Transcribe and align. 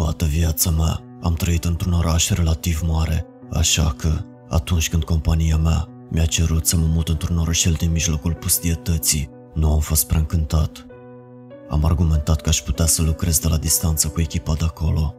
Toată 0.00 0.24
viața 0.24 0.70
mea 0.70 1.00
am 1.22 1.34
trăit 1.34 1.64
într-un 1.64 1.92
oraș 1.92 2.30
relativ 2.30 2.82
mare, 2.86 3.26
așa 3.52 3.94
că, 3.96 4.24
atunci 4.48 4.88
când 4.88 5.04
compania 5.04 5.56
mea 5.56 5.88
mi-a 6.10 6.24
cerut 6.24 6.66
să 6.66 6.76
mă 6.76 6.86
mut 6.86 7.08
într-un 7.08 7.38
orășel 7.38 7.72
din 7.72 7.90
mijlocul 7.90 8.34
pustietății, 8.34 9.30
nu 9.54 9.72
am 9.72 9.78
fost 9.78 10.06
prea 10.06 10.18
încântat. 10.18 10.86
Am 11.68 11.84
argumentat 11.84 12.40
că 12.40 12.48
aș 12.48 12.60
putea 12.60 12.86
să 12.86 13.02
lucrez 13.02 13.38
de 13.38 13.48
la 13.48 13.56
distanță 13.56 14.08
cu 14.08 14.20
echipa 14.20 14.54
de 14.54 14.64
acolo, 14.64 15.14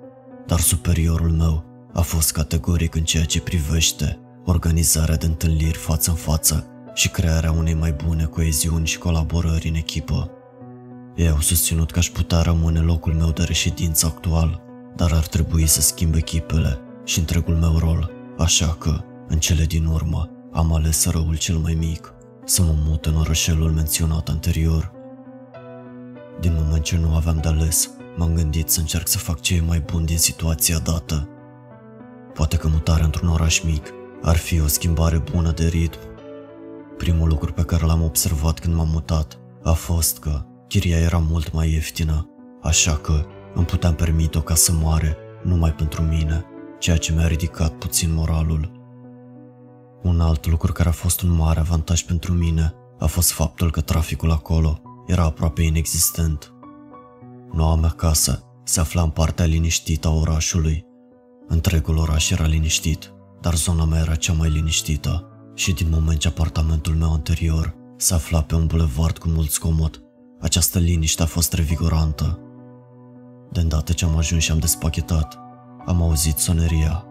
dar 0.48 0.60
superiorul 0.60 1.32
meu 1.32 1.64
a 1.94 2.02
fost 2.02 2.32
categoric 2.32 2.96
în 2.96 3.04
ceea 3.04 3.26
ce 3.26 3.42
privește 3.42 4.20
organizarea 4.46 5.16
de 5.16 5.26
întâlniri 5.26 5.78
față 5.78 6.10
în 6.10 6.16
față 6.16 6.66
și 6.94 7.10
crearea 7.10 7.52
unei 7.52 7.74
mai 7.74 7.92
bune 8.06 8.24
coeziuni 8.24 8.88
și 8.88 8.98
colaborări 8.98 9.68
în 9.68 9.76
echipă. 9.76 10.30
Ei 11.16 11.30
au 11.30 11.40
susținut 11.40 11.92
că 11.92 12.00
aș 12.00 12.10
putea 12.10 12.42
rămâne 12.42 12.80
locul 12.80 13.14
meu 13.14 13.32
de 13.32 13.44
reședință 13.44 14.06
actual, 14.06 14.70
dar 14.96 15.12
ar 15.12 15.28
trebui 15.28 15.66
să 15.66 15.82
schimb 15.82 16.16
echipele 16.16 16.80
și 17.04 17.20
întregul 17.20 17.56
meu 17.56 17.78
rol, 17.78 18.12
așa 18.38 18.76
că, 18.80 19.04
în 19.28 19.40
cele 19.40 19.64
din 19.64 19.86
urmă, 19.86 20.30
am 20.52 20.74
ales 20.74 21.06
răul 21.06 21.38
cel 21.38 21.58
mai 21.58 21.74
mic, 21.74 22.14
să 22.46 22.62
mă 22.62 22.76
mut 22.86 23.06
în 23.06 23.16
orășelul 23.16 23.72
menționat 23.72 24.30
anterior. 24.30 24.92
Din 26.40 26.54
moment 26.64 26.84
ce 26.84 26.98
nu 26.98 27.16
aveam 27.16 27.38
de 27.42 27.48
ales, 27.48 27.90
m-am 28.18 28.34
gândit 28.34 28.70
să 28.70 28.80
încerc 28.80 29.08
să 29.08 29.18
fac 29.18 29.40
ce 29.40 29.56
e 29.56 29.62
mai 29.62 29.80
bun 29.80 30.06
din 30.06 30.18
situația 30.18 30.80
dată. 30.80 31.30
Poate 32.34 32.58
că 32.58 32.68
mutarea 32.68 33.06
într-un 33.06 33.30
oraș 33.30 33.60
mic 33.60 33.94
ar 34.22 34.36
fi 34.36 34.62
o 34.62 34.68
schimbare 34.68 35.18
bună 35.32 35.52
de 35.52 35.68
ritm. 35.68 36.00
Primul 36.98 37.28
lucru 37.28 37.54
pe 37.54 37.64
care 37.64 37.86
l-am 37.86 38.04
observat 38.04 38.60
când 38.60 38.76
m-am 38.76 38.90
mutat 38.90 39.40
a 39.64 39.72
fost 39.72 40.20
că 40.20 40.42
chiria 40.68 40.98
era 40.98 41.18
mult 41.18 41.52
mai 41.52 41.72
ieftină, 41.72 42.30
așa 42.62 42.98
că 42.98 43.26
îmi 43.54 43.66
puteam 43.66 43.96
permite 43.96 44.38
o 44.38 44.42
casă 44.42 44.72
mare 44.72 45.18
numai 45.44 45.74
pentru 45.74 46.02
mine, 46.02 46.46
ceea 46.80 46.98
ce 46.98 47.14
mi-a 47.14 47.28
ridicat 47.28 47.74
puțin 47.74 48.14
moralul. 48.14 48.72
Un 50.02 50.22
alt 50.22 50.48
lucru 50.48 50.72
care 50.72 50.90
a 50.90 50.92
fost 50.92 51.22
un 51.22 51.30
mare 51.30 51.60
avantaj 51.60 52.04
pentru 52.04 52.34
mine 52.34 52.74
a 53.00 53.06
fost 53.06 53.32
faptul 53.32 53.72
că 53.72 53.82
traficul 53.82 54.32
acolo 54.32 54.82
era 55.08 55.24
aproape 55.24 55.62
inexistent. 55.62 56.54
Noua 57.52 57.76
mea 57.76 57.90
casă 57.90 58.44
se 58.64 58.80
afla 58.80 59.02
în 59.02 59.10
partea 59.10 59.46
liniștită 59.46 60.08
a 60.08 60.14
orașului. 60.14 60.86
Întregul 61.48 61.98
oraș 61.98 62.30
era 62.30 62.46
liniștit, 62.46 63.14
dar 63.42 63.56
zona 63.56 63.86
mea 63.86 64.00
era 64.00 64.16
cea 64.16 64.34
mai 64.34 64.50
liniștită 64.50 65.26
și 65.54 65.74
din 65.74 65.88
moment 65.90 66.20
ce 66.20 66.28
apartamentul 66.28 66.94
meu 66.94 67.14
anterior 67.14 67.76
se 67.98 68.14
afla 68.14 68.42
pe 68.42 68.56
un 68.56 68.66
bulevard 68.66 69.18
cu 69.18 69.28
mult 69.28 69.50
scomod, 69.50 70.02
această 70.40 70.80
liniște 70.80 71.22
a 71.22 71.26
fost 71.26 71.54
revigorantă. 71.54 72.40
De 73.52 73.60
îndată 73.60 73.94
ce 73.94 74.06
am 74.06 74.18
ajuns 74.18 74.44
și 74.44 74.52
am 74.52 74.60
despachetat, 74.60 75.40
am 75.86 76.02
auzit 76.02 76.38
soneria. 76.38 77.06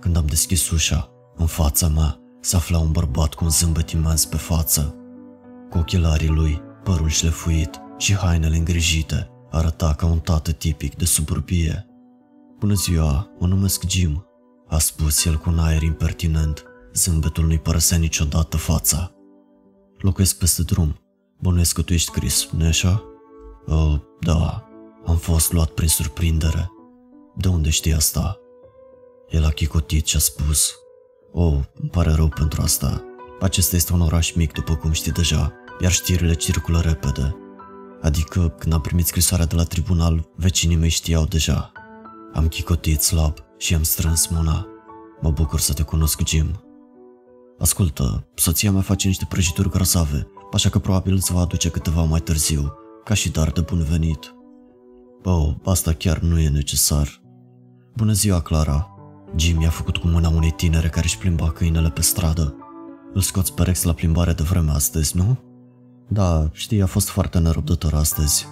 Când 0.00 0.16
am 0.16 0.26
deschis 0.26 0.70
ușa, 0.70 1.10
în 1.36 1.46
fața 1.46 1.88
mea 1.88 2.18
se 2.40 2.56
afla 2.56 2.78
un 2.78 2.92
bărbat 2.92 3.34
cu 3.34 3.44
un 3.44 3.50
zâmbet 3.50 3.90
imens 3.90 4.24
pe 4.24 4.36
față. 4.36 4.94
Cu 5.70 5.78
ochelarii 5.78 6.28
lui, 6.28 6.60
părul 6.84 7.08
șlefuit 7.08 7.80
și 7.98 8.14
hainele 8.14 8.56
îngrijite, 8.56 9.30
arăta 9.50 9.94
ca 9.94 10.06
un 10.06 10.18
tată 10.18 10.52
tipic 10.52 10.96
de 10.96 11.04
suburbie. 11.04 11.86
Bună 12.58 12.74
ziua, 12.74 13.30
mă 13.38 13.46
numesc 13.46 13.88
Jim, 13.88 14.26
a 14.68 14.78
spus 14.78 15.24
el 15.24 15.36
cu 15.36 15.50
un 15.50 15.58
aer 15.58 15.82
impertinent. 15.82 16.64
Zâmbetul 16.94 17.44
nu-i 17.44 17.58
părăsea 17.58 17.98
niciodată 17.98 18.56
fața. 18.56 19.10
Locuiesc 19.98 20.38
peste 20.38 20.62
drum. 20.62 21.00
Bănuiesc 21.40 21.74
că 21.74 21.82
tu 21.82 21.92
ești 21.92 22.10
Chris, 22.10 22.48
nu 22.56 22.66
așa? 22.66 23.02
Uh, 23.66 24.00
da, 24.20 24.65
am 25.06 25.16
fost 25.16 25.52
luat 25.52 25.70
prin 25.70 25.88
surprindere. 25.88 26.70
De 27.34 27.48
unde 27.48 27.70
știi 27.70 27.94
asta? 27.94 28.40
El 29.28 29.44
a 29.44 29.48
chicotit 29.48 30.06
și 30.06 30.16
a 30.16 30.18
spus. 30.18 30.74
Oh, 31.32 31.58
îmi 31.80 31.90
pare 31.90 32.12
rău 32.12 32.28
pentru 32.28 32.62
asta. 32.62 33.04
Acesta 33.40 33.76
este 33.76 33.92
un 33.92 34.00
oraș 34.00 34.32
mic, 34.32 34.52
după 34.52 34.74
cum 34.76 34.92
știi 34.92 35.12
deja, 35.12 35.52
iar 35.80 35.92
știrile 35.92 36.34
circulă 36.34 36.80
repede. 36.80 37.36
Adică, 38.02 38.48
când 38.48 38.72
am 38.72 38.80
primit 38.80 39.06
scrisoarea 39.06 39.46
de 39.46 39.54
la 39.54 39.64
tribunal, 39.64 40.28
vecinii 40.36 40.76
mei 40.76 40.88
știau 40.88 41.24
deja. 41.24 41.72
Am 42.34 42.48
chicotit 42.48 43.00
slab 43.00 43.36
și 43.58 43.74
am 43.74 43.82
strâns 43.82 44.26
mâna. 44.26 44.66
Mă 45.20 45.30
bucur 45.30 45.60
să 45.60 45.72
te 45.72 45.82
cunosc, 45.82 46.26
Jim. 46.26 46.60
Ascultă, 47.58 48.26
soția 48.34 48.70
mea 48.72 48.82
face 48.82 49.06
niște 49.06 49.26
prăjituri 49.28 49.70
grosave, 49.70 50.26
așa 50.52 50.68
că 50.68 50.78
probabil 50.78 51.14
îți 51.14 51.32
va 51.32 51.40
aduce 51.40 51.68
câteva 51.68 52.02
mai 52.02 52.20
târziu, 52.20 52.72
ca 53.04 53.14
și 53.14 53.30
dar 53.30 53.50
de 53.50 53.60
bun 53.60 53.82
venit. 53.82 54.35
Oh, 55.28 55.54
asta 55.64 55.92
chiar 55.92 56.18
nu 56.18 56.38
e 56.38 56.48
necesar. 56.48 57.20
Bună 57.96 58.12
ziua, 58.12 58.40
Clara. 58.40 58.90
Jim 59.36 59.60
i-a 59.60 59.70
făcut 59.70 59.96
cu 59.96 60.06
mâna 60.06 60.28
unei 60.28 60.50
tinere 60.50 60.88
care 60.88 61.04
își 61.04 61.18
plimba 61.18 61.50
câinele 61.50 61.90
pe 61.90 62.00
stradă. 62.00 62.56
Îl 63.12 63.20
scoți 63.20 63.54
pe 63.54 63.62
Rex 63.62 63.82
la 63.82 63.92
plimbare 63.92 64.32
de 64.32 64.42
vreme 64.42 64.70
astăzi, 64.70 65.16
nu? 65.16 65.38
Da, 66.08 66.48
știi, 66.52 66.82
a 66.82 66.86
fost 66.86 67.08
foarte 67.08 67.38
nerăbdător 67.38 67.94
astăzi. 67.94 68.46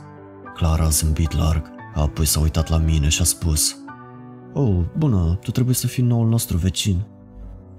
Clara 0.55 0.85
a 0.85 0.89
zâmbit 0.89 1.33
larg, 1.33 1.71
apoi 1.95 2.27
s-a 2.27 2.41
uitat 2.41 2.69
la 2.69 2.77
mine 2.77 3.09
și 3.09 3.21
a 3.21 3.25
spus 3.25 3.77
Oh, 4.53 4.85
bună, 4.99 5.39
tu 5.43 5.51
trebuie 5.51 5.75
să 5.75 5.87
fii 5.87 6.03
noul 6.03 6.29
nostru 6.29 6.57
vecin. 6.57 7.05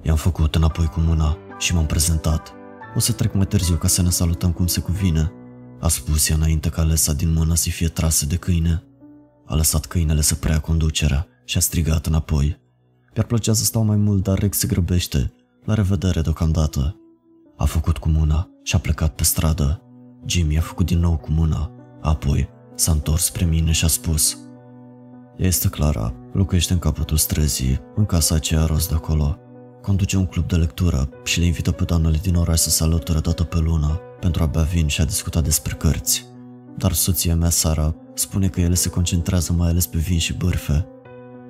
I-am 0.02 0.18
făcut 0.18 0.56
înapoi 0.56 0.86
cu 0.86 1.00
mâna 1.00 1.38
și 1.58 1.74
m-am 1.74 1.86
prezentat. 1.86 2.54
O 2.96 3.00
să 3.00 3.12
trec 3.12 3.34
mai 3.34 3.46
târziu 3.46 3.76
ca 3.76 3.88
să 3.88 4.02
ne 4.02 4.10
salutăm 4.10 4.52
cum 4.52 4.68
se 4.68 4.80
cuvine, 4.80 5.32
a 5.86 5.88
spus 5.88 6.30
ea 6.30 6.36
înainte 6.36 6.70
ca 6.70 6.82
Alesa 6.82 7.14
din 7.14 7.34
mână 7.34 7.56
să 7.56 7.70
fie 7.70 7.88
trasă 7.88 8.26
de 8.26 8.36
câine. 8.36 8.84
A 9.46 9.56
lăsat 9.56 9.86
câinele 9.86 10.22
să 10.22 10.36
preia 10.36 10.60
conducerea 10.60 11.28
și 11.44 11.58
a 11.58 11.60
strigat 11.60 12.06
înapoi. 12.06 12.60
Mi-ar 13.14 13.26
plăcea 13.26 13.54
să 13.54 13.64
stau 13.64 13.84
mai 13.84 13.96
mult, 13.96 14.24
dar 14.24 14.38
Rex 14.38 14.58
se 14.58 14.68
grăbește. 14.68 15.34
La 15.66 15.74
revedere 15.74 16.22
deocamdată. 16.22 16.96
A 17.58 17.66
făcut 17.66 17.98
cu 17.98 18.10
mâna 18.10 18.50
și 18.64 18.76
a 18.76 18.80
plecat 18.80 19.16
pe 19.16 19.24
stradă. 19.24 19.82
Jimmy 20.26 20.58
a 20.58 20.62
făcut 20.62 20.86
din 20.86 21.00
nou 21.00 21.18
cu 21.18 21.32
mâna. 21.32 21.72
Apoi 22.02 22.50
s-a 22.76 22.92
întors 22.92 23.24
spre 23.24 23.46
mine 23.46 23.72
și 23.72 23.86
a 23.86 23.88
spus 23.88 24.38
Este 25.38 25.68
Clara, 25.68 26.14
locuiește 26.34 26.74
în 26.74 26.80
capătul 26.80 27.18
străzii, 27.18 27.80
în 27.96 28.06
casa 28.06 28.36
aceea 28.36 28.66
roz 28.66 28.88
de 28.88 28.94
acolo. 28.96 29.38
Conduce 29.82 30.18
un 30.18 30.26
club 30.26 30.48
de 30.48 30.56
lectură 30.56 31.10
și 31.24 31.40
le 31.40 31.46
invită 31.46 31.72
pe 31.72 31.84
doamnele 31.84 32.18
din 32.22 32.36
oraș 32.36 32.60
să 32.60 32.70
se 32.70 32.84
alăture 32.84 33.20
dată 33.20 33.44
pe 33.44 33.58
lună 33.58 34.00
pentru 34.20 34.44
a 34.44 34.46
bea 34.46 34.62
vin 34.62 34.88
și 34.88 35.02
a 35.02 35.06
discuta 35.06 35.42
despre 35.42 35.76
cărți. 35.76 36.26
Dar 36.78 36.92
soția 36.92 37.36
mea, 37.36 37.50
Sara, 37.50 37.96
spune 38.14 38.48
că 38.48 38.62
ele 38.62 38.74
se 38.74 38.90
concentrează 38.90 39.54
mai 39.54 39.70
ales 39.70 39.86
pe 39.86 39.98
vin 39.98 40.18
și 40.18 40.34
bârfe. 40.34 40.88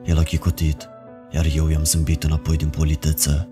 El 0.03 0.17
a 0.17 0.23
chicotit, 0.23 0.89
iar 1.31 1.45
eu 1.55 1.69
i-am 1.69 1.83
zâmbit 1.83 2.23
înapoi 2.23 2.57
din 2.57 2.69
politețe. 2.69 3.49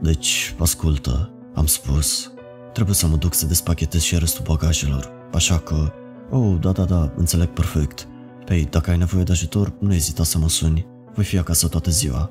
Deci, 0.00 0.54
ascultă, 0.58 1.32
am 1.54 1.66
spus, 1.66 2.32
trebuie 2.72 2.94
să 2.94 3.06
mă 3.06 3.16
duc 3.16 3.34
să 3.34 3.46
despachetez 3.46 4.00
și 4.00 4.18
restul 4.18 4.44
bagajelor, 4.46 5.10
așa 5.32 5.58
că... 5.58 5.92
Oh, 6.30 6.56
da, 6.60 6.72
da, 6.72 6.84
da, 6.84 7.12
înțeleg 7.16 7.48
perfect. 7.48 8.08
Păi, 8.44 8.64
dacă 8.70 8.90
ai 8.90 8.98
nevoie 8.98 9.22
de 9.22 9.32
ajutor, 9.32 9.72
nu 9.78 9.94
ezita 9.94 10.24
să 10.24 10.38
mă 10.38 10.48
suni. 10.48 10.86
Voi 11.14 11.24
fi 11.24 11.38
acasă 11.38 11.68
toată 11.68 11.90
ziua. 11.90 12.30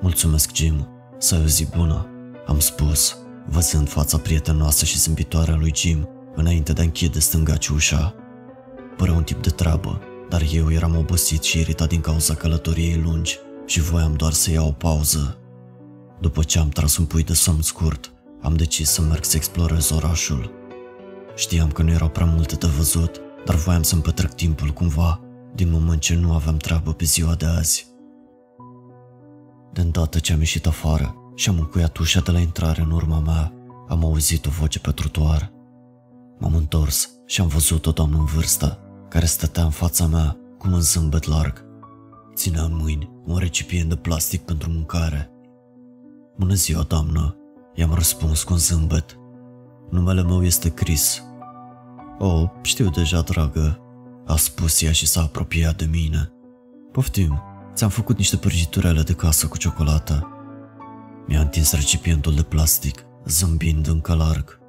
Mulțumesc, 0.00 0.54
Jim. 0.54 0.88
Să 1.18 1.34
ai 1.34 1.42
o 1.42 1.46
zi 1.46 1.66
bună, 1.76 2.06
am 2.46 2.58
spus, 2.58 3.16
văzând 3.46 3.88
fața 3.88 4.18
prietenoasă 4.18 4.84
și 4.84 4.98
zâmbitoare 4.98 5.52
a 5.52 5.56
lui 5.56 5.72
Jim, 5.74 6.08
înainte 6.34 6.72
de 6.72 6.80
a 6.80 6.84
închide 6.84 7.18
stângaci 7.18 7.68
ușa. 7.68 8.14
Părea 8.96 9.14
un 9.14 9.22
tip 9.22 9.42
de 9.42 9.50
treabă, 9.50 10.00
dar 10.28 10.42
eu 10.52 10.72
eram 10.72 10.96
obosit 10.96 11.42
și 11.42 11.58
iritat 11.58 11.88
din 11.88 12.00
cauza 12.00 12.34
călătoriei 12.34 13.00
lungi 13.04 13.38
și 13.66 13.80
voiam 13.80 14.14
doar 14.14 14.32
să 14.32 14.50
iau 14.50 14.66
o 14.66 14.72
pauză. 14.72 15.38
După 16.20 16.42
ce 16.42 16.58
am 16.58 16.68
tras 16.68 16.96
un 16.96 17.04
pui 17.04 17.22
de 17.22 17.32
somn 17.32 17.62
scurt, 17.62 18.12
am 18.40 18.56
decis 18.56 18.90
să 18.90 19.02
merg 19.02 19.24
să 19.24 19.36
explorez 19.36 19.90
orașul. 19.90 20.50
Știam 21.36 21.70
că 21.70 21.82
nu 21.82 21.90
erau 21.90 22.08
prea 22.08 22.26
multe 22.26 22.54
de 22.54 22.66
văzut, 22.66 23.20
dar 23.44 23.54
voiam 23.54 23.82
să-mi 23.82 24.02
petrec 24.02 24.32
timpul 24.32 24.68
cumva, 24.68 25.20
din 25.54 25.70
moment 25.70 26.00
ce 26.00 26.14
nu 26.14 26.32
aveam 26.32 26.56
treabă 26.56 26.92
pe 26.92 27.04
ziua 27.04 27.34
de 27.34 27.46
azi. 27.46 27.86
De 29.72 29.80
îndată 29.80 30.18
ce 30.18 30.32
am 30.32 30.38
ieșit 30.38 30.66
afară 30.66 31.21
și 31.34 31.48
am 31.48 31.58
încuiat 31.58 31.96
ușa 31.96 32.20
de 32.20 32.30
la 32.30 32.38
intrare 32.38 32.82
în 32.82 32.90
urma 32.90 33.18
mea, 33.18 33.52
am 33.88 34.04
auzit 34.04 34.46
o 34.46 34.50
voce 34.50 34.78
pe 34.78 34.90
trotuar. 34.90 35.52
M-am 36.38 36.54
întors 36.54 37.10
și 37.26 37.40
am 37.40 37.46
văzut 37.46 37.86
o 37.86 37.90
doamnă 37.90 38.16
în 38.16 38.24
vârstă, 38.24 38.78
care 39.08 39.26
stătea 39.26 39.64
în 39.64 39.70
fața 39.70 40.06
mea 40.06 40.36
cu 40.58 40.68
un 40.68 40.80
zâmbet 40.80 41.24
larg. 41.24 41.64
Ținea 42.34 42.62
în 42.62 42.76
mâini 42.76 43.10
un 43.26 43.36
recipient 43.36 43.88
de 43.88 43.96
plastic 43.96 44.42
pentru 44.42 44.70
mâncare. 44.70 45.30
Bună 46.38 46.54
ziua, 46.54 46.82
doamnă, 46.82 47.36
i-am 47.74 47.94
răspuns 47.94 48.42
cu 48.42 48.52
un 48.52 48.58
zâmbet. 48.58 49.18
Numele 49.90 50.22
meu 50.22 50.44
este 50.44 50.70
Chris. 50.70 51.22
Oh, 52.18 52.50
știu 52.62 52.90
deja, 52.90 53.20
dragă, 53.20 53.80
a 54.26 54.36
spus 54.36 54.82
ea 54.82 54.92
și 54.92 55.06
s-a 55.06 55.20
apropiat 55.20 55.76
de 55.76 55.84
mine. 55.84 56.32
Poftim, 56.92 57.42
ți-am 57.74 57.90
făcut 57.90 58.16
niște 58.16 58.36
prăjiturele 58.36 59.02
de 59.02 59.12
casă 59.12 59.46
cu 59.46 59.56
ciocolată. 59.56 60.26
Mi-a 61.26 61.40
întins 61.40 61.72
recipientul 61.72 62.34
de 62.34 62.42
plastic, 62.42 63.04
zâmbind 63.26 63.86
încă 63.86 64.14
larg. 64.14 64.60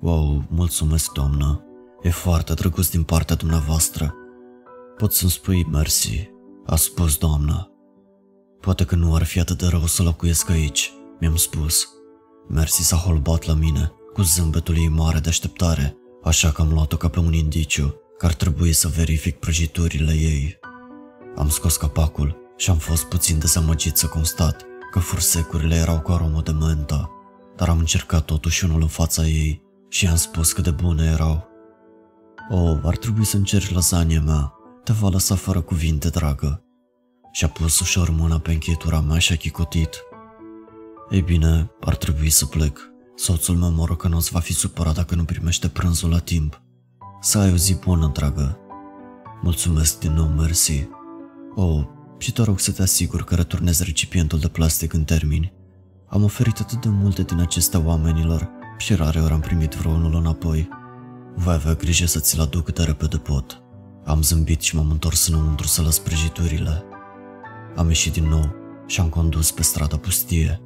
Wow, 0.00 0.44
mulțumesc, 0.48 1.12
doamnă. 1.12 1.64
E 2.02 2.10
foarte 2.10 2.54
drăguț 2.54 2.88
din 2.88 3.02
partea 3.02 3.36
dumneavoastră. 3.36 4.14
Pot 4.96 5.12
să-mi 5.12 5.30
spui 5.30 5.64
mersi, 5.64 6.30
a 6.66 6.76
spus 6.76 7.16
doamna. 7.16 7.68
Poate 8.60 8.84
că 8.84 8.94
nu 8.94 9.14
ar 9.14 9.22
fi 9.22 9.40
atât 9.40 9.58
de 9.58 9.66
rău 9.66 9.86
să 9.86 10.02
locuiesc 10.02 10.50
aici, 10.50 10.92
mi-am 11.20 11.36
spus. 11.36 11.88
Mersi 12.48 12.82
s-a 12.82 12.96
holbat 12.96 13.44
la 13.44 13.54
mine, 13.54 13.92
cu 14.12 14.22
zâmbetul 14.22 14.76
ei 14.76 14.88
mare 14.88 15.18
de 15.18 15.28
așteptare, 15.28 15.96
așa 16.22 16.50
că 16.50 16.62
am 16.62 16.72
luat-o 16.72 16.96
ca 16.96 17.08
pe 17.08 17.18
un 17.18 17.32
indiciu 17.32 17.94
că 18.18 18.26
ar 18.26 18.34
trebui 18.34 18.72
să 18.72 18.88
verific 18.88 19.38
prăjiturile 19.38 20.12
ei. 20.12 20.58
Am 21.36 21.48
scos 21.48 21.76
capacul 21.76 22.36
și 22.56 22.70
am 22.70 22.76
fost 22.76 23.04
puțin 23.04 23.38
dezamăgit 23.38 23.96
să 23.96 24.06
constat 24.06 24.64
că 24.90 24.98
fursecurile 24.98 25.74
erau 25.74 26.00
cu 26.00 26.12
aromă 26.12 26.40
de 26.40 26.50
mentă, 26.50 27.10
dar 27.56 27.68
am 27.68 27.78
încercat 27.78 28.24
totuși 28.24 28.64
unul 28.64 28.80
în 28.80 28.88
fața 28.88 29.26
ei 29.26 29.62
și 29.88 30.04
i-am 30.04 30.16
spus 30.16 30.52
cât 30.52 30.64
de 30.64 30.70
bune 30.70 31.04
erau. 31.04 31.48
Oh, 32.50 32.78
ar 32.82 32.96
trebui 32.96 33.24
să 33.24 33.36
încerci 33.36 33.72
lasagna 33.72 34.20
mea, 34.20 34.52
te 34.84 34.92
va 34.92 35.08
lăsa 35.08 35.34
fără 35.34 35.60
cuvinte, 35.60 36.08
dragă. 36.08 36.64
Și-a 37.32 37.48
pus 37.48 37.80
ușor 37.80 38.10
mâna 38.10 38.38
pe 38.38 38.52
încheietura 38.52 39.00
mea 39.00 39.18
și 39.18 39.32
a 39.32 39.36
chicotit. 39.36 40.02
Ei 41.10 41.22
bine, 41.22 41.70
ar 41.80 41.96
trebui 41.96 42.30
să 42.30 42.46
plec. 42.46 42.90
Soțul 43.14 43.56
meu 43.56 43.70
morocănos 43.70 44.28
va 44.28 44.40
fi 44.40 44.52
supărat 44.52 44.94
dacă 44.94 45.14
nu 45.14 45.24
primește 45.24 45.68
prânzul 45.68 46.10
la 46.10 46.18
timp. 46.18 46.62
Să 47.20 47.38
ai 47.38 47.52
o 47.52 47.56
zi 47.56 47.74
bună, 47.74 48.10
dragă. 48.14 48.58
Mulțumesc 49.42 49.98
din 49.98 50.12
nou, 50.12 50.26
mersi. 50.26 50.88
Oh, 51.54 51.84
și 52.20 52.32
te 52.32 52.42
rog 52.42 52.58
să 52.60 52.72
te 52.72 52.82
asiguri 52.82 53.24
că 53.24 53.34
returnezi 53.34 53.84
recipientul 53.84 54.38
de 54.38 54.48
plastic 54.48 54.92
în 54.92 55.04
termini. 55.04 55.52
Am 56.08 56.24
oferit 56.24 56.60
atât 56.60 56.80
de 56.80 56.88
multe 56.88 57.22
din 57.22 57.40
acestea 57.40 57.82
oamenilor 57.84 58.48
și 58.78 58.94
rare 58.94 59.20
ori 59.20 59.32
am 59.32 59.40
primit 59.40 59.74
vreunul 59.74 60.14
înapoi. 60.14 60.68
Voi 61.34 61.54
avea 61.54 61.74
grijă 61.74 62.06
să 62.06 62.18
ți-l 62.18 62.40
aduc 62.40 62.64
cât 62.64 62.74
de 62.74 62.82
repede 62.82 63.16
pot. 63.16 63.62
Am 64.04 64.22
zâmbit 64.22 64.60
și 64.60 64.76
m-am 64.76 64.90
întors 64.90 65.26
înăuntru 65.26 65.66
să 65.66 65.82
lăs 65.82 65.98
prăjiturile. 65.98 66.82
Am 67.76 67.88
ieșit 67.88 68.12
din 68.12 68.28
nou 68.28 68.54
și 68.86 69.00
am 69.00 69.08
condus 69.08 69.50
pe 69.50 69.62
strada 69.62 69.96
pustie. 69.96 70.60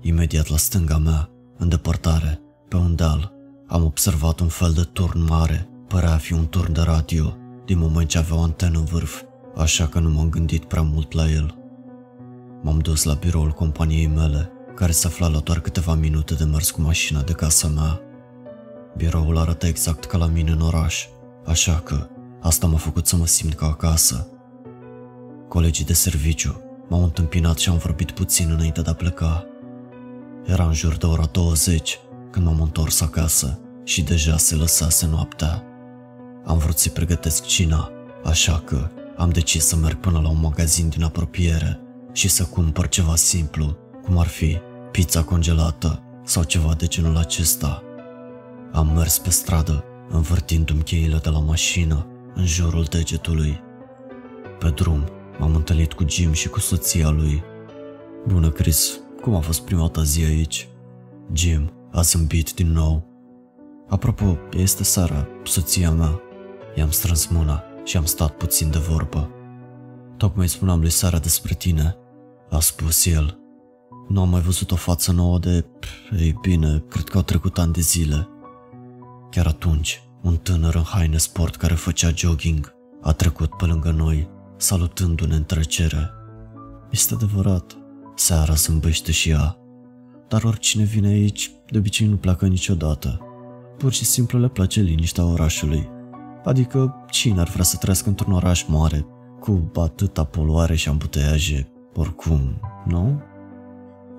Imediat 0.00 0.48
la 0.48 0.56
stânga 0.56 0.98
mea, 0.98 1.30
în 1.58 1.68
depărtare, 1.68 2.40
pe 2.68 2.76
un 2.76 2.94
deal, 2.94 3.32
am 3.66 3.84
observat 3.84 4.40
un 4.40 4.48
fel 4.48 4.72
de 4.72 4.82
turn 4.82 5.24
mare, 5.24 5.68
părea 5.88 6.12
a 6.12 6.16
fi 6.16 6.32
un 6.32 6.48
turn 6.48 6.72
de 6.72 6.80
radio, 6.80 7.36
din 7.64 7.78
moment 7.78 8.08
ce 8.08 8.18
avea 8.18 8.36
o 8.36 8.42
antenă 8.42 8.78
în 8.78 8.84
vârf, 8.84 9.22
așa 9.56 9.86
că 9.86 9.98
nu 9.98 10.10
m-am 10.10 10.28
gândit 10.28 10.64
prea 10.64 10.82
mult 10.82 11.12
la 11.12 11.30
el. 11.30 11.56
M-am 12.62 12.78
dus 12.78 13.02
la 13.02 13.14
biroul 13.14 13.50
companiei 13.50 14.06
mele, 14.06 14.50
care 14.74 14.92
se 14.92 15.06
afla 15.06 15.28
la 15.28 15.38
doar 15.38 15.60
câteva 15.60 15.94
minute 15.94 16.34
de 16.34 16.44
mers 16.44 16.70
cu 16.70 16.80
mașina 16.80 17.22
de 17.22 17.32
casa 17.32 17.68
mea. 17.68 18.00
Biroul 18.96 19.38
arăta 19.38 19.66
exact 19.66 20.04
ca 20.04 20.18
la 20.18 20.26
mine 20.26 20.50
în 20.50 20.60
oraș, 20.60 21.06
așa 21.44 21.74
că 21.74 22.06
asta 22.40 22.66
m-a 22.66 22.76
făcut 22.76 23.06
să 23.06 23.16
mă 23.16 23.26
simt 23.26 23.54
ca 23.54 23.66
acasă. 23.66 24.26
Colegii 25.48 25.84
de 25.84 25.92
serviciu 25.92 26.60
m-au 26.88 27.02
întâmpinat 27.02 27.58
și 27.58 27.68
am 27.68 27.76
vorbit 27.76 28.10
puțin 28.10 28.50
înainte 28.50 28.80
de 28.80 28.90
a 28.90 28.94
pleca. 28.94 29.46
Era 30.44 30.64
în 30.64 30.72
jur 30.72 30.96
de 30.96 31.06
ora 31.06 31.28
20 31.32 31.98
când 32.30 32.46
m-am 32.46 32.60
întors 32.60 33.00
acasă 33.00 33.58
și 33.84 34.02
deja 34.02 34.36
se 34.36 34.54
lăsase 34.54 35.06
noaptea. 35.06 35.62
Am 36.44 36.58
vrut 36.58 36.78
să-i 36.78 36.90
pregătesc 36.90 37.44
cina, 37.44 37.90
așa 38.24 38.62
că 38.64 38.88
am 39.22 39.30
decis 39.30 39.66
să 39.66 39.76
merg 39.76 39.96
până 39.96 40.20
la 40.20 40.28
un 40.28 40.40
magazin 40.40 40.88
din 40.88 41.02
apropiere 41.02 41.80
și 42.12 42.28
să 42.28 42.44
cumpăr 42.44 42.88
ceva 42.88 43.16
simplu, 43.16 43.76
cum 44.04 44.18
ar 44.18 44.26
fi 44.26 44.58
pizza 44.90 45.22
congelată 45.22 46.02
sau 46.24 46.42
ceva 46.42 46.74
de 46.74 46.86
genul 46.86 47.16
acesta. 47.16 47.82
Am 48.72 48.92
mers 48.96 49.18
pe 49.18 49.30
stradă, 49.30 49.84
învârtindu-mi 50.10 50.82
cheile 50.82 51.18
de 51.22 51.28
la 51.28 51.38
mașină 51.38 52.06
în 52.34 52.46
jurul 52.46 52.84
degetului. 52.90 53.60
Pe 54.58 54.68
drum, 54.68 55.04
m-am 55.38 55.54
întâlnit 55.54 55.92
cu 55.92 56.04
Jim 56.08 56.32
și 56.32 56.48
cu 56.48 56.60
soția 56.60 57.10
lui. 57.10 57.42
Bună, 58.26 58.50
Chris, 58.50 59.00
cum 59.20 59.34
a 59.34 59.40
fost 59.40 59.60
prima 59.60 59.88
ta 59.88 60.02
zi 60.02 60.24
aici? 60.24 60.68
Jim 61.32 61.72
a 61.92 62.00
zâmbit 62.00 62.52
din 62.52 62.72
nou. 62.72 63.06
Apropo, 63.88 64.38
este 64.56 64.84
Sara, 64.84 65.26
soția 65.44 65.90
mea. 65.90 66.20
I-am 66.76 66.90
strâns 66.90 67.26
mâna 67.26 67.64
și 67.84 67.96
am 67.96 68.04
stat 68.04 68.36
puțin 68.36 68.70
de 68.70 68.78
vorbă. 68.78 69.30
Tocmai 70.16 70.48
spuneam 70.48 70.80
lui 70.80 70.90
Sara 70.90 71.18
despre 71.18 71.54
tine, 71.54 71.96
a 72.50 72.60
spus 72.60 73.06
el. 73.06 73.38
Nu 74.08 74.20
am 74.20 74.28
mai 74.28 74.40
văzut 74.40 74.70
o 74.70 74.76
față 74.76 75.12
nouă 75.12 75.38
de... 75.38 75.64
Ei 76.18 76.38
bine, 76.40 76.84
cred 76.88 77.08
că 77.08 77.16
au 77.16 77.22
trecut 77.22 77.58
ani 77.58 77.72
de 77.72 77.80
zile. 77.80 78.28
Chiar 79.30 79.46
atunci, 79.46 80.02
un 80.22 80.36
tânăr 80.36 80.74
în 80.74 80.82
haine 80.82 81.16
sport 81.16 81.56
care 81.56 81.74
făcea 81.74 82.10
jogging 82.14 82.74
a 83.02 83.12
trecut 83.12 83.56
pe 83.56 83.64
lângă 83.64 83.90
noi, 83.90 84.28
salutându-ne 84.56 85.34
în 85.34 85.44
trecere. 85.44 86.10
Este 86.90 87.14
adevărat, 87.14 87.76
seara 88.14 88.54
zâmbește 88.54 89.12
și 89.12 89.30
ea, 89.30 89.56
dar 90.28 90.44
oricine 90.44 90.84
vine 90.84 91.08
aici, 91.08 91.50
de 91.70 91.78
obicei 91.78 92.06
nu 92.06 92.16
pleacă 92.16 92.46
niciodată. 92.46 93.20
Pur 93.78 93.92
și 93.92 94.04
simplu 94.04 94.38
le 94.38 94.48
place 94.48 94.80
liniștea 94.80 95.24
orașului. 95.24 95.88
Adică 96.44 97.04
cine 97.10 97.40
ar 97.40 97.48
vrea 97.48 97.64
să 97.64 97.76
trăiască 97.76 98.08
într-un 98.08 98.32
oraș 98.32 98.64
mare, 98.66 99.06
cu 99.40 99.70
atâta 99.74 100.24
poluare 100.24 100.74
și 100.74 100.88
ambuteiaje, 100.88 101.72
oricum, 101.94 102.60
nu? 102.86 103.22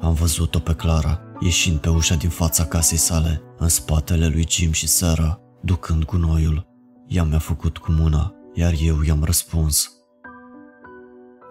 Am 0.02 0.14
văzut-o 0.14 0.60
pe 0.60 0.74
Clara, 0.74 1.22
ieșind 1.40 1.78
pe 1.78 1.90
ușa 1.90 2.16
din 2.16 2.30
fața 2.30 2.66
casei 2.66 2.98
sale, 2.98 3.42
în 3.58 3.68
spatele 3.68 4.28
lui 4.28 4.46
Jim 4.50 4.72
și 4.72 4.88
Sarah, 4.88 5.36
ducând 5.62 6.04
cu 6.04 6.16
noiul. 6.16 6.68
Ea 7.08 7.24
mi-a 7.24 7.40
făcut 7.40 7.78
cu 7.78 7.92
mâna, 7.92 8.34
iar 8.54 8.74
eu 8.81 9.02
i-am 9.02 9.24
răspuns. 9.24 9.92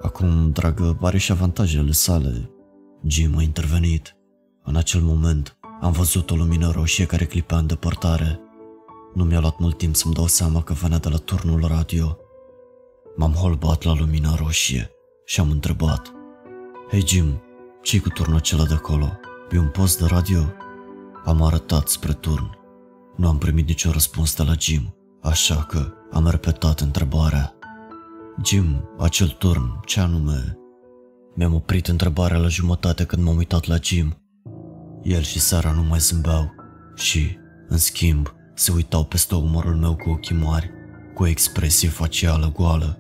Acum, 0.03 0.51
dragă, 0.51 0.99
are 1.01 1.19
și 1.19 1.33
avantajele 1.33 1.93
sale. 1.93 2.51
Jim 3.07 3.37
a 3.37 3.43
intervenit. 3.43 4.17
În 4.63 4.77
acel 4.77 5.01
moment, 5.01 5.57
am 5.81 5.93
văzut 5.93 6.31
o 6.31 6.35
lumină 6.35 6.71
roșie 6.71 7.07
care 7.07 7.25
clipea 7.25 7.59
în 7.59 7.67
depărtare. 7.67 8.41
Nu 9.15 9.25
mi-a 9.25 9.41
luat 9.41 9.59
mult 9.59 9.79
timp 9.79 9.97
să-mi 9.97 10.15
dau 10.15 10.27
seama 10.27 10.63
că 10.63 10.73
venea 10.73 10.99
de 10.99 11.09
la 11.09 11.17
turnul 11.17 11.67
radio. 11.67 12.19
M-am 13.17 13.33
holbat 13.33 13.83
la 13.83 13.95
lumina 13.95 14.35
roșie 14.35 14.91
și 15.25 15.41
am 15.41 15.51
întrebat. 15.51 16.13
Hei 16.91 17.07
Jim, 17.07 17.43
ce 17.83 18.01
cu 18.01 18.09
turnul 18.09 18.37
acela 18.37 18.65
de 18.65 18.75
acolo? 18.75 19.09
E 19.51 19.59
un 19.59 19.69
post 19.69 19.99
de 19.99 20.07
radio? 20.07 20.41
Am 21.25 21.43
arătat 21.43 21.89
spre 21.89 22.13
turn. 22.13 22.59
Nu 23.17 23.29
am 23.29 23.39
primit 23.39 23.67
nicio 23.67 23.91
răspuns 23.91 24.37
de 24.37 24.43
la 24.43 24.53
Jim, 24.59 24.95
așa 25.23 25.65
că 25.65 25.93
am 26.13 26.29
repetat 26.29 26.81
întrebarea. 26.81 27.55
Jim, 28.45 28.89
acel 28.99 29.29
turn, 29.29 29.81
ce 29.85 30.01
anume? 30.01 30.59
Mi-am 31.35 31.55
oprit 31.55 31.89
întrebarea 31.89 32.39
la 32.39 32.49
jumătate 32.49 33.05
când 33.05 33.23
m-am 33.23 33.37
uitat 33.37 33.67
la 33.67 33.77
Jim. 33.83 34.17
El 35.03 35.23
și 35.23 35.41
Sara 35.41 35.73
nu 35.73 35.83
mai 35.83 35.99
zâmbeau 35.99 36.55
și, 36.95 37.39
în 37.69 37.79
schimb, 37.79 38.35
se 38.55 38.73
uitau 38.73 39.05
peste 39.05 39.35
umărul 39.35 39.77
meu 39.77 39.97
cu 39.97 40.11
ochii 40.11 40.37
mari, 40.37 40.71
cu 41.15 41.23
o 41.23 41.27
expresie 41.27 41.89
facială 41.89 42.53
goală. 42.57 42.99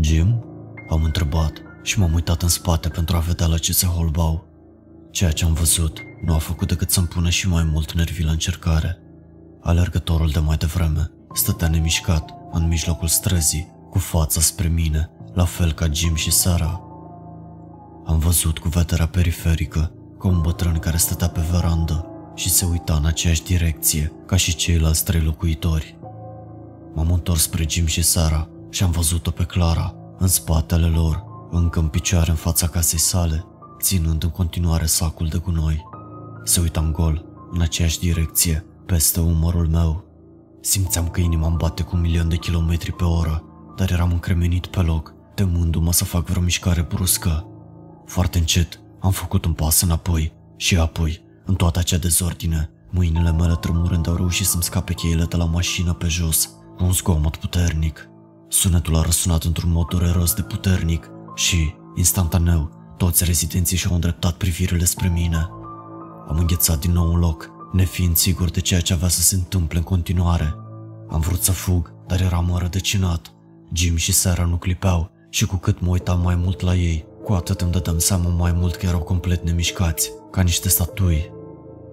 Jim? 0.00 0.44
Am 0.88 1.02
întrebat 1.02 1.52
și 1.82 1.98
m-am 1.98 2.14
uitat 2.14 2.42
în 2.42 2.48
spate 2.48 2.88
pentru 2.88 3.16
a 3.16 3.18
vedea 3.18 3.46
la 3.46 3.58
ce 3.58 3.72
se 3.72 3.86
holbau. 3.86 4.46
Ceea 5.10 5.30
ce 5.30 5.44
am 5.44 5.52
văzut 5.52 6.02
nu 6.24 6.34
a 6.34 6.38
făcut 6.38 6.68
decât 6.68 6.90
să-mi 6.90 7.06
pună 7.06 7.28
și 7.28 7.48
mai 7.48 7.64
mult 7.64 7.92
nervii 7.92 8.24
la 8.24 8.30
încercare. 8.30 8.98
Alergătorul 9.60 10.28
de 10.28 10.38
mai 10.38 10.56
devreme 10.56 11.10
stătea 11.34 11.68
nemișcat 11.68 12.34
în 12.52 12.68
mijlocul 12.68 13.08
străzii, 13.08 13.76
cu 13.90 13.98
fața 13.98 14.40
spre 14.40 14.68
mine, 14.68 15.10
la 15.32 15.44
fel 15.44 15.72
ca 15.72 15.86
Jim 15.92 16.14
și 16.14 16.30
Sara. 16.30 16.80
Am 18.04 18.18
văzut 18.18 18.58
cu 18.58 18.68
vederea 18.68 19.06
periferică 19.06 19.92
ca 20.18 20.28
un 20.28 20.40
bătrân 20.40 20.78
care 20.78 20.96
stătea 20.96 21.28
pe 21.28 21.40
verandă 21.50 22.07
și 22.38 22.50
se 22.50 22.64
uita 22.64 22.94
în 22.94 23.04
aceeași 23.04 23.42
direcție 23.42 24.12
ca 24.26 24.36
și 24.36 24.54
ceilalți 24.54 25.04
trei 25.04 25.20
locuitori. 25.20 25.98
M-am 26.94 27.12
întors 27.12 27.42
spre 27.42 27.64
Jim 27.68 27.86
și 27.86 28.02
Sara 28.02 28.48
și 28.70 28.82
am 28.82 28.90
văzut-o 28.90 29.30
pe 29.30 29.44
Clara, 29.44 29.94
în 30.18 30.26
spatele 30.26 30.86
lor, 30.86 31.24
încă 31.50 31.78
în 31.78 31.88
picioare 31.88 32.30
în 32.30 32.36
fața 32.36 32.66
casei 32.66 32.98
sale, 32.98 33.46
ținând 33.80 34.22
în 34.22 34.30
continuare 34.30 34.86
sacul 34.86 35.28
de 35.28 35.38
gunoi. 35.38 35.84
Se 36.44 36.60
uita 36.60 36.80
în 36.80 36.92
gol, 36.92 37.24
în 37.50 37.60
aceeași 37.60 37.98
direcție, 37.98 38.64
peste 38.86 39.20
umărul 39.20 39.68
meu. 39.68 40.04
Simțeam 40.60 41.08
că 41.08 41.20
inima 41.20 41.46
îmi 41.46 41.56
bate 41.56 41.82
cu 41.82 41.96
un 41.96 42.00
milion 42.00 42.28
de 42.28 42.36
kilometri 42.36 42.92
pe 42.92 43.04
oră, 43.04 43.44
dar 43.76 43.90
eram 43.90 44.12
încremenit 44.12 44.66
pe 44.66 44.80
loc, 44.80 45.14
temându-mă 45.34 45.92
să 45.92 46.04
fac 46.04 46.26
vreo 46.26 46.42
mișcare 46.42 46.82
bruscă. 46.82 47.46
Foarte 48.06 48.38
încet 48.38 48.80
am 49.00 49.10
făcut 49.10 49.44
un 49.44 49.52
pas 49.52 49.80
înapoi 49.80 50.32
și 50.56 50.76
apoi, 50.78 51.26
în 51.48 51.54
toată 51.54 51.78
acea 51.78 51.96
dezordine, 51.96 52.70
mâinile 52.90 53.32
mele 53.32 53.54
tremurând 53.60 54.08
au 54.08 54.14
reușit 54.14 54.46
să-mi 54.46 54.62
scape 54.62 54.92
cheile 54.92 55.24
de 55.24 55.36
la 55.36 55.44
mașină 55.44 55.92
pe 55.92 56.06
jos, 56.06 56.50
cu 56.76 56.84
un 56.84 56.92
zgomot 56.92 57.36
puternic. 57.36 58.08
Sunetul 58.48 58.96
a 58.96 59.02
răsunat 59.02 59.42
într-un 59.42 59.70
mod 59.70 59.86
dureros 59.86 60.34
de 60.34 60.42
puternic 60.42 61.10
și, 61.34 61.74
instantaneu, 61.96 62.70
toți 62.96 63.24
rezidenții 63.24 63.76
și-au 63.76 63.94
îndreptat 63.94 64.36
privirile 64.36 64.84
spre 64.84 65.08
mine. 65.08 65.48
Am 66.28 66.36
înghețat 66.38 66.78
din 66.78 66.92
nou 66.92 67.12
un 67.12 67.18
loc, 67.18 67.50
nefiind 67.72 68.16
sigur 68.16 68.50
de 68.50 68.60
ceea 68.60 68.80
ce 68.80 68.92
avea 68.92 69.08
să 69.08 69.20
se 69.20 69.34
întâmple 69.34 69.78
în 69.78 69.84
continuare. 69.84 70.54
Am 71.08 71.20
vrut 71.20 71.42
să 71.42 71.52
fug, 71.52 71.94
dar 72.06 72.20
eram 72.20 72.56
rădăcinat. 72.58 73.32
Jim 73.72 73.96
și 73.96 74.12
Sarah 74.12 74.46
nu 74.46 74.56
clipeau 74.56 75.10
și 75.30 75.46
cu 75.46 75.56
cât 75.56 75.80
mă 75.80 75.88
uitam 75.88 76.20
mai 76.20 76.34
mult 76.34 76.60
la 76.60 76.74
ei, 76.74 77.06
cu 77.24 77.32
atât 77.32 77.60
îmi 77.60 77.72
dădeam 77.72 77.98
seama 77.98 78.28
mai 78.28 78.52
mult 78.52 78.74
că 78.74 78.86
erau 78.86 79.00
complet 79.00 79.44
nemișcați, 79.44 80.10
ca 80.30 80.42
niște 80.42 80.68
statui. 80.68 81.36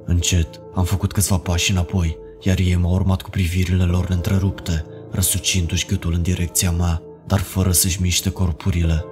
Încet, 0.06 0.60
am 0.76 0.84
făcut 0.84 1.12
câțiva 1.12 1.38
pași 1.38 1.72
înapoi, 1.72 2.18
iar 2.42 2.60
ei 2.60 2.76
m-au 2.76 2.94
urmat 2.94 3.22
cu 3.22 3.30
privirile 3.30 3.84
lor 3.84 4.10
întrerupte, 4.10 4.86
răsucindu-și 5.12 5.86
gâtul 5.86 6.14
în 6.14 6.22
direcția 6.22 6.72
mea, 6.72 7.02
dar 7.28 7.40
fără 7.40 7.72
să-și 7.72 8.02
miște 8.02 8.30
corpurile. 8.30 9.06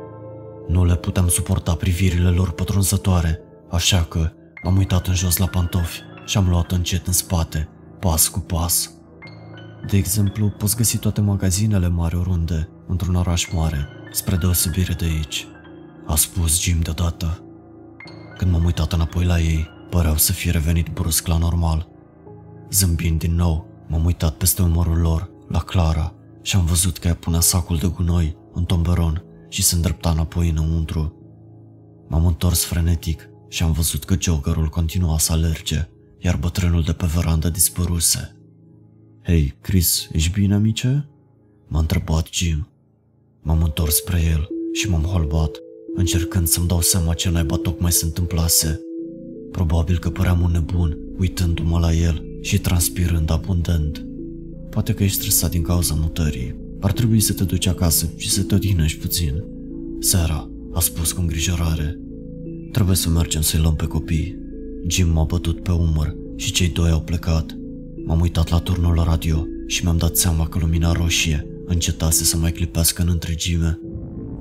Nu 0.68 0.86
le 0.86 0.96
puteam 0.96 1.28
suporta 1.28 1.76
privirile 1.76 2.30
lor 2.30 2.52
pătrunzătoare, 2.52 3.40
așa 3.70 4.04
că 4.04 4.32
m-am 4.64 4.78
uitat 4.78 5.08
în 5.08 5.14
jos 5.14 5.38
la 5.38 5.46
pantofi 5.46 6.00
și 6.26 6.38
am 6.38 6.50
luat 6.50 6.72
încet 6.72 7.08
în 7.08 7.14
spate, 7.14 7.70
pas 8.00 8.28
cu 8.28 8.40
pas. 8.40 8.92
De 9.90 9.98
exemplu, 9.98 10.50
poți 10.50 10.76
găsi 10.76 10.98
toate 10.98 11.22
magazinele 11.22 11.88
mari 11.88 12.16
oriunde, 12.16 12.70
într-un 12.88 13.16
oraș 13.16 13.48
mare, 13.52 13.88
spre 14.12 14.36
deosebire 14.36 14.94
de 14.94 15.06
aici, 15.06 15.48
a 16.06 16.16
spus 16.16 16.62
Jim 16.62 16.80
deodată. 16.80 17.44
Când 18.38 18.52
m-am 18.52 18.66
uitat 18.66 18.94
înapoi 18.94 19.26
la 19.26 19.40
ei, 19.40 19.70
păreau 19.94 20.18
să 20.18 20.32
fie 20.32 20.52
revenit 20.52 20.88
brusc 20.88 21.28
la 21.28 21.38
normal. 21.38 21.90
Zâmbind 22.72 23.20
din 23.20 23.36
nou, 23.36 23.68
m-am 23.88 24.06
uitat 24.06 24.36
peste 24.36 24.62
umărul 24.62 24.98
lor, 24.98 25.30
la 25.48 25.60
Clara, 25.60 26.14
și 26.42 26.56
am 26.56 26.66
văzut 26.66 26.98
că 26.98 27.08
ea 27.08 27.16
punea 27.16 27.40
sacul 27.40 27.78
de 27.78 27.88
gunoi 27.88 28.38
în 28.54 28.64
tomberon 28.64 29.24
și 29.50 29.64
se 29.64 29.76
îndrepta 29.76 30.10
înapoi 30.10 30.50
înăuntru. 30.50 31.14
M-am 32.08 32.26
întors 32.26 32.64
frenetic 32.64 33.30
și 33.48 33.64
am 33.64 33.72
văzut 33.72 34.04
că 34.04 34.16
joggerul 34.20 34.68
continua 34.68 35.18
să 35.18 35.32
alerge, 35.32 35.90
iar 36.20 36.36
bătrânul 36.36 36.84
de 36.84 36.94
pe 36.94 37.06
verandă 37.06 37.50
dispăruse. 37.50 38.36
Hei, 39.24 39.58
Chris, 39.62 40.08
ești 40.12 40.32
bine, 40.32 40.54
amice?" 40.54 41.10
M-a 41.68 41.80
întrebat 41.80 42.28
Jim. 42.32 42.68
M-am 43.42 43.64
întors 43.64 43.96
spre 43.96 44.22
el 44.22 44.48
și 44.74 44.90
m-am 44.90 45.04
holbat, 45.04 45.52
încercând 45.96 46.48
să-mi 46.48 46.68
dau 46.68 46.82
seama 46.82 47.14
ce 47.14 47.30
naiba 47.30 47.56
tocmai 47.56 47.92
se 47.92 48.06
întâmplase. 48.06 48.82
Probabil 49.54 49.98
că 49.98 50.10
păream 50.10 50.42
un 50.42 50.52
nebun, 50.52 50.98
uitându-mă 51.18 51.80
la 51.80 51.94
el 51.94 52.26
și 52.42 52.60
transpirând 52.60 53.32
abundent. 53.32 54.06
Poate 54.70 54.94
că 54.94 55.04
ești 55.04 55.18
stresat 55.18 55.52
din 55.52 55.62
cauza 55.62 55.94
mutării. 55.94 56.56
Ar 56.80 56.92
trebui 56.92 57.20
să 57.20 57.34
te 57.34 57.44
duci 57.44 57.68
acasă 57.68 58.10
și 58.16 58.30
să 58.30 58.44
te 58.44 58.56
odihnești 58.56 59.00
puțin. 59.00 59.44
Seara, 60.00 60.50
a 60.74 60.80
spus 60.80 61.12
cu 61.12 61.22
îngrijorare. 61.22 62.00
Trebuie 62.72 62.96
să 62.96 63.10
mergem 63.10 63.42
să-i 63.42 63.60
luăm 63.60 63.76
pe 63.76 63.86
copii. 63.86 64.38
Jim 64.88 65.10
m-a 65.10 65.24
bătut 65.24 65.64
pe 65.64 65.72
umăr 65.72 66.16
și 66.36 66.52
cei 66.52 66.70
doi 66.70 66.90
au 66.90 67.02
plecat. 67.02 67.58
M-am 68.06 68.20
uitat 68.20 68.50
la 68.50 68.60
turnul 68.60 68.96
la 68.96 69.04
radio 69.04 69.46
și 69.68 69.84
mi-am 69.84 69.98
dat 69.98 70.16
seama 70.16 70.48
că 70.48 70.58
lumina 70.60 70.92
roșie 70.92 71.48
încetase 71.66 72.24
să 72.24 72.38
mai 72.38 72.52
clipească 72.52 73.02
în 73.02 73.10
întregime. 73.10 73.80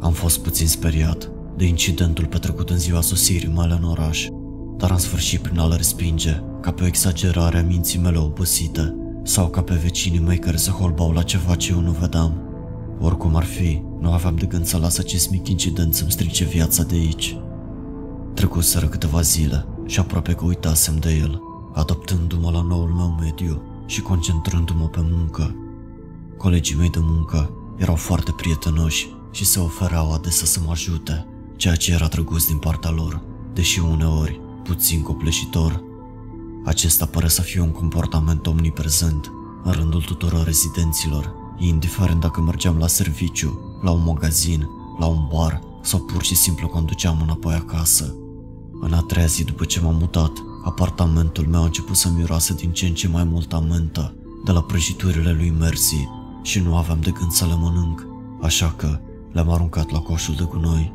Am 0.00 0.12
fost 0.12 0.38
puțin 0.38 0.66
speriat 0.66 1.31
de 1.57 1.64
incidentul 1.64 2.26
petrecut 2.26 2.71
în 2.71 2.78
ziua 2.78 3.00
sosirii 3.00 3.52
mele 3.57 3.78
în 3.81 3.85
oraș, 3.85 4.26
dar 4.76 4.90
am 4.90 4.98
sfârșit 4.98 5.40
prin 5.40 5.58
a-l 5.58 5.74
respinge, 5.76 6.42
ca 6.60 6.70
pe 6.70 6.82
o 6.82 6.86
exagerare 6.86 7.58
a 7.58 7.62
minții 7.62 7.98
mele 7.98 8.18
obosite, 8.18 8.96
sau 9.22 9.48
ca 9.48 9.62
pe 9.62 9.74
vecinii 9.74 10.18
mei 10.18 10.38
care 10.38 10.56
se 10.56 10.70
holbau 10.70 11.12
la 11.12 11.22
ceva 11.22 11.54
ce 11.54 11.72
eu 11.72 11.80
nu 11.80 11.90
vedeam. 11.90 12.32
Oricum 13.00 13.36
ar 13.36 13.44
fi, 13.44 13.82
nu 14.00 14.12
aveam 14.12 14.36
de 14.36 14.46
gând 14.46 14.64
să 14.64 14.78
las 14.78 14.98
acest 14.98 15.30
mic 15.30 15.48
incident 15.48 15.94
să-mi 15.94 16.10
strice 16.10 16.44
viața 16.44 16.82
de 16.82 16.94
aici. 16.94 17.36
Trecuseră 18.34 18.86
câteva 18.86 19.20
zile 19.20 19.66
și 19.86 19.98
aproape 19.98 20.32
că 20.32 20.44
uitasem 20.44 20.96
de 20.98 21.10
el, 21.10 21.42
adaptându-mă 21.72 22.50
la 22.50 22.62
noul 22.62 22.88
meu 22.88 23.16
mediu 23.20 23.62
și 23.86 24.00
concentrându-mă 24.00 24.88
pe 24.88 25.00
muncă. 25.02 25.56
Colegii 26.36 26.76
mei 26.76 26.90
de 26.90 27.00
muncă 27.02 27.50
erau 27.76 27.94
foarte 27.94 28.32
prietenoși 28.36 29.08
și 29.30 29.44
se 29.44 29.60
ofereau 29.60 30.12
adesea 30.12 30.46
să 30.46 30.60
mă 30.64 30.70
ajute, 30.70 31.26
ceea 31.56 31.74
ce 31.74 31.92
era 31.92 32.06
drăguț 32.06 32.44
din 32.44 32.58
partea 32.58 32.90
lor, 32.90 33.22
deși 33.52 33.80
uneori 33.80 34.41
puțin 34.62 35.02
copleșitor. 35.02 35.83
Acesta 36.64 37.07
pare 37.07 37.28
să 37.28 37.42
fie 37.42 37.61
un 37.61 37.71
comportament 37.71 38.47
omniprezent 38.47 39.33
în 39.62 39.73
rândul 39.73 40.02
tuturor 40.02 40.45
rezidenților, 40.45 41.35
indiferent 41.59 42.21
dacă 42.21 42.40
mergeam 42.40 42.78
la 42.78 42.87
serviciu, 42.87 43.78
la 43.83 43.90
un 43.90 44.02
magazin, 44.04 44.69
la 44.99 45.07
un 45.07 45.28
bar 45.33 45.61
sau 45.83 46.00
pur 46.00 46.23
și 46.23 46.35
simplu 46.35 46.69
conduceam 46.69 47.21
înapoi 47.23 47.54
acasă. 47.54 48.14
În 48.81 48.92
a 48.92 49.00
treia 49.00 49.26
zi 49.26 49.45
după 49.45 49.64
ce 49.64 49.81
m-am 49.81 49.97
mutat, 49.97 50.33
apartamentul 50.64 51.47
meu 51.47 51.61
a 51.61 51.64
început 51.64 51.97
să 51.97 52.09
miroase 52.16 52.54
din 52.54 52.73
ce 52.73 52.87
în 52.87 52.95
ce 52.95 53.09
mai 53.09 53.25
mult 53.25 53.69
mentă 53.69 54.16
de 54.45 54.52
la 54.52 54.62
prăjiturile 54.62 55.33
lui 55.33 55.54
Mercy 55.59 56.09
și 56.42 56.59
nu 56.59 56.76
aveam 56.76 57.00
de 57.00 57.11
gând 57.11 57.31
să 57.31 57.45
le 57.45 57.54
mănânc, 57.54 58.07
așa 58.40 58.75
că 58.76 59.00
le-am 59.33 59.50
aruncat 59.50 59.90
la 59.90 59.99
coșul 59.99 60.35
de 60.35 60.45
gunoi. 60.45 60.92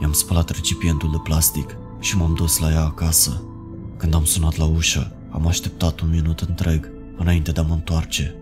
I-am 0.00 0.12
spălat 0.12 0.50
recipientul 0.50 1.10
de 1.10 1.18
plastic 1.22 1.76
și 2.02 2.16
m-am 2.16 2.34
dus 2.34 2.58
la 2.58 2.70
ea 2.70 2.84
acasă. 2.84 3.42
Când 3.96 4.14
am 4.14 4.24
sunat 4.24 4.56
la 4.56 4.64
ușă, 4.64 5.12
am 5.30 5.46
așteptat 5.46 6.00
un 6.00 6.10
minut 6.10 6.40
întreg 6.40 6.90
înainte 7.16 7.52
de 7.52 7.60
a 7.60 7.62
mă 7.62 7.74
întoarce. 7.74 8.34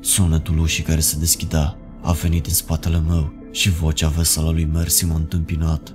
Sunetul 0.00 0.58
ușii 0.58 0.82
care 0.82 1.00
se 1.00 1.18
deschidea 1.18 1.76
a 2.02 2.12
venit 2.12 2.42
din 2.42 2.52
spatele 2.52 3.02
meu 3.08 3.32
și 3.50 3.70
vocea 3.70 4.08
veselă 4.08 4.50
lui 4.50 4.64
Mercy 4.64 5.04
m-a 5.06 5.14
întâmpinat. 5.14 5.94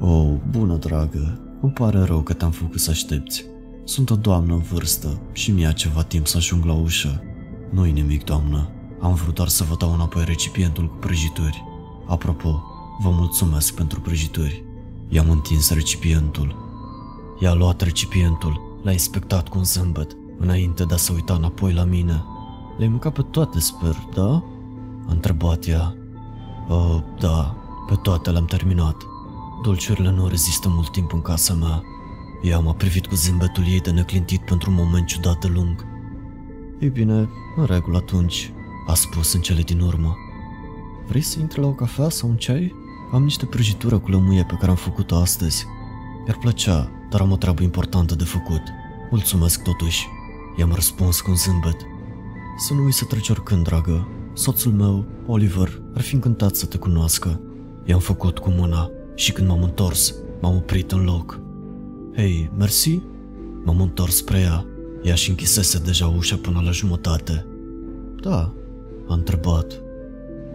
Oh, 0.00 0.34
bună 0.50 0.76
dragă, 0.76 1.40
îmi 1.60 1.72
pare 1.72 1.98
rău 1.98 2.20
că 2.20 2.32
te-am 2.32 2.50
făcut 2.50 2.80
să 2.80 2.90
aștepți. 2.90 3.44
Sunt 3.84 4.10
o 4.10 4.16
doamnă 4.16 4.52
în 4.52 4.60
vârstă 4.60 5.20
și 5.32 5.50
mi-a 5.50 5.72
ceva 5.72 6.02
timp 6.02 6.26
să 6.26 6.36
ajung 6.36 6.64
la 6.64 6.72
ușă. 6.72 7.22
Nu-i 7.70 7.92
nimic, 7.92 8.24
doamnă. 8.24 8.70
Am 9.00 9.14
vrut 9.14 9.34
doar 9.34 9.48
să 9.48 9.64
vă 9.64 9.74
dau 9.78 9.92
înapoi 9.92 10.24
recipientul 10.24 10.88
cu 10.88 10.96
prăjituri. 10.96 11.62
Apropo, 12.06 12.62
vă 13.02 13.10
mulțumesc 13.10 13.74
pentru 13.74 14.00
prăjituri. 14.00 14.65
I-am 15.08 15.30
întins 15.30 15.70
recipientul. 15.70 16.56
I-a 17.38 17.54
luat 17.54 17.80
recipientul, 17.80 18.80
l-a 18.82 18.92
inspectat 18.92 19.48
cu 19.48 19.58
un 19.58 19.64
zâmbet, 19.64 20.16
înainte 20.38 20.84
de 20.84 20.94
a 20.94 20.96
se 20.96 21.12
uita 21.12 21.34
înapoi 21.34 21.72
la 21.72 21.84
mine. 21.84 22.24
Le-ai 22.76 22.90
mâncat 22.90 23.12
pe 23.12 23.22
toate, 23.22 23.60
sper, 23.60 24.08
da? 24.14 24.30
A 25.06 25.10
întrebat 25.10 25.66
ea. 25.66 25.96
Uh, 26.68 27.02
da, 27.20 27.56
pe 27.88 27.94
toate 28.02 28.30
le-am 28.30 28.44
terminat. 28.44 28.96
Dulciurile 29.62 30.10
nu 30.10 30.28
rezistă 30.28 30.68
mult 30.68 30.90
timp 30.90 31.12
în 31.12 31.22
casa 31.22 31.54
mea. 31.54 31.82
Ea 32.42 32.58
m-a 32.58 32.72
privit 32.72 33.06
cu 33.06 33.14
zâmbetul 33.14 33.64
ei 33.66 33.80
de 33.80 33.90
neclintit 33.90 34.40
pentru 34.40 34.70
un 34.70 34.76
moment 34.76 35.06
ciudat 35.06 35.40
de 35.40 35.46
lung. 35.46 35.86
Ei 36.80 36.88
bine, 36.88 37.28
în 37.56 37.64
regulă 37.64 37.96
atunci, 37.96 38.52
a 38.86 38.94
spus 38.94 39.32
în 39.32 39.40
cele 39.40 39.62
din 39.62 39.80
urmă. 39.80 40.16
Vrei 41.06 41.20
să 41.20 41.38
intri 41.38 41.60
la 41.60 41.66
o 41.66 41.72
cafea 41.72 42.08
sau 42.08 42.28
un 42.28 42.36
ceai? 42.36 42.74
Am 43.12 43.22
niște 43.22 43.46
prăjitură 43.46 43.98
cu 43.98 44.10
lămâie 44.10 44.44
pe 44.48 44.56
care 44.58 44.70
am 44.70 44.76
făcut-o 44.76 45.16
astăzi. 45.16 45.66
Mi-ar 46.24 46.38
plăcea, 46.40 46.90
dar 47.10 47.20
am 47.20 47.32
o 47.32 47.36
treabă 47.36 47.62
importantă 47.62 48.14
de 48.14 48.24
făcut. 48.24 48.62
Mulțumesc 49.10 49.62
totuși. 49.62 50.06
I-am 50.56 50.72
răspuns 50.72 51.20
cu 51.20 51.30
un 51.30 51.36
zâmbet. 51.36 51.76
Să 52.58 52.74
nu 52.74 52.84
uiți 52.84 52.98
să 52.98 53.04
treci 53.04 53.28
oricând, 53.28 53.64
dragă. 53.64 54.08
Soțul 54.32 54.72
meu, 54.72 55.04
Oliver, 55.26 55.80
ar 55.94 56.00
fi 56.00 56.14
încântat 56.14 56.54
să 56.54 56.66
te 56.66 56.78
cunoască. 56.78 57.40
I-am 57.84 58.00
făcut 58.00 58.38
cu 58.38 58.50
mâna 58.50 58.90
și 59.14 59.32
când 59.32 59.48
m-am 59.48 59.62
întors, 59.62 60.14
m-am 60.40 60.56
oprit 60.56 60.92
în 60.92 61.04
loc. 61.04 61.40
Hei, 62.14 62.50
mersi? 62.56 63.00
M-am 63.64 63.80
întors 63.80 64.16
spre 64.16 64.38
ea. 64.38 64.66
Ea 65.02 65.14
și 65.14 65.30
închisese 65.30 65.78
deja 65.78 66.06
ușa 66.06 66.36
până 66.36 66.60
la 66.64 66.70
jumătate. 66.70 67.46
Da, 68.22 68.52
a 69.08 69.14
întrebat. 69.14 69.80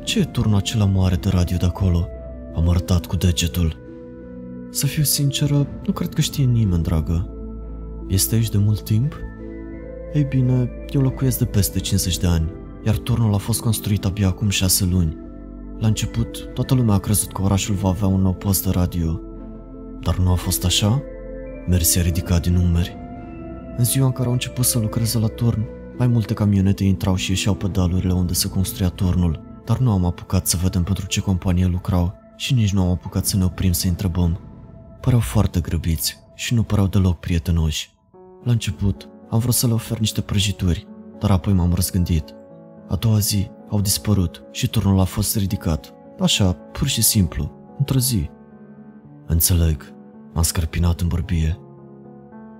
Ce 0.03 0.19
e 0.19 0.23
turnul 0.23 0.57
acela 0.57 0.85
mare 0.85 1.15
de 1.15 1.29
radio 1.29 1.57
de 1.57 1.65
acolo? 1.65 2.07
Am 2.55 2.69
arătat 2.69 3.05
cu 3.05 3.15
degetul. 3.15 3.77
Să 4.69 4.85
fiu 4.85 5.03
sinceră, 5.03 5.67
nu 5.85 5.93
cred 5.93 6.13
că 6.13 6.21
știe 6.21 6.43
nimeni, 6.43 6.83
dragă. 6.83 7.29
Este 8.07 8.35
aici 8.35 8.49
de 8.49 8.57
mult 8.57 8.81
timp? 8.81 9.15
Ei 10.13 10.23
bine, 10.23 10.69
eu 10.89 11.01
locuiesc 11.01 11.37
de 11.37 11.45
peste 11.45 11.79
50 11.79 12.17
de 12.17 12.27
ani, 12.27 12.51
iar 12.85 12.97
turnul 12.97 13.33
a 13.33 13.37
fost 13.37 13.61
construit 13.61 14.05
abia 14.05 14.27
acum 14.27 14.49
6 14.49 14.85
luni. 14.85 15.17
La 15.79 15.87
început, 15.87 16.49
toată 16.53 16.73
lumea 16.73 16.95
a 16.95 16.99
crezut 16.99 17.31
că 17.31 17.41
orașul 17.41 17.75
va 17.75 17.89
avea 17.89 18.07
un 18.07 18.21
nou 18.21 18.33
post 18.33 18.63
de 18.63 18.69
radio. 18.69 19.21
Dar 19.99 20.17
nu 20.17 20.31
a 20.31 20.35
fost 20.35 20.65
așa? 20.65 21.01
Mersi 21.67 21.99
a 21.99 22.01
ridicat 22.01 22.41
din 22.41 22.55
umeri. 22.55 22.97
În 23.77 23.83
ziua 23.83 24.05
în 24.05 24.11
care 24.11 24.25
au 24.25 24.33
început 24.33 24.65
să 24.65 24.79
lucreze 24.79 25.19
la 25.19 25.27
turn, 25.27 25.65
mai 25.97 26.07
multe 26.07 26.33
camionete 26.33 26.83
intrau 26.83 27.15
și 27.15 27.29
ieșeau 27.29 27.53
pe 27.53 27.67
dalurile 27.67 28.13
unde 28.13 28.33
se 28.33 28.49
construia 28.49 28.89
turnul, 28.89 29.41
dar 29.65 29.77
nu 29.77 29.91
am 29.91 30.05
apucat 30.05 30.47
să 30.47 30.57
vedem 30.61 30.83
pentru 30.83 31.05
ce 31.05 31.21
companie 31.21 31.65
lucrau 31.65 32.20
și 32.41 32.53
nici 32.53 32.73
nu 32.73 32.81
am 32.81 32.89
apucat 32.89 33.25
să 33.25 33.37
ne 33.37 33.43
oprim 33.43 33.71
să 33.71 33.87
întrebăm. 33.87 34.39
Păreau 35.01 35.21
foarte 35.21 35.59
grăbiți 35.59 36.19
și 36.35 36.53
nu 36.53 36.63
păreau 36.63 36.87
deloc 36.87 37.19
prietenoși. 37.19 37.95
La 38.43 38.51
început, 38.51 39.09
am 39.29 39.39
vrut 39.39 39.53
să 39.53 39.67
le 39.67 39.73
ofer 39.73 39.99
niște 39.99 40.21
prăjituri, 40.21 40.87
dar 41.19 41.31
apoi 41.31 41.53
m-am 41.53 41.73
răzgândit. 41.73 42.35
A 42.87 42.95
doua 42.95 43.19
zi 43.19 43.49
au 43.69 43.81
dispărut 43.81 44.43
și 44.51 44.69
turnul 44.69 44.99
a 44.99 45.03
fost 45.03 45.35
ridicat. 45.35 45.93
Așa, 46.19 46.53
pur 46.53 46.87
și 46.87 47.01
simplu, 47.01 47.51
într-o 47.77 47.99
zi. 47.99 48.29
Înțeleg, 49.25 49.93
m-am 50.33 50.43
scărpinat 50.43 51.01
în 51.01 51.07
bărbie. 51.07 51.59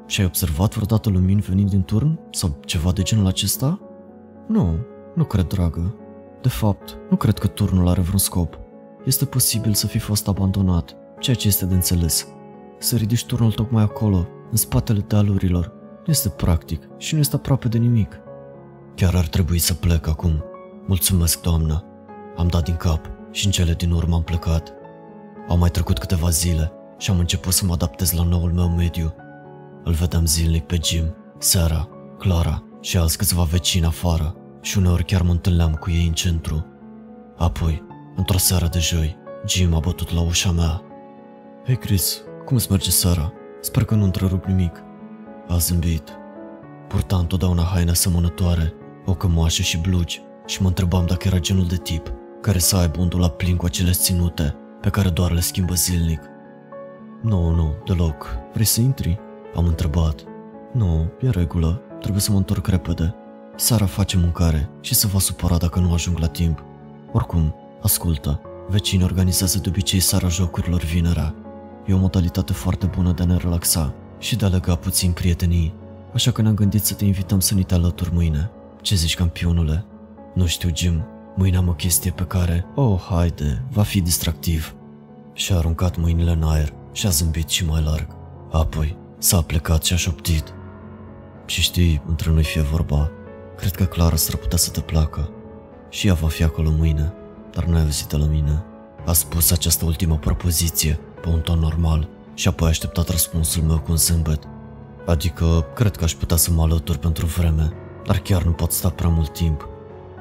Și 0.07 0.19
ai 0.19 0.25
observat 0.25 0.73
vreodată 0.75 1.09
lumini 1.09 1.41
venind 1.41 1.69
din 1.69 1.83
turn? 1.83 2.19
Sau 2.31 2.59
ceva 2.65 2.91
de 2.91 3.01
genul 3.01 3.27
acesta? 3.27 3.79
Nu, 4.47 4.75
nu 5.15 5.23
cred, 5.23 5.47
dragă. 5.47 5.95
De 6.41 6.49
fapt, 6.49 6.97
nu 7.09 7.15
cred 7.15 7.37
că 7.37 7.47
turnul 7.47 7.87
are 7.87 8.01
vreun 8.01 8.17
scop. 8.17 8.60
Este 9.05 9.25
posibil 9.25 9.73
să 9.73 9.87
fi 9.87 9.99
fost 9.99 10.27
abandonat, 10.27 10.95
ceea 11.19 11.35
ce 11.35 11.47
este 11.47 11.65
de 11.65 11.73
înțeles. 11.73 12.27
Să 12.77 12.95
ridici 12.95 13.25
turnul 13.25 13.51
tocmai 13.51 13.83
acolo, 13.83 14.27
în 14.51 14.57
spatele 14.57 14.99
dealurilor, 15.07 15.65
nu 16.05 16.05
este 16.05 16.29
practic 16.29 16.89
și 16.97 17.13
nu 17.13 17.19
este 17.19 17.35
aproape 17.35 17.67
de 17.67 17.77
nimic. 17.77 18.19
Chiar 18.95 19.15
ar 19.15 19.27
trebui 19.27 19.57
să 19.57 19.73
plec 19.73 20.07
acum. 20.07 20.43
Mulțumesc, 20.87 21.41
doamnă. 21.41 21.85
Am 22.35 22.47
dat 22.47 22.63
din 22.63 22.75
cap 22.75 23.09
și 23.31 23.45
în 23.45 23.51
cele 23.51 23.73
din 23.73 23.91
urmă 23.91 24.15
am 24.15 24.23
plecat. 24.23 24.73
Au 25.47 25.57
mai 25.57 25.69
trecut 25.69 25.97
câteva 25.97 26.29
zile 26.29 26.71
și 26.97 27.11
am 27.11 27.19
început 27.19 27.53
să 27.53 27.65
mă 27.65 27.73
adaptez 27.73 28.11
la 28.11 28.23
noul 28.23 28.51
meu 28.51 28.67
mediu. 28.67 29.13
Îl 29.83 29.93
vedeam 29.93 30.25
zilnic 30.25 30.63
pe 30.63 30.79
Jim, 30.83 31.15
Sara, 31.37 31.87
Clara 32.17 32.63
și 32.81 32.97
alți 32.97 33.17
câțiva 33.17 33.43
vecini 33.43 33.85
afară 33.85 34.35
și 34.61 34.77
uneori 34.77 35.05
chiar 35.05 35.21
mă 35.21 35.31
întâlneam 35.31 35.73
cu 35.73 35.89
ei 35.91 36.05
în 36.07 36.13
centru. 36.13 36.65
Apoi, 37.37 37.83
într-o 38.15 38.37
seară 38.37 38.67
de 38.67 38.79
joi, 38.79 39.17
Jim 39.45 39.73
a 39.73 39.79
bătut 39.79 40.13
la 40.13 40.21
ușa 40.21 40.51
mea. 40.51 40.81
Hei 41.65 41.77
Chris, 41.77 42.21
cum 42.45 42.55
îți 42.55 42.71
merge 42.71 42.89
seara? 42.89 43.33
Sper 43.61 43.83
că 43.85 43.95
nu 43.95 44.03
întrerup 44.03 44.45
nimic. 44.45 44.83
A 45.47 45.57
zâmbit. 45.57 46.09
Purta 46.87 47.17
întotdeauna 47.17 47.63
haine 47.63 47.89
asemănătoare, 47.89 48.73
o 49.05 49.13
cămoașă 49.13 49.61
și 49.61 49.77
blugi 49.77 50.21
și 50.45 50.61
mă 50.61 50.67
întrebam 50.67 51.05
dacă 51.05 51.27
era 51.27 51.39
genul 51.39 51.67
de 51.67 51.75
tip 51.75 52.13
care 52.41 52.57
să 52.57 52.77
aibă 52.77 52.99
undul 52.99 53.19
la 53.19 53.29
plin 53.29 53.55
cu 53.55 53.65
acele 53.65 53.91
ținute 53.91 54.55
pe 54.81 54.89
care 54.89 55.09
doar 55.09 55.31
le 55.31 55.39
schimbă 55.39 55.73
zilnic. 55.73 56.21
Nu, 57.21 57.49
nu, 57.49 57.73
deloc. 57.85 58.37
Vrei 58.53 58.65
să 58.65 58.81
intri? 58.81 59.19
Am 59.55 59.65
întrebat. 59.65 60.23
Nu, 60.73 61.11
e 61.21 61.29
regulă. 61.29 61.81
Trebuie 61.99 62.21
să 62.21 62.31
mă 62.31 62.37
întorc 62.37 62.67
repede. 62.67 63.15
Sara 63.55 63.85
face 63.85 64.17
mâncare 64.17 64.69
și 64.81 64.93
se 64.93 65.07
va 65.07 65.19
supăra 65.19 65.57
dacă 65.57 65.79
nu 65.79 65.93
ajung 65.93 66.17
la 66.17 66.27
timp. 66.27 66.63
Oricum, 67.11 67.55
ascultă. 67.81 68.41
Vecinii 68.67 69.05
organizează 69.05 69.59
de 69.59 69.69
obicei 69.69 69.99
seara 69.99 70.27
jocurilor 70.27 70.81
vinerea. 70.81 71.35
E 71.85 71.93
o 71.93 71.97
modalitate 71.97 72.53
foarte 72.53 72.85
bună 72.85 73.11
de 73.11 73.21
a 73.21 73.25
ne 73.25 73.37
relaxa 73.37 73.93
și 74.19 74.35
de 74.35 74.45
a 74.45 74.47
lega 74.47 74.75
puțin 74.75 75.11
prietenii. 75.11 75.73
Așa 76.13 76.31
că 76.31 76.41
ne-am 76.41 76.53
gândit 76.53 76.83
să 76.83 76.93
te 76.93 77.05
invităm 77.05 77.39
să 77.39 77.53
ni 77.53 77.63
te 77.63 77.73
alături 77.73 78.13
mâine. 78.13 78.51
Ce 78.81 78.95
zici, 78.95 79.15
campionule? 79.15 79.85
Nu 80.33 80.45
știu, 80.45 80.69
Jim. 80.75 81.05
Mâine 81.35 81.57
am 81.57 81.67
o 81.67 81.73
chestie 81.73 82.11
pe 82.11 82.23
care, 82.23 82.65
oh, 82.75 83.01
haide, 83.09 83.65
va 83.71 83.83
fi 83.83 84.01
distractiv. 84.01 84.75
Și-a 85.33 85.57
aruncat 85.57 85.97
mâinile 85.97 86.31
în 86.31 86.43
aer 86.43 86.73
și 86.91 87.07
a 87.07 87.09
zâmbit 87.09 87.49
și 87.49 87.65
mai 87.65 87.83
larg. 87.83 88.07
Apoi 88.51 88.97
s-a 89.17 89.41
plecat 89.41 89.83
și 89.83 89.93
a 89.93 89.95
șoptit. 89.95 90.53
Și 91.45 91.61
știi, 91.61 92.01
între 92.07 92.31
noi 92.31 92.43
fie 92.43 92.61
vorba, 92.61 93.09
cred 93.57 93.75
că 93.75 93.83
Clara 93.83 94.15
s-ar 94.15 94.35
putea 94.35 94.57
să 94.57 94.69
te 94.69 94.79
placă. 94.79 95.29
Și 95.89 96.07
ea 96.07 96.13
va 96.13 96.27
fi 96.27 96.43
acolo 96.43 96.69
mâine, 96.69 97.13
dar 97.53 97.63
n-ai 97.63 97.81
auzit 97.81 98.05
de 98.05 98.17
la 98.17 98.25
mine. 98.25 98.63
A 99.05 99.13
spus 99.13 99.51
această 99.51 99.85
ultimă 99.85 100.17
propoziție 100.17 100.99
pe 101.21 101.29
un 101.29 101.39
ton 101.39 101.59
normal 101.59 102.07
și 102.33 102.47
apoi 102.47 102.67
a 102.67 102.69
așteptat 102.69 103.09
răspunsul 103.09 103.63
meu 103.63 103.79
cu 103.79 103.91
un 103.91 103.97
zâmbet. 103.97 104.43
Adică, 105.05 105.65
cred 105.75 105.95
că 105.95 106.03
aș 106.03 106.13
putea 106.13 106.37
să 106.37 106.51
mă 106.51 106.61
alătur 106.61 106.97
pentru 106.97 107.25
vreme, 107.25 107.73
dar 108.05 108.17
chiar 108.17 108.43
nu 108.43 108.51
pot 108.51 108.71
sta 108.71 108.89
prea 108.89 109.09
mult 109.09 109.33
timp. 109.33 109.67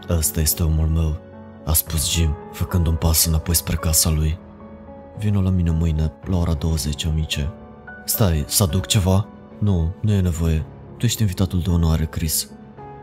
Ăsta 0.08 0.40
este 0.40 0.62
omul 0.62 0.87
meu, 0.87 1.20
a 1.64 1.72
spus 1.72 2.10
Jim, 2.10 2.37
făcând 2.52 2.87
un 2.87 2.94
pas 2.94 3.25
înapoi 3.25 3.54
spre 3.54 3.76
casa 3.76 4.10
lui. 4.10 4.38
Vino 5.18 5.40
la 5.40 5.50
mine 5.50 5.70
mâine, 5.70 6.12
la 6.25 6.37
ora 6.37 6.52
20, 6.52 7.04
amice. 7.04 7.52
Stai, 8.04 8.44
să 8.49 8.62
aduc 8.62 8.87
ceva? 8.87 9.26
Nu, 9.58 9.94
nu 10.00 10.12
e 10.12 10.20
nevoie. 10.20 10.64
Tu 10.96 11.04
ești 11.04 11.20
invitatul 11.20 11.60
de 11.60 11.70
onoare, 11.70 12.04
Chris. 12.04 12.49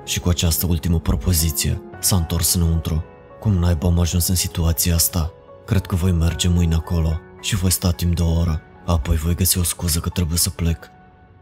Și 0.05 0.19
cu 0.19 0.29
această 0.29 0.65
ultimă 0.65 1.00
propoziție, 1.00 1.81
s-a 2.00 2.15
întors 2.15 2.53
înăuntru. 2.53 3.03
Cum 3.39 3.53
naiba 3.53 3.88
am 3.88 4.00
ajuns 4.00 4.27
în 4.27 4.36
situația 4.36 4.96
asta? 4.96 5.32
Cred 5.65 5.86
că 5.86 5.96
voi 5.96 6.12
merge 6.12 6.48
mâine 6.48 6.75
acolo 6.75 7.20
și 7.42 7.55
voi 7.55 7.72
sta 7.72 7.92
timp 7.92 8.16
de 8.16 8.22
o 8.22 8.40
oră. 8.40 8.61
Apoi 8.85 9.16
voi 9.16 9.35
găsi 9.35 9.57
o 9.57 9.64
scuză 9.64 10.00
că 10.00 10.09
trebuie 10.09 10.38
să 10.38 10.50
plec. 10.50 10.90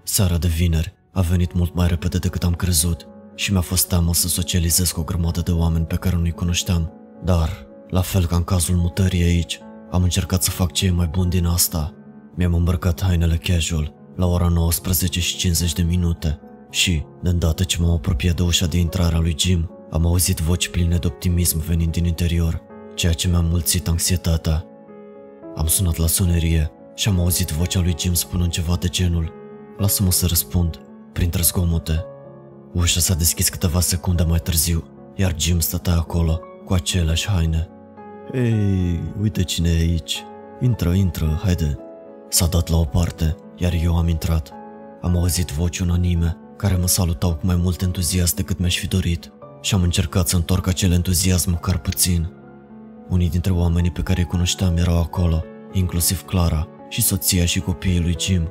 Seara 0.03 0.37
de 0.37 0.47
vineri 0.47 0.93
a 1.11 1.21
venit 1.21 1.53
mult 1.53 1.73
mai 1.73 1.87
repede 1.87 2.17
decât 2.17 2.43
am 2.43 2.53
crezut 2.53 3.07
și 3.35 3.51
mi-a 3.51 3.61
fost 3.61 3.87
teamă 3.87 4.13
să 4.13 4.27
socializez 4.27 4.91
cu 4.91 4.99
o 4.99 5.03
grămadă 5.03 5.41
de 5.41 5.51
oameni 5.51 5.85
pe 5.85 5.95
care 5.95 6.15
nu-i 6.15 6.31
cunoșteam. 6.31 6.91
Dar, 7.23 7.65
la 7.89 8.01
fel 8.01 8.25
ca 8.25 8.35
în 8.35 8.43
cazul 8.43 8.75
mutării 8.75 9.23
aici, 9.23 9.59
am 9.91 10.03
încercat 10.03 10.43
să 10.43 10.51
fac 10.51 10.71
ce 10.71 10.85
e 10.85 10.91
mai 10.91 11.07
bun 11.07 11.29
din 11.29 11.45
asta. 11.45 11.93
Mi-am 12.35 12.53
îmbrăcat 12.53 13.01
hainele 13.01 13.37
casual 13.37 13.93
la 14.15 14.25
ora 14.25 14.47
19 14.47 15.19
și 15.19 15.37
50 15.37 15.73
de 15.73 15.81
minute 15.81 16.39
și, 16.69 17.03
de 17.21 17.29
îndată 17.29 17.63
ce 17.63 17.81
m-am 17.81 17.91
apropiat 17.91 18.35
de 18.35 18.43
ușa 18.43 18.65
de 18.65 18.77
intrare 18.77 19.15
a 19.15 19.19
lui 19.19 19.35
Jim, 19.37 19.69
am 19.95 20.05
auzit 20.05 20.39
voci 20.39 20.69
pline 20.69 20.97
de 20.97 21.07
optimism 21.07 21.59
venind 21.59 21.91
din 21.91 22.05
interior, 22.05 22.61
ceea 22.95 23.13
ce 23.13 23.27
mi-a 23.27 23.39
mulțit 23.39 23.87
anxietatea. 23.87 24.65
Am 25.55 25.67
sunat 25.67 25.97
la 25.97 26.07
sonerie 26.07 26.71
și 26.95 27.07
am 27.07 27.19
auzit 27.19 27.49
vocea 27.49 27.79
lui 27.79 27.95
Jim 27.99 28.13
spunând 28.13 28.51
ceva 28.51 28.75
de 28.75 28.87
genul 28.87 29.33
Lasă-mă 29.77 30.11
să 30.11 30.25
răspund, 30.25 30.79
printre 31.13 31.41
zgomote. 31.41 32.05
Ușa 32.73 32.99
s-a 32.99 33.13
deschis 33.13 33.49
câteva 33.49 33.79
secunde 33.79 34.23
mai 34.23 34.39
târziu, 34.39 34.83
iar 35.15 35.33
Jim 35.37 35.59
stătea 35.59 35.93
acolo, 35.93 36.39
cu 36.65 36.73
aceleași 36.73 37.27
haine. 37.27 37.69
Ei, 38.33 38.99
uite 39.21 39.43
cine 39.43 39.69
e 39.69 39.79
aici. 39.79 40.23
Intră, 40.61 40.93
intră, 40.93 41.39
haide. 41.43 41.77
S-a 42.29 42.45
dat 42.45 42.69
la 42.69 42.77
o 42.77 42.85
parte, 42.85 43.35
iar 43.55 43.73
eu 43.83 43.97
am 43.97 44.07
intrat. 44.07 44.51
Am 45.01 45.17
auzit 45.17 45.51
voci 45.51 45.79
unanime, 45.79 46.37
care 46.57 46.75
mă 46.75 46.87
salutau 46.87 47.35
cu 47.35 47.45
mai 47.45 47.55
mult 47.55 47.81
entuziasm 47.81 48.35
decât 48.35 48.59
mi-aș 48.59 48.77
fi 48.77 48.87
dorit 48.87 49.31
și 49.65 49.73
am 49.73 49.81
încercat 49.81 50.27
să 50.27 50.35
întorc 50.35 50.67
acel 50.67 50.91
entuziasm 50.91 51.49
măcar 51.49 51.77
puțin. 51.77 52.29
Unii 53.09 53.29
dintre 53.29 53.51
oamenii 53.51 53.91
pe 53.91 54.01
care 54.01 54.19
îi 54.19 54.27
cunoșteam 54.27 54.77
erau 54.77 54.99
acolo, 54.99 55.43
inclusiv 55.71 56.25
Clara 56.25 56.67
și 56.89 57.01
soția 57.01 57.45
și 57.45 57.59
copiii 57.59 57.99
lui 57.99 58.15
Jim. 58.19 58.49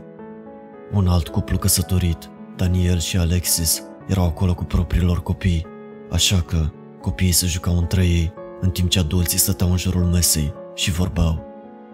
Un 0.93 1.07
alt 1.07 1.29
cuplu 1.29 1.59
căsătorit, 1.59 2.31
Daniel 2.57 2.99
și 2.99 3.17
Alexis, 3.17 3.83
erau 4.09 4.25
acolo 4.25 4.55
cu 4.55 4.65
propriilor 4.65 5.23
copii, 5.23 5.67
așa 6.11 6.41
că 6.41 6.71
copiii 7.01 7.33
se 7.33 7.47
jucau 7.47 7.79
între 7.79 8.07
ei, 8.07 8.33
în 8.61 8.71
timp 8.71 8.89
ce 8.89 8.99
adulții 8.99 9.39
stăteau 9.39 9.71
în 9.71 9.77
jurul 9.77 10.05
mesei 10.05 10.53
și 10.75 10.91
vorbeau. 10.91 11.45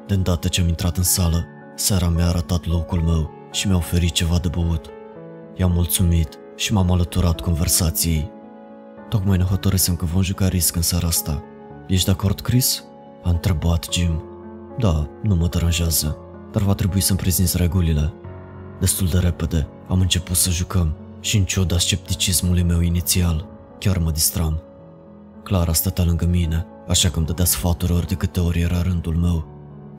De 0.06 0.14
îndată 0.14 0.48
ce 0.48 0.60
am 0.60 0.68
intrat 0.68 0.96
în 0.96 1.02
sală, 1.02 1.44
seara 1.74 2.08
mi-a 2.08 2.26
arătat 2.26 2.66
locul 2.66 3.00
meu 3.00 3.30
și 3.52 3.66
mi-a 3.66 3.76
oferit 3.76 4.12
ceva 4.12 4.38
de 4.38 4.48
băut. 4.48 4.86
I-am 5.56 5.72
mulțumit 5.72 6.38
și 6.56 6.72
m-am 6.72 6.90
alăturat 6.90 7.40
conversației. 7.40 8.38
Tocmai 9.10 9.36
ne 9.36 9.44
hotărâsem 9.44 9.96
că 9.96 10.04
vom 10.04 10.22
juca 10.22 10.48
risc 10.48 10.76
în 10.76 10.82
seara 10.82 11.06
asta. 11.06 11.42
Ești 11.86 12.04
de 12.04 12.10
acord, 12.10 12.40
Chris? 12.40 12.84
A 13.22 13.30
întrebat 13.30 13.88
Jim. 13.92 14.22
Da, 14.78 15.08
nu 15.22 15.34
mă 15.34 15.46
deranjează, 15.46 16.16
dar 16.52 16.62
va 16.62 16.74
trebui 16.74 17.00
să-mi 17.00 17.18
prezinți 17.18 17.56
regulile. 17.56 18.12
Destul 18.80 19.06
de 19.06 19.18
repede 19.18 19.68
am 19.88 20.00
început 20.00 20.36
să 20.36 20.50
jucăm 20.50 20.96
și 21.20 21.36
în 21.36 21.44
ciuda 21.44 21.78
scepticismului 21.78 22.62
meu 22.62 22.80
inițial, 22.80 23.48
chiar 23.78 23.98
mă 23.98 24.10
distram. 24.10 24.60
Clara 25.42 25.72
stătea 25.72 26.04
lângă 26.04 26.26
mine, 26.26 26.66
așa 26.88 27.08
că 27.08 27.18
îmi 27.18 27.26
dădea 27.26 27.44
sfaturi 27.44 27.92
ori 27.92 28.06
de 28.06 28.14
câte 28.14 28.40
ori 28.40 28.60
era 28.60 28.82
rândul 28.82 29.14
meu. 29.14 29.46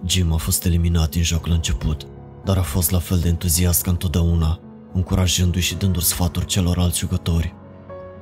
Jim 0.06 0.34
a 0.34 0.38
fost 0.38 0.65
eliminat 0.65 1.10
din 1.10 1.24
joc 1.24 1.45
la 1.45 1.54
început, 1.54 2.08
dar 2.43 2.58
a 2.58 2.62
fost 2.62 2.91
la 2.91 3.00
fel 3.00 3.19
de 3.19 3.28
entuziast 3.28 3.82
ca 3.82 3.91
întotdeauna, 3.91 4.60
încurajându-i 4.93 5.62
și 5.62 5.76
dându-i 5.76 6.04
sfaturi 6.04 6.45
celorlalți 6.45 7.00
jucători. 7.00 7.56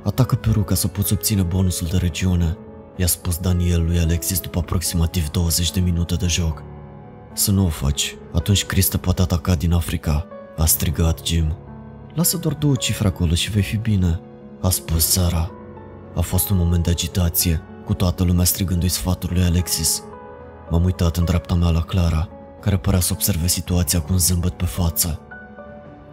Atacă 0.04 0.36
Peru 0.36 0.64
ca 0.64 0.76
să 0.76 0.88
poți 0.88 1.14
obține 1.14 1.42
bonusul 1.42 1.88
de 1.92 1.98
regiune, 1.98 2.58
i-a 2.96 3.08
spus 3.08 3.38
Daniel 3.38 3.86
lui 3.86 4.00
Alexis 4.00 4.40
după 4.40 4.60
aproximativ 4.60 5.30
20 5.30 5.72
de 5.72 5.80
minute 5.80 6.16
de 6.16 6.28
joc. 6.28 6.64
Să 7.34 7.52
nu 7.52 7.66
o 7.66 7.70
faci, 7.70 8.16
atunci 8.34 8.66
Chris 8.66 8.88
te 8.88 8.98
poate 8.98 9.22
ataca 9.22 9.56
din 9.56 9.74
Africa, 9.74 10.26
a 10.58 10.66
strigat 10.66 11.26
Jim. 11.26 11.58
Lasă 12.14 12.38
doar 12.38 12.54
două 12.54 12.76
cifre 12.76 13.08
acolo 13.08 13.34
și 13.34 13.52
vei 13.52 13.62
fi 13.62 13.78
bine, 13.78 14.20
a 14.62 14.70
spus 14.70 15.06
Sara. 15.06 15.52
A 16.16 16.22
fost 16.22 16.50
un 16.50 16.58
moment 16.58 16.84
de 16.84 16.90
agitație, 16.90 17.62
cu 17.86 17.94
toată 17.94 18.24
lumea 18.24 18.46
strigându-i 18.46 18.90
sfatul 18.90 19.30
lui 19.34 19.44
Alexis. 19.44 20.04
M-am 20.70 20.84
uitat 20.84 21.18
în 21.18 21.26
dreapta 21.26 21.54
mea 21.54 21.70
la 21.70 21.82
Clara, 21.82 22.30
care 22.62 22.78
părea 22.78 23.00
să 23.00 23.14
observe 23.14 23.48
situația 23.48 24.02
cu 24.02 24.12
un 24.12 24.18
zâmbet 24.18 24.52
pe 24.52 24.66
față. 24.66 25.20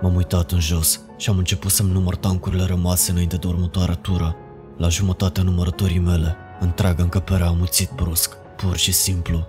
M-am 0.01 0.15
uitat 0.15 0.51
în 0.51 0.61
jos 0.61 1.01
și 1.17 1.31
am 1.31 1.39
început 1.39 1.71
să-mi 1.71 1.91
număr 1.91 2.17
tancurile 2.17 2.65
rămase 2.65 3.11
înainte 3.11 3.37
de 3.37 3.47
următoarea 3.47 3.95
tură. 3.95 4.37
La 4.77 4.89
jumătatea 4.89 5.43
numărătorii 5.43 5.99
mele, 5.99 6.37
întreaga 6.61 7.03
încăpere 7.03 7.43
a 7.43 7.47
amuțit 7.47 7.91
brusc, 7.91 8.35
pur 8.57 8.77
și 8.77 8.93
simplu. 8.93 9.47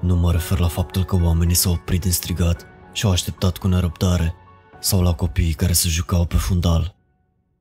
Nu 0.00 0.16
mă 0.16 0.32
refer 0.32 0.58
la 0.58 0.68
faptul 0.68 1.04
că 1.04 1.16
oamenii 1.22 1.54
s-au 1.54 1.72
oprit 1.72 2.00
din 2.00 2.12
strigat 2.12 2.66
și 2.92 3.04
au 3.04 3.10
așteptat 3.10 3.56
cu 3.56 3.68
nerăbdare, 3.68 4.34
sau 4.80 5.02
la 5.02 5.14
copiii 5.14 5.52
care 5.52 5.72
se 5.72 5.88
jucau 5.88 6.24
pe 6.24 6.36
fundal. 6.36 6.96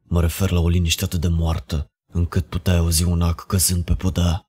Mă 0.03 0.21
refer 0.21 0.51
la 0.51 0.59
o 0.59 0.69
liniște 0.69 1.03
atât 1.03 1.21
de 1.21 1.27
moartă, 1.27 1.91
încât 2.13 2.45
puteai 2.45 2.77
auzi 2.77 3.03
un 3.03 3.21
ac 3.21 3.45
căzând 3.45 3.83
pe 3.83 3.93
podea. 3.93 4.43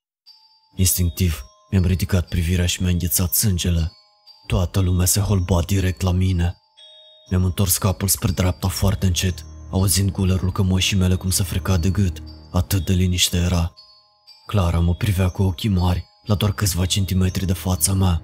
Instinctiv, 0.75 1.41
mi-am 1.71 1.83
ridicat 1.85 2.27
privirea 2.27 2.65
și 2.65 2.81
mi-a 2.81 2.91
înghețat 2.91 3.33
sângele. 3.33 3.91
Toată 4.47 4.79
lumea 4.79 5.05
se 5.05 5.19
holba 5.19 5.61
direct 5.61 6.01
la 6.01 6.11
mine. 6.11 6.55
Mi-am 7.31 7.43
întors 7.43 7.77
capul 7.77 8.07
spre 8.07 8.31
dreapta 8.31 8.67
foarte 8.67 9.05
încet, 9.05 9.45
auzind 9.69 10.11
gulerul 10.11 10.51
cămoșii 10.51 10.97
mele 10.97 11.15
cum 11.15 11.29
se 11.29 11.43
freca 11.43 11.77
de 11.77 11.89
gât. 11.89 12.23
Atât 12.51 12.85
de 12.85 12.93
liniște 12.93 13.37
era. 13.37 13.73
Clara 14.45 14.79
mă 14.79 14.95
privea 14.95 15.29
cu 15.29 15.43
ochii 15.43 15.69
mari, 15.69 16.05
la 16.25 16.35
doar 16.35 16.51
câțiva 16.51 16.85
centimetri 16.85 17.45
de 17.45 17.53
fața 17.53 17.93
mea. 17.93 18.21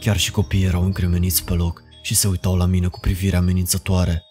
Chiar 0.00 0.16
și 0.16 0.30
copiii 0.30 0.64
erau 0.64 0.84
încremeniți 0.84 1.44
pe 1.44 1.52
loc 1.52 1.82
și 2.02 2.14
se 2.14 2.28
uitau 2.28 2.56
la 2.56 2.64
mine 2.64 2.86
cu 2.86 3.00
privire 3.00 3.36
amenințătoare. 3.36 4.22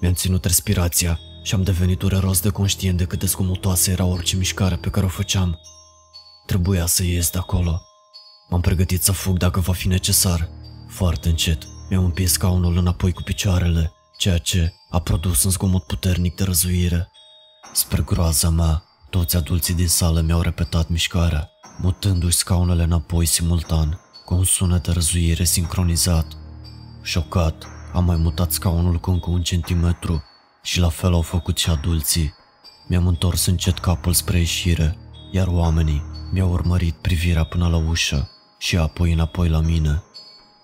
Mi-am 0.00 0.14
ținut 0.14 0.44
respirația 0.44 1.18
și 1.42 1.54
am 1.54 1.62
devenit 1.62 1.98
dureros 1.98 2.40
de 2.40 2.48
conștient 2.48 2.98
de 2.98 3.04
cât 3.04 3.18
de 3.18 3.26
zgomotoasă 3.26 3.90
era 3.90 4.04
orice 4.04 4.36
mișcare 4.36 4.76
pe 4.76 4.90
care 4.90 5.06
o 5.06 5.08
făceam. 5.08 5.58
Trebuia 6.46 6.86
să 6.86 7.04
ies 7.04 7.30
de 7.30 7.38
acolo. 7.38 7.82
M-am 8.50 8.60
pregătit 8.60 9.02
să 9.02 9.12
fug 9.12 9.36
dacă 9.36 9.60
va 9.60 9.72
fi 9.72 9.88
necesar. 9.88 10.48
Foarte 10.88 11.28
încet, 11.28 11.68
mi-am 11.88 12.04
împins 12.04 12.32
scaunul 12.32 12.76
înapoi 12.76 13.12
cu 13.12 13.22
picioarele, 13.22 13.92
ceea 14.16 14.38
ce 14.38 14.72
a 14.90 14.98
produs 14.98 15.44
un 15.44 15.50
zgomot 15.50 15.82
puternic 15.82 16.36
de 16.36 16.44
răzuire. 16.44 17.10
Spre 17.72 18.02
groaza 18.02 18.48
mea, 18.48 18.84
toți 19.10 19.36
adulții 19.36 19.74
din 19.74 19.88
sală 19.88 20.20
mi-au 20.20 20.40
repetat 20.40 20.88
mișcarea, 20.88 21.50
mutându-și 21.80 22.36
scaunele 22.36 22.82
înapoi 22.82 23.26
simultan, 23.26 24.00
cu 24.24 24.34
un 24.34 24.44
sunet 24.44 24.82
de 24.82 24.90
răzuire 24.92 25.44
sincronizat. 25.44 26.26
Șocat, 27.02 27.66
am 27.92 28.04
mai 28.04 28.16
mutat 28.16 28.52
scaunul 28.52 28.96
cu 28.98 29.10
încă 29.10 29.30
un 29.30 29.42
centimetru 29.42 30.24
și 30.62 30.80
la 30.80 30.88
fel 30.88 31.12
au 31.12 31.22
făcut 31.22 31.58
și 31.58 31.70
adulții. 31.70 32.34
Mi-am 32.88 33.06
întors 33.06 33.46
încet 33.46 33.78
capul 33.78 34.12
spre 34.12 34.38
ieșire, 34.38 34.96
iar 35.32 35.46
oamenii 35.46 36.02
mi-au 36.32 36.50
urmărit 36.50 36.94
privirea 36.94 37.44
până 37.44 37.68
la 37.68 37.76
ușă 37.76 38.30
și 38.58 38.76
apoi 38.76 39.12
înapoi 39.12 39.48
la 39.48 39.60
mine. 39.60 40.02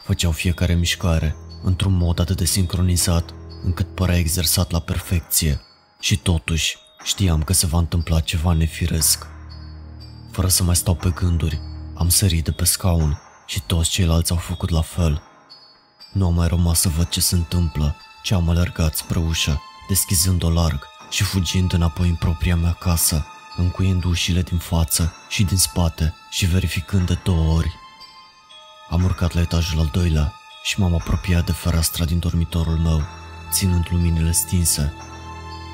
Făceau 0.05 0.31
fiecare 0.31 0.75
mișcare 0.75 1.37
într-un 1.63 1.93
mod 1.93 2.19
atât 2.21 2.37
de 2.37 2.45
sincronizat 2.45 3.35
încât 3.63 3.95
părea 3.95 4.17
exersat 4.17 4.71
la 4.71 4.81
perfecție 4.81 5.61
și 6.01 6.19
totuși 6.19 6.77
știam 7.05 7.43
că 7.43 7.53
se 7.53 7.67
va 7.67 7.79
întâmpla 7.79 8.21
ceva 8.21 8.53
nefiresc. 8.53 9.27
Fără 10.31 10.49
să 10.49 10.63
mai 10.63 10.77
stau 10.77 10.95
pe 10.95 11.11
gânduri, 11.11 11.61
am 11.95 12.09
sărit 12.09 12.45
de 12.45 12.51
pe 12.51 12.65
scaun 12.65 13.21
și 13.47 13.63
toți 13.67 13.91
ceilalți 13.91 14.31
au 14.31 14.37
făcut 14.37 14.71
la 14.71 14.81
fel. 14.81 15.23
Nu 16.13 16.27
am 16.27 16.35
mai 16.35 16.49
rămas 16.49 16.81
să 16.81 16.89
văd 16.89 17.09
ce 17.09 17.21
se 17.21 17.35
întâmplă, 17.35 17.97
ci 18.23 18.31
am 18.31 18.49
alergat 18.49 18.95
spre 18.95 19.19
ușă, 19.19 19.63
deschizând-o 19.89 20.51
larg 20.51 20.87
și 21.11 21.23
fugind 21.23 21.73
înapoi 21.73 22.09
în 22.09 22.15
propria 22.15 22.57
mea 22.57 22.73
casă, 22.73 23.27
încuind 23.57 24.05
ușile 24.05 24.43
din 24.43 24.59
față 24.59 25.15
și 25.29 25.45
din 25.45 25.57
spate 25.57 26.15
și 26.31 26.47
verificând 26.47 27.07
de 27.07 27.19
două 27.23 27.55
ori. 27.55 27.83
Am 28.89 29.05
urcat 29.05 29.33
la 29.33 29.41
etajul 29.41 29.79
al 29.79 29.89
doilea 29.93 30.35
și 30.63 30.81
m-am 30.81 30.95
apropiat 30.95 31.45
de 31.45 31.53
fereastra 31.53 32.05
din 32.05 32.19
dormitorul 32.19 32.79
meu, 32.79 33.03
ținând 33.51 33.87
luminile 33.91 34.33
stinse. 34.33 34.93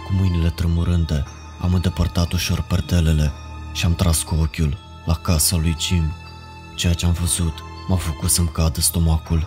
Cu 0.07 0.12
mâinile 0.12 0.51
tremurânde, 0.51 1.25
am 1.61 1.75
îndepărtat 1.75 2.33
ușor 2.33 2.62
perdelele 2.62 3.33
și 3.73 3.85
am 3.85 3.94
tras 3.94 4.23
cu 4.23 4.35
ochiul 4.35 4.79
la 5.05 5.14
casa 5.14 5.57
lui 5.57 5.77
Jim. 5.81 6.12
Ceea 6.75 6.94
ce 6.94 7.07
am 7.07 7.12
văzut 7.12 7.62
m-a 7.88 7.96
făcut 7.96 8.31
să-mi 8.31 8.49
cadă 8.49 8.81
stomacul. 8.81 9.46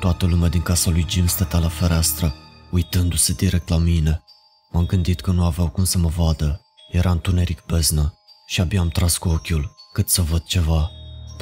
Toată 0.00 0.26
lumea 0.26 0.48
din 0.48 0.62
casa 0.62 0.90
lui 0.90 1.06
Jim 1.08 1.26
stătea 1.26 1.58
la 1.58 1.68
fereastră, 1.68 2.34
uitându-se 2.70 3.32
direct 3.32 3.68
la 3.68 3.76
mine. 3.76 4.22
M-am 4.70 4.86
gândit 4.86 5.20
că 5.20 5.30
nu 5.30 5.44
aveau 5.44 5.68
cum 5.68 5.84
să 5.84 5.98
mă 5.98 6.08
vadă. 6.08 6.60
Era 6.90 7.10
întuneric 7.10 7.62
beznă 7.66 8.14
și 8.46 8.60
abia 8.60 8.80
am 8.80 8.88
tras 8.88 9.16
cu 9.16 9.28
ochiul 9.28 9.74
cât 9.92 10.08
să 10.08 10.22
văd 10.22 10.42
ceva. 10.42 10.90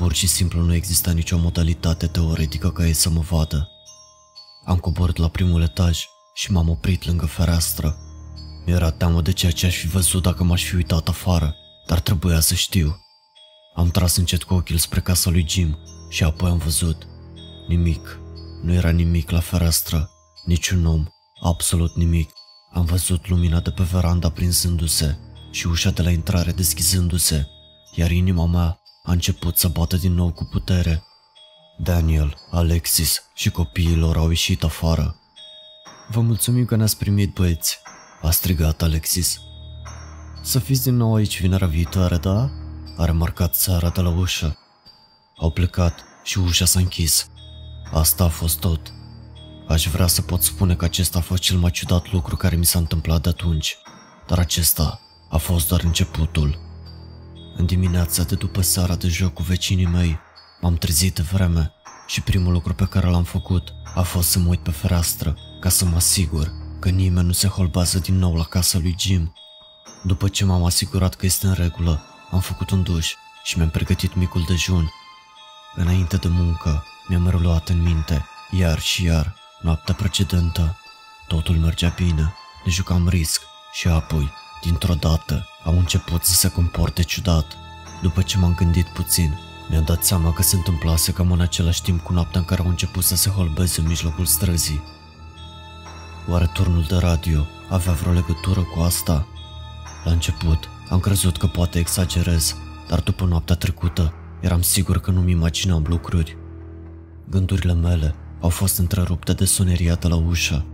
Pur 0.01 0.13
și 0.13 0.27
simplu 0.27 0.61
nu 0.61 0.75
exista 0.75 1.11
nicio 1.11 1.39
modalitate 1.39 2.07
teoretică 2.07 2.71
ca 2.71 2.87
ei 2.87 2.93
să 2.93 3.11
mă 3.11 3.21
vadă. 3.21 3.69
Am 4.65 4.79
coborât 4.79 5.17
la 5.17 5.29
primul 5.29 5.63
etaj 5.63 6.05
și 6.35 6.53
m-am 6.53 6.69
oprit 6.69 7.07
lângă 7.07 7.27
fereastră. 7.27 7.97
Mi-era 8.67 8.91
teamă 8.91 9.21
de 9.23 9.33
ceea 9.33 9.53
ce 9.53 9.67
aș 9.67 9.77
fi 9.77 9.87
văzut 9.87 10.23
dacă 10.23 10.45
m-aș 10.45 10.65
fi 10.65 10.75
uitat 10.75 11.09
afară, 11.09 11.57
dar 11.87 12.01
trebuia 12.01 12.41
să 12.41 12.55
știu. 12.55 12.97
Am 13.75 13.91
tras 13.91 14.17
încet 14.17 14.43
cu 14.43 14.55
ochiul 14.55 14.77
spre 14.77 15.01
casa 15.01 15.31
lui 15.31 15.47
Jim 15.49 15.79
și 16.09 16.25
apoi 16.25 16.51
am 16.51 16.59
văzut. 16.59 17.07
Nimic. 17.69 18.19
Nu 18.63 18.73
era 18.73 18.91
nimic 18.91 19.31
la 19.31 19.41
fereastră, 19.41 20.11
niciun 20.45 20.87
om, 20.87 21.07
absolut 21.43 21.97
nimic. 21.97 22.31
Am 22.73 22.85
văzut 22.85 23.29
lumina 23.29 23.61
de 23.61 23.71
pe 23.71 23.83
veranda 23.83 24.31
prinzându-se 24.31 25.19
și 25.51 25.67
ușa 25.67 25.91
de 25.91 26.03
la 26.03 26.11
intrare 26.11 26.53
deschizându-se, 26.53 27.49
iar 27.95 28.11
inima 28.11 28.47
mea 28.47 28.80
a 29.03 29.13
început 29.13 29.57
să 29.57 29.69
bată 29.69 29.97
din 29.97 30.13
nou 30.13 30.33
cu 30.33 30.45
putere. 30.45 31.05
Daniel, 31.79 32.37
Alexis 32.51 33.23
și 33.35 33.51
copiii 33.51 33.97
lor 33.97 34.17
au 34.17 34.29
ieșit 34.29 34.65
afară. 34.65 35.17
Vă 36.09 36.21
mulțumim 36.21 36.65
că 36.65 36.77
ne-ați 36.77 36.97
primit, 36.97 37.35
băieți, 37.35 37.79
a 38.23 38.31
strigat 38.31 38.83
Alexis. 38.83 39.41
Să 40.43 40.59
fiți 40.59 40.83
din 40.83 40.97
nou 40.97 41.15
aici 41.15 41.41
vinerea 41.41 41.67
viitoare, 41.67 42.17
da? 42.17 42.51
A 42.97 43.05
remarcat 43.05 43.55
Sara 43.55 43.89
de 43.89 44.01
la 44.01 44.09
ușă. 44.09 44.59
Au 45.37 45.51
plecat 45.51 46.05
și 46.25 46.39
ușa 46.39 46.65
s-a 46.65 46.79
închis. 46.79 47.29
Asta 47.93 48.25
a 48.25 48.29
fost 48.29 48.59
tot. 48.59 48.93
Aș 49.69 49.87
vrea 49.87 50.07
să 50.07 50.23
pot 50.23 50.43
spune 50.43 50.75
că 50.75 50.85
acesta 50.85 51.19
a 51.19 51.23
fost 51.23 51.43
cel 51.43 51.57
mai 51.57 51.71
ciudat 51.71 52.13
lucru 52.13 52.37
care 52.37 52.57
mi 52.57 52.65
s-a 52.65 52.79
întâmplat 52.79 53.23
de 53.23 53.29
atunci, 53.29 53.77
dar 54.27 54.39
acesta 54.39 55.01
a 55.29 55.37
fost 55.37 55.69
doar 55.69 55.81
începutul. 55.85 56.70
În 57.61 57.67
dimineața 57.67 58.23
de 58.23 58.35
după 58.35 58.61
seara 58.61 58.95
de 58.95 59.09
joc 59.09 59.33
cu 59.33 59.43
vecinii 59.43 59.87
mei, 59.87 60.19
m-am 60.61 60.75
trezit 60.75 61.15
de 61.15 61.23
vreme 61.23 61.73
și 62.07 62.21
primul 62.21 62.53
lucru 62.53 62.75
pe 62.75 62.85
care 62.85 63.07
l-am 63.07 63.23
făcut 63.23 63.73
a 63.95 64.03
fost 64.03 64.29
să 64.29 64.39
mă 64.39 64.49
uit 64.49 64.61
pe 64.61 64.71
fereastră 64.71 65.37
ca 65.61 65.69
să 65.69 65.85
mă 65.85 65.97
asigur 65.97 66.53
că 66.79 66.89
nimeni 66.89 67.27
nu 67.27 67.33
se 67.33 67.49
holbează 67.49 67.99
din 67.99 68.19
nou 68.19 68.37
la 68.37 68.45
casa 68.45 68.79
lui 68.79 68.95
Jim. 68.99 69.35
După 70.03 70.29
ce 70.29 70.45
m-am 70.45 70.65
asigurat 70.65 71.15
că 71.15 71.27
este 71.27 71.47
în 71.47 71.53
regulă, 71.53 72.03
am 72.31 72.41
făcut 72.41 72.71
un 72.71 72.83
duș 72.83 73.15
și 73.45 73.57
mi-am 73.57 73.71
pregătit 73.71 74.15
micul 74.15 74.45
dejun. 74.49 74.91
Înainte 75.75 76.17
de 76.17 76.29
muncă, 76.29 76.85
mi-am 77.09 77.29
reluat 77.29 77.69
în 77.69 77.83
minte, 77.83 78.25
iar 78.51 78.81
și 78.81 79.05
iar, 79.05 79.37
noaptea 79.61 79.95
precedentă. 79.95 80.79
Totul 81.27 81.55
mergea 81.55 81.89
bine, 81.97 82.35
ne 82.65 82.71
jucam 82.71 83.09
risc 83.09 83.43
și 83.73 83.89
apoi, 83.89 84.33
dintr-o 84.63 84.95
dată, 84.95 85.47
am 85.65 85.77
început 85.79 86.25
să 86.25 86.33
se 86.33 86.49
comporte 86.51 87.03
ciudat. 87.03 87.57
După 88.03 88.23
ce 88.23 88.39
m-am 88.39 88.55
gândit 88.55 88.87
puțin, 88.87 89.39
mi-am 89.69 89.85
dat 89.85 90.05
seama 90.05 90.33
că 90.33 90.43
se 90.43 90.57
întâmplase 90.57 91.13
cam 91.13 91.33
în 91.33 91.41
același 91.41 91.83
timp 91.83 92.03
cu 92.03 92.13
noaptea 92.13 92.41
în 92.41 92.47
care 92.47 92.63
au 92.63 92.69
început 92.69 93.05
să 93.05 93.17
se 93.17 93.31
holbeze 93.31 93.81
în 93.81 93.87
mijlocul 93.87 94.25
străzii. 94.25 94.83
Oare 96.29 96.51
turnul 96.53 96.85
de 96.89 96.97
radio 96.97 97.47
avea 97.69 97.93
vreo 97.93 98.13
legătură 98.13 98.61
cu 98.61 98.81
asta? 98.81 99.27
La 100.05 100.11
început, 100.11 100.69
am 100.89 101.01
crezut 101.01 101.37
că 101.37 101.47
poate 101.47 101.79
exagerez, 101.79 102.57
dar 102.89 103.01
după 103.01 103.25
noaptea 103.25 103.55
trecută, 103.55 104.15
eram 104.41 104.63
sigur 104.63 105.01
că 105.01 105.11
nu-mi 105.11 105.31
imaginam 105.31 105.85
lucruri. 105.89 106.37
Gândurile 107.29 107.75
mele 107.75 108.15
au 108.41 108.49
fost 108.49 108.79
întrerupte 108.79 109.33
de 109.33 109.45
soneria 109.45 109.95
de 109.95 110.09
la 110.09 110.17
ușă. 110.17 110.65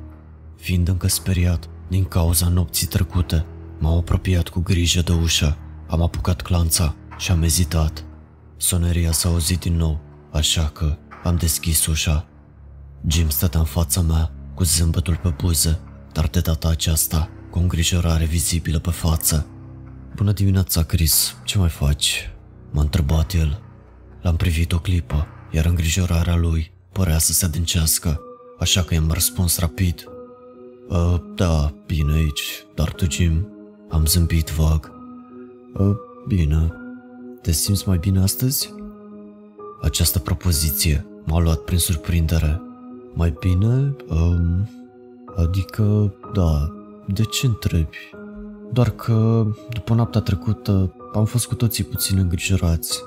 Fiind 0.57 0.89
încă 0.89 1.09
speriat 1.09 1.69
din 1.89 2.05
cauza 2.05 2.49
nopții 2.49 2.87
trecute, 2.87 3.47
m-am 3.79 3.97
apropiat 3.97 4.49
cu 4.49 4.61
grijă 4.61 5.01
de 5.01 5.13
ușă, 5.13 5.57
am 5.89 6.03
apucat 6.03 6.41
clanța 6.41 6.95
și 7.17 7.31
am 7.31 7.43
ezitat. 7.43 8.05
Soneria 8.57 9.13
s-a 9.13 9.29
auzit 9.29 9.61
din 9.61 9.77
nou, 9.77 10.01
așa 10.33 10.71
că 10.73 10.97
am 11.25 11.37
deschis 11.37 11.87
ușa. 11.87 12.27
Jim 13.07 13.29
stătea 13.29 13.61
în 13.61 13.67
fața 13.67 14.01
mea, 14.01 14.33
cu 14.55 14.65
zâmbetul 14.65 15.17
pe 15.17 15.35
buze, 15.41 15.81
dar 16.13 16.27
de 16.27 16.41
data 16.41 16.69
aceasta 16.69 17.29
cu 17.51 17.59
o 17.59 17.61
îngrijorare 17.63 18.25
vizibilă 18.25 18.79
pe 18.79 18.91
față. 18.91 19.47
Bună 20.15 20.33
dimineața, 20.33 20.83
Chris, 20.83 21.37
ce 21.45 21.59
mai 21.59 21.69
faci? 21.69 22.31
M-a 22.71 22.81
întrebat 22.81 23.33
el. 23.33 23.61
L-am 24.23 24.37
privit 24.37 24.73
o 24.73 24.79
clipă, 24.79 25.27
iar 25.51 25.65
îngrijorarea 25.65 26.37
lui 26.37 26.73
părea 26.93 27.19
să 27.19 27.33
se 27.33 27.45
adâncească, 27.45 28.21
așa 28.59 28.83
că 28.83 28.95
i-am 28.95 29.11
răspuns 29.11 29.59
rapid. 29.59 30.05
Uh, 30.89 31.15
da, 31.35 31.75
bine 31.87 32.13
aici, 32.13 32.43
dar 32.75 32.93
tu, 32.93 33.11
Jim? 33.11 33.56
Am 33.89 34.07
zâmbit 34.07 34.51
vag. 34.51 34.93
Uh, 35.75 35.97
bine. 36.27 36.73
Te 37.43 37.53
simți 37.53 37.89
mai 37.89 37.99
bine 37.99 38.23
astăzi? 38.23 38.75
Această 39.83 40.19
propoziție 40.19 41.07
m-a 41.25 41.41
luat 41.41 41.59
prin 41.59 41.79
surprindere. 41.79 42.61
Mai 43.15 43.37
bine? 43.41 43.95
Um, 44.09 44.69
adică, 45.37 46.15
da, 46.35 46.73
de 47.07 47.23
ce 47.23 47.47
întrebi? 47.47 47.97
Doar 48.73 48.91
că, 48.91 49.47
după 49.73 49.95
noaptea 49.95 50.21
trecută, 50.21 50.95
am 51.15 51.25
fost 51.25 51.47
cu 51.47 51.55
toții 51.55 51.85
puțin 51.85 52.19
îngrijorați. 52.19 53.03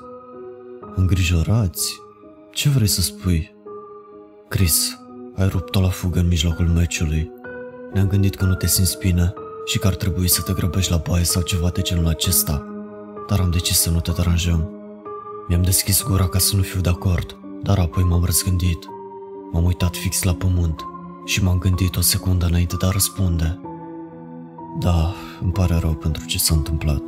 Îngrijorați? 0.94 2.00
Ce 2.52 2.68
vrei 2.68 2.86
să 2.86 3.00
spui? 3.00 3.54
Chris, 4.48 4.98
ai 5.36 5.48
rupt-o 5.48 5.80
la 5.80 5.88
fugă 5.88 6.18
în 6.18 6.28
mijlocul 6.28 6.66
meciului. 6.66 7.30
Ne-am 7.92 8.08
gândit 8.08 8.34
că 8.34 8.44
nu 8.44 8.54
te 8.54 8.66
simți 8.66 8.98
bine 8.98 9.34
și 9.70 9.78
că 9.78 9.86
ar 9.86 9.94
trebui 9.94 10.28
să 10.28 10.42
te 10.42 10.52
grăbești 10.52 10.90
la 10.90 11.02
baie 11.08 11.24
sau 11.24 11.42
ceva 11.42 11.68
de 11.68 11.80
genul 11.80 12.06
acesta, 12.06 12.66
dar 13.28 13.40
am 13.40 13.50
decis 13.50 13.78
să 13.78 13.90
nu 13.90 14.00
te 14.00 14.10
deranjăm. 14.10 14.70
Mi-am 15.48 15.62
deschis 15.62 16.02
gura 16.02 16.28
ca 16.28 16.38
să 16.38 16.56
nu 16.56 16.62
fiu 16.62 16.80
de 16.80 16.88
acord, 16.88 17.36
dar 17.62 17.78
apoi 17.78 18.02
m-am 18.02 18.24
răzgândit. 18.24 18.78
M-am 19.52 19.64
uitat 19.64 19.96
fix 19.96 20.22
la 20.22 20.34
pământ 20.34 20.84
și 21.24 21.42
m-am 21.42 21.58
gândit 21.58 21.96
o 21.96 22.00
secundă 22.00 22.46
înainte 22.46 22.76
de 22.76 22.86
a 22.86 22.90
răspunde. 22.90 23.60
Da, 24.78 25.14
îmi 25.40 25.52
pare 25.52 25.74
rău 25.74 25.94
pentru 25.94 26.24
ce 26.24 26.38
s-a 26.38 26.54
întâmplat. 26.54 27.02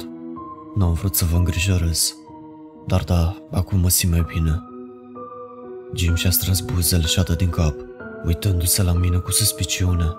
Nu 0.75 0.85
am 0.85 0.93
vrut 0.93 1.15
să 1.15 1.25
vă 1.25 1.37
îngrijorez, 1.37 2.15
dar 2.87 3.03
da, 3.05 3.37
acum 3.51 3.81
mă 3.81 3.89
simt 3.89 4.13
mai 4.13 4.27
bine. 4.35 4.63
Jim 5.95 6.15
și-a 6.15 6.31
strâns 6.31 6.61
buzele 6.61 7.07
și 7.07 7.19
a 7.19 7.23
dat 7.23 7.37
din 7.37 7.51
cap, 7.51 7.75
uitându-se 8.25 8.83
la 8.83 8.93
mine 8.93 9.17
cu 9.17 9.31
suspiciune. 9.31 10.17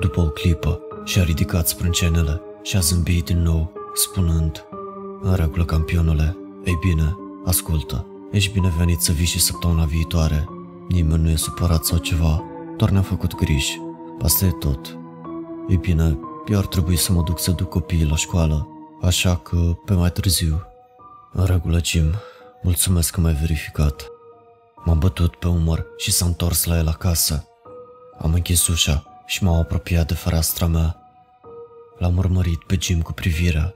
După 0.00 0.20
o 0.20 0.28
clipă, 0.28 0.80
și-a 1.06 1.22
ridicat 1.22 1.68
sprâncenele 1.68 2.40
și 2.62 2.76
a 2.76 2.80
zâmbit 2.80 3.24
din 3.24 3.42
nou, 3.42 3.72
spunând 3.94 4.64
În 5.22 5.34
regulă, 5.34 5.64
campionule, 5.64 6.36
ei 6.64 6.78
bine, 6.80 7.16
ascultă, 7.44 8.06
ești 8.32 8.52
binevenit 8.52 9.00
să 9.00 9.12
vii 9.12 9.26
și 9.26 9.40
săptămâna 9.40 9.84
viitoare. 9.84 10.48
Nimeni 10.88 11.22
nu 11.22 11.30
e 11.30 11.36
supărat 11.36 11.84
sau 11.84 11.98
ceva, 11.98 12.44
doar 12.76 12.90
ne-a 12.90 13.02
făcut 13.02 13.34
griji. 13.34 13.80
Asta 14.22 14.44
e 14.44 14.50
tot. 14.50 14.98
Ei 15.68 15.76
bine, 15.76 16.18
eu 16.48 16.58
ar 16.58 16.66
trebui 16.66 16.96
să 16.96 17.12
mă 17.12 17.22
duc 17.22 17.40
să 17.40 17.50
duc 17.50 17.68
copiii 17.68 18.08
la 18.08 18.16
școală, 18.16 18.68
așa 19.02 19.36
că 19.36 19.56
pe 19.84 19.92
mai 19.92 20.10
târziu. 20.10 20.66
În 21.32 21.44
regulă, 21.44 21.80
Jim, 21.84 22.14
mulțumesc 22.62 23.12
că 23.12 23.20
m-ai 23.20 23.34
verificat. 23.34 24.10
M-am 24.84 24.98
bătut 24.98 25.36
pe 25.36 25.48
umăr 25.48 25.86
și 25.96 26.12
s-a 26.12 26.24
întors 26.24 26.64
la 26.64 26.76
el 26.76 26.88
acasă. 26.88 27.48
Am 28.18 28.34
închis 28.34 28.66
ușa 28.66 29.15
și 29.26 29.44
m-am 29.44 29.54
apropiat 29.54 30.06
de 30.06 30.14
fereastra 30.14 30.66
mea. 30.66 30.96
L-am 31.98 32.16
urmărit 32.16 32.64
pe 32.64 32.78
Jim 32.80 33.02
cu 33.02 33.12
privirea. 33.12 33.74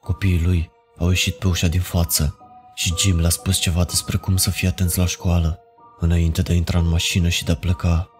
Copiii 0.00 0.42
lui 0.44 0.70
au 0.98 1.08
ieșit 1.08 1.34
pe 1.34 1.46
ușa 1.46 1.66
din 1.66 1.80
față 1.80 2.36
și 2.74 2.94
Jim 2.98 3.20
le-a 3.20 3.30
spus 3.30 3.56
ceva 3.56 3.84
despre 3.84 4.16
cum 4.16 4.36
să 4.36 4.50
fie 4.50 4.68
atenți 4.68 4.98
la 4.98 5.06
școală, 5.06 5.58
înainte 5.98 6.42
de 6.42 6.52
a 6.52 6.54
intra 6.54 6.78
în 6.78 6.88
mașină 6.88 7.28
și 7.28 7.44
de 7.44 7.52
a 7.52 7.56
pleca. 7.56 8.10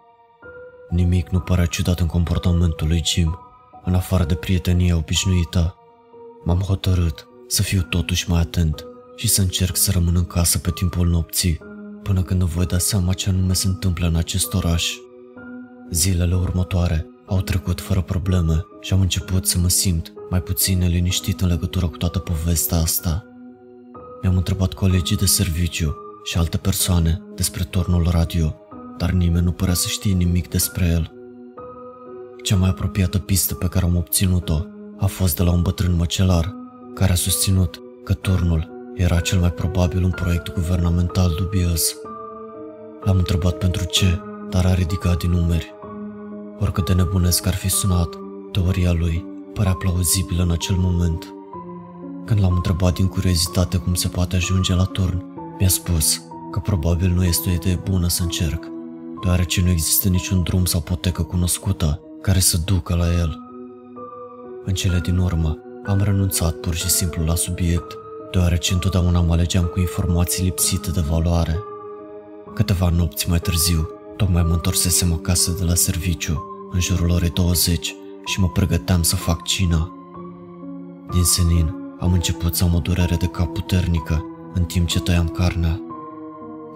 Nimic 0.90 1.28
nu 1.28 1.40
părea 1.40 1.66
ciudat 1.66 2.00
în 2.00 2.06
comportamentul 2.06 2.86
lui 2.86 3.02
Jim, 3.04 3.38
în 3.84 3.94
afară 3.94 4.24
de 4.24 4.34
prietenia 4.34 4.96
obișnuită. 4.96 5.76
M-am 6.44 6.60
hotărât 6.60 7.26
să 7.46 7.62
fiu 7.62 7.82
totuși 7.82 8.30
mai 8.30 8.40
atent 8.40 8.86
și 9.16 9.28
să 9.28 9.40
încerc 9.40 9.76
să 9.76 9.90
rămân 9.90 10.16
în 10.16 10.26
casă 10.26 10.58
pe 10.58 10.70
timpul 10.70 11.08
nopții, 11.08 11.60
până 12.02 12.22
când 12.22 12.40
nu 12.40 12.46
voi 12.46 12.66
da 12.66 12.78
seama 12.78 13.12
ce 13.12 13.28
anume 13.28 13.52
se 13.52 13.66
întâmplă 13.66 14.06
în 14.06 14.16
acest 14.16 14.54
oraș. 14.54 14.92
Zilele 15.92 16.34
următoare 16.34 17.06
au 17.26 17.40
trecut 17.40 17.80
fără 17.80 18.00
probleme 18.00 18.64
și 18.80 18.92
am 18.92 19.00
început 19.00 19.46
să 19.46 19.58
mă 19.58 19.68
simt 19.68 20.12
mai 20.30 20.40
puțin 20.40 20.78
neliniștit 20.78 21.40
în 21.40 21.48
legătură 21.48 21.86
cu 21.86 21.96
toată 21.96 22.18
povestea 22.18 22.78
asta. 22.78 23.26
Mi-am 24.22 24.36
întrebat 24.36 24.72
colegii 24.72 25.16
de 25.16 25.26
serviciu 25.26 25.96
și 26.24 26.38
alte 26.38 26.56
persoane 26.56 27.22
despre 27.34 27.64
turnul 27.64 28.08
radio, 28.10 28.54
dar 28.96 29.10
nimeni 29.10 29.44
nu 29.44 29.52
părea 29.52 29.74
să 29.74 29.88
știe 29.88 30.12
nimic 30.14 30.48
despre 30.48 30.86
el. 30.86 31.12
Cea 32.42 32.56
mai 32.56 32.68
apropiată 32.68 33.18
pistă 33.18 33.54
pe 33.54 33.66
care 33.66 33.84
am 33.84 33.96
obținut-o 33.96 34.64
a 34.98 35.06
fost 35.06 35.36
de 35.36 35.42
la 35.42 35.50
un 35.50 35.62
bătrân 35.62 35.94
măcelar, 35.94 36.54
care 36.94 37.12
a 37.12 37.14
susținut 37.14 37.80
că 38.04 38.14
turnul 38.14 38.68
era 38.94 39.20
cel 39.20 39.38
mai 39.38 39.52
probabil 39.52 40.02
un 40.02 40.10
proiect 40.10 40.52
guvernamental 40.52 41.34
dubios. 41.36 41.94
L-am 43.04 43.16
întrebat 43.16 43.58
pentru 43.58 43.84
ce, 43.84 44.20
dar 44.50 44.66
a 44.66 44.74
ridicat 44.74 45.18
din 45.18 45.30
numeri. 45.30 45.80
Oricât 46.60 46.86
de 46.86 46.92
nebunesc 46.92 47.46
ar 47.46 47.54
fi 47.54 47.68
sunat, 47.68 48.08
teoria 48.52 48.92
lui 48.92 49.24
părea 49.54 49.72
plauzibilă 49.72 50.42
în 50.42 50.50
acel 50.50 50.76
moment. 50.76 51.34
Când 52.24 52.40
l-am 52.40 52.54
întrebat 52.54 52.94
din 52.94 53.06
curiozitate 53.06 53.76
cum 53.76 53.94
se 53.94 54.08
poate 54.08 54.36
ajunge 54.36 54.74
la 54.74 54.84
turn, 54.84 55.24
mi-a 55.58 55.68
spus 55.68 56.22
că 56.50 56.58
probabil 56.58 57.10
nu 57.10 57.24
este 57.24 57.48
o 57.48 57.52
idee 57.52 57.80
bună 57.90 58.08
să 58.08 58.22
încerc, 58.22 58.64
deoarece 59.22 59.62
nu 59.62 59.70
există 59.70 60.08
niciun 60.08 60.42
drum 60.42 60.64
sau 60.64 60.80
potecă 60.80 61.22
cunoscută 61.22 62.00
care 62.22 62.38
să 62.38 62.58
ducă 62.64 62.94
la 62.94 63.12
el. 63.12 63.38
În 64.64 64.74
cele 64.74 64.98
din 64.98 65.18
urmă, 65.18 65.58
am 65.86 66.00
renunțat 66.02 66.54
pur 66.54 66.74
și 66.74 66.88
simplu 66.88 67.24
la 67.24 67.34
subiect, 67.34 67.98
deoarece 68.30 68.72
întotdeauna 68.72 69.20
mă 69.20 69.32
alegeam 69.32 69.64
cu 69.64 69.80
informații 69.80 70.44
lipsite 70.44 70.90
de 70.90 71.00
valoare. 71.00 71.58
Câteva 72.54 72.88
nopți 72.88 73.28
mai 73.28 73.38
târziu, 73.38 73.88
tocmai 74.22 74.42
mă 74.42 74.52
întorsesem 74.52 75.12
acasă 75.12 75.50
de 75.50 75.64
la 75.64 75.74
serviciu, 75.74 76.44
în 76.72 76.80
jurul 76.80 77.10
orei 77.10 77.30
20, 77.30 77.94
și 78.24 78.40
mă 78.40 78.48
pregăteam 78.48 79.02
să 79.02 79.16
fac 79.16 79.44
cina. 79.44 79.92
Din 81.12 81.24
senin, 81.24 81.74
am 82.00 82.12
început 82.12 82.54
să 82.54 82.64
am 82.64 82.74
o 82.74 82.78
durere 82.78 83.16
de 83.16 83.26
cap 83.26 83.52
puternică 83.52 84.24
în 84.54 84.64
timp 84.64 84.88
ce 84.88 85.00
tăiam 85.00 85.28
carnea. 85.28 85.80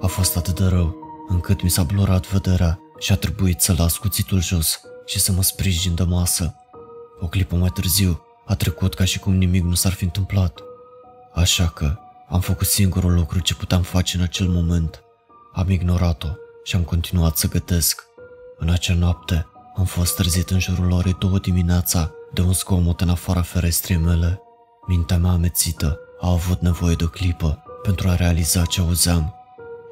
A 0.00 0.06
fost 0.06 0.36
atât 0.36 0.58
de 0.58 0.64
rău, 0.64 0.96
încât 1.28 1.62
mi 1.62 1.70
s-a 1.70 1.82
blurat 1.82 2.30
vederea 2.30 2.78
și 2.98 3.12
a 3.12 3.16
trebuit 3.16 3.60
să 3.60 3.74
las 3.78 3.96
cuțitul 3.96 4.40
jos 4.40 4.80
și 5.04 5.20
să 5.20 5.32
mă 5.32 5.42
sprijin 5.42 5.94
de 5.94 6.02
masă. 6.02 6.54
O 7.20 7.26
clipă 7.26 7.56
mai 7.56 7.70
târziu, 7.74 8.20
a 8.46 8.54
trecut 8.54 8.94
ca 8.94 9.04
și 9.04 9.18
cum 9.18 9.34
nimic 9.34 9.62
nu 9.62 9.74
s-ar 9.74 9.92
fi 9.92 10.04
întâmplat. 10.04 10.60
Așa 11.34 11.66
că 11.66 11.98
am 12.28 12.40
făcut 12.40 12.66
singurul 12.66 13.14
lucru 13.14 13.38
ce 13.38 13.54
puteam 13.54 13.82
face 13.82 14.16
în 14.16 14.22
acel 14.22 14.48
moment. 14.48 15.02
Am 15.52 15.70
ignorat-o 15.70 16.28
și 16.66 16.76
am 16.76 16.82
continuat 16.82 17.36
să 17.36 17.48
gătesc. 17.48 18.04
În 18.58 18.68
acea 18.68 18.94
noapte 18.94 19.46
am 19.76 19.84
fost 19.84 20.16
trezit 20.16 20.50
în 20.50 20.60
jurul 20.60 20.90
orei 20.90 21.16
două 21.18 21.38
dimineața 21.38 22.10
de 22.32 22.40
un 22.40 22.52
zgomot 22.52 23.00
în 23.00 23.08
afara 23.08 23.42
ferestrii 23.42 23.96
mele. 23.96 24.40
Mintea 24.86 25.18
mea 25.18 25.30
amețită 25.30 25.98
a 26.20 26.30
avut 26.30 26.60
nevoie 26.60 26.94
de 26.94 27.04
o 27.04 27.08
clipă 27.08 27.62
pentru 27.82 28.08
a 28.08 28.14
realiza 28.14 28.64
ce 28.64 28.80
auzeam. 28.80 29.34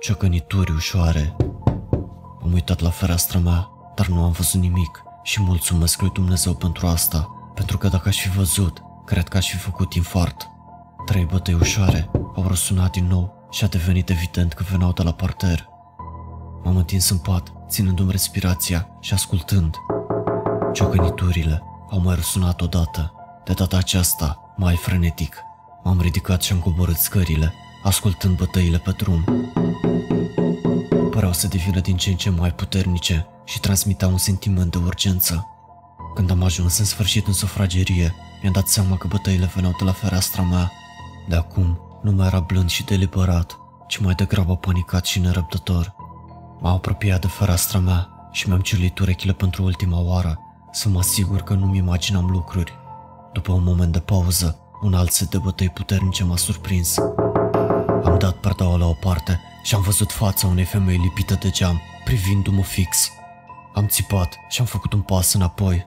Ciocănituri 0.00 0.72
ușoare. 0.72 1.36
Am 2.42 2.52
uitat 2.52 2.80
la 2.80 2.90
fereastra 2.90 3.38
mea, 3.38 3.68
dar 3.94 4.06
nu 4.06 4.24
am 4.24 4.30
văzut 4.30 4.60
nimic 4.60 5.02
și 5.22 5.42
mulțumesc 5.42 6.00
lui 6.00 6.10
Dumnezeu 6.12 6.54
pentru 6.54 6.86
asta, 6.86 7.28
pentru 7.54 7.78
că 7.78 7.88
dacă 7.88 8.08
aș 8.08 8.20
fi 8.20 8.28
văzut, 8.28 8.82
cred 9.04 9.28
că 9.28 9.36
aș 9.36 9.50
fi 9.50 9.56
făcut 9.56 9.92
infart. 9.92 10.48
Trei 11.06 11.24
bătăi 11.24 11.54
ușoare 11.54 12.10
au 12.36 12.44
răsunat 12.48 12.90
din 12.90 13.06
nou 13.06 13.48
și 13.50 13.64
a 13.64 13.66
devenit 13.66 14.10
evident 14.10 14.52
că 14.52 14.64
veneau 14.70 14.92
de 14.92 15.02
la 15.02 15.12
parter. 15.12 15.72
M-am 16.64 16.76
întins 16.76 17.08
în 17.08 17.18
pat, 17.18 17.52
ținându-mi 17.68 18.10
respirația 18.10 18.88
și 19.00 19.12
ascultând. 19.12 19.74
Ciocăniturile 20.72 21.62
au 21.90 22.00
mai 22.00 22.14
răsunat 22.14 22.60
odată, 22.60 23.12
de 23.44 23.52
data 23.52 23.76
aceasta 23.76 24.54
mai 24.56 24.76
frenetic. 24.76 25.36
M-am 25.82 26.00
ridicat 26.00 26.42
și 26.42 26.52
am 26.52 26.58
coborât 26.58 26.96
scările, 26.96 27.52
ascultând 27.82 28.36
bătăile 28.36 28.78
pe 28.78 28.90
drum. 28.90 29.24
Păreau 31.10 31.32
să 31.32 31.48
devină 31.48 31.80
din 31.80 31.96
ce 31.96 32.10
în 32.10 32.16
ce 32.16 32.30
mai 32.30 32.52
puternice 32.52 33.26
și 33.44 33.60
transmiteau 33.60 34.10
un 34.10 34.18
sentiment 34.18 34.70
de 34.70 34.78
urgență. 34.78 35.48
Când 36.14 36.30
am 36.30 36.42
ajuns 36.42 36.78
în 36.78 36.84
sfârșit 36.84 37.26
în 37.26 37.32
sufragerie, 37.32 38.14
mi-am 38.40 38.52
dat 38.52 38.68
seama 38.68 38.96
că 38.96 39.06
bătăile 39.06 39.50
veneau 39.54 39.74
de 39.78 39.84
la 39.84 39.92
fereastra 39.92 40.42
mea. 40.42 40.72
De 41.28 41.36
acum, 41.36 41.78
nu 42.02 42.10
mai 42.10 42.26
era 42.26 42.40
blând 42.40 42.68
și 42.68 42.84
deliberat, 42.84 43.58
ci 43.88 43.98
mai 43.98 44.14
degrabă 44.14 44.56
panicat 44.56 45.04
și 45.06 45.18
nerăbdător. 45.18 45.94
M-am 46.60 46.74
apropiat 46.74 47.20
de 47.20 47.26
fereastra 47.26 47.78
mea 47.78 48.08
și 48.30 48.48
mi-am 48.48 48.60
ciulit 48.60 48.98
urechile 48.98 49.32
pentru 49.32 49.62
ultima 49.62 50.00
oară, 50.00 50.38
să 50.70 50.88
mă 50.88 50.98
asigur 50.98 51.40
că 51.40 51.54
nu-mi 51.54 51.76
imaginam 51.78 52.30
lucruri. 52.30 52.72
După 53.32 53.52
un 53.52 53.62
moment 53.62 53.92
de 53.92 54.00
pauză, 54.00 54.58
un 54.82 54.94
alt 54.94 55.10
set 55.10 55.30
de 55.30 55.38
bătăi 55.38 55.68
puternice 55.68 56.24
m-a 56.24 56.36
surprins. 56.36 56.98
Am 58.04 58.16
dat 58.18 58.34
perdaua 58.34 58.76
la 58.76 58.86
o 58.86 58.92
parte 58.92 59.40
și 59.62 59.74
am 59.74 59.80
văzut 59.82 60.12
fața 60.12 60.46
unei 60.46 60.64
femei 60.64 60.96
lipită 60.96 61.34
de 61.34 61.50
geam, 61.50 61.80
privindu-mă 62.04 62.62
fix. 62.62 63.10
Am 63.74 63.86
țipat 63.86 64.36
și 64.48 64.60
am 64.60 64.66
făcut 64.66 64.92
un 64.92 65.00
pas 65.00 65.32
înapoi. 65.32 65.86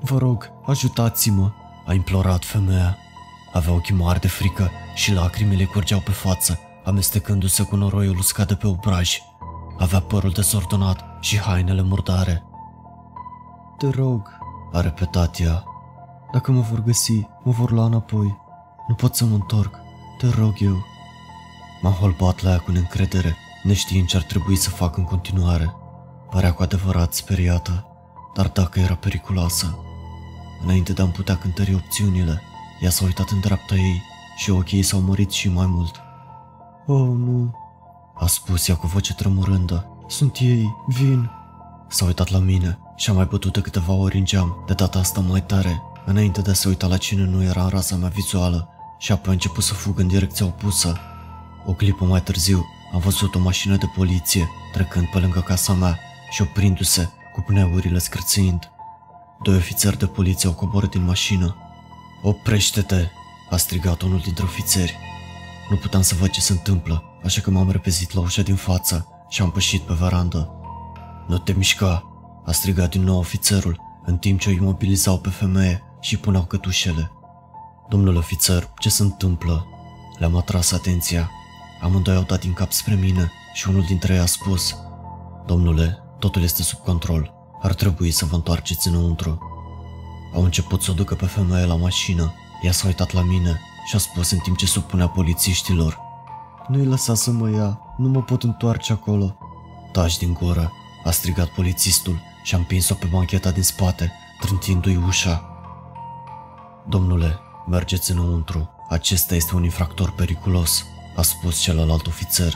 Vă 0.00 0.18
rog, 0.18 0.52
ajutați-mă, 0.66 1.52
a 1.86 1.92
implorat 1.92 2.44
femeia. 2.44 2.96
Avea 3.52 3.72
ochii 3.72 3.94
mari 3.94 4.20
de 4.20 4.28
frică 4.28 4.70
și 4.94 5.12
lacrimile 5.12 5.64
curgeau 5.64 6.00
pe 6.00 6.10
față, 6.10 6.58
amestecându-se 6.84 7.62
cu 7.62 7.76
noroiul 7.76 8.18
uscat 8.18 8.46
de 8.46 8.54
pe 8.54 8.66
obraj. 8.66 9.18
Avea 9.78 10.00
părul 10.00 10.30
dezordonat 10.30 11.04
și 11.20 11.38
hainele 11.38 11.82
murdare. 11.82 12.44
Te 13.78 13.88
rog, 13.88 14.38
a 14.72 14.80
repetat 14.80 15.38
ea. 15.40 15.64
Dacă 16.32 16.52
mă 16.52 16.60
vor 16.60 16.82
găsi, 16.82 17.26
mă 17.42 17.52
vor 17.52 17.70
lua 17.70 17.84
înapoi. 17.84 18.38
Nu 18.88 18.94
pot 18.94 19.14
să 19.14 19.24
mă 19.24 19.34
întorc. 19.34 19.74
Te 20.18 20.28
rog 20.28 20.54
eu. 20.58 20.76
M-am 21.82 21.92
holbat 21.92 22.42
la 22.42 22.50
ea 22.50 22.58
cu 22.58 22.70
neîncredere, 22.70 23.36
neștiind 23.62 24.06
ce 24.06 24.16
ar 24.16 24.22
trebui 24.22 24.56
să 24.56 24.70
fac 24.70 24.96
în 24.96 25.04
continuare. 25.04 25.74
Părea 26.30 26.52
cu 26.52 26.62
adevărat 26.62 27.14
speriată, 27.14 27.86
dar 28.34 28.48
dacă 28.48 28.80
era 28.80 28.94
periculoasă. 28.94 29.78
Înainte 30.62 30.92
de 30.92 31.02
a-mi 31.02 31.12
putea 31.12 31.36
cântări 31.36 31.74
opțiunile, 31.74 32.42
ea 32.80 32.90
s-a 32.90 33.04
uitat 33.04 33.28
în 33.28 33.40
dreapta 33.40 33.74
ei 33.74 34.02
și 34.36 34.50
ochii 34.50 34.76
ei 34.76 34.82
s-au 34.82 35.00
mărit 35.00 35.30
și 35.30 35.48
mai 35.48 35.66
mult. 35.66 36.00
Oh, 36.86 37.08
nu, 37.16 37.54
a 38.18 38.26
spus 38.26 38.68
ea 38.68 38.76
cu 38.76 38.86
voce 38.86 39.14
tremurândă. 39.14 39.86
Sunt 40.08 40.36
ei, 40.40 40.76
vin. 40.86 41.30
S-a 41.88 42.04
uitat 42.04 42.28
la 42.28 42.38
mine 42.38 42.78
și 42.96 43.10
a 43.10 43.12
mai 43.12 43.24
bătut 43.24 43.52
de 43.52 43.60
câteva 43.60 43.92
ori 43.92 44.18
în 44.18 44.24
geam, 44.24 44.64
de 44.66 44.72
data 44.72 44.98
asta 44.98 45.20
mai 45.20 45.42
tare, 45.42 45.82
înainte 46.04 46.40
de 46.40 46.50
a 46.50 46.54
se 46.54 46.68
uita 46.68 46.86
la 46.86 46.96
cine 46.96 47.24
nu 47.24 47.42
era 47.42 47.62
în 47.62 47.68
rasa 47.68 47.96
mea 47.96 48.08
vizuală 48.08 48.68
și 48.98 49.12
apoi 49.12 49.28
a 49.28 49.32
început 49.32 49.64
să 49.64 49.74
fugă 49.74 50.00
în 50.00 50.08
direcția 50.08 50.46
opusă. 50.46 50.96
O 51.66 51.72
clipă 51.72 52.04
mai 52.04 52.22
târziu 52.22 52.66
am 52.92 53.00
văzut 53.00 53.34
o 53.34 53.38
mașină 53.38 53.76
de 53.76 53.86
poliție 53.94 54.48
trecând 54.72 55.06
pe 55.06 55.18
lângă 55.18 55.40
casa 55.40 55.72
mea 55.72 55.98
și 56.30 56.42
oprindu-se 56.42 57.08
cu 57.32 57.40
pneurile 57.40 57.98
scârțâind. 57.98 58.70
Doi 59.42 59.56
ofițeri 59.56 59.98
de 59.98 60.06
poliție 60.06 60.48
au 60.48 60.54
coborât 60.54 60.90
din 60.90 61.04
mașină. 61.04 61.56
Oprește-te! 62.22 63.08
a 63.50 63.56
strigat 63.56 64.02
unul 64.02 64.18
dintre 64.18 64.44
ofițeri. 64.44 64.96
Nu 65.70 65.76
puteam 65.76 66.02
să 66.02 66.14
văd 66.14 66.30
ce 66.30 66.40
se 66.40 66.52
întâmplă, 66.52 67.04
așa 67.24 67.40
că 67.40 67.50
m-am 67.50 67.70
repezit 67.70 68.12
la 68.12 68.20
ușa 68.20 68.42
din 68.42 68.54
față 68.54 69.08
și 69.28 69.42
am 69.42 69.50
pășit 69.50 69.82
pe 69.82 69.92
verandă. 69.92 70.50
Nu 71.26 71.38
te 71.38 71.52
mișca, 71.52 72.04
a 72.44 72.52
strigat 72.52 72.90
din 72.90 73.02
nou 73.02 73.18
ofițerul, 73.18 73.80
în 74.04 74.16
timp 74.16 74.40
ce 74.40 74.48
o 74.48 74.52
imobilizau 74.52 75.18
pe 75.18 75.28
femeie 75.28 75.82
și 76.00 76.16
puneau 76.16 76.44
cătușele. 76.44 77.10
Domnul 77.88 78.16
ofițer, 78.16 78.70
ce 78.78 78.88
se 78.88 79.02
întâmplă? 79.02 79.66
Le-am 80.18 80.36
atras 80.36 80.72
atenția. 80.72 81.30
Amândoi 81.80 82.16
au 82.16 82.22
dat 82.22 82.40
din 82.40 82.52
cap 82.52 82.72
spre 82.72 82.94
mine 82.94 83.32
și 83.52 83.68
unul 83.68 83.82
dintre 83.82 84.14
ei 84.14 84.20
a 84.20 84.26
spus 84.26 84.76
Domnule, 85.46 85.98
totul 86.18 86.42
este 86.42 86.62
sub 86.62 86.78
control. 86.78 87.34
Ar 87.62 87.74
trebui 87.74 88.10
să 88.10 88.24
vă 88.24 88.34
întoarceți 88.34 88.88
înăuntru. 88.88 89.38
Au 90.34 90.42
început 90.42 90.82
să 90.82 90.90
o 90.90 90.94
ducă 90.94 91.14
pe 91.14 91.26
femeie 91.26 91.66
la 91.66 91.76
mașină. 91.76 92.34
Ea 92.62 92.72
s-a 92.72 92.86
uitat 92.86 93.12
la 93.12 93.22
mine 93.22 93.60
și 93.86 93.96
a 93.96 93.98
spus 93.98 94.30
în 94.30 94.38
timp 94.38 94.56
ce 94.56 94.66
supunea 94.66 95.08
polițiștilor. 95.08 96.05
Nu-i 96.68 96.84
lăsa 96.84 97.14
să 97.14 97.30
mă 97.30 97.50
ia, 97.50 97.80
nu 97.96 98.08
mă 98.08 98.22
pot 98.22 98.42
întoarce 98.42 98.92
acolo. 98.92 99.36
Taci 99.92 100.18
din 100.18 100.32
gură, 100.32 100.72
a 101.04 101.10
strigat 101.10 101.48
polițistul 101.48 102.20
și 102.42 102.54
a 102.54 102.58
împins-o 102.58 102.94
pe 102.94 103.06
bancheta 103.06 103.50
din 103.50 103.62
spate, 103.62 104.12
trântindu-i 104.40 104.96
ușa. 104.96 105.44
Domnule, 106.88 107.38
mergeți 107.66 108.10
înăuntru, 108.10 108.70
acesta 108.88 109.34
este 109.34 109.54
un 109.54 109.64
infractor 109.64 110.10
periculos, 110.10 110.84
a 111.16 111.22
spus 111.22 111.60
celălalt 111.60 112.06
ofițer. 112.06 112.54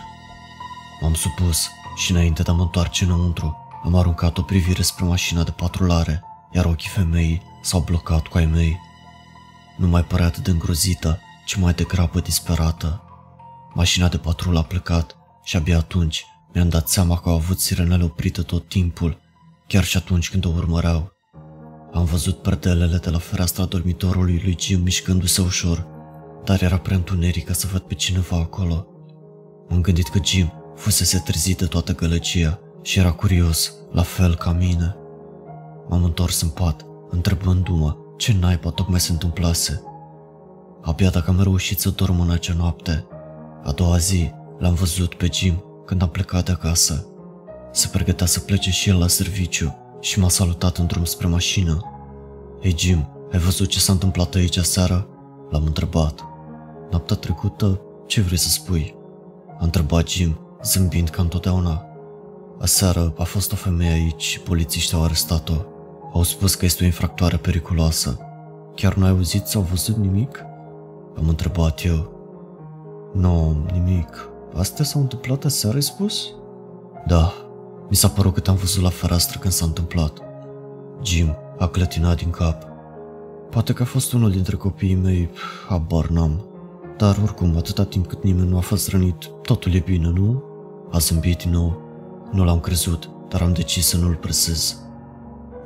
M-am 1.00 1.14
supus 1.14 1.68
și 1.96 2.10
înainte 2.10 2.42
de 2.42 2.50
a 2.50 2.54
mă 2.54 2.62
întoarce 2.62 3.04
înăuntru, 3.04 3.56
am 3.84 3.94
aruncat 3.94 4.38
o 4.38 4.42
privire 4.42 4.82
spre 4.82 5.04
mașina 5.04 5.42
de 5.42 5.50
patrulare, 5.50 6.22
iar 6.50 6.64
ochii 6.64 6.90
femeii 6.90 7.42
s-au 7.62 7.80
blocat 7.80 8.26
cu 8.26 8.36
ai 8.36 8.46
mei. 8.46 8.80
Nu 9.76 9.86
mai 9.86 10.04
părea 10.04 10.26
atât 10.26 10.44
de 10.44 10.50
îngrozită, 10.50 11.20
ci 11.44 11.54
mai 11.54 11.72
degrabă 11.72 12.20
disperată. 12.20 13.04
Mașina 13.80 14.08
de 14.08 14.16
patrulă 14.16 14.58
a 14.58 14.62
plecat 14.62 15.16
și 15.42 15.56
abia 15.56 15.76
atunci 15.76 16.26
mi-am 16.52 16.68
dat 16.68 16.88
seama 16.88 17.18
că 17.18 17.28
au 17.28 17.34
avut 17.34 17.60
sirenele 17.60 18.04
oprite 18.04 18.42
tot 18.42 18.68
timpul, 18.68 19.20
chiar 19.66 19.84
și 19.84 19.96
atunci 19.96 20.30
când 20.30 20.44
o 20.44 20.48
urmăreau. 20.48 21.12
Am 21.92 22.04
văzut 22.04 22.42
perdelele 22.42 22.96
de 22.96 23.10
la 23.10 23.18
fereastra 23.18 23.64
dormitorului 23.64 24.40
lui 24.44 24.56
Jim 24.60 24.82
mișcându-se 24.82 25.40
ușor, 25.40 25.86
dar 26.44 26.62
era 26.62 26.78
prea 26.78 26.96
întuneric 26.96 27.46
ca 27.46 27.52
să 27.52 27.68
văd 27.72 27.80
pe 27.80 27.94
cineva 27.94 28.36
acolo. 28.36 28.86
M-am 29.68 29.80
gândit 29.80 30.08
că 30.08 30.18
Jim 30.24 30.52
fusese 30.76 31.18
trezit 31.18 31.58
de 31.58 31.66
toată 31.66 31.94
gălăcia 31.94 32.58
și 32.82 32.98
era 32.98 33.12
curios, 33.12 33.72
la 33.92 34.02
fel 34.02 34.34
ca 34.34 34.52
mine. 34.52 34.96
M-am 35.88 36.04
întors 36.04 36.40
în 36.40 36.48
pat, 36.48 36.86
întrebându-mă 37.10 37.96
ce 38.16 38.36
naiba 38.40 38.70
tocmai 38.70 39.00
se 39.00 39.12
întâmplase. 39.12 39.82
Abia 40.82 41.10
dacă 41.10 41.30
am 41.30 41.42
reușit 41.42 41.78
să 41.78 41.90
dorm 41.90 42.20
în 42.20 42.30
acea 42.30 42.54
noapte, 42.54 43.06
a 43.64 43.72
doua 43.72 43.96
zi 43.96 44.30
l-am 44.58 44.74
văzut 44.74 45.14
pe 45.14 45.28
Jim 45.32 45.64
când 45.86 46.02
am 46.02 46.08
plecat 46.08 46.44
de 46.44 46.52
acasă. 46.52 47.06
Se 47.72 47.88
pregătea 47.92 48.26
să 48.26 48.40
plece 48.40 48.70
și 48.70 48.88
el 48.88 48.98
la 48.98 49.06
serviciu 49.06 49.76
și 50.00 50.18
m-a 50.18 50.28
salutat 50.28 50.76
în 50.76 50.86
drum 50.86 51.04
spre 51.04 51.26
mașină. 51.26 51.80
Hei 52.62 52.74
Jim, 52.78 53.08
ai 53.32 53.38
văzut 53.38 53.68
ce 53.68 53.78
s-a 53.78 53.92
întâmplat 53.92 54.34
aici 54.34 54.58
seara? 54.58 55.06
L-am 55.50 55.64
întrebat. 55.64 56.24
Noaptea 56.90 57.16
trecută, 57.16 57.80
ce 58.06 58.20
vrei 58.20 58.38
să 58.38 58.48
spui? 58.48 58.94
A 59.58 59.64
întrebat 59.64 60.08
Jim, 60.08 60.40
zâmbind 60.62 61.08
ca 61.08 61.22
întotdeauna. 61.22 61.84
Aseară 62.60 63.14
a 63.18 63.22
fost 63.22 63.52
o 63.52 63.56
femeie 63.56 63.92
aici 63.92 64.22
și 64.22 64.40
polițiștii 64.40 64.96
au 64.96 65.04
arestat-o. 65.04 65.54
Au 66.12 66.22
spus 66.22 66.54
că 66.54 66.64
este 66.64 66.82
o 66.82 66.86
infractoare 66.86 67.36
periculoasă. 67.36 68.18
Chiar 68.74 68.94
n-ai 68.94 69.10
auzit 69.10 69.46
sau 69.46 69.62
văzut 69.62 69.96
nimic? 69.96 70.44
Am 71.16 71.28
întrebat 71.28 71.84
eu. 71.84 72.19
Nu, 73.12 73.56
nimic. 73.72 74.28
Astea 74.54 74.84
s-au 74.84 75.00
întâmplat 75.00 75.44
aseară, 75.44 75.74
ai 75.74 75.82
spus? 75.82 76.26
Da, 77.06 77.32
mi 77.88 77.96
s-a 77.96 78.08
părut 78.08 78.34
că 78.34 78.40
te-am 78.40 78.56
văzut 78.56 78.82
la 78.82 78.88
fereastră 78.88 79.38
când 79.38 79.52
s-a 79.52 79.64
întâmplat. 79.64 80.18
Jim 81.02 81.36
a 81.58 81.68
clătinat 81.68 82.16
din 82.16 82.30
cap. 82.30 82.62
Poate 83.50 83.72
că 83.72 83.82
a 83.82 83.86
fost 83.86 84.12
unul 84.12 84.30
dintre 84.30 84.56
copiii 84.56 84.94
mei, 84.94 85.30
habar 85.68 86.06
n-am. 86.06 86.44
Dar 86.96 87.18
oricum, 87.22 87.56
atâta 87.56 87.84
timp 87.84 88.06
cât 88.06 88.22
nimeni 88.22 88.48
nu 88.48 88.56
a 88.56 88.60
fost 88.60 88.88
rănit, 88.88 89.30
totul 89.42 89.74
e 89.74 89.78
bine, 89.78 90.08
nu? 90.08 90.42
A 90.90 90.98
zâmbit 90.98 91.38
din 91.38 91.50
nou. 91.50 91.80
Nu 92.32 92.44
l-am 92.44 92.60
crezut, 92.60 93.10
dar 93.28 93.42
am 93.42 93.52
decis 93.52 93.86
să 93.86 93.96
nu-l 93.96 94.14
presez. 94.14 94.78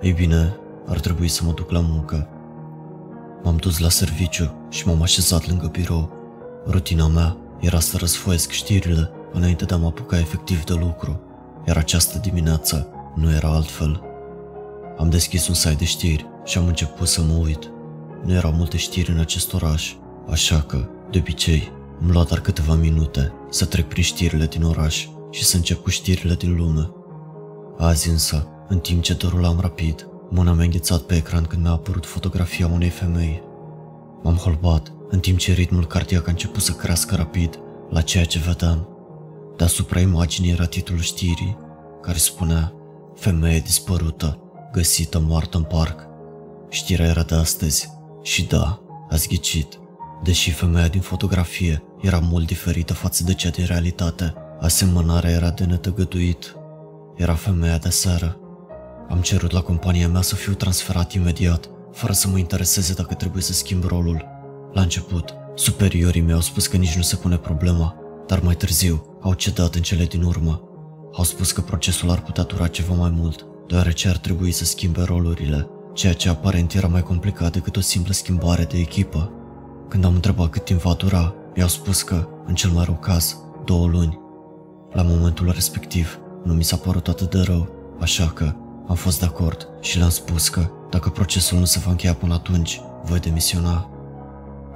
Ei 0.01 0.13
bine, 0.13 0.57
ar 0.87 1.01
trebui 1.01 1.29
să 1.29 1.43
mă 1.45 1.53
duc 1.53 1.71
la 1.71 1.81
muncă. 1.81 2.29
M-am 3.43 3.57
dus 3.57 3.79
la 3.79 3.89
serviciu 3.89 4.55
și 4.69 4.87
m-am 4.87 5.03
așezat 5.03 5.49
lângă 5.49 5.67
birou. 5.67 6.14
Rutina 6.67 7.07
mea 7.07 7.37
era 7.61 7.81
să 7.81 7.97
răsfoiesc 7.97 8.51
știrile 8.51 9.11
înainte 9.33 9.65
de 9.65 9.75
a 9.75 9.77
mă 9.77 9.87
apuca 9.87 10.19
efectiv 10.19 10.65
de 10.65 10.75
lucru, 10.75 11.21
iar 11.67 11.77
această 11.77 12.19
dimineață 12.19 12.89
nu 13.15 13.31
era 13.31 13.49
altfel. 13.49 14.03
Am 14.99 15.11
deschis 15.11 15.49
un 15.49 15.55
site 15.55 15.75
de 15.75 15.85
știri 15.85 16.27
și 16.45 16.59
am 16.59 16.67
început 16.67 17.09
să 17.09 17.23
mă 17.23 17.35
uit. 17.43 17.71
Nu 18.25 18.33
erau 18.33 18.53
multe 18.53 18.77
știri 18.77 19.11
în 19.11 19.19
acest 19.19 19.55
oraș, 19.55 19.95
așa 20.31 20.61
că, 20.61 20.89
de 21.11 21.19
obicei, 21.19 21.73
îmi 22.01 22.13
lua 22.13 22.23
doar 22.25 22.41
câteva 22.41 22.75
minute 22.75 23.33
să 23.51 23.65
trec 23.65 23.89
prin 23.89 24.03
știrile 24.03 24.47
din 24.47 24.63
oraș 24.63 25.09
și 25.31 25.45
să 25.45 25.57
încep 25.57 25.83
cu 25.83 25.91
știrile 25.91 26.35
din 26.35 26.57
lume. 26.57 26.91
Azi 27.79 28.09
însă, 28.09 28.49
în 28.69 28.79
timp 28.79 29.03
ce 29.03 29.15
derulam 29.15 29.61
rapid, 29.61 30.09
mâna 30.31 30.53
mi-a 30.53 30.65
înghețat 30.65 31.01
pe 31.01 31.15
ecran 31.15 31.45
când 31.45 31.63
mi-a 31.63 31.71
apărut 31.71 32.07
fotografia 32.07 32.67
unei 32.67 32.89
femei. 32.89 33.43
M-am 34.23 34.35
holbat 34.35 34.93
în 35.09 35.21
timp 35.21 35.39
ce 35.39 35.53
ritmul 35.53 35.87
cardiac 35.87 36.27
a 36.27 36.31
început 36.31 36.63
să 36.63 36.73
crească 36.73 37.15
rapid 37.15 37.59
la 37.91 38.01
ceea 38.01 38.25
ce 38.25 38.39
vedeam. 38.39 38.89
Deasupra 39.57 40.01
imaginii 40.01 40.51
era 40.53 40.65
titlul 40.65 41.01
știrii, 41.01 41.57
care 42.03 42.19
spunea 42.19 42.73
Femeie 43.15 43.59
dispărută, 43.59 44.39
găsită 44.73 45.19
moartă 45.19 45.57
în 45.57 45.63
parc. 45.63 46.07
Știrea 46.69 47.07
era 47.07 47.23
de 47.23 47.35
astăzi 47.35 47.91
și 48.23 48.47
da, 48.47 48.81
ați 49.11 49.29
ghicit. 49.29 49.79
Deși 50.23 50.51
femeia 50.51 50.89
din 50.89 51.01
fotografie 51.01 51.83
era 52.01 52.19
mult 52.19 52.47
diferită 52.47 52.93
față 52.93 53.25
de 53.25 53.35
cea 53.35 53.49
din 53.49 53.65
realitate, 53.65 54.35
asemănarea 54.61 55.31
era 55.31 55.51
de 55.51 55.65
netăgăduit. 55.65 56.57
Era 57.17 57.35
femeia 57.35 57.79
de 57.79 57.89
seară. 57.89 58.39
Am 59.09 59.21
cerut 59.21 59.51
la 59.51 59.61
compania 59.61 60.09
mea 60.09 60.21
să 60.21 60.35
fiu 60.35 60.53
transferat 60.53 61.13
imediat, 61.13 61.69
fără 61.93 62.13
să 62.13 62.29
mă 62.29 62.39
intereseze 62.39 62.95
dacă 62.95 63.15
trebuie 63.15 63.43
să 63.43 63.53
schimb 63.53 63.85
rolul. 63.85 64.34
La 64.75 64.81
început, 64.81 65.35
superiorii 65.55 66.21
mei 66.21 66.35
au 66.35 66.41
spus 66.41 66.67
că 66.67 66.77
nici 66.77 66.97
nu 66.97 67.03
se 67.03 67.17
pune 67.17 67.37
problema, 67.37 67.95
dar 68.27 68.41
mai 68.41 68.55
târziu 68.55 69.19
au 69.21 69.35
cedat 69.35 69.75
în 69.75 69.83
cele 69.83 70.05
din 70.05 70.23
urmă. 70.23 70.61
Au 71.13 71.25
spus 71.25 71.53
că 71.53 71.61
procesul 71.61 72.11
ar 72.11 72.23
putea 72.23 72.45
dura 72.45 72.67
ceva 72.67 72.95
mai 72.95 73.11
mult, 73.11 73.47
deoarece 73.67 74.09
ar 74.09 74.17
trebui 74.17 74.53
să 74.53 74.65
schimbe 74.65 75.03
rolurile, 75.03 75.69
ceea 75.93 76.13
ce 76.13 76.29
aparent 76.29 76.73
era 76.73 76.87
mai 76.87 77.03
complicat 77.03 77.53
decât 77.53 77.77
o 77.77 77.81
simplă 77.81 78.13
schimbare 78.13 78.65
de 78.65 78.79
echipă. 78.79 79.33
Când 79.89 80.05
am 80.05 80.15
întrebat 80.15 80.51
cât 80.51 80.65
timp 80.65 80.81
va 80.81 80.93
dura, 80.93 81.35
mi-au 81.55 81.69
spus 81.69 82.03
că, 82.03 82.29
în 82.47 82.55
cel 82.55 82.71
mai 82.71 82.85
rău 82.85 82.95
caz, 82.95 83.37
două 83.65 83.87
luni. 83.87 84.19
La 84.93 85.03
momentul 85.03 85.51
respectiv, 85.51 86.19
nu 86.45 86.53
mi 86.53 86.65
s-a 86.65 86.77
părut 86.77 87.09
atât 87.09 87.31
de 87.31 87.41
rău, 87.41 87.69
așa 88.01 88.27
că 88.27 88.53
am 88.89 88.95
fost 88.95 89.19
de 89.19 89.27
acord 89.27 89.69
și 89.81 89.99
le-am 89.99 90.11
spus 90.11 90.49
că, 90.49 90.71
dacă 90.91 91.09
procesul 91.09 91.59
nu 91.59 91.65
se 91.65 91.79
va 91.85 91.91
încheia 91.91 92.15
până 92.15 92.35
atunci, 92.35 92.81
voi 93.05 93.19
demisiona. 93.19 93.89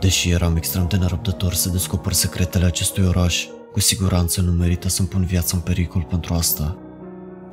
Deși 0.01 0.31
eram 0.31 0.57
extrem 0.57 0.87
de 0.89 0.97
nerăbdător 0.97 1.53
să 1.53 1.69
descoper 1.69 2.13
secretele 2.13 2.65
acestui 2.65 3.07
oraș, 3.07 3.47
cu 3.73 3.81
siguranță 3.81 4.41
nu 4.41 4.53
merită 4.53 4.89
să-mi 4.89 5.09
pun 5.09 5.25
viața 5.25 5.57
în 5.57 5.63
pericol 5.63 6.03
pentru 6.03 6.35
asta. 6.35 6.77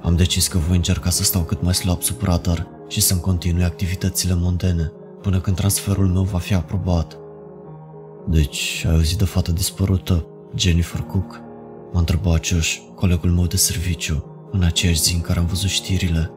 Am 0.02 0.16
decis 0.16 0.48
că 0.48 0.58
voi 0.58 0.76
încerca 0.76 1.10
să 1.10 1.24
stau 1.24 1.42
cât 1.42 1.62
mai 1.62 1.74
slab 1.74 2.02
sub 2.02 2.22
radar 2.22 2.68
și 2.88 3.02
să-mi 3.02 3.20
continui 3.20 3.64
activitățile 3.64 4.34
mondene 4.34 4.92
până 5.22 5.40
când 5.40 5.56
transferul 5.56 6.08
meu 6.08 6.24
va 6.24 6.38
fi 6.38 6.54
aprobat. 6.54 7.18
Deci, 8.28 8.84
ai 8.88 8.94
auzit 8.94 9.18
de 9.18 9.26
fata 9.26 9.52
dispărută, 9.52 10.26
Jennifer 10.56 11.00
Cook? 11.00 11.42
M-a 11.94 12.00
întrebat 12.00 12.46
Josh, 12.46 12.78
colegul 12.96 13.30
meu 13.30 13.46
de 13.46 13.58
serviciu, 13.58 14.48
în 14.52 14.64
aceeași 14.64 15.02
zi 15.02 15.14
în 15.14 15.22
care 15.22 15.40
am 15.40 15.46
văzut 15.46 15.70
știrile. 15.70 16.32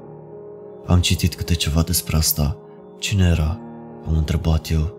Am 0.86 1.00
citit 1.00 1.34
câte 1.34 1.54
ceva 1.54 1.82
despre 1.82 2.16
asta. 2.16 2.56
Cine 2.98 3.26
era? 3.26 3.60
Am 4.06 4.16
întrebat 4.16 4.70
eu. 4.70 4.97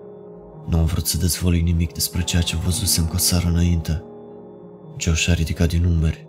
Nu 0.70 0.78
am 0.78 0.86
vrut 0.86 1.06
să 1.06 1.18
dezvolui 1.18 1.62
nimic 1.62 1.94
despre 1.94 2.24
ceea 2.24 2.42
ce 2.42 2.56
văzusem 2.56 3.06
cu 3.06 3.16
o 3.16 3.18
seară 3.18 3.48
înainte. 3.48 4.04
Josh 4.98 5.28
a 5.30 5.34
ridicat 5.34 5.68
din 5.68 5.84
numeri. 5.84 6.28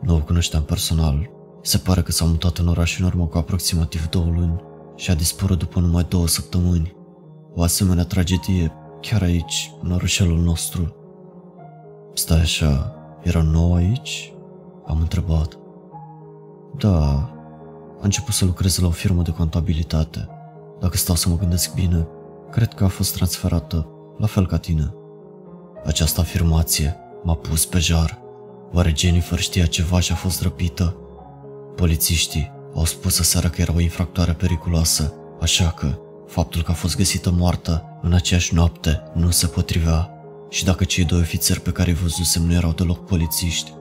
Nu 0.00 0.14
o 0.14 0.20
cunoșteam 0.20 0.62
personal. 0.62 1.30
Se 1.62 1.78
pare 1.78 2.02
că 2.02 2.12
s-a 2.12 2.24
mutat 2.24 2.58
în 2.58 2.68
oraș 2.68 2.98
în 2.98 3.04
urmă 3.04 3.26
cu 3.26 3.38
aproximativ 3.38 4.08
două 4.08 4.24
luni 4.24 4.62
și 4.96 5.10
a 5.10 5.14
dispărut 5.14 5.58
după 5.58 5.80
numai 5.80 6.06
două 6.08 6.26
săptămâni. 6.26 6.96
O 7.54 7.62
asemenea 7.62 8.04
tragedie 8.04 8.72
chiar 9.00 9.22
aici, 9.22 9.74
în 9.82 9.92
orășelul 9.92 10.38
nostru. 10.38 10.96
Stai 12.14 12.40
așa, 12.40 12.94
era 13.22 13.42
nou 13.42 13.74
aici? 13.74 14.32
Am 14.86 15.00
întrebat. 15.00 15.58
Da, 16.76 16.98
a 18.00 18.02
început 18.02 18.34
să 18.34 18.44
lucreze 18.44 18.80
la 18.80 18.86
o 18.86 18.90
firmă 18.90 19.22
de 19.22 19.30
contabilitate. 19.30 20.28
Dacă 20.80 20.96
stau 20.96 21.14
să 21.14 21.28
mă 21.28 21.36
gândesc 21.36 21.74
bine, 21.74 22.06
cred 22.52 22.74
că 22.74 22.84
a 22.84 22.88
fost 22.88 23.14
transferată 23.14 23.86
la 24.18 24.26
fel 24.26 24.46
ca 24.46 24.58
tine. 24.58 24.94
Această 25.84 26.20
afirmație 26.20 26.96
m-a 27.22 27.34
pus 27.34 27.64
pe 27.64 27.78
jar. 27.78 28.20
Oare 28.72 28.92
Jennifer 28.96 29.38
știa 29.38 29.66
ceva 29.66 30.00
și 30.00 30.12
a 30.12 30.14
fost 30.14 30.42
răpită? 30.42 30.96
Polițiștii 31.76 32.52
au 32.74 32.84
spus 32.84 33.14
seara 33.14 33.48
că 33.48 33.60
era 33.60 33.72
o 33.74 33.80
infractoare 33.80 34.32
periculoasă, 34.32 35.14
așa 35.40 35.70
că 35.70 35.98
faptul 36.26 36.62
că 36.62 36.70
a 36.70 36.74
fost 36.74 36.96
găsită 36.96 37.30
moartă 37.30 37.98
în 38.02 38.12
aceeași 38.12 38.54
noapte 38.54 39.02
nu 39.14 39.30
se 39.30 39.46
potrivea. 39.46 40.10
Și 40.48 40.64
dacă 40.64 40.84
cei 40.84 41.04
doi 41.04 41.20
ofițeri 41.20 41.60
pe 41.60 41.72
care 41.72 41.90
îi 41.90 41.96
văzusem 41.96 42.42
nu 42.42 42.52
erau 42.52 42.72
deloc 42.72 43.04
polițiști. 43.06 43.72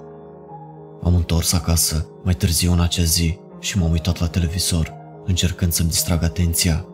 Am 1.03 1.15
întors 1.15 1.53
acasă 1.53 2.07
mai 2.23 2.33
târziu 2.33 2.71
în 2.71 2.79
acea 2.79 3.03
zi 3.03 3.39
și 3.59 3.77
m-am 3.77 3.91
uitat 3.91 4.19
la 4.19 4.27
televizor, 4.27 4.93
încercând 5.25 5.71
să-mi 5.71 5.89
distrag 5.89 6.23
atenția. 6.23 6.85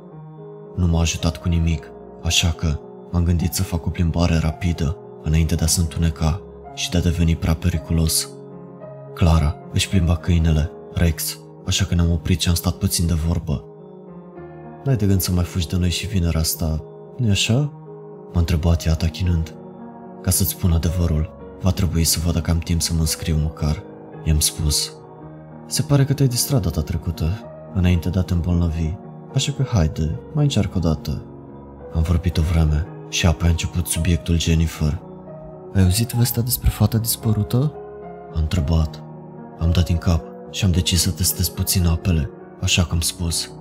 Nu 0.77 0.87
m-a 0.87 0.99
ajutat 0.99 1.37
cu 1.37 1.47
nimic, 1.47 1.91
așa 2.23 2.49
că 2.51 2.79
m-am 3.11 3.23
gândit 3.23 3.53
să 3.53 3.63
fac 3.63 3.85
o 3.85 3.89
plimbare 3.89 4.37
rapidă 4.37 4.97
înainte 5.23 5.55
de 5.55 5.63
a 5.63 5.67
se 5.67 5.79
întuneca 5.79 6.41
și 6.73 6.89
de 6.89 6.97
a 6.97 7.01
deveni 7.01 7.35
prea 7.35 7.53
periculos. 7.53 8.29
Clara 9.13 9.55
își 9.73 9.89
plimba 9.89 10.15
câinele, 10.15 10.71
Rex, 10.93 11.39
așa 11.65 11.85
că 11.85 11.95
ne-am 11.95 12.11
oprit 12.11 12.41
și 12.41 12.49
am 12.49 12.53
stat 12.53 12.73
puțin 12.73 13.07
de 13.07 13.13
vorbă. 13.13 13.63
N-ai 14.83 14.95
de 14.95 15.05
gând 15.05 15.21
să 15.21 15.31
mai 15.31 15.43
fugi 15.43 15.67
de 15.67 15.75
noi 15.77 15.89
și 15.89 16.07
vinerea 16.07 16.39
asta, 16.39 16.83
nu-i 17.17 17.29
așa? 17.29 17.71
M-a 18.33 18.39
întrebat 18.39 18.85
ea 18.85 18.95
tachinând. 18.95 19.53
Ca 20.21 20.31
să-ți 20.31 20.49
spun 20.49 20.71
adevărul, 20.71 21.29
va 21.61 21.71
trebui 21.71 22.03
să 22.03 22.19
văd 22.25 22.33
dacă 22.33 22.51
am 22.51 22.59
timp 22.59 22.81
să 22.81 22.93
mă 22.93 22.99
înscriu 22.99 23.37
măcar, 23.37 23.83
i-am 24.23 24.39
spus. 24.39 24.93
Se 25.65 25.81
pare 25.81 26.05
că 26.05 26.13
te-ai 26.13 26.27
distrat 26.27 26.61
data 26.61 26.81
trecută, 26.81 27.29
înainte 27.73 28.09
de 28.09 28.19
a 28.19 28.21
te 28.21 28.33
îmbolnăvi, 28.33 28.93
așa 29.33 29.51
că 29.51 29.63
haide, 29.63 30.19
mai 30.33 30.43
încearcă 30.43 30.77
o 30.77 30.79
dată. 30.79 31.21
Am 31.93 32.01
vorbit 32.01 32.37
o 32.37 32.41
vreme 32.41 32.87
și 33.09 33.27
apoi 33.27 33.47
a 33.47 33.51
început 33.51 33.87
subiectul 33.87 34.39
Jennifer. 34.39 35.01
Ai 35.73 35.83
auzit 35.83 36.11
vestea 36.11 36.41
despre 36.41 36.69
fata 36.69 36.97
dispărută? 36.97 37.73
A 38.33 38.39
întrebat. 38.39 39.03
Am 39.59 39.71
dat 39.71 39.85
din 39.85 39.97
cap 39.97 40.23
și 40.51 40.65
am 40.65 40.71
decis 40.71 41.01
să 41.01 41.11
testez 41.11 41.49
puțin 41.49 41.85
apele, 41.85 42.29
așa 42.61 42.83
cum 42.83 42.93
am 42.93 42.99
spus. 42.99 43.51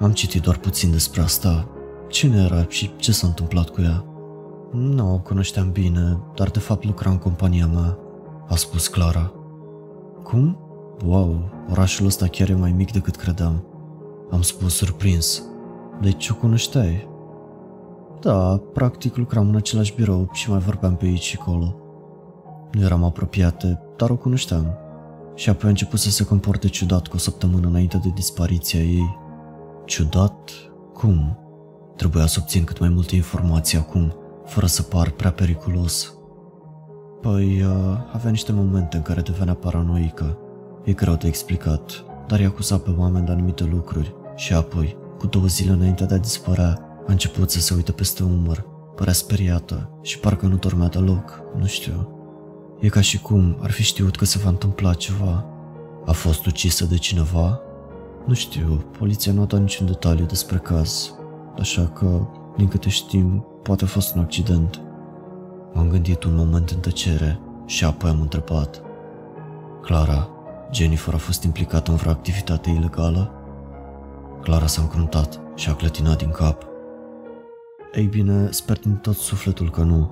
Am 0.00 0.12
citit 0.12 0.42
doar 0.42 0.56
puțin 0.56 0.90
despre 0.90 1.20
asta. 1.20 1.68
Cine 2.08 2.42
era 2.42 2.66
și 2.68 2.96
ce 2.96 3.12
s-a 3.12 3.26
întâmplat 3.26 3.68
cu 3.68 3.80
ea? 3.80 4.04
Nu 4.72 5.12
o 5.12 5.18
cunoșteam 5.18 5.70
bine, 5.70 6.18
dar 6.34 6.48
de 6.48 6.58
fapt 6.58 6.84
lucra 6.84 7.10
în 7.10 7.18
compania 7.18 7.66
mea, 7.66 7.98
a 8.48 8.54
spus 8.54 8.86
Clara. 8.86 9.32
Cum? 10.22 10.58
Wow, 11.04 11.50
orașul 11.70 12.06
ăsta 12.06 12.26
chiar 12.26 12.48
e 12.48 12.54
mai 12.54 12.72
mic 12.72 12.92
decât 12.92 13.16
credeam. 13.16 13.67
Am 14.30 14.42
spus 14.42 14.74
surprins. 14.74 15.42
Deci 16.00 16.28
o 16.28 16.34
cunoșteai? 16.34 17.08
Da, 18.20 18.60
practic 18.72 19.16
lucram 19.16 19.48
în 19.48 19.56
același 19.56 19.94
birou 19.94 20.28
și 20.32 20.50
mai 20.50 20.58
vorbeam 20.58 20.96
pe 20.96 21.04
aici 21.04 21.22
și 21.22 21.36
acolo. 21.40 21.74
Nu 22.72 22.82
eram 22.82 23.04
apropiate, 23.04 23.82
dar 23.96 24.10
o 24.10 24.16
cunoșteam. 24.16 24.66
Și 25.34 25.48
apoi 25.48 25.66
a 25.66 25.68
început 25.68 25.98
să 25.98 26.10
se 26.10 26.24
comporte 26.24 26.68
ciudat 26.68 27.06
cu 27.06 27.16
o 27.16 27.18
săptămână 27.18 27.66
înainte 27.66 27.96
de 27.96 28.08
dispariția 28.14 28.80
ei. 28.80 29.18
Ciudat? 29.84 30.50
Cum? 30.92 31.38
Trebuia 31.96 32.26
să 32.26 32.38
obțin 32.40 32.64
cât 32.64 32.78
mai 32.78 32.88
multe 32.88 33.14
informații 33.14 33.78
acum, 33.78 34.12
fără 34.44 34.66
să 34.66 34.82
par 34.82 35.10
prea 35.10 35.32
periculos. 35.32 36.12
Păi, 37.20 37.62
uh, 37.62 37.98
avea 38.12 38.30
niște 38.30 38.52
momente 38.52 38.96
în 38.96 39.02
care 39.02 39.20
devenea 39.20 39.54
paranoică. 39.54 40.38
E 40.84 40.92
greu 40.92 41.14
de 41.14 41.26
explicat, 41.26 42.04
dar 42.26 42.40
i-a 42.40 42.46
acuzat 42.46 42.80
pe 42.80 42.94
oameni 42.96 43.26
de 43.26 43.32
anumite 43.32 43.64
lucruri 43.64 44.14
și 44.38 44.54
apoi, 44.54 44.96
cu 45.18 45.26
două 45.26 45.46
zile 45.46 45.72
înainte 45.72 46.04
de 46.04 46.14
a 46.14 46.18
dispărea, 46.18 46.78
a 47.06 47.10
început 47.12 47.50
să 47.50 47.60
se 47.60 47.74
uite 47.74 47.92
peste 47.92 48.22
umăr, 48.22 48.64
părea 48.94 49.12
speriată 49.12 49.90
și 50.02 50.18
parcă 50.18 50.46
nu 50.46 50.56
dormea 50.56 50.88
deloc, 50.88 51.40
nu 51.58 51.66
știu. 51.66 52.08
E 52.80 52.88
ca 52.88 53.00
și 53.00 53.20
cum 53.20 53.56
ar 53.60 53.70
fi 53.70 53.82
știut 53.82 54.16
că 54.16 54.24
se 54.24 54.38
va 54.38 54.48
întâmpla 54.48 54.94
ceva. 54.94 55.44
A 56.06 56.12
fost 56.12 56.46
ucisă 56.46 56.84
de 56.84 56.96
cineva? 56.96 57.60
Nu 58.26 58.34
știu, 58.34 58.84
poliția 58.98 59.32
nu 59.32 59.42
a 59.42 59.44
dat 59.44 59.60
niciun 59.60 59.86
detaliu 59.86 60.24
despre 60.24 60.56
caz, 60.56 61.14
așa 61.58 61.86
că, 61.86 62.26
din 62.56 62.68
câte 62.68 62.88
știm, 62.88 63.46
poate 63.62 63.84
a 63.84 63.86
fost 63.86 64.14
un 64.14 64.20
accident. 64.20 64.80
M-am 65.74 65.88
gândit 65.88 66.24
un 66.24 66.34
moment 66.34 66.70
în 66.70 66.80
tăcere 66.80 67.40
și 67.66 67.84
apoi 67.84 68.10
am 68.10 68.20
întrebat. 68.20 68.82
Clara, 69.82 70.28
Jennifer 70.72 71.14
a 71.14 71.18
fost 71.18 71.42
implicată 71.42 71.90
în 71.90 71.96
vreo 71.96 72.12
activitate 72.12 72.70
ilegală? 72.70 73.32
Clara 74.42 74.66
s-a 74.66 74.82
încruntat 74.82 75.40
și 75.54 75.68
a 75.68 75.74
clătinat 75.74 76.18
din 76.18 76.30
cap. 76.30 76.66
Ei 77.94 78.04
bine, 78.06 78.48
sper 78.50 78.78
din 78.78 78.94
tot 78.94 79.16
sufletul 79.16 79.70
că 79.70 79.82
nu. 79.82 80.10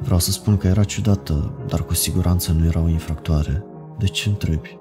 Vreau 0.00 0.18
să 0.18 0.30
spun 0.30 0.56
că 0.56 0.66
era 0.66 0.84
ciudată, 0.84 1.52
dar 1.66 1.84
cu 1.84 1.94
siguranță 1.94 2.52
nu 2.52 2.64
era 2.64 2.80
o 2.80 2.88
infractoare. 2.88 3.64
De 3.98 4.06
ce 4.06 4.28
întrebi? 4.28 4.78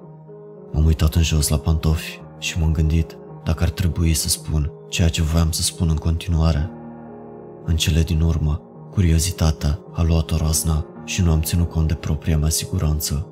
M-am 0.72 0.86
uitat 0.86 1.16
în 1.16 1.22
jos 1.22 1.48
la 1.48 1.58
pantofi 1.58 2.22
și 2.40 2.60
m-am 2.60 2.72
gândit 2.72 3.18
dacă 3.44 3.64
ar 3.64 3.70
trebui 3.70 4.14
să 4.14 4.30
spun 4.30 4.72
ceea 4.90 5.10
ce 5.10 5.22
voiam 5.22 5.52
să 5.52 5.62
spun 5.62 5.90
în 5.90 5.96
continuare. 5.96 6.72
În 7.66 7.76
cele 7.76 8.02
din 8.02 8.22
urmă, 8.22 8.62
curiozitatea 8.92 9.80
a 9.94 10.02
luat 10.02 10.32
o 10.32 10.38
razna 10.38 10.86
și 11.06 11.22
nu 11.22 11.32
am 11.32 11.42
ținut 11.42 11.70
cont 11.70 11.88
de 11.88 11.94
propria 11.94 12.38
mea 12.38 12.50
siguranță. 12.50 13.28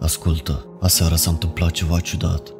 Ascultă, 0.00 0.66
aseară 0.80 1.14
s-a 1.14 1.30
întâmplat 1.30 1.70
ceva 1.70 2.00
ciudat. 2.00 2.52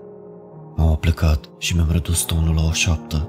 M-am 0.76 0.88
aplecat 0.88 1.48
și 1.58 1.74
mi-am 1.74 1.90
redus 1.90 2.22
tonul 2.22 2.54
la 2.54 2.64
o 2.64 2.72
șaptă. 2.72 3.28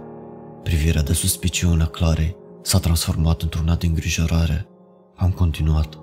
Privirea 0.63 1.03
de 1.03 1.13
suspiciune 1.13 1.83
a 1.83 1.85
Clarei 1.85 2.35
s-a 2.61 2.79
transformat 2.79 3.41
într-una 3.41 3.75
de 3.75 3.85
îngrijorare. 3.85 4.67
Am 5.15 5.31
continuat. 5.31 5.97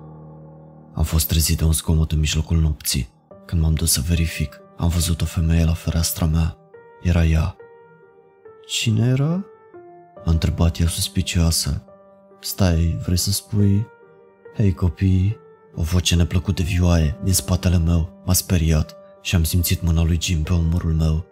Am 0.93 1.03
fost 1.03 1.27
trezit 1.27 1.57
de 1.57 1.63
un 1.63 1.71
zgomot 1.71 2.11
în 2.11 2.19
mijlocul 2.19 2.57
nopții. 2.57 3.07
Când 3.45 3.61
m-am 3.61 3.73
dus 3.73 3.91
să 3.91 4.01
verific, 4.07 4.59
am 4.77 4.87
văzut 4.87 5.21
o 5.21 5.25
femeie 5.25 5.65
la 5.65 5.73
fereastra 5.73 6.25
mea. 6.25 6.57
Era 7.01 7.25
ea. 7.25 7.55
Cine 8.67 9.07
era? 9.07 9.45
A 10.25 10.31
întrebat 10.31 10.79
ea 10.79 10.87
suspicioasă. 10.87 11.83
Stai, 12.39 12.99
vrei 13.03 13.17
să 13.17 13.31
spui? 13.31 13.87
Hei 14.55 14.73
copii, 14.73 15.37
o 15.75 15.81
voce 15.81 16.15
neplăcută 16.15 16.61
vioaie 16.61 17.19
din 17.23 17.33
spatele 17.33 17.77
meu 17.77 18.21
m-a 18.25 18.33
speriat 18.33 18.95
și 19.21 19.35
am 19.35 19.43
simțit 19.43 19.81
mâna 19.81 20.03
lui 20.03 20.17
Jim 20.21 20.43
pe 20.43 20.53
umărul 20.53 20.93
meu. 20.93 21.25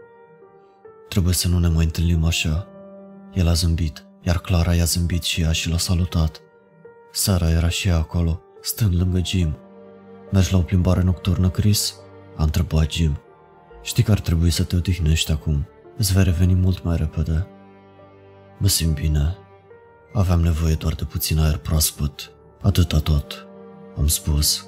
Trebuie 1.10 1.34
să 1.34 1.47
nu 1.47 1.60
ne 1.60 1.68
mai 1.68 1.84
întâlnim 1.84 2.24
așa. 2.24 2.68
El 3.34 3.47
a 3.47 3.53
zâmbit, 3.53 4.05
iar 4.22 4.39
Clara 4.39 4.74
i-a 4.74 4.84
zâmbit 4.84 5.24
și 5.24 5.41
ea 5.41 5.51
și 5.51 5.70
l-a 5.70 5.78
salutat. 5.78 6.41
Sara 7.12 7.49
era 7.49 7.70
și 7.70 7.88
ea 7.88 7.97
acolo, 7.97 8.41
stând 8.62 8.95
lângă 8.95 9.22
Jim. 9.24 9.57
Mergi 10.32 10.51
la 10.51 10.57
o 10.57 10.62
plimbare 10.62 11.01
nocturnă, 11.01 11.49
Chris? 11.49 11.95
A 12.36 12.43
întrebat 12.43 12.91
Jim. 12.91 13.20
Știi 13.84 14.03
că 14.03 14.12
ar 14.12 14.20
trebui 14.20 14.49
să 14.49 14.64
te 14.64 14.76
odihnești 14.76 15.32
acum. 15.32 15.68
Îți 15.97 16.14
vei 16.14 16.24
reveni 16.24 16.53
mult 16.53 16.84
mai 16.84 16.97
repede. 16.97 17.47
Mă 18.57 18.68
simt 18.68 18.93
bine. 18.93 19.38
Aveam 20.14 20.41
nevoie 20.41 20.74
doar 20.74 20.93
de 20.93 21.03
puțin 21.03 21.39
aer 21.39 21.57
proaspăt. 21.57 22.32
Atâta 22.62 22.99
tot, 22.99 23.47
am 23.97 24.07
spus. 24.07 24.66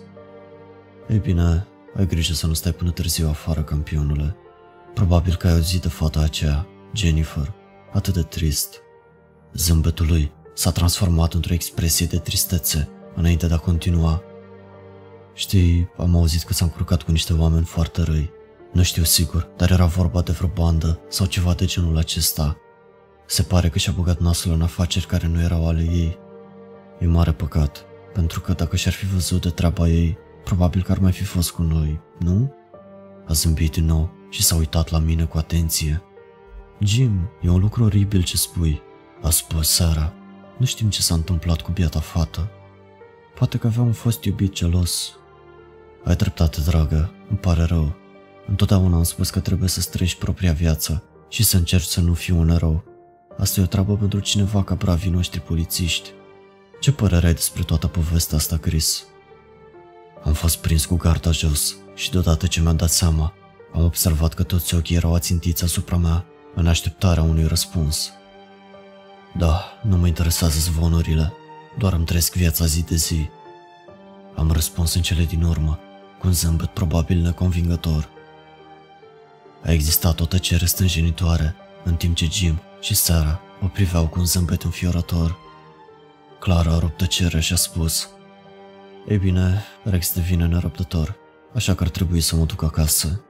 Ei 1.09 1.17
bine, 1.17 1.67
ai 1.97 2.07
grijă 2.07 2.33
să 2.33 2.47
nu 2.47 2.53
stai 2.53 2.71
până 2.71 2.91
târziu 2.91 3.27
afară, 3.27 3.63
campionule. 3.63 4.35
Probabil 4.93 5.35
că 5.35 5.47
ai 5.47 5.53
auzit 5.53 5.81
de 5.81 5.87
fata 5.87 6.19
aceea, 6.19 6.67
Jennifer, 6.93 7.53
atât 7.93 8.13
de 8.13 8.21
trist. 8.21 8.81
Zâmbetul 9.53 10.07
lui 10.07 10.31
s-a 10.53 10.71
transformat 10.71 11.33
într-o 11.33 11.53
expresie 11.53 12.05
de 12.05 12.17
tristețe 12.17 12.89
înainte 13.15 13.47
de 13.47 13.53
a 13.53 13.57
continua. 13.57 14.21
Știi, 15.33 15.89
am 15.97 16.15
auzit 16.15 16.43
că 16.43 16.53
s-a 16.53 16.65
încurcat 16.65 17.01
cu 17.01 17.11
niște 17.11 17.33
oameni 17.33 17.65
foarte 17.65 18.01
răi. 18.01 18.31
Nu 18.73 18.83
știu 18.83 19.03
sigur, 19.03 19.49
dar 19.57 19.71
era 19.71 19.85
vorba 19.85 20.21
de 20.21 20.31
vreo 20.31 20.49
bandă 20.49 20.99
sau 21.09 21.25
ceva 21.25 21.53
de 21.53 21.65
genul 21.65 21.97
acesta. 21.97 22.57
Se 23.25 23.43
pare 23.43 23.69
că 23.69 23.77
și-a 23.77 23.93
băgat 23.95 24.19
nasul 24.19 24.51
în 24.51 24.61
afaceri 24.61 25.05
care 25.05 25.27
nu 25.27 25.41
erau 25.41 25.67
ale 25.67 25.81
ei. 25.81 26.17
E 26.99 27.05
mare 27.05 27.31
păcat, 27.31 27.85
pentru 28.13 28.41
că 28.41 28.53
dacă 28.53 28.75
și-ar 28.75 28.93
fi 28.93 29.05
văzut 29.05 29.41
de 29.41 29.49
treaba 29.49 29.87
ei, 29.87 30.17
probabil 30.43 30.83
că 30.83 30.91
ar 30.91 30.97
mai 30.97 31.11
fi 31.11 31.23
fost 31.23 31.51
cu 31.51 31.61
noi, 31.61 32.01
nu? 32.19 32.53
A 33.27 33.33
zâmbit 33.33 33.71
din 33.71 33.85
nou 33.85 34.19
și 34.31 34.43
s-a 34.43 34.55
uitat 34.55 34.89
la 34.89 34.97
mine 34.97 35.23
cu 35.23 35.37
atenție. 35.37 36.01
Jim, 36.79 37.29
e 37.41 37.49
un 37.49 37.59
lucru 37.59 37.83
oribil 37.83 38.23
ce 38.23 38.37
spui, 38.37 38.81
a 39.21 39.29
spus 39.29 39.69
Sara. 39.69 40.13
Nu 40.57 40.65
știm 40.65 40.89
ce 40.89 41.01
s-a 41.01 41.13
întâmplat 41.13 41.61
cu 41.61 41.71
biata 41.71 41.99
fată. 41.99 42.49
Poate 43.35 43.57
că 43.57 43.67
avea 43.67 43.81
un 43.81 43.93
fost 43.93 44.23
iubit 44.23 44.53
gelos. 44.53 45.15
Ai 46.03 46.15
dreptate, 46.15 46.61
dragă, 46.61 47.11
îmi 47.29 47.37
pare 47.37 47.63
rău. 47.63 47.95
Întotdeauna 48.47 48.95
am 48.95 49.03
spus 49.03 49.29
că 49.29 49.39
trebuie 49.39 49.69
să 49.69 49.81
străiești 49.81 50.19
propria 50.19 50.53
viață 50.53 51.03
și 51.29 51.43
să 51.43 51.57
încerci 51.57 51.85
să 51.85 52.01
nu 52.01 52.13
fii 52.13 52.33
un 52.33 52.49
erou. 52.49 52.83
Asta 53.37 53.59
e 53.59 53.63
o 53.63 53.67
treabă 53.67 53.95
pentru 53.95 54.19
cineva 54.19 54.63
ca 54.63 54.75
bravii 54.75 55.11
noștri 55.11 55.39
polițiști. 55.39 56.09
Ce 56.79 56.91
părere 56.91 57.27
ai 57.27 57.33
despre 57.33 57.63
toată 57.63 57.87
povestea 57.87 58.37
asta, 58.37 58.57
Chris? 58.57 59.03
Am 60.23 60.33
fost 60.33 60.57
prins 60.57 60.85
cu 60.85 60.95
garda 60.95 61.31
jos 61.31 61.75
și 61.95 62.11
deodată 62.11 62.47
ce 62.47 62.61
mi-am 62.61 62.75
dat 62.75 62.89
seama, 62.89 63.33
am 63.73 63.83
observat 63.83 64.33
că 64.33 64.43
toți 64.43 64.75
ochii 64.75 64.95
erau 64.95 65.13
ațintiți 65.13 65.63
asupra 65.63 65.97
mea 65.97 66.25
în 66.55 66.67
așteptarea 66.67 67.23
unui 67.23 67.47
răspuns. 67.47 68.11
Da, 69.37 69.63
nu 69.83 69.97
mă 69.97 70.07
interesează 70.07 70.59
zvonurile, 70.59 71.33
doar 71.77 71.93
îmi 71.93 72.05
trăiesc 72.05 72.35
viața 72.35 72.65
zi 72.65 72.83
de 72.83 72.95
zi. 72.95 73.29
Am 74.35 74.51
răspuns 74.51 74.93
în 74.93 75.01
cele 75.01 75.23
din 75.23 75.43
urmă, 75.43 75.79
cu 76.19 76.27
un 76.27 76.33
zâmbet 76.33 76.67
probabil 76.67 77.17
neconvingător. 77.17 78.09
A 79.63 79.71
existat 79.71 80.19
o 80.19 80.25
tăcere 80.25 80.65
stânjenitoare, 80.65 81.55
în 81.83 81.95
timp 81.95 82.15
ce 82.15 82.27
Jim 82.31 82.61
și 82.79 82.95
Sarah 82.95 83.37
o 83.63 83.67
priveau 83.67 84.07
cu 84.07 84.19
un 84.19 84.25
zâmbet 84.25 84.63
înfiorător. 84.63 85.37
Clara 86.39 86.71
a 86.71 86.79
rupt 86.79 86.97
tăcerea 86.97 87.39
și 87.39 87.53
a 87.53 87.55
spus 87.55 88.09
Ei 89.07 89.17
bine, 89.17 89.63
Rex 89.83 90.13
devine 90.13 90.45
nerăbdător, 90.45 91.15
așa 91.53 91.75
că 91.75 91.83
ar 91.83 91.89
trebui 91.89 92.21
să 92.21 92.35
mă 92.35 92.45
duc 92.45 92.63
acasă. 92.63 93.21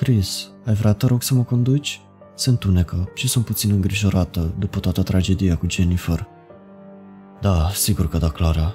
Chris, 0.00 0.50
ai 0.66 0.74
vrea 0.74 0.92
te 0.92 1.06
rog 1.06 1.22
să 1.22 1.34
mă 1.34 1.42
conduci? 1.42 2.00
Se 2.34 2.50
întunecă 2.50 3.08
și 3.14 3.28
sunt 3.28 3.44
puțin 3.44 3.70
îngrijorată 3.70 4.54
după 4.58 4.78
toată 4.78 5.02
tragedia 5.02 5.56
cu 5.56 5.66
Jennifer. 5.70 6.26
Da, 7.40 7.70
sigur 7.74 8.08
că 8.08 8.18
da, 8.18 8.28
Clara. 8.28 8.74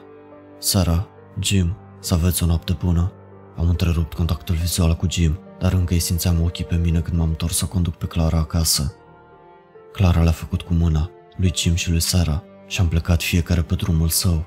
Sara, 0.60 1.08
Jim, 1.40 1.76
să 2.00 2.14
aveți 2.14 2.44
o 2.44 2.46
noapte 2.46 2.78
bună. 2.84 3.12
Am 3.58 3.70
întrerupt 3.70 4.14
contactul 4.14 4.56
vizual 4.56 4.96
cu 4.96 5.08
Jim, 5.10 5.40
dar 5.60 5.74
încă 5.74 5.94
îi 5.94 6.00
simțeam 6.00 6.42
ochii 6.42 6.66
pe 6.66 6.76
mine 6.76 7.00
când 7.00 7.18
m-am 7.18 7.30
întors 7.30 7.58
să 7.58 7.66
conduc 7.66 7.96
pe 7.96 8.06
Clara 8.06 8.38
acasă. 8.38 8.94
Clara 9.92 10.24
le-a 10.24 10.32
făcut 10.32 10.62
cu 10.62 10.74
mâna, 10.74 11.10
lui 11.38 11.52
Jim 11.56 11.76
și 11.76 11.90
lui 11.90 12.02
Sara, 12.02 12.44
și 12.68 12.82
am 12.82 12.88
plecat 12.88 13.22
fiecare 13.22 13.62
pe 13.62 13.76
drumul 13.76 14.10
său. 14.10 14.46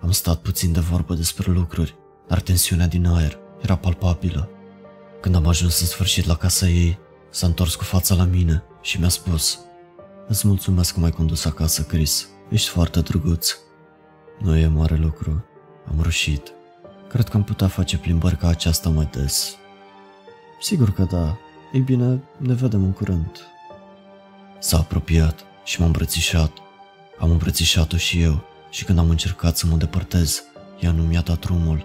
Am 0.00 0.10
stat 0.10 0.36
puțin 0.36 0.72
de 0.72 0.80
vorbă 0.80 1.14
despre 1.14 1.52
lucruri, 1.52 1.96
dar 2.28 2.40
tensiunea 2.40 2.86
din 2.86 3.06
aer 3.06 3.38
era 3.62 3.76
palpabilă. 3.76 4.50
Când 5.20 5.34
am 5.34 5.46
ajuns 5.46 5.80
în 5.80 5.86
sfârșit 5.86 6.26
la 6.26 6.36
casa 6.36 6.68
ei, 6.68 6.98
s-a 7.30 7.46
întors 7.46 7.74
cu 7.74 7.84
fața 7.84 8.14
la 8.14 8.24
mine 8.24 8.62
și 8.82 9.00
mi-a 9.00 9.08
spus 9.08 9.58
Îți 10.28 10.46
mulțumesc 10.46 10.94
că 10.94 11.00
m-ai 11.00 11.10
condus 11.10 11.44
acasă, 11.44 11.82
Chris. 11.82 12.28
Ești 12.50 12.68
foarte 12.68 13.00
drăguț. 13.00 13.56
Nu 14.38 14.56
e 14.56 14.66
mare 14.66 14.96
lucru. 14.96 15.44
Am 15.88 16.00
rușit. 16.02 16.52
Cred 17.08 17.28
că 17.28 17.36
am 17.36 17.44
putea 17.44 17.68
face 17.68 17.98
plimbări 17.98 18.36
ca 18.36 18.48
aceasta 18.48 18.88
mai 18.88 19.08
des. 19.12 19.56
Sigur 20.60 20.92
că 20.92 21.02
da. 21.02 21.36
Ei 21.72 21.80
bine, 21.80 22.22
ne 22.36 22.54
vedem 22.54 22.82
în 22.82 22.92
curând. 22.92 23.30
S-a 24.58 24.78
apropiat 24.78 25.44
și 25.64 25.80
m-a 25.80 25.86
îmbrățișat. 25.86 26.52
Am 27.18 27.30
îmbrățișat-o 27.30 27.96
și 27.96 28.20
eu 28.20 28.44
și 28.70 28.84
când 28.84 28.98
am 28.98 29.10
încercat 29.10 29.56
să 29.56 29.66
mă 29.66 29.76
depărtez, 29.76 30.42
ea 30.80 30.92
nu 30.92 31.02
mi-a 31.02 31.20
dat 31.20 31.38
drumul. 31.38 31.84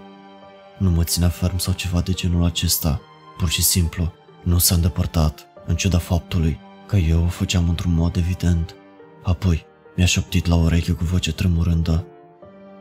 Nu 0.77 0.89
mă 0.89 1.03
ținea 1.03 1.29
ferm 1.29 1.57
sau 1.57 1.73
ceva 1.73 2.01
de 2.01 2.11
genul 2.11 2.43
acesta. 2.43 3.01
Pur 3.41 3.49
și 3.49 3.61
simplu, 3.61 4.13
nu 4.43 4.57
s-a 4.57 4.75
îndepărtat, 4.75 5.47
în 5.65 5.75
ciuda 5.75 5.97
faptului 5.97 6.59
că 6.87 6.95
eu 6.95 7.23
o 7.23 7.27
făceam 7.27 7.69
într-un 7.69 7.93
mod 7.93 8.15
evident. 8.15 8.75
Apoi, 9.23 9.65
mi-a 9.95 10.05
șoptit 10.05 10.45
la 10.45 10.55
ureche 10.55 10.91
cu 10.91 11.03
voce 11.03 11.33
tremurândă. 11.33 12.05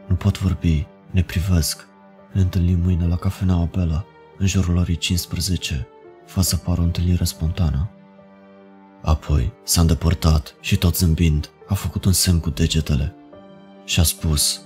Nu 0.06 0.14
pot 0.14 0.38
vorbi, 0.38 0.86
ne 1.10 1.22
privesc. 1.22 1.86
Ne 2.32 2.40
întâlnim 2.40 2.78
mâine 2.78 3.06
la 3.06 3.16
cafeneaua 3.16 3.68
Bela, 3.72 4.04
în 4.38 4.46
jurul 4.46 4.76
orei 4.76 4.96
15. 4.96 5.88
Fă 6.26 6.40
să 6.40 6.56
pară 6.56 6.80
o 6.80 6.84
întâlnire 6.84 7.24
spontană. 7.24 7.90
Apoi 9.02 9.52
s-a 9.64 9.80
îndepărtat 9.80 10.54
și 10.60 10.76
tot 10.76 10.96
zâmbind 10.96 11.50
a 11.68 11.74
făcut 11.74 12.04
un 12.04 12.12
semn 12.12 12.40
cu 12.40 12.50
degetele 12.50 13.14
și 13.84 14.00
a 14.00 14.02
spus 14.02 14.60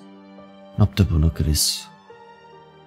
Noapte 0.77 1.03
bună, 1.03 1.29
Chris. 1.29 1.79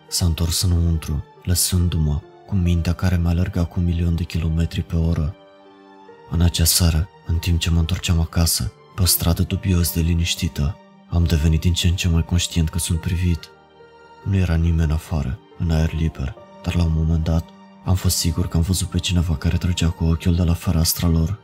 S-a 0.08 0.26
întors 0.26 0.62
înăuntru, 0.62 1.24
lăsându-mă 1.44 2.22
cu 2.48 2.56
mintea 2.56 2.94
care 2.94 3.18
mi-a 3.18 3.30
alergat 3.30 3.70
cu 3.70 3.80
un 3.80 3.86
milion 3.86 4.16
de 4.16 4.24
kilometri 4.24 4.82
pe 4.82 4.96
oră. 4.96 5.36
În 6.30 6.42
acea 6.42 6.64
seară, 6.64 7.10
în 7.26 7.38
timp 7.38 7.60
ce 7.60 7.70
mă 7.70 7.80
întorceam 7.80 8.20
acasă, 8.20 8.72
pe 8.96 9.02
o 9.02 9.06
stradă 9.06 9.44
dubios 9.44 9.94
de 9.94 10.02
liniștită, 10.02 10.78
am 11.10 11.24
devenit 11.24 11.62
din 11.62 11.74
ce 11.74 11.88
în 11.88 11.96
ce 11.96 12.08
mai 12.08 12.26
conștient 12.26 12.70
că 12.70 12.80
sunt 12.80 13.00
privit. 13.00 13.50
Nu 14.24 14.36
era 14.36 14.56
nimeni 14.56 14.92
afară, 14.92 15.40
în 15.58 15.72
aer 15.72 15.94
liber, 15.94 16.36
dar 16.64 16.76
la 16.76 16.84
un 16.84 16.94
moment 16.96 17.24
dat 17.24 17.46
am 17.86 17.96
fost 17.96 18.18
sigur 18.18 18.48
că 18.48 18.58
am 18.58 18.64
văzut 18.64 18.88
pe 18.88 18.98
cineva 18.98 19.36
care 19.36 19.58
trăgea 19.58 19.90
cu 19.90 20.04
ochiul 20.04 20.36
de 20.36 20.44
la 20.44 20.54
fereastra 20.54 21.08
lor. 21.08 21.40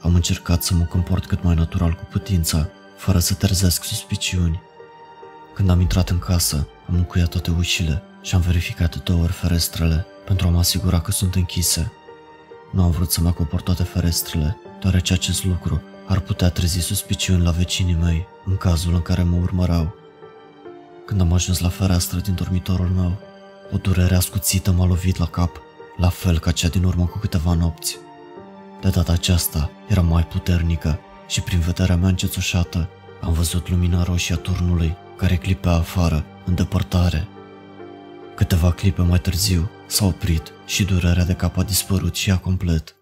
Am 0.00 0.14
încercat 0.14 0.62
să 0.62 0.74
mă 0.74 0.84
comport 0.84 1.26
cât 1.26 1.42
mai 1.42 1.54
natural 1.54 1.92
cu 1.92 2.04
putința, 2.10 2.68
fără 2.96 3.18
să 3.18 3.34
terzesc 3.34 3.84
suspiciuni. 3.84 4.60
Când 5.54 5.70
am 5.70 5.80
intrat 5.80 6.08
în 6.08 6.18
casă, 6.18 6.68
am 6.88 6.94
încuiat 6.94 7.28
toate 7.28 7.50
ușile 7.50 8.02
și 8.28 8.34
am 8.34 8.40
verificat 8.40 9.02
două 9.02 9.22
ori 9.22 9.32
ferestrele 9.32 10.06
pentru 10.24 10.46
a 10.46 10.50
mă 10.50 10.58
asigura 10.58 11.00
că 11.00 11.10
sunt 11.10 11.34
închise. 11.34 11.92
Nu 12.72 12.82
am 12.82 12.90
vrut 12.90 13.10
să-mi 13.10 13.28
acopăr 13.28 13.60
toate 13.60 13.82
ferestrele, 13.82 14.56
deoarece 14.80 15.12
acest 15.12 15.44
lucru 15.44 15.82
ar 16.06 16.20
putea 16.20 16.50
trezi 16.50 16.80
suspiciuni 16.80 17.42
la 17.42 17.50
vecinii 17.50 17.98
mei 18.02 18.26
în 18.44 18.56
cazul 18.56 18.94
în 18.94 19.02
care 19.02 19.22
mă 19.22 19.36
urmărau. 19.36 19.94
Când 21.06 21.20
am 21.20 21.32
ajuns 21.32 21.58
la 21.58 21.68
fereastră 21.68 22.18
din 22.18 22.34
dormitorul 22.34 22.88
meu, 22.88 23.16
o 23.72 23.76
durere 23.76 24.14
ascuțită 24.14 24.70
m-a 24.70 24.86
lovit 24.86 25.16
la 25.16 25.26
cap, 25.26 25.60
la 25.96 26.08
fel 26.08 26.38
ca 26.38 26.50
cea 26.50 26.68
din 26.68 26.84
urmă 26.84 27.04
cu 27.04 27.18
câteva 27.18 27.54
nopți. 27.54 27.96
De 28.80 28.88
data 28.88 29.12
aceasta 29.12 29.70
era 29.86 30.00
mai 30.00 30.26
puternică 30.26 30.98
și 31.28 31.40
prin 31.40 31.58
vederea 31.58 31.96
mea 31.96 32.08
încețușată 32.08 32.88
am 33.20 33.32
văzut 33.32 33.68
lumina 33.68 34.02
roșie 34.02 34.34
a 34.34 34.38
turnului 34.38 34.96
care 35.16 35.36
clipea 35.36 35.72
afară, 35.72 36.24
în 36.44 36.54
depărtare. 36.54 37.28
Câteva 38.38 38.72
clipe 38.72 39.02
mai 39.02 39.18
târziu 39.18 39.70
s-a 39.86 40.04
oprit 40.04 40.52
și 40.66 40.84
durerea 40.84 41.24
de 41.24 41.34
cap 41.34 41.56
a 41.56 41.62
dispărut 41.62 42.14
și 42.14 42.30
ea 42.30 42.38
complet. 42.38 42.96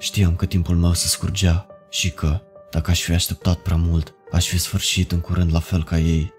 Știam 0.00 0.36
că 0.36 0.46
timpul 0.46 0.76
meu 0.76 0.92
se 0.92 1.06
scurgea 1.06 1.66
și 1.90 2.10
că, 2.10 2.40
dacă 2.70 2.90
aș 2.90 3.02
fi 3.02 3.12
așteptat 3.12 3.58
prea 3.58 3.76
mult, 3.76 4.14
aș 4.32 4.48
fi 4.48 4.58
sfârșit 4.58 5.12
în 5.12 5.20
curând 5.20 5.52
la 5.52 5.58
fel 5.58 5.84
ca 5.84 5.98
ei. 5.98 6.32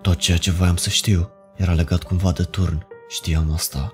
Tot 0.00 0.16
ceea 0.16 0.36
ce 0.36 0.50
voiam 0.50 0.76
să 0.76 0.90
știu 0.90 1.30
era 1.56 1.72
legat 1.72 2.02
cumva 2.02 2.32
de 2.32 2.42
turn, 2.42 2.86
știam 3.08 3.52
asta. 3.52 3.92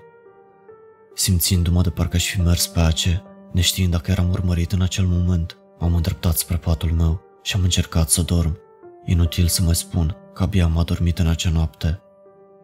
Simțindu-mă 1.15 1.83
de 1.83 1.91
parcă 1.91 2.17
aș 2.17 2.31
fi 2.31 2.41
mers 2.41 2.67
pe 2.67 2.81
ace, 2.81 3.23
neștiind 3.53 3.91
dacă 3.91 4.11
eram 4.11 4.31
urmărit 4.31 4.73
în 4.73 4.83
acel 4.83 5.05
moment, 5.07 5.57
m-am 5.79 5.95
îndreptat 5.95 6.37
spre 6.37 6.57
patul 6.57 6.91
meu 6.91 7.21
și 7.43 7.57
am 7.57 7.63
încercat 7.63 8.11
să 8.11 8.23
dorm. 8.23 8.59
Inutil 9.05 9.47
să 9.47 9.63
mai 9.63 9.75
spun 9.75 10.17
că 10.35 10.43
abia 10.43 10.65
am 10.65 10.79
adormit 10.79 11.19
în 11.19 11.27
acea 11.27 11.51
noapte. 11.51 12.03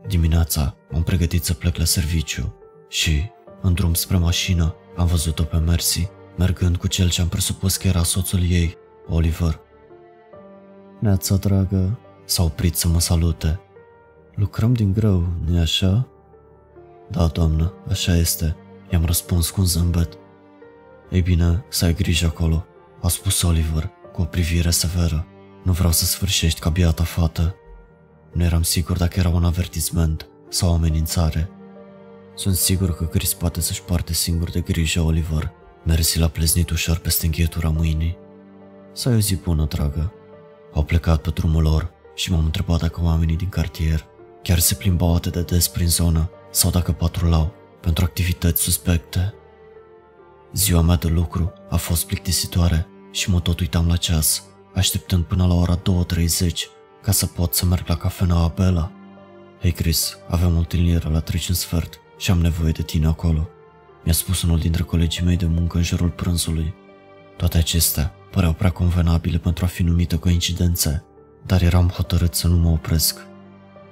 Dimineața 0.06 0.76
m-am 0.90 1.02
pregătit 1.02 1.44
să 1.44 1.54
plec 1.54 1.76
la 1.76 1.84
serviciu 1.84 2.54
și, 2.88 3.30
în 3.60 3.74
drum 3.74 3.94
spre 3.94 4.16
mașină, 4.16 4.74
am 4.96 5.06
văzut-o 5.06 5.42
pe 5.42 5.56
Mercy, 5.56 6.08
mergând 6.36 6.76
cu 6.76 6.86
cel 6.86 7.10
ce 7.10 7.20
am 7.20 7.28
presupus 7.28 7.76
că 7.76 7.86
era 7.86 8.02
soțul 8.02 8.50
ei, 8.50 8.76
Oliver. 9.08 9.60
Neața, 11.00 11.36
dragă, 11.36 11.98
s-a 12.24 12.42
oprit 12.42 12.74
să 12.74 12.88
mă 12.88 13.00
salute. 13.00 13.60
Lucrăm 14.34 14.72
din 14.72 14.92
greu, 14.92 15.26
nu-i 15.44 15.60
așa? 15.60 16.08
Da, 17.10 17.26
doamnă, 17.26 17.72
așa 17.88 18.16
este, 18.16 18.56
i-am 18.90 19.04
răspuns 19.04 19.50
cu 19.50 19.60
un 19.60 19.66
zâmbet. 19.66 20.18
Ei 21.10 21.22
bine, 21.22 21.64
să 21.68 21.84
ai 21.84 21.94
grijă 21.94 22.26
acolo, 22.26 22.66
a 23.02 23.08
spus 23.08 23.42
Oliver, 23.42 23.90
cu 24.12 24.20
o 24.20 24.24
privire 24.24 24.70
severă. 24.70 25.26
Nu 25.62 25.72
vreau 25.72 25.92
să 25.92 26.04
sfârșești 26.04 26.60
ca 26.60 26.70
biata 26.70 27.04
fată. 27.04 27.54
Nu 28.34 28.42
eram 28.42 28.62
sigur 28.62 28.96
dacă 28.96 29.18
era 29.18 29.28
un 29.28 29.44
avertisment 29.44 30.28
sau 30.48 30.70
o 30.70 30.72
amenințare. 30.72 31.50
Sunt 32.34 32.54
sigur 32.54 32.96
că 32.96 33.04
Chris 33.04 33.34
poate 33.34 33.60
să-și 33.60 33.82
poarte 33.82 34.12
singur 34.12 34.50
de 34.50 34.60
grijă 34.60 35.00
Oliver. 35.00 35.52
Mersi 35.84 36.18
l-a 36.18 36.28
pleznit 36.28 36.70
ușor 36.70 36.98
peste 36.98 37.26
înghetura 37.26 37.68
mâinii. 37.68 38.16
Să 38.92 39.08
ai 39.08 39.14
o 39.14 39.18
zi 39.18 39.36
bună, 39.36 39.64
dragă. 39.64 40.12
Au 40.72 40.82
plecat 40.82 41.20
pe 41.20 41.30
drumul 41.30 41.62
lor 41.62 41.90
și 42.14 42.30
m-am 42.32 42.44
întrebat 42.44 42.80
dacă 42.80 43.00
oamenii 43.02 43.36
din 43.36 43.48
cartier 43.48 44.06
chiar 44.44 44.58
se 44.58 44.74
plimbau 44.74 45.14
atât 45.14 45.32
de 45.32 45.42
des 45.42 45.68
prin 45.68 45.88
zonă 45.88 46.30
sau 46.50 46.70
dacă 46.70 46.92
patrulau 46.92 47.52
pentru 47.80 48.04
activități 48.04 48.62
suspecte. 48.62 49.34
Ziua 50.52 50.80
mea 50.80 50.96
de 50.96 51.08
lucru 51.08 51.52
a 51.68 51.76
fost 51.76 52.06
plictisitoare 52.06 52.86
și 53.10 53.30
mă 53.30 53.40
tot 53.40 53.60
uitam 53.60 53.88
la 53.88 53.96
ceas, 53.96 54.44
așteptând 54.74 55.24
până 55.24 55.46
la 55.46 55.54
ora 55.54 55.78
2.30 55.78 55.82
ca 57.04 57.12
să 57.12 57.26
pot 57.26 57.54
să 57.54 57.66
merg 57.66 57.86
la 57.86 57.96
cafeneaua 57.96 58.52
Bella. 58.56 58.92
Hei 59.60 59.72
Chris, 59.72 60.18
avem 60.28 60.54
o 60.54 60.58
întâlnire 60.58 61.08
la 61.08 61.20
3 61.20 61.44
în 61.48 61.54
sfert 61.54 62.00
și 62.18 62.30
am 62.30 62.40
nevoie 62.40 62.72
de 62.72 62.82
tine 62.82 63.06
acolo. 63.06 63.48
Mi-a 64.04 64.12
spus 64.12 64.42
unul 64.42 64.58
dintre 64.58 64.82
colegii 64.82 65.24
mei 65.24 65.36
de 65.36 65.46
muncă 65.46 65.76
în 65.76 65.82
jurul 65.82 66.08
prânzului. 66.08 66.74
Toate 67.36 67.58
acestea 67.58 68.14
păreau 68.30 68.52
prea 68.52 68.70
convenabile 68.70 69.38
pentru 69.38 69.64
a 69.64 69.68
fi 69.68 69.82
numite 69.82 70.18
coincidențe, 70.18 71.04
dar 71.46 71.62
eram 71.62 71.88
hotărât 71.88 72.34
să 72.34 72.48
nu 72.48 72.56
mă 72.56 72.68
opresc. 72.68 73.26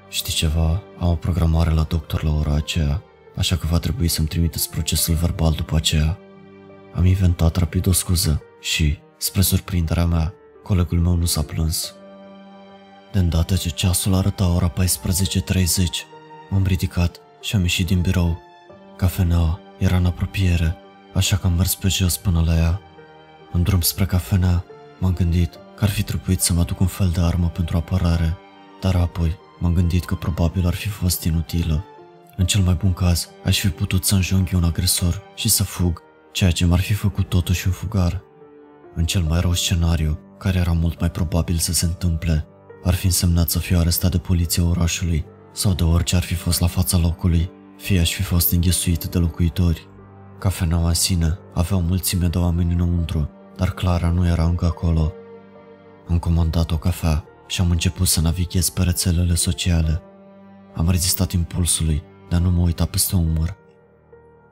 Știi 0.08 0.32
ceva, 0.32 0.82
am 0.98 1.08
o 1.08 1.14
programare 1.14 1.70
la 1.70 1.82
doctor 1.82 2.22
la 2.22 2.34
ora 2.34 2.54
aceea, 2.54 3.02
așa 3.36 3.56
că 3.56 3.66
va 3.66 3.78
trebui 3.78 4.08
să-mi 4.08 4.28
trimiteți 4.28 4.70
procesul 4.70 5.14
verbal 5.14 5.52
după 5.52 5.76
aceea. 5.76 6.18
Am 6.94 7.04
inventat 7.04 7.56
rapid 7.56 7.86
o 7.86 7.92
scuză 7.92 8.42
și, 8.60 8.98
spre 9.16 9.40
surprinderea 9.40 10.06
mea, 10.06 10.34
colegul 10.62 10.98
meu 10.98 11.14
nu 11.14 11.24
s-a 11.24 11.42
plâns. 11.42 11.94
De 13.12 13.18
îndată 13.18 13.56
ce 13.56 13.68
ceasul 13.68 14.14
arăta 14.14 14.54
ora 14.54 14.72
14.30, 14.72 14.76
m-am 16.50 16.64
ridicat 16.64 17.20
și 17.40 17.56
am 17.56 17.62
ieșit 17.62 17.86
din 17.86 18.00
birou. 18.00 18.40
Cafeneaua 18.96 19.60
era 19.78 19.96
în 19.96 20.06
apropiere, 20.06 20.76
așa 21.14 21.36
că 21.36 21.46
am 21.46 21.52
mers 21.52 21.74
pe 21.74 21.88
jos 21.88 22.16
până 22.16 22.42
la 22.46 22.56
ea. 22.56 22.80
În 23.52 23.62
drum 23.62 23.80
spre 23.80 24.06
cafenea, 24.06 24.64
m-am 24.98 25.12
gândit 25.12 25.58
că 25.76 25.84
ar 25.84 25.90
fi 25.90 26.02
trebuit 26.02 26.40
să 26.40 26.52
mă 26.52 26.60
aduc 26.60 26.80
un 26.80 26.86
fel 26.86 27.08
de 27.08 27.20
armă 27.20 27.48
pentru 27.48 27.76
apărare, 27.76 28.36
dar 28.80 28.94
apoi 28.94 29.36
m-am 29.58 29.72
gândit 29.72 30.04
că 30.04 30.14
probabil 30.14 30.66
ar 30.66 30.74
fi 30.74 30.88
fost 30.88 31.24
inutilă. 31.24 31.84
În 32.36 32.46
cel 32.46 32.62
mai 32.62 32.74
bun 32.74 32.92
caz, 32.92 33.28
aș 33.44 33.58
fi 33.58 33.68
putut 33.68 34.04
să 34.04 34.14
înjunghi 34.14 34.54
un 34.54 34.64
agresor 34.64 35.22
și 35.34 35.48
să 35.48 35.64
fug, 35.64 36.02
ceea 36.32 36.50
ce 36.50 36.66
m-ar 36.66 36.80
fi 36.80 36.92
făcut 36.92 37.28
totuși 37.28 37.66
un 37.66 37.72
fugar. 37.72 38.22
În 38.94 39.04
cel 39.04 39.22
mai 39.22 39.40
rău 39.40 39.52
scenariu, 39.52 40.18
care 40.38 40.58
era 40.58 40.72
mult 40.72 41.00
mai 41.00 41.10
probabil 41.10 41.56
să 41.56 41.72
se 41.72 41.84
întâmple, 41.84 42.46
ar 42.84 42.94
fi 42.94 43.06
însemnat 43.06 43.50
să 43.50 43.58
fiu 43.58 43.78
arestat 43.78 44.10
de 44.10 44.18
poliția 44.18 44.64
orașului 44.64 45.24
sau 45.52 45.72
de 45.72 45.82
orice 45.82 46.16
ar 46.16 46.22
fi 46.22 46.34
fost 46.34 46.60
la 46.60 46.66
fața 46.66 46.98
locului, 46.98 47.50
fie 47.76 48.00
aș 48.00 48.14
fi 48.14 48.22
fost 48.22 48.52
înghesuit 48.52 49.04
de 49.04 49.18
locuitori. 49.18 49.88
Cafeneaua 50.38 50.88
în 50.88 50.94
sine 50.94 51.38
avea 51.54 51.76
o 51.76 51.80
mulțime 51.80 52.26
de 52.26 52.38
oameni 52.38 52.72
înăuntru, 52.72 53.30
dar 53.56 53.70
Clara 53.70 54.10
nu 54.10 54.26
era 54.26 54.44
încă 54.44 54.64
acolo. 54.64 55.12
Am 56.08 56.18
comandat 56.18 56.70
o 56.70 56.76
cafea 56.76 57.24
și 57.46 57.60
am 57.60 57.70
început 57.70 58.06
să 58.06 58.20
navighez 58.20 58.68
pe 58.68 58.82
rețelele 58.82 59.34
sociale. 59.34 60.02
Am 60.74 60.90
rezistat 60.90 61.32
impulsului 61.32 62.02
de 62.28 62.36
a 62.36 62.38
nu 62.38 62.50
mă 62.50 62.60
uita 62.60 62.84
peste 62.84 63.16
umăr. 63.16 63.56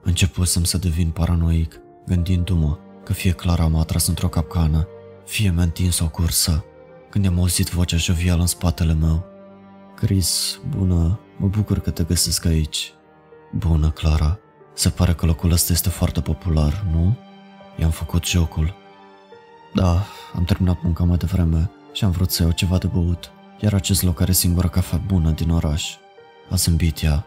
Începusem 0.02 0.64
să 0.64 0.78
devin 0.78 1.10
paranoic, 1.10 1.80
gândindu-mă 2.06 2.78
că 3.04 3.12
fie 3.12 3.30
Clara 3.30 3.66
m-a 3.66 3.80
atras 3.80 4.06
într-o 4.06 4.28
capcană, 4.28 4.86
fie 5.26 5.50
mi-a 5.50 5.62
întins 5.62 5.98
o 5.98 6.08
cursă, 6.08 6.64
când 7.10 7.26
am 7.26 7.38
auzit 7.38 7.68
vocea 7.68 7.96
jovială 7.96 8.40
în 8.40 8.46
spatele 8.46 8.92
meu. 8.92 9.24
Chris, 9.94 10.60
bună, 10.68 11.20
mă 11.36 11.46
bucur 11.46 11.78
că 11.78 11.90
te 11.90 12.04
găsesc 12.04 12.44
aici. 12.44 12.92
Bună, 13.52 13.90
Clara. 13.90 14.38
Se 14.74 14.88
pare 14.88 15.12
că 15.12 15.26
locul 15.26 15.50
ăsta 15.50 15.72
este 15.72 15.88
foarte 15.88 16.20
popular, 16.20 16.86
nu? 16.92 17.16
I-am 17.76 17.90
făcut 17.90 18.24
jocul. 18.26 18.74
Da, 19.74 20.04
am 20.34 20.44
terminat 20.44 20.82
munca 20.82 21.04
mai 21.04 21.16
devreme 21.16 21.70
și 21.92 22.04
am 22.04 22.10
vrut 22.10 22.30
să 22.30 22.42
iau 22.42 22.52
ceva 22.52 22.78
de 22.78 22.86
băut, 22.86 23.30
iar 23.60 23.74
acest 23.74 24.02
loc 24.02 24.20
are 24.20 24.32
singura 24.32 24.68
cafea 24.68 24.98
bună 25.06 25.30
din 25.30 25.50
oraș. 25.50 25.94
A 26.50 26.54
zâmbit 26.54 27.02
ea. 27.02 27.26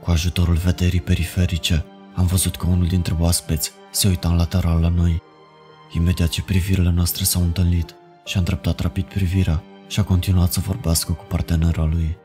Cu 0.00 0.10
ajutorul 0.10 0.54
vederii 0.54 1.00
periferice, 1.00 1.84
am 2.14 2.26
văzut 2.26 2.56
că 2.56 2.66
unul 2.66 2.86
dintre 2.86 3.16
oaspeți 3.18 3.72
se 3.90 4.08
uita 4.08 4.28
în 4.28 4.36
lateral 4.36 4.80
la 4.80 4.88
noi. 4.88 5.22
Imediat 5.92 6.28
ce 6.28 6.42
privirile 6.42 6.90
noastre 6.90 7.24
s-au 7.24 7.42
întâlnit 7.42 7.94
și 8.30 8.36
a 8.36 8.38
îndreptat 8.38 8.80
rapid 8.80 9.04
privirea 9.04 9.62
și 9.86 10.00
a 10.00 10.04
continuat 10.04 10.52
să 10.52 10.60
vorbească 10.60 11.12
cu 11.12 11.24
partenera 11.24 11.84
lui. 11.84 12.16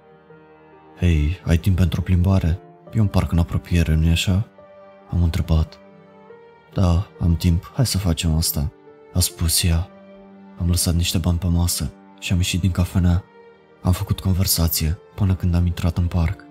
Hei, 0.99 1.41
ai 1.45 1.57
timp 1.57 1.75
pentru 1.75 1.99
o 1.99 2.03
plimbare? 2.03 2.59
E 2.93 2.99
un 2.99 3.07
parc 3.07 3.31
în 3.31 3.37
apropiere, 3.37 3.95
nu-i 3.95 4.09
așa? 4.09 4.47
Am 5.11 5.23
întrebat. 5.23 5.79
Da, 6.73 7.07
am 7.19 7.35
timp, 7.35 7.71
hai 7.75 7.85
să 7.85 7.97
facem 7.97 8.35
asta, 8.35 8.71
a 9.13 9.19
spus 9.19 9.63
ea. 9.63 9.89
Am 10.59 10.69
lăsat 10.69 10.93
niște 10.93 11.17
bani 11.17 11.37
pe 11.37 11.47
masă 11.47 11.91
și 12.19 12.31
am 12.31 12.37
ieșit 12.37 12.59
din 12.59 12.71
cafenea. 12.71 13.23
Am 13.81 13.91
făcut 13.91 14.19
conversație 14.19 14.97
până 15.15 15.35
când 15.35 15.55
am 15.55 15.65
intrat 15.65 15.97
în 15.97 16.07
parc. 16.07 16.45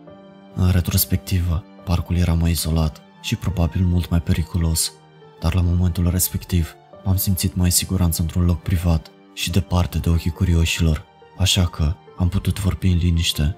În 0.55 0.71
retrospectivă, 0.71 1.65
parcul 1.85 2.17
era 2.17 2.33
mai 2.33 2.51
izolat 2.51 3.03
și 3.23 3.37
probabil 3.37 3.85
mult 3.85 4.11
mai 4.11 4.21
periculos, 4.21 4.93
dar 5.41 5.55
la 5.55 5.61
momentul 5.61 6.11
respectiv 6.11 6.75
m-am 7.05 7.17
simțit 7.17 7.55
mai 7.55 7.71
siguranță 7.71 8.23
într-un 8.23 8.45
loc 8.45 8.63
privat 8.63 9.13
și 9.35 9.51
departe 9.51 9.99
de 9.99 10.09
ochii 10.09 10.31
curioșilor, 10.31 11.05
așa 11.39 11.67
că 11.67 11.95
am 12.17 12.29
putut 12.29 12.61
vorbi 12.61 12.89
în 12.89 12.97
liniște. 12.97 13.57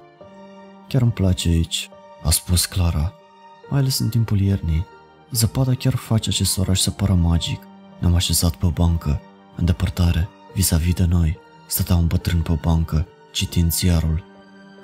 Chiar 0.88 1.02
îmi 1.02 1.12
place 1.12 1.48
aici, 1.48 1.88
a 2.22 2.30
spus 2.30 2.64
Clara, 2.64 3.12
mai 3.70 3.80
ales 3.80 3.98
în 3.98 4.08
timpul 4.08 4.40
iernii. 4.40 4.86
Zăpada 5.30 5.74
chiar 5.74 5.94
face 5.94 6.28
acest 6.28 6.58
oraș 6.58 6.80
să 6.80 6.90
pară 6.90 7.14
magic. 7.14 7.62
Ne-am 7.98 8.14
așezat 8.14 8.54
pe 8.54 8.66
o 8.66 8.70
bancă, 8.70 9.20
în 9.56 9.64
depărtare, 9.64 10.28
vis-a-vis 10.54 10.94
de 10.94 11.04
noi. 11.04 11.38
Stătea 11.66 11.96
un 11.96 12.06
bătrân 12.06 12.40
pe 12.40 12.52
o 12.52 12.54
bancă, 12.54 13.08
citind 13.32 13.72
ziarul. 13.72 14.24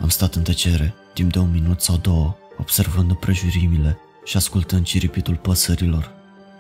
Am 0.01 0.09
stat 0.09 0.35
în 0.35 0.43
tăcere, 0.43 0.95
timp 1.15 1.33
de 1.33 1.39
un 1.39 1.51
minut 1.51 1.81
sau 1.81 1.97
două, 1.97 2.37
observând 2.59 3.11
împrejurimile 3.11 3.99
și 4.25 4.37
ascultând 4.37 4.85
ciripitul 4.85 5.37
păsărilor. 5.37 6.11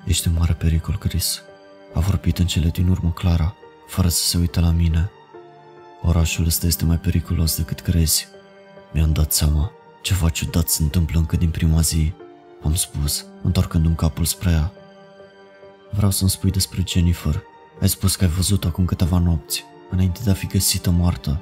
Ești 0.04 0.26
în 0.26 0.34
mare 0.38 0.52
pericol, 0.52 0.96
Chris. 0.96 1.40
A 1.94 2.00
vorbit 2.00 2.38
în 2.38 2.46
cele 2.46 2.68
din 2.68 2.88
urmă 2.88 3.10
Clara, 3.10 3.54
fără 3.92 4.08
să 4.08 4.24
se 4.24 4.38
uite 4.38 4.60
la 4.60 4.70
mine. 4.70 5.10
Orașul 6.02 6.46
ăsta 6.46 6.66
este 6.66 6.84
mai 6.84 6.98
periculos 6.98 7.56
decât 7.56 7.80
crezi. 7.80 8.28
Mi-am 8.92 9.12
dat 9.12 9.32
seama. 9.32 9.72
Ceva 10.02 10.28
ciudat 10.28 10.68
se 10.68 10.82
întâmplă 10.82 11.18
încă 11.18 11.36
din 11.36 11.50
prima 11.50 11.80
zi, 11.80 12.12
am 12.64 12.74
spus, 12.74 13.26
întorcându-mi 13.42 13.94
capul 13.96 14.24
spre 14.24 14.50
ea. 14.50 14.72
Vreau 15.90 16.10
să-mi 16.10 16.30
spui 16.30 16.50
despre 16.50 16.82
Jennifer. 16.86 17.42
Ai 17.80 17.88
spus 17.88 18.16
că 18.16 18.24
ai 18.24 18.30
văzut-o 18.30 18.66
acum 18.66 18.84
câteva 18.84 19.18
nopți, 19.18 19.64
înainte 19.90 20.20
de 20.24 20.30
a 20.30 20.34
fi 20.34 20.46
găsită 20.46 20.90
moartă. 20.90 21.40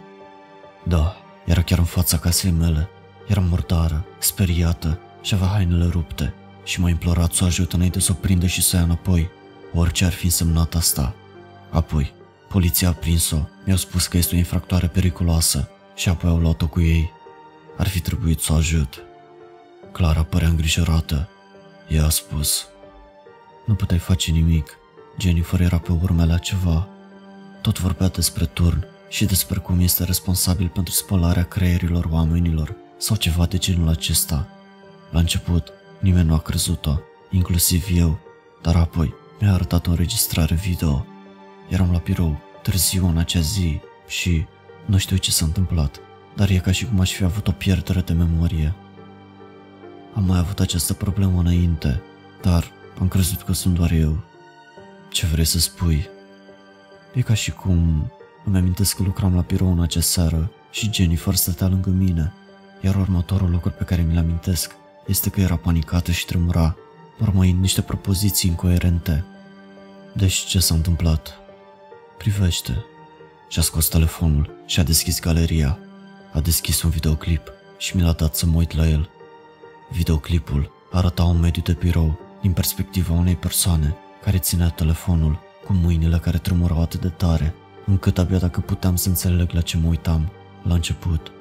Da, 0.84 1.16
era 1.46 1.62
chiar 1.62 1.78
în 1.78 1.84
fața 1.84 2.18
casei 2.18 2.50
mele. 2.50 2.88
Era 3.26 3.40
murdară, 3.40 4.04
speriată 4.18 4.98
și 5.22 5.34
avea 5.34 5.46
hainele 5.46 5.86
rupte 5.86 6.34
și 6.64 6.80
m-a 6.80 6.88
implorat 6.88 7.32
să 7.32 7.44
o 7.44 7.46
ajut 7.46 7.72
înainte 7.72 8.00
să 8.00 8.12
o 8.12 8.20
prindă 8.20 8.46
și 8.46 8.62
să 8.62 8.76
ia 8.76 8.82
înapoi, 8.82 9.30
orice 9.74 10.04
ar 10.04 10.12
fi 10.12 10.24
însemnat 10.24 10.74
asta. 10.74 11.14
Apoi, 11.70 12.18
poliția 12.52 12.88
a 12.88 12.92
prins-o, 12.92 13.38
mi-au 13.64 13.78
spus 13.78 14.06
că 14.06 14.16
este 14.16 14.34
o 14.34 14.38
infractoare 14.38 14.86
periculoasă 14.86 15.68
și 15.94 16.08
apoi 16.08 16.30
au 16.30 16.38
luat-o 16.38 16.66
cu 16.68 16.80
ei. 16.80 17.10
Ar 17.76 17.88
fi 17.88 18.00
trebuit 18.00 18.40
să 18.40 18.52
o 18.52 18.56
ajut. 18.56 19.02
Clara 19.92 20.22
părea 20.22 20.48
îngrijorată. 20.48 21.28
Ea 21.88 22.04
a 22.04 22.08
spus, 22.08 22.66
nu 23.66 23.74
puteai 23.74 23.98
face 23.98 24.30
nimic. 24.30 24.78
Jennifer 25.18 25.60
era 25.60 25.78
pe 25.78 25.92
urmele 25.92 26.32
a 26.32 26.38
ceva. 26.38 26.88
Tot 27.62 27.80
vorbea 27.80 28.08
despre 28.08 28.44
turn 28.44 28.86
și 29.08 29.24
despre 29.24 29.58
cum 29.58 29.80
este 29.80 30.04
responsabil 30.04 30.68
pentru 30.68 30.92
spălarea 30.92 31.44
creierilor 31.44 32.08
oamenilor 32.10 32.76
sau 32.98 33.16
ceva 33.16 33.46
de 33.46 33.58
genul 33.58 33.88
acesta. 33.88 34.48
La 35.10 35.18
început, 35.18 35.72
nimeni 36.00 36.28
nu 36.28 36.34
a 36.34 36.38
crezut-o, 36.38 36.98
inclusiv 37.30 37.86
eu, 37.94 38.18
dar 38.62 38.76
apoi 38.76 39.14
mi-a 39.40 39.52
arătat 39.52 39.86
o 39.86 39.90
înregistrare 39.90 40.54
video. 40.54 41.06
Eram 41.70 41.92
la 41.92 41.98
birou, 41.98 42.40
târziu 42.62 43.06
în 43.06 43.18
acea 43.18 43.40
zi 43.40 43.80
și 44.08 44.46
nu 44.86 44.98
știu 44.98 45.16
ce 45.16 45.30
s-a 45.30 45.44
întâmplat, 45.44 46.00
dar 46.36 46.48
e 46.48 46.58
ca 46.58 46.72
și 46.72 46.86
cum 46.86 47.00
aș 47.00 47.12
fi 47.12 47.24
avut 47.24 47.48
o 47.48 47.52
pierdere 47.52 48.00
de 48.00 48.12
memorie. 48.12 48.74
Am 50.14 50.24
mai 50.24 50.38
avut 50.38 50.60
această 50.60 50.94
problemă 50.94 51.40
înainte, 51.40 52.02
dar 52.42 52.70
am 53.00 53.08
crezut 53.08 53.42
că 53.42 53.52
sunt 53.52 53.74
doar 53.74 53.90
eu. 53.90 54.18
Ce 55.10 55.26
vrei 55.26 55.44
să 55.44 55.58
spui? 55.58 56.08
E 57.14 57.20
ca 57.20 57.34
și 57.34 57.50
cum 57.50 58.10
îmi 58.44 58.56
amintesc 58.56 58.96
că 58.96 59.02
lucram 59.02 59.34
la 59.34 59.40
birou 59.40 59.72
în 59.72 59.80
acea 59.80 60.00
seară 60.00 60.50
și 60.70 60.90
Jennifer 60.92 61.34
stătea 61.34 61.68
lângă 61.68 61.90
mine, 61.90 62.32
iar 62.80 62.96
următorul 62.96 63.50
lucru 63.50 63.70
pe 63.70 63.84
care 63.84 64.02
mi-l 64.02 64.18
amintesc 64.18 64.74
este 65.06 65.30
că 65.30 65.40
era 65.40 65.56
panicată 65.56 66.10
și 66.10 66.26
tremura, 66.26 66.76
urmăind 67.20 67.60
niște 67.60 67.82
propoziții 67.82 68.50
incoerente. 68.50 69.24
Deci 70.12 70.34
ce 70.34 70.58
s-a 70.58 70.74
întâmplat? 70.74 71.39
Privește. 72.20 72.84
Și-a 73.48 73.62
scos 73.62 73.88
telefonul 73.88 74.62
și 74.66 74.80
a 74.80 74.82
deschis 74.82 75.20
galeria. 75.20 75.78
A 76.32 76.40
deschis 76.40 76.82
un 76.82 76.90
videoclip 76.90 77.52
și 77.78 77.96
mi 77.96 78.02
l-a 78.02 78.12
dat 78.12 78.34
să 78.34 78.46
mă 78.46 78.56
uit 78.56 78.76
la 78.76 78.88
el. 78.88 79.10
Videoclipul 79.90 80.72
arăta 80.92 81.22
un 81.22 81.38
mediu 81.38 81.62
de 81.62 81.72
birou 81.72 82.18
din 82.40 82.52
perspectiva 82.52 83.12
unei 83.12 83.36
persoane 83.36 83.96
care 84.22 84.38
ținea 84.38 84.68
telefonul 84.68 85.38
cu 85.66 85.72
mâinile 85.72 86.18
care 86.18 86.38
tremurau 86.38 86.82
atât 86.82 87.00
de 87.00 87.08
tare, 87.08 87.54
încât 87.86 88.18
abia 88.18 88.38
dacă 88.38 88.60
puteam 88.60 88.96
să 88.96 89.08
înțeleg 89.08 89.50
la 89.50 89.60
ce 89.60 89.76
mă 89.76 89.88
uitam, 89.88 90.32
la 90.62 90.74
început. 90.74 91.32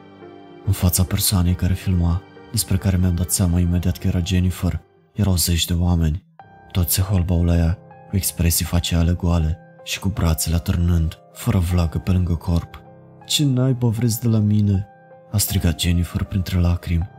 În 0.66 0.74
fața 0.74 1.04
persoanei 1.04 1.56
care 1.56 1.74
filma, 1.74 2.22
despre 2.52 2.78
care 2.78 2.98
mi-am 2.98 3.16
dat 3.16 3.32
seama 3.32 3.60
imediat 3.60 3.98
că 3.98 4.08
era 4.08 4.22
Jennifer, 4.24 4.82
erau 5.14 5.36
zeci 5.36 5.66
de 5.66 5.74
oameni. 5.74 6.24
Toți 6.72 6.94
se 6.94 7.02
holbau 7.02 7.44
la 7.44 7.56
ea, 7.58 7.78
cu 8.10 8.16
expresii 8.16 8.66
faciale 8.66 9.12
goale 9.12 9.64
și 9.90 10.00
cu 10.00 10.10
brațele 10.10 10.56
atârnând, 10.56 11.18
fără 11.34 11.58
vlagă 11.58 11.98
pe 11.98 12.12
lângă 12.12 12.34
corp. 12.34 12.82
Ce 13.26 13.46
naiba 13.46 13.88
vreți 13.88 14.22
de 14.22 14.28
la 14.28 14.38
mine?" 14.38 14.88
a 15.32 15.38
strigat 15.38 15.80
Jennifer 15.80 16.24
printre 16.24 16.60
lacrimi. 16.60 17.10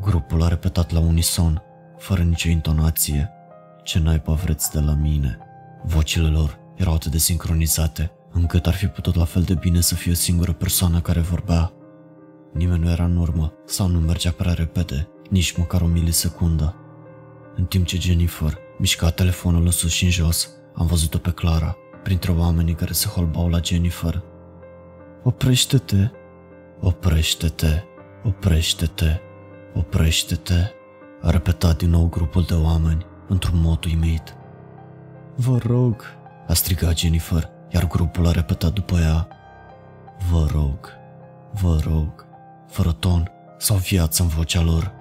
Grupul 0.00 0.42
a 0.42 0.48
repetat 0.48 0.90
la 0.90 0.98
unison, 0.98 1.62
fără 1.98 2.22
nicio 2.22 2.48
intonație. 2.48 3.30
Ce 3.82 3.98
naiba 3.98 4.32
vreți 4.32 4.72
de 4.72 4.80
la 4.80 4.94
mine? 4.94 5.38
Vocile 5.84 6.28
lor 6.28 6.58
erau 6.76 6.94
atât 6.94 7.10
de 7.10 7.18
sincronizate, 7.18 8.10
încât 8.32 8.66
ar 8.66 8.74
fi 8.74 8.86
putut 8.86 9.14
la 9.14 9.24
fel 9.24 9.42
de 9.42 9.54
bine 9.54 9.80
să 9.80 9.94
fie 9.94 10.12
o 10.12 10.14
singură 10.14 10.52
persoană 10.52 11.00
care 11.00 11.20
vorbea. 11.20 11.72
Nimeni 12.52 12.82
nu 12.82 12.90
era 12.90 13.04
în 13.04 13.16
urmă 13.16 13.52
sau 13.66 13.86
nu 13.86 13.98
mergea 13.98 14.30
prea 14.30 14.52
repede, 14.52 15.08
nici 15.30 15.56
măcar 15.56 15.80
o 15.80 15.86
milisecundă. 15.86 16.74
În 17.56 17.64
timp 17.64 17.86
ce 17.86 17.98
Jennifer 18.00 18.58
mișca 18.78 19.10
telefonul 19.10 19.64
în 19.64 19.70
sus 19.70 19.90
și 19.90 20.04
în 20.04 20.10
jos, 20.10 20.50
am 20.74 20.86
văzut-o 20.86 21.18
pe 21.18 21.30
Clara, 21.30 21.76
printre 22.08 22.32
oamenii 22.32 22.74
care 22.74 22.92
se 22.92 23.08
holbau 23.08 23.48
la 23.48 23.60
Jennifer. 23.62 24.22
Oprește-te! 25.22 26.10
Oprește-te! 26.80 27.82
Oprește-te! 28.24 29.20
Oprește-te! 29.74 30.70
A 31.22 31.30
repetat 31.30 31.78
din 31.78 31.90
nou 31.90 32.08
grupul 32.08 32.42
de 32.42 32.54
oameni, 32.54 33.06
într-un 33.28 33.60
mod 33.60 33.84
uimit. 33.84 34.36
Vă 35.36 35.58
rog, 35.66 36.02
A 36.46 36.52
strigat 36.52 36.96
Jennifer, 36.96 37.50
iar 37.68 37.86
grupul 37.86 38.26
a 38.26 38.30
repetat 38.30 38.72
după 38.72 38.98
ea. 38.98 39.28
Vă 40.30 40.46
rog, 40.52 40.92
vă 41.52 41.80
rog, 41.84 42.26
fără 42.68 42.92
ton 42.92 43.30
sau 43.58 43.76
viață 43.76 44.22
în 44.22 44.28
vocea 44.28 44.62
lor. 44.62 44.92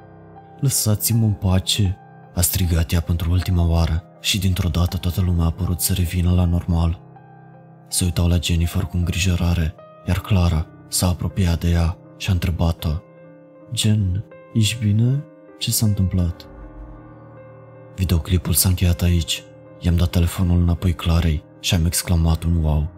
Lăsați-mă 0.59 1.25
în 1.25 1.33
pace, 1.33 1.97
a 2.35 2.41
strigat 2.41 2.91
ea 2.91 3.01
pentru 3.01 3.31
ultima 3.31 3.67
oară 3.67 4.06
și 4.27 4.39
dintr-o 4.39 4.69
dată 4.69 4.97
toată 4.97 5.21
lumea 5.21 5.45
a 5.45 5.51
părut 5.51 5.79
să 5.79 5.93
revină 5.93 6.31
la 6.31 6.45
normal. 6.45 7.01
Se 7.87 8.03
uitau 8.03 8.27
la 8.27 8.37
Jennifer 8.41 8.83
cu 8.83 8.97
îngrijorare, 8.97 9.75
iar 10.07 10.19
Clara 10.19 10.67
s-a 10.87 11.07
apropiat 11.07 11.59
de 11.59 11.69
ea 11.69 11.97
și 12.17 12.29
a 12.29 12.33
întrebat-o. 12.33 12.89
Jen, 13.73 14.23
ești 14.53 14.85
bine? 14.85 15.23
Ce 15.57 15.71
s-a 15.71 15.85
întâmplat? 15.85 16.47
Videoclipul 17.95 18.53
s-a 18.53 18.69
încheiat 18.69 19.01
aici. 19.01 19.43
I-am 19.79 19.95
dat 19.95 20.09
telefonul 20.09 20.61
înapoi 20.61 20.93
Clarei 20.93 21.43
și 21.59 21.73
am 21.73 21.85
exclamat 21.85 22.43
un 22.43 22.63
wow. 22.63 22.89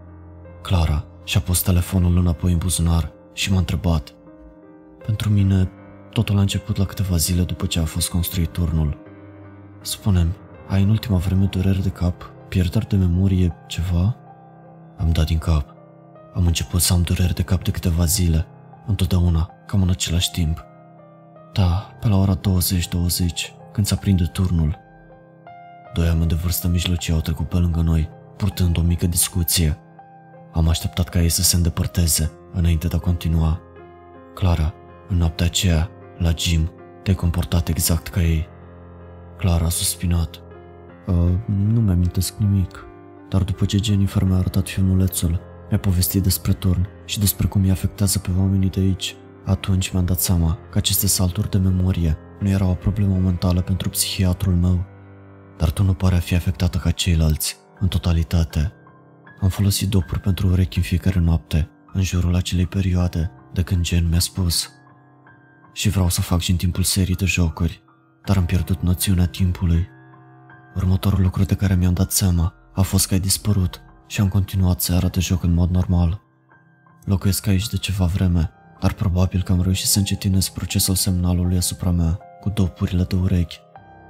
Clara 0.61 1.05
și-a 1.23 1.39
pus 1.39 1.61
telefonul 1.61 2.17
înapoi 2.17 2.51
în 2.51 2.57
buzunar 2.57 3.11
și 3.34 3.51
m-a 3.51 3.57
întrebat. 3.57 4.13
Pentru 5.05 5.30
mine, 5.30 5.71
totul 6.11 6.38
a 6.38 6.41
început 6.41 6.77
la 6.77 6.86
câteva 6.86 7.15
zile 7.15 7.43
după 7.43 7.65
ce 7.65 7.80
a 7.80 7.86
fost 7.86 8.09
construit 8.09 8.49
turnul. 8.49 8.97
Spunem, 9.82 10.36
ai 10.70 10.82
în 10.82 10.89
ultima 10.89 11.17
vreme 11.17 11.45
dureri 11.45 11.84
de 11.84 11.89
cap, 11.89 12.32
pierderi 12.47 12.88
de 12.88 12.95
memorie, 12.95 13.55
ceva? 13.67 14.15
Am 14.97 15.11
dat 15.11 15.26
din 15.26 15.38
cap. 15.38 15.76
Am 16.34 16.45
început 16.45 16.82
să 16.82 16.93
am 16.93 17.01
dureri 17.01 17.34
de 17.34 17.41
cap 17.41 17.63
de 17.63 17.72
câteva 17.72 18.05
zile, 18.05 18.45
întotdeauna, 18.86 19.49
cam 19.65 19.82
în 19.82 19.89
același 19.89 20.32
timp. 20.32 20.65
Da, 21.53 21.97
pe 21.99 22.07
la 22.07 22.17
ora 22.17 22.38
20-20, 22.38 22.39
când 23.72 23.86
s-a 23.86 23.95
prinde 23.95 24.24
turnul. 24.24 24.78
Doi 25.93 26.07
oameni 26.07 26.28
de 26.28 26.36
vârstă 26.36 26.67
mijlocie 26.67 27.13
au 27.13 27.20
trecut 27.20 27.49
pe 27.49 27.57
lângă 27.57 27.82
noi, 27.82 28.09
purtând 28.38 28.78
o 28.78 28.82
mică 28.82 29.07
discuție. 29.07 29.78
Am 30.53 30.67
așteptat 30.67 31.09
ca 31.09 31.22
ei 31.22 31.30
să 31.30 31.41
se 31.41 31.55
îndepărteze, 31.55 32.32
înainte 32.53 32.88
de 32.88 32.95
a 32.95 32.99
continua. 32.99 33.61
Clara, 34.34 34.74
în 35.07 35.17
noaptea 35.17 35.45
aceea, 35.45 35.89
la 36.17 36.32
gym, 36.32 36.72
te-ai 37.03 37.15
comportat 37.15 37.67
exact 37.67 38.07
ca 38.07 38.22
ei. 38.22 38.47
Clara 39.38 39.65
a 39.65 39.70
suspinat. 39.70 40.41
Uh, 41.10 41.32
nu 41.47 41.82
mi-amintesc 41.82 42.38
nimic, 42.38 42.86
dar 43.30 43.43
după 43.43 43.66
ce 43.66 43.78
Jennifer 43.82 44.24
mi-a 44.24 44.38
arătat 44.38 44.68
filmulețul, 44.68 45.39
mi-a 45.70 45.80
povestit 45.80 46.24
despre 46.24 46.53
turn 46.53 46.88
și 47.05 47.20
despre 47.20 47.47
cum 47.47 47.64
îi 47.64 47.72
afectează 47.72 48.20
pe 48.20 48.30
oamenii 48.38 48.70
de 48.70 48.80
aici. 48.80 49.16
Atunci 49.45 49.91
mi-am 49.91 50.05
dat 50.05 50.20
seama 50.20 50.57
că 50.72 50.78
aceste 50.78 51.07
salturi 51.07 51.49
de 51.49 51.57
memorie 51.57 52.18
nu 52.39 52.49
erau 52.49 52.70
o 52.70 52.74
problemă 52.74 53.16
mentală 53.16 53.62
pentru 53.62 53.89
psihiatrul 53.89 54.53
meu, 54.53 54.86
dar 55.57 55.72
tu 55.72 55.84
nu 55.84 55.93
pare 55.93 56.16
a 56.16 56.20
fi 56.20 56.36
afectată 56.36 56.78
ca 56.78 56.91
ceilalți, 56.91 57.57
în 57.80 57.88
totalitate. 57.88 58.74
Am 59.41 59.49
folosit 59.49 59.89
dopuri 59.89 60.20
pentru 60.20 60.47
urechi 60.47 60.78
în 60.78 60.84
fiecare 60.84 61.20
noapte, 61.20 61.70
în 61.93 62.01
jurul 62.01 62.36
acelei 62.36 62.68
perioade, 62.68 63.32
de 63.53 63.62
când 63.62 63.86
Jen 63.86 64.07
mi-a 64.10 64.20
spus. 64.20 64.70
Și 65.74 65.89
vreau 65.89 66.10
să 66.10 66.22
fac 66.22 66.39
și 66.39 66.51
în 66.51 66.57
timpul 66.57 66.84
serii 66.84 67.16
de 67.16 67.26
jocuri, 67.26 67.84
dar 68.26 68.38
am 68.38 68.45
pierdut 68.45 68.82
noțiunea 68.82 69.28
timpului. 69.28 69.97
Următorul 70.80 71.21
lucru 71.21 71.43
de 71.43 71.55
care 71.55 71.75
mi-am 71.75 71.93
dat 71.93 72.11
seama 72.11 72.53
a 72.73 72.82
fost 72.82 73.07
că 73.07 73.13
ai 73.13 73.19
dispărut 73.19 73.82
și 74.07 74.21
am 74.21 74.27
continuat 74.27 74.82
seara 74.82 75.07
de 75.07 75.19
joc 75.19 75.43
în 75.43 75.53
mod 75.53 75.69
normal. 75.69 76.21
Locuiesc 77.05 77.47
aici 77.47 77.67
de 77.67 77.77
ceva 77.77 78.05
vreme, 78.05 78.51
dar 78.80 78.93
probabil 78.93 79.43
că 79.43 79.51
am 79.51 79.61
reușit 79.61 79.88
să 79.88 79.97
încetinez 79.97 80.47
procesul 80.47 80.95
semnalului 80.95 81.57
asupra 81.57 81.91
mea 81.91 82.19
cu 82.41 82.49
dopurile 82.49 83.03
de 83.03 83.15
urechi. 83.15 83.59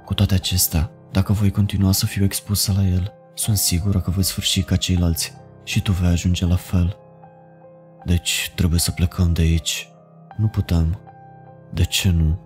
Cu 0.04 0.14
toate 0.14 0.34
acestea, 0.34 0.90
dacă 1.12 1.32
voi 1.32 1.50
continua 1.50 1.92
să 1.92 2.06
fiu 2.06 2.24
expusă 2.24 2.72
la 2.72 2.86
el, 2.86 3.12
sunt 3.34 3.56
sigură 3.56 4.00
că 4.00 4.10
voi 4.10 4.22
sfârși 4.22 4.62
ca 4.62 4.76
ceilalți 4.76 5.32
și 5.64 5.82
tu 5.82 5.92
vei 5.92 6.08
ajunge 6.08 6.46
la 6.46 6.56
fel. 6.56 6.96
Deci 8.04 8.52
trebuie 8.54 8.80
să 8.80 8.90
plecăm 8.90 9.32
de 9.32 9.42
aici. 9.42 9.88
Nu 10.36 10.46
putem. 10.46 11.00
De 11.72 11.84
ce 11.84 12.10
nu? 12.10 12.40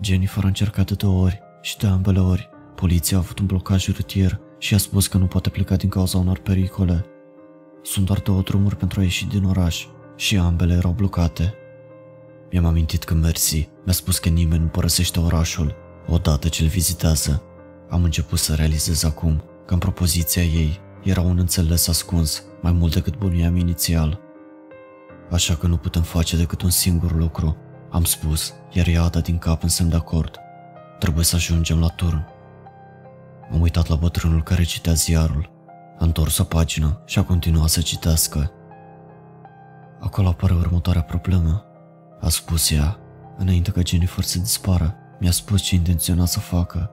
Jennifer 0.00 0.44
a 0.44 0.46
încercat 0.46 0.86
de 0.86 0.94
două 0.94 1.22
ori 1.24 1.40
și 1.60 1.78
de 1.78 1.86
ambele 1.86 2.20
ori 2.20 2.51
poliția 2.82 3.16
a 3.16 3.20
avut 3.20 3.38
un 3.38 3.46
blocaj 3.46 3.88
rutier 3.88 4.40
și 4.58 4.74
a 4.74 4.78
spus 4.78 5.06
că 5.06 5.18
nu 5.18 5.26
poate 5.26 5.50
pleca 5.50 5.76
din 5.76 5.88
cauza 5.88 6.18
unor 6.18 6.38
pericole. 6.38 7.04
Sunt 7.82 8.06
doar 8.06 8.20
două 8.20 8.40
drumuri 8.40 8.76
pentru 8.76 9.00
a 9.00 9.02
ieși 9.02 9.26
din 9.26 9.44
oraș 9.44 9.86
și 10.16 10.36
ambele 10.36 10.74
erau 10.74 10.92
blocate. 10.92 11.54
Mi-am 12.50 12.64
amintit 12.64 13.04
că 13.04 13.14
Mercy 13.14 13.68
mi-a 13.84 13.92
spus 13.92 14.18
că 14.18 14.28
nimeni 14.28 14.62
nu 14.62 14.68
părăsește 14.68 15.20
orașul 15.20 15.74
odată 16.06 16.48
ce 16.48 16.62
îl 16.62 16.68
vizitează. 16.68 17.42
Am 17.88 18.04
început 18.04 18.38
să 18.38 18.54
realizez 18.54 19.04
acum 19.04 19.42
că 19.66 19.72
în 19.72 19.80
propoziția 19.80 20.42
ei 20.42 20.80
era 21.02 21.20
un 21.20 21.38
înțeles 21.38 21.88
ascuns 21.88 22.44
mai 22.62 22.72
mult 22.72 22.94
decât 22.94 23.18
bunuiam 23.18 23.56
inițial. 23.56 24.20
Așa 25.30 25.54
că 25.54 25.66
nu 25.66 25.76
putem 25.76 26.02
face 26.02 26.36
decât 26.36 26.62
un 26.62 26.70
singur 26.70 27.12
lucru, 27.12 27.56
am 27.90 28.04
spus, 28.04 28.52
iar 28.72 28.86
ea 28.86 29.02
a 29.02 29.08
dat 29.08 29.22
din 29.22 29.38
cap 29.38 29.62
în 29.62 29.68
semn 29.68 29.88
de 29.88 29.96
acord. 29.96 30.36
Trebuie 30.98 31.24
să 31.24 31.36
ajungem 31.36 31.80
la 31.80 31.88
turn. 31.88 32.31
Am 33.52 33.60
uitat 33.60 33.88
la 33.88 33.94
bătrânul 33.94 34.42
care 34.42 34.62
citea 34.62 34.92
ziarul. 34.92 35.50
A 35.98 36.04
întors 36.04 36.38
o 36.38 36.44
pagină 36.44 37.02
și 37.06 37.18
a 37.18 37.24
continuat 37.24 37.68
să 37.68 37.80
citească. 37.80 38.52
Acolo 40.00 40.28
apare 40.28 40.54
următoarea 40.54 41.02
problemă, 41.02 41.64
a 42.20 42.28
spus 42.28 42.70
ea, 42.70 42.98
înainte 43.36 43.70
ca 43.70 43.80
Jennifer 43.84 44.24
să 44.24 44.38
dispară. 44.38 44.94
Mi-a 45.20 45.30
spus 45.30 45.62
ce 45.62 45.74
intenționa 45.74 46.24
să 46.24 46.40
facă. 46.40 46.90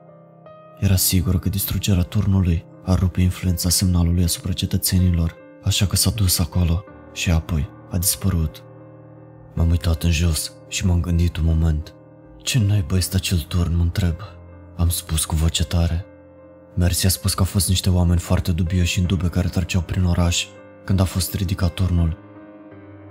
Era 0.80 0.96
sigură 0.96 1.38
că 1.38 1.48
distrugerea 1.48 2.02
turnului 2.02 2.64
ar 2.84 2.98
rupe 2.98 3.20
influența 3.20 3.68
semnalului 3.68 4.24
asupra 4.24 4.52
cetățenilor, 4.52 5.34
așa 5.64 5.86
că 5.86 5.96
s-a 5.96 6.10
dus 6.10 6.38
acolo 6.38 6.84
și 7.12 7.30
apoi 7.30 7.68
a 7.90 7.98
dispărut. 7.98 8.62
M-am 9.54 9.70
uitat 9.70 10.02
în 10.02 10.10
jos 10.10 10.52
și 10.68 10.86
m-am 10.86 11.00
gândit 11.00 11.36
un 11.36 11.44
moment. 11.44 11.94
Ce 12.42 12.58
naiba 12.58 12.96
este 12.96 13.16
acel 13.16 13.38
turn, 13.38 13.76
mă 13.76 13.82
întreb. 13.82 14.14
Am 14.76 14.88
spus 14.88 15.24
cu 15.24 15.34
voce 15.34 15.64
tare. 15.64 16.04
Mersi 16.74 17.06
a 17.06 17.08
spus 17.08 17.34
că 17.34 17.40
au 17.40 17.46
fost 17.46 17.68
niște 17.68 17.90
oameni 17.90 18.20
foarte 18.20 18.52
dubioși 18.52 18.98
în 18.98 19.06
dube 19.06 19.28
care 19.28 19.48
treceau 19.48 19.82
prin 19.82 20.04
oraș 20.04 20.46
când 20.84 21.00
a 21.00 21.04
fost 21.04 21.34
ridicat 21.34 21.74
turnul. 21.74 22.18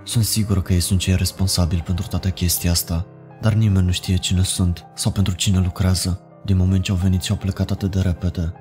Sunt 0.03 0.23
sigur 0.23 0.61
că 0.61 0.73
ei 0.73 0.79
sunt 0.79 0.99
cei 0.99 1.15
responsabili 1.15 1.81
pentru 1.81 2.07
toată 2.07 2.29
chestia 2.29 2.71
asta, 2.71 3.05
dar 3.41 3.53
nimeni 3.53 3.85
nu 3.85 3.91
știe 3.91 4.17
cine 4.17 4.43
sunt 4.43 4.85
sau 4.95 5.11
pentru 5.11 5.35
cine 5.35 5.59
lucrează, 5.59 6.21
din 6.45 6.57
moment 6.57 6.83
ce 6.83 6.91
au 6.91 6.97
venit 6.97 7.21
și 7.21 7.31
au 7.31 7.37
plecat 7.37 7.71
atât 7.71 7.91
de 7.91 7.99
repede. 8.01 8.53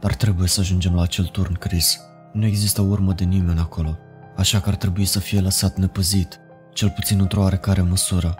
Dar 0.00 0.14
trebuie 0.14 0.48
să 0.48 0.60
ajungem 0.60 0.94
la 0.94 1.02
acel 1.02 1.24
turn, 1.24 1.54
Chris. 1.54 2.00
Nu 2.32 2.46
există 2.46 2.80
urmă 2.80 3.12
de 3.12 3.24
nimeni 3.24 3.58
acolo, 3.58 3.98
așa 4.36 4.60
că 4.60 4.68
ar 4.68 4.76
trebui 4.76 5.04
să 5.04 5.18
fie 5.18 5.40
lăsat 5.40 5.76
nepăzit, 5.76 6.40
cel 6.72 6.90
puțin 6.90 7.20
într-o 7.20 7.40
oarecare 7.40 7.82
măsură. 7.82 8.34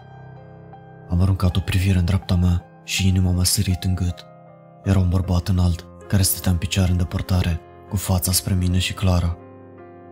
Am 1.11 1.23
aruncat 1.23 1.57
o 1.57 1.61
privire 1.61 1.99
în 1.99 2.05
dreapta 2.05 2.35
mea 2.35 2.63
și 2.85 3.09
inima 3.09 3.31
mea 3.31 3.45
sărit 3.45 3.85
în 3.85 3.95
gât. 3.95 4.25
Era 4.85 4.99
un 4.99 5.09
bărbat 5.09 5.49
înalt, 5.49 5.87
care 6.15 6.27
stătea 6.27 6.53
în 6.53 6.59
picioare 6.59 6.91
în 6.91 6.97
depărtare, 6.97 7.61
cu 7.89 7.97
fața 7.97 8.33
spre 8.33 8.55
mine 8.55 8.79
și 8.79 8.93
Clara. 8.93 9.37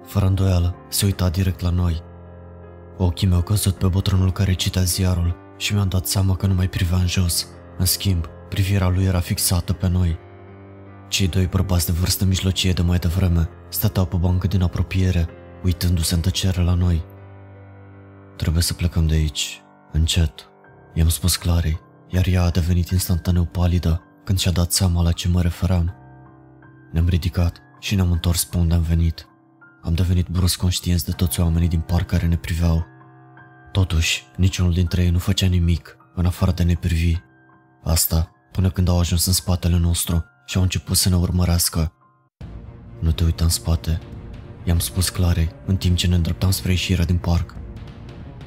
Fără 0.07 0.27
îndoială, 0.27 0.75
se 0.89 1.05
uita 1.05 1.29
direct 1.29 1.61
la 1.61 1.71
noi. 1.71 2.03
Ochii 2.97 3.27
mei 3.27 3.37
au 3.37 3.43
căzut 3.43 3.75
pe 3.75 3.87
bătrânul 3.87 4.33
care 4.33 4.53
citea 4.53 4.83
ziarul 4.83 5.37
și 5.57 5.75
mi-am 5.75 5.89
dat 5.89 6.07
seama 6.07 6.37
că 6.37 6.47
nu 6.47 6.55
mai 6.55 6.69
privea 6.69 6.99
în 6.99 7.07
jos. 7.07 7.49
În 7.79 7.85
schimb, 7.85 8.27
privirea 8.49 8.89
lui 8.89 9.05
era 9.05 9.21
fixată 9.21 9.73
pe 9.73 9.89
noi. 9.89 10.19
Cei 11.09 11.29
doi 11.29 11.47
bărbați 11.47 11.87
de 11.87 11.93
vârstă 11.93 12.25
mijlocie 12.25 12.73
de 12.73 12.83
mai 12.83 12.99
devreme 12.99 13.49
stăteau 13.69 14.07
pe 14.07 14.17
bancă 14.17 14.47
din 14.47 14.63
apropiere, 14.63 15.29
uitându-se 15.65 16.15
în 16.15 16.21
tăcere 16.21 16.63
la 16.63 16.75
noi. 16.75 17.05
Trebuie 18.37 18.63
să 18.63 18.75
plecăm 18.75 19.07
de 19.07 19.15
aici, 19.15 19.63
încet, 19.93 20.51
i-am 20.95 21.09
spus 21.09 21.37
Clarei, 21.37 21.81
iar 22.09 22.27
ea 22.27 22.43
a 22.43 22.51
devenit 22.51 22.89
instantaneu 22.89 23.45
palidă 23.45 24.03
când 24.25 24.39
și-a 24.39 24.51
dat 24.51 24.73
seama 24.73 25.03
la 25.03 25.13
ce 25.13 25.29
mă 25.29 25.43
referam. 25.43 25.95
Ne-am 26.93 27.09
ridicat 27.09 27.61
și 27.81 27.95
ne-am 27.95 28.11
întors 28.11 28.45
pe 28.45 28.57
unde 28.57 28.75
am 28.75 28.83
venit. 28.83 29.27
Am 29.83 29.95
devenit 29.95 30.29
brusc 30.29 30.59
conștienți 30.59 31.05
de 31.05 31.13
toți 31.13 31.41
oamenii 31.41 31.69
din 31.69 31.81
parc 31.81 32.07
care 32.07 32.27
ne 32.27 32.37
priveau. 32.37 32.87
Totuși, 33.73 34.25
niciunul 34.37 34.73
dintre 34.73 35.03
ei 35.03 35.11
nu 35.11 35.19
făcea 35.19 35.47
nimic, 35.47 35.97
în 36.15 36.27
afară 36.27 36.53
de 36.53 36.63
ne 36.63 36.75
privi. 36.75 37.17
Asta 37.83 38.31
până 38.53 38.71
când 38.71 38.89
au 38.89 38.99
ajuns 38.99 39.27
în 39.27 39.33
spatele 39.33 39.79
nostru 39.79 40.25
și 40.47 40.57
au 40.57 40.63
început 40.63 40.97
să 40.97 41.09
ne 41.09 41.17
urmărească. 41.17 41.93
Nu 43.01 43.13
te 43.13 43.25
uita 43.25 43.45
în 43.45 43.51
spate, 43.51 44.01
i-am 44.65 44.79
spus 44.79 45.09
Clarei 45.09 45.51
în 45.67 45.77
timp 45.77 45.97
ce 45.97 46.07
ne 46.07 46.15
îndreptam 46.15 46.51
spre 46.51 46.71
ieșirea 46.71 47.05
din 47.05 47.17
parc. 47.17 47.55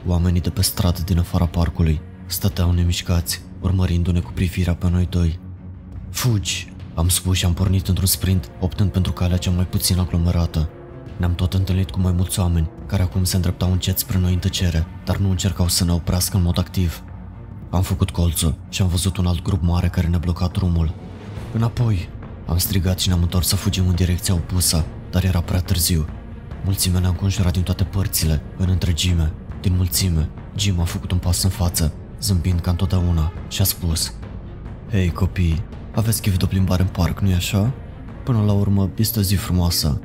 Oamenii 0.05 0.41
de 0.41 0.49
pe 0.49 0.61
stradă 0.61 1.01
din 1.01 1.19
afara 1.19 1.45
parcului 1.45 2.01
stăteau 2.25 2.71
nemișcați, 2.71 3.41
urmărindu-ne 3.61 4.19
cu 4.19 4.31
privirea 4.31 4.75
pe 4.75 4.89
noi 4.89 5.05
doi. 5.05 5.44
Fugi! 6.15 6.73
Am 6.93 7.09
spus 7.09 7.37
și 7.37 7.45
am 7.45 7.53
pornit 7.53 7.87
într-un 7.87 8.07
sprint, 8.07 8.51
optând 8.59 8.91
pentru 8.91 9.11
calea 9.11 9.37
cea 9.37 9.51
mai 9.51 9.65
puțin 9.65 9.99
aglomerată. 9.99 10.69
Ne-am 11.17 11.35
tot 11.35 11.53
întâlnit 11.53 11.89
cu 11.89 11.99
mai 11.99 12.11
mulți 12.11 12.39
oameni, 12.39 12.69
care 12.87 13.01
acum 13.01 13.23
se 13.23 13.35
îndreptau 13.35 13.71
încet 13.71 13.97
spre 13.97 14.17
noi 14.17 14.33
în 14.33 14.39
tăcere, 14.39 14.87
dar 15.05 15.17
nu 15.17 15.29
încercau 15.29 15.67
să 15.67 15.83
ne 15.83 15.91
oprească 15.91 16.37
în 16.37 16.43
mod 16.43 16.57
activ. 16.57 17.03
Am 17.69 17.81
făcut 17.81 18.09
colțul 18.09 18.55
și 18.69 18.81
am 18.81 18.87
văzut 18.87 19.17
un 19.17 19.25
alt 19.25 19.41
grup 19.41 19.61
mare 19.61 19.87
care 19.87 20.07
ne 20.07 20.17
bloca 20.17 20.47
drumul. 20.47 20.93
Înapoi! 21.53 22.09
Am 22.45 22.57
strigat 22.57 22.99
și 22.99 23.07
ne-am 23.07 23.21
întors 23.21 23.47
să 23.47 23.55
fugim 23.55 23.87
în 23.87 23.95
direcția 23.95 24.33
opusă, 24.33 24.85
dar 25.11 25.23
era 25.23 25.41
prea 25.41 25.61
târziu. 25.61 26.05
Mulțimea 26.63 26.99
ne-a 26.99 27.09
înconjurat 27.09 27.53
din 27.53 27.63
toate 27.63 27.83
părțile, 27.83 28.41
în 28.57 28.69
întregime, 28.69 29.31
din 29.61 29.75
mulțime. 29.75 30.29
Jim 30.57 30.79
a 30.79 30.83
făcut 30.83 31.11
un 31.11 31.17
pas 31.17 31.43
în 31.43 31.49
față, 31.49 31.93
zâmbind 32.21 32.59
ca 32.59 32.71
întotdeauna, 32.71 33.31
și 33.47 33.61
a 33.61 33.65
spus 33.65 34.13
Hei 34.91 35.11
copii, 35.11 35.63
aveți 35.95 36.21
chef 36.21 36.37
de 36.37 36.43
o 36.43 36.47
plimbare 36.47 36.81
în 36.81 36.87
parc, 36.87 37.19
nu-i 37.19 37.33
așa? 37.33 37.73
Până 38.23 38.43
la 38.43 38.51
urmă, 38.51 38.89
este 38.95 39.19
o 39.19 39.21
zi 39.21 39.35
frumoasă. 39.35 40.01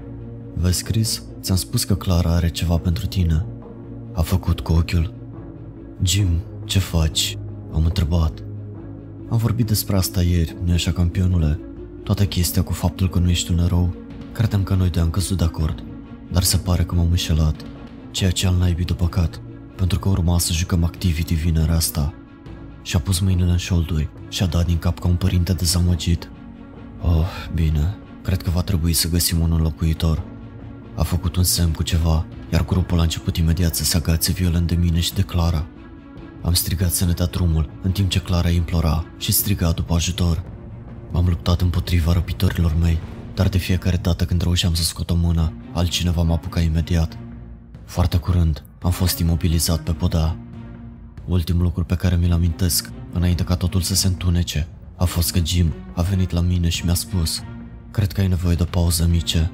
Vezi, 0.55 0.83
Chris, 0.85 1.23
ți-am 1.41 1.57
spus 1.57 1.85
că 1.85 1.95
Clara 1.95 2.35
are 2.35 2.49
ceva 2.49 2.77
pentru 2.77 3.07
tine. 3.07 3.47
A 4.15 4.23
făcut 4.23 4.61
cu 4.61 4.73
ochiul. 4.73 5.15
Jim, 6.03 6.29
ce 6.65 6.79
faci? 6.79 7.39
Am 7.73 7.85
întrebat. 7.85 8.43
Am 9.31 9.37
vorbit 9.37 9.67
despre 9.67 9.97
asta 9.97 10.23
ieri, 10.23 10.57
nu 10.65 10.73
așa, 10.73 10.93
campionule? 10.93 11.61
Toată 12.03 12.25
chestia 12.25 12.63
cu 12.63 12.73
faptul 12.73 13.09
că 13.09 13.19
nu 13.19 13.31
ești 13.31 13.53
un 13.53 13.59
erou, 13.59 13.95
credeam 14.33 14.63
că 14.63 14.75
noi 14.75 14.91
doi 14.91 15.03
am 15.03 15.11
căzut 15.11 15.39
de 15.39 15.45
acord, 15.45 15.85
dar 16.33 16.43
se 16.43 16.57
pare 16.57 16.83
că 16.83 16.95
m-am 16.95 17.11
înșelat, 17.11 17.55
ceea 18.11 18.31
ce 18.31 18.47
al 18.47 18.55
naibii 18.59 18.85
de 18.85 18.93
păcat, 18.93 19.41
pentru 19.77 19.99
că 19.99 20.09
urma 20.09 20.39
să 20.39 20.53
jucăm 20.53 20.85
Activity 20.85 21.35
vinerea 21.35 21.75
asta. 21.75 22.15
Și-a 22.83 22.99
pus 22.99 23.19
mâinile 23.19 23.51
în 23.51 23.57
șolduri 23.57 24.09
și-a 24.29 24.47
dat 24.47 24.67
din 24.67 24.79
cap 24.79 24.99
ca 24.99 25.09
un 25.09 25.15
părinte 25.15 25.53
dezamăgit. 25.53 26.31
Oh, 27.01 27.27
bine, 27.55 27.97
cred 28.23 28.43
că 28.43 28.51
va 28.51 28.63
trebui 28.63 28.93
să 28.93 29.09
găsim 29.09 29.41
un 29.41 29.53
înlocuitor. 29.53 30.23
A 30.97 31.03
făcut 31.03 31.37
un 31.37 31.43
semn 31.45 31.73
cu 31.73 31.83
ceva, 31.83 32.27
iar 32.53 32.65
grupul 32.65 32.99
a 32.99 33.03
început 33.03 33.37
imediat 33.37 33.75
să 33.75 33.85
se 33.85 33.97
agațe 33.97 34.33
violent 34.33 34.67
de 34.67 34.75
mine 34.75 35.01
și 35.01 35.15
de 35.15 35.23
Clara. 35.23 35.67
Am 36.43 36.53
strigat 36.53 36.93
să 36.93 37.05
ne 37.05 37.13
dea 37.13 37.27
drumul, 37.27 37.71
în 37.83 37.91
timp 37.91 38.11
ce 38.11 38.21
Clara 38.21 38.49
implora 38.49 39.05
și 39.19 39.33
striga 39.33 39.71
după 39.71 39.95
ajutor. 39.95 40.43
M-am 41.11 41.27
luptat 41.29 41.61
împotriva 41.61 42.13
răpitorilor 42.13 42.75
mei, 42.81 42.99
dar 43.35 43.49
de 43.49 43.59
fiecare 43.59 43.97
dată 43.97 44.25
când 44.25 44.43
reușeam 44.43 44.75
să 44.75 44.83
scot 44.83 45.11
o 45.11 45.15
mână, 45.15 45.53
altcineva 45.73 46.23
m-a 46.23 46.35
apucat 46.35 46.63
imediat. 46.63 47.19
Foarte 47.85 48.17
curând, 48.17 48.65
am 48.83 48.91
fost 48.91 49.19
imobilizat 49.19 49.81
pe 49.81 49.93
poda. 49.93 50.37
Ultimul 51.31 51.63
lucru 51.63 51.85
pe 51.85 51.95
care 51.95 52.17
mi-l 52.17 52.33
amintesc, 52.33 52.91
înainte 53.13 53.45
ca 53.45 53.57
totul 53.57 53.81
să 53.81 53.95
se 53.95 54.07
întunece, 54.07 54.69
a 54.97 55.05
fost 55.05 55.33
că 55.33 55.41
Jim 55.45 55.73
a 55.95 56.03
venit 56.03 56.31
la 56.31 56.41
mine 56.41 56.69
și 56.69 56.85
mi-a 56.85 56.95
spus 56.95 57.43
Cred 57.91 58.13
că 58.13 58.21
ai 58.21 58.29
nevoie 58.29 58.55
de 58.55 58.63
o 58.63 58.65
pauză 58.65 59.07
mice. 59.11 59.51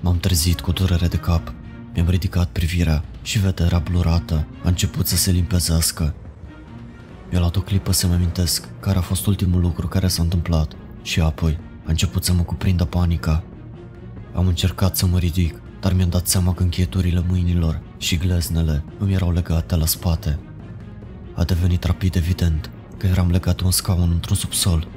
M-am 0.00 0.18
trezit 0.18 0.60
cu 0.60 0.72
durere 0.72 1.06
de 1.06 1.16
cap. 1.16 1.52
Mi-am 1.94 2.08
ridicat 2.08 2.48
privirea 2.48 3.04
și 3.22 3.38
vederea 3.38 3.78
blurată 3.78 4.46
a 4.64 4.68
început 4.68 5.06
să 5.06 5.16
se 5.16 5.30
limpezească. 5.30 6.14
Mi-a 7.30 7.38
luat 7.38 7.56
o 7.56 7.60
clipă 7.60 7.92
să-mi 7.92 8.14
amintesc 8.14 8.68
care 8.80 8.98
a 8.98 9.02
fost 9.02 9.26
ultimul 9.26 9.60
lucru 9.60 9.88
care 9.88 10.08
s-a 10.08 10.22
întâmplat 10.22 10.72
și 11.02 11.20
apoi 11.20 11.58
a 11.86 11.90
început 11.90 12.24
să 12.24 12.32
mă 12.32 12.42
cuprindă 12.42 12.84
panica. 12.84 13.44
Am 14.34 14.46
încercat 14.46 14.96
să 14.96 15.06
mă 15.06 15.18
ridic, 15.18 15.62
dar 15.80 15.92
mi-am 15.92 16.08
dat 16.08 16.26
seama 16.26 16.54
că 16.54 16.62
încheieturile 16.62 17.24
mâinilor 17.28 17.88
și 18.00 18.16
gleznele 18.16 18.84
îmi 18.98 19.12
erau 19.12 19.32
legate 19.32 19.76
la 19.76 19.86
spate. 19.86 20.38
A 21.34 21.44
devenit 21.44 21.84
rapid 21.84 22.16
evident 22.16 22.70
că 22.96 23.06
eram 23.06 23.30
legat 23.30 23.56
de 23.56 23.64
un 23.64 23.70
scaun 23.70 24.10
într-un 24.10 24.36
subsol, 24.36 24.88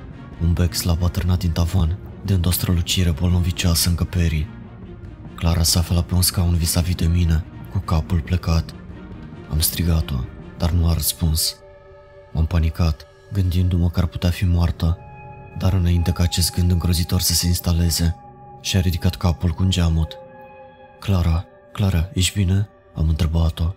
un 0.42 0.54
bec 0.54 0.74
slab 0.74 1.04
atârnat 1.04 1.40
din 1.40 1.52
tavan, 1.52 1.98
dând 2.26 2.46
o 2.46 2.52
strălucire 2.52 3.12
bolnovicioasă 3.12 3.90
în 3.90 3.96
căperii. 3.96 4.48
Clara 5.36 5.64
s-a 5.64 5.80
aflat 5.80 6.06
pe 6.06 6.14
un 6.16 6.22
scaun 6.22 6.56
vis-a-vis 6.56 6.96
de 6.96 7.06
mine, 7.06 7.46
cu 7.72 7.78
capul 7.78 8.20
plecat. 8.20 8.74
Am 9.50 9.60
strigat-o, 9.60 10.20
dar 10.58 10.72
nu 10.72 10.88
a 10.88 10.94
răspuns. 10.94 11.56
M-am 12.34 12.46
panicat, 12.46 13.06
gândindu-mă 13.34 13.90
că 13.90 14.00
ar 14.00 14.06
putea 14.06 14.30
fi 14.30 14.46
moartă, 14.46 14.98
dar 15.58 15.74
înainte 15.74 16.12
ca 16.12 16.24
acest 16.24 16.56
gând 16.56 16.72
îngrozitor 16.72 17.22
să 17.22 17.34
se 17.34 17.48
instaleze, 17.48 18.16
și-a 18.62 18.80
ridicat 18.80 19.16
capul 19.16 19.50
cu 19.50 19.64
un 19.64 19.70
geamut. 19.70 20.18
Clara, 21.00 21.46
Clara, 21.72 22.10
ești 22.14 22.38
bine? 22.38 22.68
Am 22.96 23.10
întrebat-o. 23.10 23.74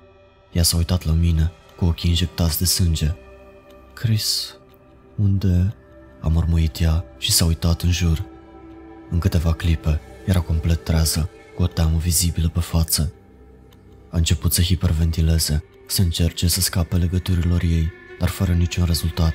Ea 0.52 0.62
s-a 0.62 0.76
uitat 0.76 1.04
la 1.04 1.12
mine, 1.12 1.52
cu 1.76 1.84
ochii 1.84 2.10
injectați 2.10 2.58
de 2.58 2.64
sânge. 2.64 3.14
Chris, 3.94 4.56
unde? 5.16 5.74
A 6.20 6.28
mărmuit 6.28 6.80
ea 6.80 7.04
și 7.18 7.32
s-a 7.32 7.44
uitat 7.44 7.82
în 7.82 7.90
jur. 7.90 8.24
În 9.10 9.18
câteva 9.18 9.52
clipe, 9.52 10.00
era 10.26 10.40
complet 10.40 10.84
trează, 10.84 11.30
cu 11.56 11.62
o 11.62 11.66
teamă 11.66 11.98
vizibilă 11.98 12.48
pe 12.48 12.60
față. 12.60 13.12
A 14.10 14.16
început 14.16 14.52
să 14.52 14.62
hiperventileze, 14.62 15.64
să 15.86 16.02
încerce 16.02 16.48
să 16.48 16.60
scape 16.60 16.96
legăturilor 16.96 17.62
ei, 17.62 17.90
dar 18.18 18.28
fără 18.28 18.52
niciun 18.52 18.84
rezultat. 18.84 19.34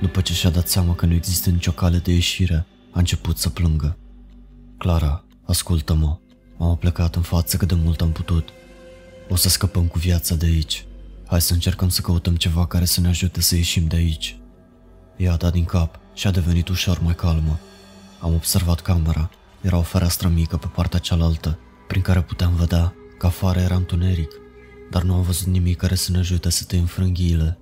După 0.00 0.20
ce 0.20 0.32
și-a 0.32 0.50
dat 0.50 0.68
seama 0.68 0.94
că 0.94 1.06
nu 1.06 1.14
există 1.14 1.50
nicio 1.50 1.72
cale 1.72 1.98
de 1.98 2.12
ieșire, 2.12 2.66
a 2.90 2.98
început 2.98 3.38
să 3.38 3.48
plângă. 3.48 3.96
Clara, 4.78 5.24
ascultă-mă. 5.44 6.18
M-am 6.56 6.76
plecat 6.76 7.14
în 7.14 7.22
față 7.22 7.56
cât 7.56 7.68
de 7.68 7.74
mult 7.74 8.00
am 8.00 8.12
putut. 8.12 8.48
O 9.32 9.36
să 9.36 9.48
scăpăm 9.48 9.86
cu 9.86 9.98
viața 9.98 10.34
de 10.34 10.46
aici. 10.46 10.84
Hai 11.26 11.40
să 11.40 11.52
încercăm 11.52 11.88
să 11.88 12.00
căutăm 12.00 12.36
ceva 12.36 12.66
care 12.66 12.84
să 12.84 13.00
ne 13.00 13.08
ajute 13.08 13.40
să 13.40 13.56
ieșim 13.56 13.86
de 13.86 13.96
aici. 13.96 14.36
Ea 15.16 15.32
a 15.32 15.36
dat 15.36 15.52
din 15.52 15.64
cap 15.64 15.98
și 16.14 16.26
a 16.26 16.30
devenit 16.30 16.68
ușor 16.68 17.00
mai 17.00 17.14
calmă. 17.14 17.58
Am 18.20 18.34
observat 18.34 18.80
camera. 18.80 19.30
Era 19.60 19.76
o 19.76 19.82
fereastră 19.82 20.28
mică 20.28 20.56
pe 20.56 20.66
partea 20.66 20.98
cealaltă, 20.98 21.58
prin 21.88 22.02
care 22.02 22.22
puteam 22.22 22.54
vedea 22.54 22.94
că 23.18 23.26
afară 23.26 23.60
era 23.60 23.74
întuneric, 23.74 24.30
dar 24.90 25.02
nu 25.02 25.14
am 25.14 25.22
văzut 25.22 25.46
nimic 25.46 25.76
care 25.76 25.94
să 25.94 26.10
ne 26.10 26.18
ajute 26.18 26.50
să 26.50 26.64
tăiem 26.64 26.86
frânghiile. 26.86 27.58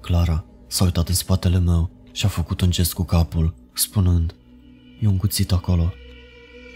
Clara 0.00 0.44
s-a 0.66 0.84
uitat 0.84 1.08
în 1.08 1.14
spatele 1.14 1.58
meu 1.58 1.90
și 2.12 2.24
a 2.24 2.28
făcut 2.28 2.60
un 2.60 2.70
gest 2.70 2.92
cu 2.92 3.02
capul, 3.02 3.54
spunând 3.74 4.34
E 5.00 5.06
un 5.06 5.16
cuțit 5.16 5.52
acolo. 5.52 5.92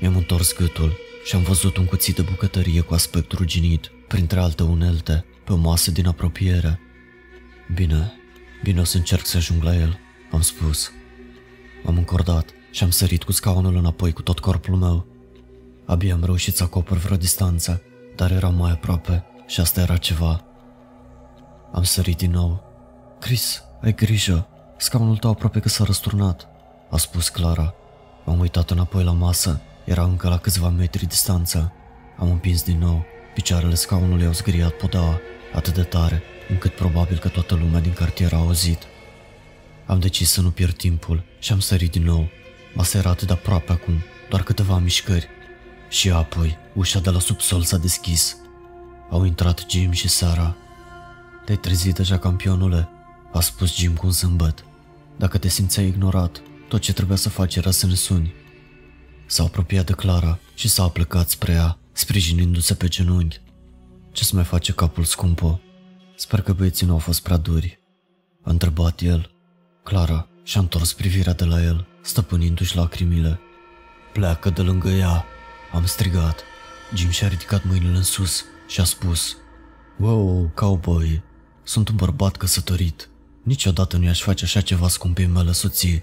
Mi-am 0.01 0.17
întors 0.17 0.55
gâtul 0.55 0.97
și 1.25 1.35
am 1.35 1.43
văzut 1.43 1.77
un 1.77 1.85
cuțit 1.85 2.17
de 2.17 2.23
bucătărie 2.23 2.81
cu 2.81 2.95
aspect 2.95 3.33
ruginit, 3.33 3.91
printre 4.09 4.41
alte 4.41 4.63
unelte, 4.63 5.25
pe 5.45 5.53
o 5.53 5.57
masă 5.57 5.91
din 5.91 6.07
apropiere. 6.07 6.81
Bine, 7.75 8.13
bine 8.63 8.81
o 8.81 8.85
să 8.85 8.97
încerc 8.97 9.27
să 9.27 9.37
ajung 9.37 9.63
la 9.63 9.75
el, 9.75 9.99
am 10.31 10.41
spus. 10.41 10.91
M-am 11.83 11.97
încordat 11.97 12.51
și 12.71 12.83
am 12.83 12.91
sărit 12.91 13.23
cu 13.23 13.33
scaunul 13.33 13.77
înapoi 13.77 14.13
cu 14.13 14.23
tot 14.23 14.39
corpul 14.39 14.77
meu. 14.77 15.07
Abia 15.87 16.15
am 16.15 16.25
reușit 16.25 16.57
să 16.57 16.63
acopăr 16.63 16.97
vreo 16.97 17.17
distanță, 17.17 17.83
dar 18.17 18.31
eram 18.31 18.55
mai 18.55 18.71
aproape 18.71 19.25
și 19.47 19.61
asta 19.61 19.81
era 19.81 19.97
ceva. 19.97 20.45
Am 21.73 21.83
sărit 21.83 22.17
din 22.17 22.31
nou. 22.31 22.63
Chris, 23.21 23.63
ai 23.83 23.95
grijă, 23.95 24.49
scaunul 24.77 25.17
tău 25.17 25.31
aproape 25.31 25.61
că 25.61 25.69
s-a 25.69 25.85
răsturnat, 25.85 26.49
a 26.91 26.97
spus 26.97 27.29
Clara. 27.29 27.75
M-am 28.25 28.39
uitat 28.39 28.71
înapoi 28.71 29.05
la 29.05 29.13
masă, 29.13 29.61
era 29.85 30.03
încă 30.03 30.29
la 30.29 30.39
câțiva 30.39 30.69
metri 30.69 31.07
distanță. 31.07 31.73
Am 32.19 32.31
împins 32.31 32.63
din 32.63 32.79
nou, 32.79 33.05
picioarele 33.39 33.75
scaunului 33.75 34.27
au 34.27 34.33
zgriat 34.33 34.73
podaua 34.73 35.21
atât 35.55 35.75
de 35.75 35.83
tare, 35.83 36.23
încât 36.49 36.75
probabil 36.75 37.19
că 37.19 37.29
toată 37.29 37.55
lumea 37.55 37.81
din 37.81 37.93
cartier 37.93 38.33
a 38.33 38.37
auzit. 38.37 38.83
Am 39.87 39.99
decis 39.99 40.31
să 40.31 40.41
nu 40.41 40.51
pierd 40.51 40.77
timpul 40.77 41.23
și 41.39 41.53
am 41.53 41.61
sărit 41.61 41.91
din 41.91 42.03
nou. 42.03 42.29
Masa 42.75 42.99
era 42.99 43.11
atât 43.11 43.27
de 43.27 43.33
aproape 43.33 43.73
acum, 43.73 43.95
doar 44.29 44.43
câteva 44.43 44.79
mișcări. 44.79 45.29
Și 45.89 46.11
apoi, 46.11 46.59
ușa 46.75 47.01
de 47.01 47.11
la 47.11 47.19
subsol 47.19 47.63
s-a 47.63 47.77
deschis. 47.77 48.37
Au 49.11 49.25
intrat 49.25 49.65
Jim 49.71 49.91
și 49.91 50.09
Sara. 50.09 50.57
Te-ai 51.45 51.59
trezit 51.59 51.95
deja, 51.95 52.19
campionule? 52.19 52.89
A 53.33 53.41
spus 53.41 53.77
Jim 53.77 53.95
cu 53.95 54.07
un 54.07 54.13
zâmbet. 54.13 54.65
Dacă 55.17 55.39
te 55.39 55.49
simțeai 55.49 55.87
ignorat, 55.87 56.43
tot 56.69 56.81
ce 56.81 56.93
trebuia 56.93 57.17
să 57.17 57.29
faci 57.29 57.57
era 57.57 57.71
să 57.71 57.87
ne 57.87 57.95
suni. 57.95 58.35
S-a 59.27 59.43
apropiat 59.43 59.87
de 59.87 59.93
Clara 59.93 60.39
și 60.55 60.69
s-a 60.69 60.89
plecat 60.89 61.29
spre 61.29 61.53
ea, 61.53 61.79
sprijinindu-se 61.99 62.75
pe 62.75 62.89
genunchi. 62.89 63.41
Ce-ți 64.13 64.35
mai 64.35 64.45
face 64.45 64.73
capul 64.73 65.05
scumpo? 65.05 65.61
Sper 66.17 66.41
că 66.41 66.53
băieții 66.53 66.87
nu 66.87 66.93
au 66.93 66.99
fost 66.99 67.23
prea 67.23 67.37
duri. 67.37 67.79
A 68.43 68.51
întrebat 68.51 69.01
el. 69.01 69.31
Clara 69.83 70.29
și-a 70.43 70.61
întors 70.61 70.93
privirea 70.93 71.33
de 71.33 71.45
la 71.45 71.63
el, 71.63 71.87
stăpânindu-și 72.03 72.77
lacrimile. 72.77 73.41
Pleacă 74.13 74.51
de 74.51 74.63
lângă 74.63 74.89
ea, 74.89 75.25
am 75.73 75.87
strigat. 75.87 76.43
Jim 76.95 77.11
și-a 77.11 77.29
ridicat 77.29 77.65
mâinile 77.65 77.97
în 77.97 78.03
sus 78.03 78.45
și 78.69 78.81
a 78.81 78.85
spus 78.85 79.37
Wow, 79.99 80.51
cowboy, 80.55 81.23
sunt 81.63 81.89
un 81.89 81.97
bărbat 81.97 82.37
căsătorit. 82.37 83.09
Niciodată 83.43 83.97
nu 83.97 84.05
i-aș 84.05 84.23
face 84.23 84.45
așa 84.45 84.61
ceva 84.61 84.89
scumpei 84.89 85.27
mele 85.27 85.53
soții. 85.53 86.03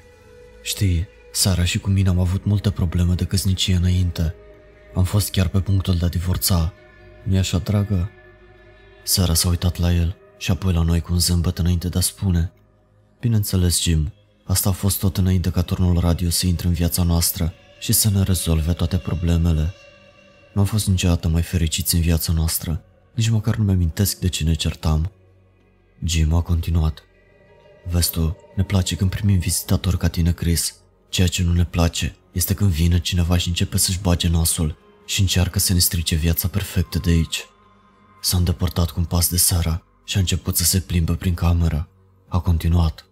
Știi, 0.61 1.07
Sara 1.31 1.63
și 1.63 1.79
cu 1.79 1.89
mine 1.89 2.09
am 2.09 2.19
avut 2.19 2.45
multe 2.45 2.69
probleme 2.71 3.13
de 3.13 3.25
căsnicie 3.25 3.75
înainte. 3.75 4.35
Am 4.95 5.03
fost 5.03 5.29
chiar 5.29 5.47
pe 5.47 5.59
punctul 5.59 5.97
de 5.97 6.05
a 6.05 6.07
divorța. 6.07 6.73
Nu-i 7.23 7.37
așa, 7.37 7.57
dragă? 7.57 8.09
Sara 9.03 9.33
s-a 9.33 9.49
uitat 9.49 9.77
la 9.77 9.93
el 9.93 10.15
și 10.37 10.51
apoi 10.51 10.73
la 10.73 10.81
noi 10.81 11.01
cu 11.01 11.13
un 11.13 11.19
zâmbet 11.19 11.57
înainte 11.57 11.89
de 11.89 11.97
a 11.97 12.01
spune 12.01 12.51
Bineînțeles, 13.19 13.81
Jim, 13.81 14.13
asta 14.43 14.69
a 14.69 14.71
fost 14.71 14.99
tot 14.99 15.17
înainte 15.17 15.49
ca 15.49 15.61
turnul 15.61 15.99
radio 15.99 16.29
să 16.29 16.47
intre 16.47 16.67
în 16.67 16.73
viața 16.73 17.03
noastră 17.03 17.53
și 17.79 17.93
să 17.93 18.09
ne 18.09 18.23
rezolve 18.23 18.73
toate 18.73 18.97
problemele. 18.97 19.73
Nu 20.53 20.61
am 20.61 20.67
fost 20.67 20.87
niciodată 20.87 21.27
mai 21.27 21.41
fericiți 21.41 21.95
în 21.95 22.01
viața 22.01 22.33
noastră, 22.33 22.83
nici 23.13 23.29
măcar 23.29 23.55
nu 23.55 23.63
mi-amintesc 23.63 24.19
de 24.19 24.27
ce 24.27 24.43
ne 24.43 24.53
certam. 24.53 25.11
Jim 26.03 26.33
a 26.33 26.41
continuat. 26.41 27.03
Vezi 27.91 28.11
tu, 28.11 28.37
ne 28.55 28.63
place 28.63 28.95
când 28.95 29.09
primim 29.09 29.39
vizitatori 29.39 29.97
ca 29.97 30.07
tine, 30.07 30.31
Chris. 30.31 30.75
Ceea 31.09 31.27
ce 31.27 31.43
nu 31.43 31.53
ne 31.53 31.65
place 31.65 32.15
este 32.31 32.53
când 32.53 32.69
vine 32.69 32.99
cineva 32.99 33.37
și 33.37 33.47
începe 33.47 33.77
să-și 33.77 34.01
bage 34.01 34.27
nasul 34.27 34.83
și 35.05 35.21
încearcă 35.21 35.59
să 35.59 35.73
ne 35.73 35.79
strice 35.79 36.15
viața 36.15 36.47
perfectă 36.47 36.99
de 36.99 37.09
aici. 37.09 37.45
S-a 38.21 38.37
îndepărtat 38.37 38.91
cu 38.91 38.99
un 38.99 39.05
pas 39.05 39.29
de 39.29 39.37
seara 39.37 39.83
și 40.03 40.17
a 40.17 40.19
început 40.19 40.57
să 40.57 40.63
se 40.63 40.79
plimbe 40.79 41.13
prin 41.13 41.33
cameră. 41.33 41.89
A 42.27 42.39
continuat. 42.39 43.05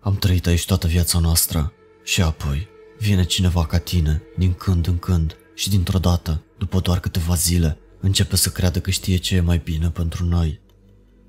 Am 0.00 0.16
trăit 0.16 0.46
aici 0.46 0.66
toată 0.66 0.86
viața 0.86 1.18
noastră 1.18 1.72
și 2.04 2.22
apoi 2.22 2.68
vine 2.98 3.24
cineva 3.24 3.66
ca 3.66 3.78
tine, 3.78 4.22
din 4.36 4.52
când 4.52 4.86
în 4.86 4.98
când 4.98 5.36
și 5.54 5.68
dintr-o 5.68 5.98
dată, 5.98 6.42
după 6.58 6.80
doar 6.80 7.00
câteva 7.00 7.34
zile, 7.34 7.78
începe 8.00 8.36
să 8.36 8.50
creadă 8.50 8.80
că 8.80 8.90
știe 8.90 9.16
ce 9.16 9.34
e 9.34 9.40
mai 9.40 9.60
bine 9.64 9.90
pentru 9.90 10.24
noi. 10.24 10.60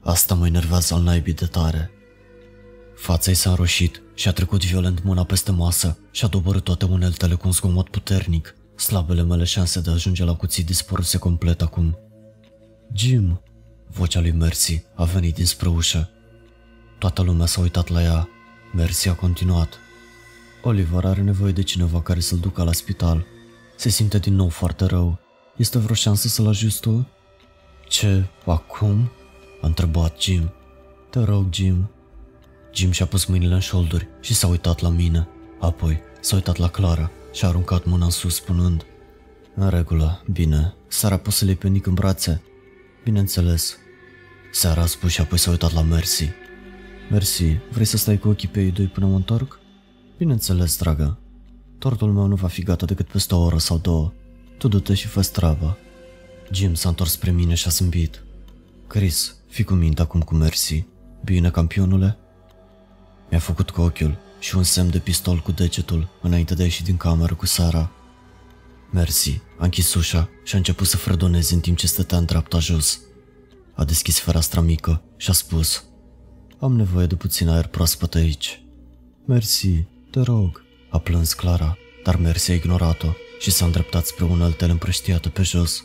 Asta 0.04 0.36
mă 0.36 0.48
enervează 0.48 0.94
al 0.94 1.02
naibii 1.02 1.34
de 1.34 1.46
tare. 1.46 1.92
Fața 2.96 3.32
i 3.32 3.34
s-a 3.34 3.50
înroșit 3.50 4.02
și 4.14 4.28
a 4.28 4.32
trecut 4.32 4.66
violent 4.66 5.04
mâna 5.04 5.24
peste 5.24 5.52
masă 5.52 5.98
și 6.12 6.26
a 6.26 6.28
dobărât 6.28 6.64
toate 6.64 6.86
uneltele 6.86 7.36
cu 7.36 7.48
un 7.48 7.54
zgomot 7.54 7.90
puternic. 7.90 8.56
Slabele 8.80 9.24
mele 9.24 9.44
șanse 9.44 9.80
de 9.80 9.90
a 9.90 9.94
ajunge 9.94 10.24
la 10.24 10.36
cuțit 10.36 10.66
dispăruse 10.66 11.18
complet 11.18 11.62
acum. 11.62 11.98
Jim, 12.94 13.42
vocea 13.88 14.20
lui 14.20 14.32
Mercy 14.32 14.84
a 14.96 15.04
venit 15.04 15.36
dinspre 15.36 15.70
ușă. 15.70 16.10
Toată 17.00 17.22
lumea 17.22 17.46
s-a 17.46 17.62
uitat 17.62 17.88
la 17.88 18.02
ea. 18.04 18.28
Mercy 18.74 19.08
a 19.08 19.14
continuat. 19.14 19.80
Oliver 20.64 21.06
are 21.06 21.22
nevoie 21.22 21.52
de 21.52 21.64
cineva 21.64 22.02
care 22.02 22.20
să-l 22.20 22.38
ducă 22.38 22.64
la 22.64 22.72
spital. 22.72 23.26
Se 23.78 23.90
simte 23.90 24.20
din 24.20 24.36
nou 24.36 24.50
foarte 24.50 24.86
rău. 24.86 25.20
Este 25.58 25.78
vreo 25.78 25.96
șansă 25.96 26.28
să-l 26.28 26.48
ajuți 26.48 26.80
tu? 26.80 27.08
Ce, 27.88 28.26
acum? 28.46 29.12
A 29.62 29.68
întrebat 29.68 30.22
Jim. 30.22 30.54
Te 31.10 31.20
rog, 31.20 31.54
Jim. 31.54 31.90
Jim 32.74 32.92
și-a 32.92 33.06
pus 33.06 33.26
mâinile 33.26 33.54
în 33.54 33.60
șolduri 33.60 34.08
și 34.22 34.34
s-a 34.34 34.48
uitat 34.48 34.80
la 34.80 34.90
mine. 34.90 35.28
Apoi 35.60 36.00
s-a 36.22 36.36
uitat 36.36 36.56
la 36.56 36.70
Clara 36.70 37.12
și 37.32 37.46
a 37.46 37.48
aruncat 37.48 37.86
mâna 37.86 38.06
în 38.06 38.12
sus 38.12 38.36
spunând 38.36 38.86
În 39.56 39.70
regulă, 39.70 40.24
bine, 40.32 40.74
Sara 40.88 41.18
poți 41.18 41.38
să 41.38 41.46
le 41.46 41.54
pe 41.54 41.68
Nick 41.68 41.86
în 41.86 41.94
brațe? 41.94 42.44
Bineînțeles. 43.04 43.78
Seara 44.52 44.82
a 44.82 44.86
spus 44.86 45.12
și 45.12 45.22
apoi 45.22 45.38
s-a 45.38 45.50
uitat 45.50 45.74
la 45.74 45.82
Mercy. 45.82 46.30
Mercy, 47.10 47.60
vrei 47.72 47.86
să 47.86 47.98
stai 47.98 48.18
cu 48.18 48.28
ochii 48.28 48.48
pe 48.48 48.62
ei 48.62 48.72
doi 48.72 48.88
până 48.88 49.06
mă 49.06 49.16
întorc? 49.16 49.60
Bineînțeles, 50.18 50.78
dragă. 50.78 51.18
Tortul 51.78 52.12
meu 52.12 52.26
nu 52.26 52.36
va 52.36 52.48
fi 52.48 52.64
gata 52.64 52.86
decât 52.86 53.08
peste 53.08 53.36
o 53.36 53.44
oră 53.44 53.58
sau 53.58 53.78
două. 53.78 54.14
Tu 54.58 54.68
du-te 54.68 54.94
și 54.94 55.08
fă 55.08 55.22
treaba. 55.22 55.78
Jim 56.52 56.74
s-a 56.74 56.90
întors 56.90 57.12
spre 57.12 57.32
mine 57.32 57.54
și 57.54 57.68
a 57.68 57.70
zâmbit. 57.70 58.24
Chris, 58.88 59.36
fi 59.48 59.64
cu 59.64 59.74
minte 59.74 60.02
acum 60.02 60.22
cu 60.22 60.36
Mercy. 60.36 60.86
Bine, 61.24 61.50
campionule? 61.50 62.18
Mi-a 63.30 63.40
făcut 63.40 63.70
cu 63.70 63.82
ochiul 63.82 64.18
și 64.40 64.56
un 64.56 64.64
semn 64.64 64.90
de 64.90 65.00
pistol 65.00 65.40
cu 65.40 65.52
degetul 65.52 66.10
înainte 66.22 66.54
de 66.54 66.62
a 66.62 66.66
ieși 66.66 66.84
din 66.84 66.98
cameră 66.98 67.36
cu 67.36 67.46
Sara. 67.46 67.92
Mersi, 68.92 69.42
a 69.58 69.64
închis 69.64 69.94
ușa 69.94 70.30
și 70.44 70.56
a 70.56 70.58
început 70.58 70.88
să 70.88 70.98
fredoneze 70.98 71.54
în 71.54 71.60
timp 71.60 71.78
ce 71.78 71.88
stătea 71.88 72.18
în 72.18 72.26
dreapta 72.26 72.60
jos. 72.60 73.00
A 73.76 73.84
deschis 73.84 74.20
fereastra 74.20 74.62
mică 74.62 75.04
și 75.18 75.30
a 75.30 75.34
spus 75.34 75.84
Am 76.60 76.76
nevoie 76.76 77.06
de 77.06 77.16
puțin 77.16 77.48
aer 77.48 77.68
proaspăt 77.68 78.16
aici. 78.16 78.64
Mersi, 79.26 79.86
te 80.12 80.20
rog, 80.22 80.64
a 80.90 80.98
plâns 81.00 81.34
Clara, 81.34 81.78
dar 82.04 82.16
Mersi 82.16 82.52
a 82.52 82.54
ignorat-o 82.54 83.08
și 83.40 83.52
s-a 83.52 83.66
îndreptat 83.66 84.06
spre 84.06 84.26
uneltele 84.26 84.72
împrăștiată 84.72 85.30
pe 85.30 85.44
jos. 85.44 85.84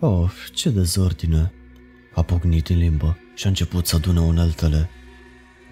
Oh, 0.00 0.30
ce 0.54 0.70
dezordine! 0.70 1.52
A 2.14 2.22
pocnit 2.22 2.68
în 2.68 2.76
limbă 2.76 3.18
și 3.34 3.46
a 3.46 3.48
început 3.48 3.86
să 3.86 3.96
adune 3.96 4.20
uneltele. 4.20 4.90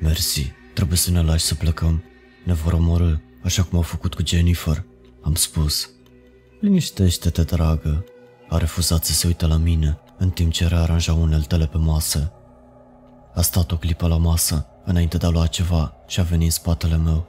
Mersi, 0.01 0.53
trebuie 0.79 0.99
să 0.99 1.11
ne 1.11 1.23
lași 1.23 1.45
să 1.45 1.55
plecăm. 1.55 2.03
Ne 2.45 2.53
vor 2.53 2.73
omorâ, 2.73 3.15
așa 3.43 3.63
cum 3.63 3.77
au 3.79 3.83
făcut 3.83 4.15
cu 4.15 4.23
Jennifer, 4.27 4.85
am 5.23 5.35
spus. 5.35 5.91
Liniștește-te, 6.61 7.43
dragă. 7.43 8.05
A 8.49 8.59
refuzat 8.59 9.05
să 9.05 9.13
se 9.13 9.27
uite 9.27 9.47
la 9.47 9.57
mine, 9.57 9.99
în 10.19 10.31
timp 10.31 10.53
ce 10.53 10.67
rearanja 10.67 11.13
uneltele 11.13 11.67
pe 11.67 11.77
masă. 11.77 12.33
A 13.35 13.41
stat 13.41 13.73
o 13.73 13.77
clipă 13.77 14.07
la 14.07 14.17
masă, 14.17 14.67
înainte 14.85 15.17
de 15.17 15.27
a 15.27 15.29
lua 15.29 15.47
ceva 15.47 15.95
și 16.07 16.21
a 16.21 16.23
venit 16.23 16.45
în 16.45 16.51
spatele 16.51 16.97
meu. 16.97 17.27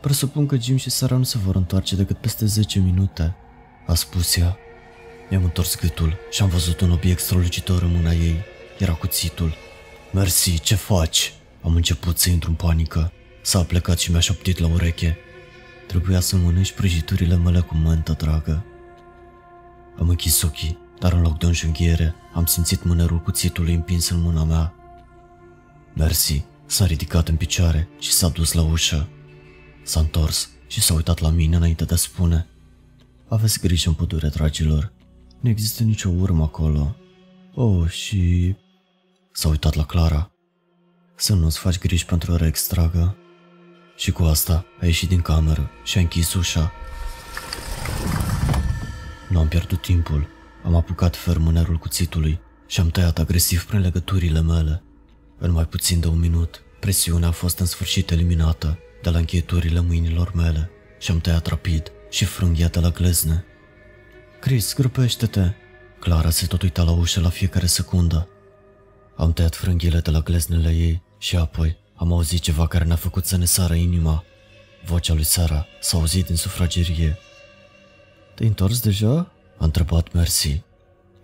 Presupun 0.00 0.46
că 0.46 0.56
Jim 0.56 0.76
și 0.76 0.90
Sara 0.90 1.16
nu 1.16 1.24
se 1.24 1.38
vor 1.38 1.54
întoarce 1.54 1.96
decât 1.96 2.16
peste 2.16 2.46
10 2.46 2.78
minute, 2.78 3.36
a 3.86 3.94
spus 3.94 4.36
ea. 4.36 4.56
Mi-am 5.30 5.44
întors 5.44 5.76
gâtul 5.80 6.16
și 6.30 6.42
am 6.42 6.48
văzut 6.48 6.80
un 6.80 6.90
obiect 6.90 7.20
strălucitor 7.20 7.82
în 7.82 7.94
mâna 7.94 8.12
ei. 8.12 8.40
Era 8.78 8.92
cuțitul. 8.92 9.54
Mersi, 10.12 10.60
ce 10.60 10.74
faci? 10.74 11.32
Am 11.62 11.74
început 11.74 12.18
să 12.18 12.30
intru 12.30 12.50
în 12.50 12.56
panică. 12.56 13.12
S-a 13.42 13.62
plecat 13.62 13.98
și 13.98 14.10
mi-a 14.10 14.20
șoptit 14.20 14.58
la 14.58 14.66
ureche. 14.66 15.16
Trebuia 15.86 16.20
să 16.20 16.36
mănânci 16.36 16.72
prăjiturile 16.72 17.36
mele 17.36 17.60
cu 17.60 17.74
mentă, 17.74 18.12
dragă. 18.12 18.64
Am 19.98 20.08
închis 20.08 20.42
ochii, 20.42 20.78
dar 20.98 21.12
în 21.12 21.20
loc 21.20 21.38
de 21.38 21.44
o 21.44 21.48
înjunghiere, 21.48 22.14
am 22.34 22.44
simțit 22.44 22.84
mânerul 22.84 23.20
cuțitului 23.20 23.74
împins 23.74 24.08
în 24.08 24.20
mâna 24.20 24.44
mea. 24.44 24.74
Mersi, 25.94 26.44
s-a 26.66 26.86
ridicat 26.86 27.28
în 27.28 27.36
picioare 27.36 27.88
și 27.98 28.12
s-a 28.12 28.28
dus 28.28 28.52
la 28.52 28.62
ușă. 28.62 29.08
S-a 29.82 30.00
întors 30.00 30.50
și 30.66 30.80
s-a 30.80 30.94
uitat 30.94 31.18
la 31.18 31.28
mine 31.28 31.56
înainte 31.56 31.84
de 31.84 31.94
a 31.94 31.96
spune 31.96 32.46
Aveți 33.28 33.60
grijă 33.60 33.88
în 33.88 33.94
pădure, 33.94 34.28
dragilor. 34.28 34.92
Nu 35.40 35.48
există 35.48 35.82
nicio 35.82 36.08
urmă 36.08 36.42
acolo. 36.42 36.96
Oh, 37.54 37.88
și... 37.88 38.54
S-a 39.32 39.48
uitat 39.48 39.74
la 39.74 39.84
Clara. 39.84 40.31
Să 41.14 41.34
nu-ți 41.34 41.58
faci 41.58 41.78
griji 41.78 42.04
pentru 42.04 42.36
Rex, 42.36 42.68
dragă. 42.68 43.16
Și 43.96 44.10
cu 44.10 44.22
asta 44.22 44.64
a 44.80 44.86
ieșit 44.86 45.08
din 45.08 45.20
cameră 45.20 45.70
și 45.84 45.98
a 45.98 46.00
închis 46.00 46.34
ușa. 46.34 46.72
Nu 49.28 49.38
am 49.38 49.48
pierdut 49.48 49.82
timpul. 49.82 50.28
Am 50.64 50.74
apucat 50.74 51.16
ferm 51.16 51.42
mânerul 51.42 51.76
cuțitului 51.76 52.40
și 52.66 52.80
am 52.80 52.88
tăiat 52.88 53.18
agresiv 53.18 53.64
prin 53.64 53.80
legăturile 53.80 54.40
mele. 54.40 54.82
În 55.38 55.50
mai 55.50 55.66
puțin 55.66 56.00
de 56.00 56.06
un 56.06 56.18
minut, 56.18 56.62
presiunea 56.80 57.28
a 57.28 57.32
fost 57.32 57.58
în 57.58 57.66
sfârșit 57.66 58.10
eliminată 58.10 58.78
de 59.02 59.10
la 59.10 59.18
încheieturile 59.18 59.80
mâinilor 59.80 60.32
mele 60.34 60.70
și 60.98 61.10
am 61.10 61.18
tăiat 61.18 61.46
rapid 61.46 61.92
și 62.10 62.24
frânghia 62.24 62.68
de 62.68 62.80
la 62.80 62.88
glezne. 62.88 63.44
Chris, 64.40 64.74
grăpește-te! 64.74 65.50
Clara 65.98 66.30
se 66.30 66.46
tot 66.46 66.62
uita 66.62 66.82
la 66.82 66.90
ușă 66.90 67.20
la 67.20 67.28
fiecare 67.28 67.66
secundă. 67.66 68.28
Am 69.16 69.32
tăiat 69.32 69.54
frânghiile 69.54 70.00
de 70.00 70.10
la 70.10 70.20
gleznele 70.20 70.70
ei 70.70 71.02
și 71.18 71.36
apoi 71.36 71.76
am 71.94 72.12
auzit 72.12 72.40
ceva 72.40 72.66
care 72.66 72.84
ne-a 72.84 72.96
făcut 72.96 73.24
să 73.24 73.36
ne 73.36 73.44
sară 73.44 73.74
inima. 73.74 74.24
Vocea 74.84 75.14
lui 75.14 75.24
Sara 75.24 75.66
s-a 75.80 75.96
auzit 75.96 76.26
din 76.26 76.36
sufragerie. 76.36 77.18
Te-ai 78.34 78.48
întors 78.48 78.80
deja? 78.80 79.16
A 79.58 79.64
întrebat 79.64 80.12
Mercy. 80.12 80.62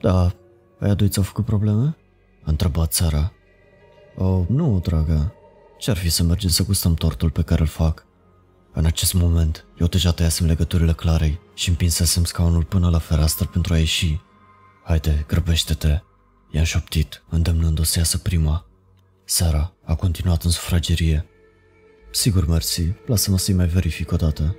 Da, 0.01 0.33
aia 0.81 0.95
doi 0.95 1.09
ți-au 1.09 1.25
făcut 1.25 1.45
probleme? 1.45 1.97
A 2.43 2.51
întrebat 2.51 2.93
Sara. 2.93 3.33
Oh, 4.17 4.47
nu, 4.49 4.81
dragă. 4.81 5.33
Ce-ar 5.79 5.97
fi 5.97 6.09
să 6.09 6.23
mergem 6.23 6.51
să 6.51 6.65
gustăm 6.65 6.95
tortul 6.95 7.31
pe 7.31 7.43
care 7.43 7.61
îl 7.61 7.67
fac? 7.67 8.07
În 8.73 8.85
acest 8.85 9.15
moment, 9.15 9.67
eu 9.79 9.87
deja 9.87 10.11
tăiasem 10.11 10.47
legăturile 10.47 10.93
clarei 10.93 11.41
și 11.55 11.69
împinsesem 11.69 12.25
scaunul 12.25 12.65
până 12.65 12.91
la 12.91 12.99
fereastră 12.99 13.47
pentru 13.47 13.73
a 13.73 13.79
ieși. 13.79 14.21
Haide, 14.85 15.25
grăbește-te, 15.29 16.01
i-am 16.51 16.65
șoptit, 16.65 17.23
îndemnându-o 17.29 17.85
să 17.85 17.99
iasă 17.99 18.19
prima. 18.19 18.67
Sara 19.25 19.75
a 19.85 19.95
continuat 19.95 20.45
în 20.45 20.51
sufragerie. 20.51 21.27
Sigur, 22.11 22.47
mersi, 22.47 22.83
lasă-mă 23.07 23.39
să-i 23.39 23.55
mai 23.55 23.67
verific 23.67 24.13
o 24.13 24.17
dată. 24.17 24.57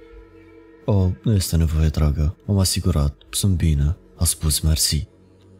Oh, 0.85 1.11
nu 1.23 1.33
este 1.33 1.55
nevoie, 1.55 1.87
dragă, 1.87 2.35
m-am 2.45 2.59
asigurat, 2.59 3.15
sunt 3.29 3.55
bine, 3.55 3.97
a 4.17 4.25
spus 4.25 4.59
mersi. 4.59 5.07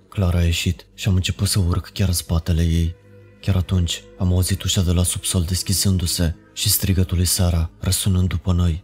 Clara 0.09 0.37
a 0.37 0.43
ieșit 0.43 0.85
și 0.93 1.07
am 1.07 1.15
început 1.15 1.47
să 1.47 1.59
urc 1.59 1.89
chiar 1.93 2.07
în 2.07 2.13
spatele 2.13 2.63
ei. 2.63 2.95
Chiar 3.41 3.55
atunci 3.55 4.03
am 4.17 4.31
auzit 4.31 4.63
ușa 4.63 4.81
de 4.81 4.91
la 4.91 5.03
subsol 5.03 5.43
deschizându-se 5.43 6.35
și 6.53 6.69
strigătul 6.69 7.17
lui 7.17 7.25
Sara 7.25 7.69
răsunând 7.79 8.27
după 8.27 8.53
noi. 8.53 8.81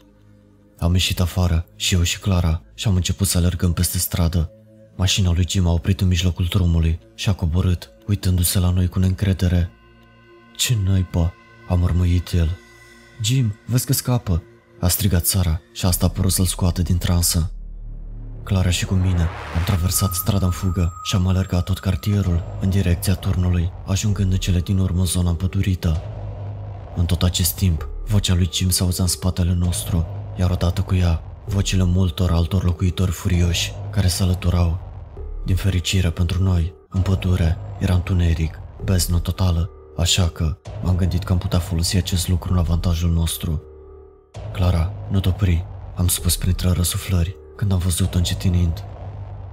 Am 0.78 0.94
ieșit 0.94 1.20
afară 1.20 1.66
și 1.76 1.94
eu 1.94 2.04
și 2.04 2.20
Clara 2.20 2.64
și 2.74 2.88
am 2.88 2.96
început 2.96 3.28
să 3.28 3.38
alergăm 3.38 3.74
peste 3.74 3.98
stradă. 3.98 4.52
Mașina 4.98 5.32
lui 5.32 5.46
Jim 5.50 5.68
a 5.68 5.72
oprit 5.72 6.02
în 6.02 6.08
mijlocul 6.08 6.46
drumului 6.50 7.00
și 7.16 7.30
a 7.30 7.34
coborât, 7.34 7.90
uitându-se 8.08 8.60
la 8.60 8.70
noi 8.70 8.88
cu 8.88 9.00
neîncredere. 9.00 9.72
Ce 10.56 10.78
naiba, 10.86 11.34
a 11.70 11.74
mărmăit 11.74 12.32
el. 12.34 12.58
Jim, 13.22 13.56
vezi 13.66 13.86
că 13.86 13.94
scapă, 13.94 14.44
a 14.80 14.88
strigat 14.88 15.26
Sara 15.26 15.62
și 15.74 15.86
asta 15.86 16.06
a 16.06 16.10
părut 16.10 16.32
să-l 16.32 16.46
scoată 16.46 16.82
din 16.82 16.98
transă. 16.98 17.52
Clara 18.44 18.70
și 18.70 18.86
cu 18.86 18.94
mine 18.94 19.30
am 19.56 19.64
traversat 19.66 20.14
strada 20.14 20.46
în 20.46 20.52
fugă 20.52 20.94
și 21.04 21.16
am 21.16 21.28
alergat 21.28 21.64
tot 21.64 21.80
cartierul 21.80 22.44
în 22.62 22.70
direcția 22.70 23.16
turnului, 23.16 23.72
ajungând 23.86 24.32
în 24.32 24.38
cele 24.38 24.60
din 24.60 24.78
urmă 24.78 25.04
zona 25.04 25.30
împădurită. 25.30 26.02
În 26.96 27.06
tot 27.06 27.24
acest 27.24 27.56
timp, 27.56 27.88
vocea 28.06 28.34
lui 28.34 28.50
Jim 28.54 28.70
s 28.70 28.80
auzea 28.80 29.04
în 29.04 29.10
spatele 29.10 29.54
nostru, 29.54 30.08
iar 30.40 30.52
odată 30.52 30.82
cu 30.82 30.96
ea, 30.96 31.22
vocile 31.46 31.84
multor 31.84 32.32
altor 32.32 32.64
locuitori 32.64 33.12
furioși 33.12 33.74
care 33.92 34.08
se 34.08 34.24
alăturau. 34.24 34.85
Din 35.46 35.56
fericire 35.56 36.10
pentru 36.10 36.44
noi, 36.44 36.74
în 36.90 37.02
pădure, 37.02 37.58
era 37.80 37.94
întuneric, 37.94 38.60
beznă 38.84 39.20
totală, 39.20 39.70
așa 39.98 40.28
că 40.28 40.58
m-am 40.84 40.96
gândit 40.96 41.24
că 41.24 41.32
am 41.32 41.38
putea 41.38 41.60
folosi 41.60 41.98
acest 41.98 42.28
lucru 42.28 42.52
în 42.54 42.60
avantajul 42.60 43.12
nostru. 43.12 43.62
Clara, 44.54 44.94
nu 45.10 45.20
te 45.20 45.30
opri, 45.30 45.66
am 45.96 46.08
spus 46.08 46.36
printre 46.36 46.70
răsuflări 46.70 47.36
când 47.56 47.72
am 47.72 47.78
văzut-o 47.78 48.18
încetinind. 48.18 48.84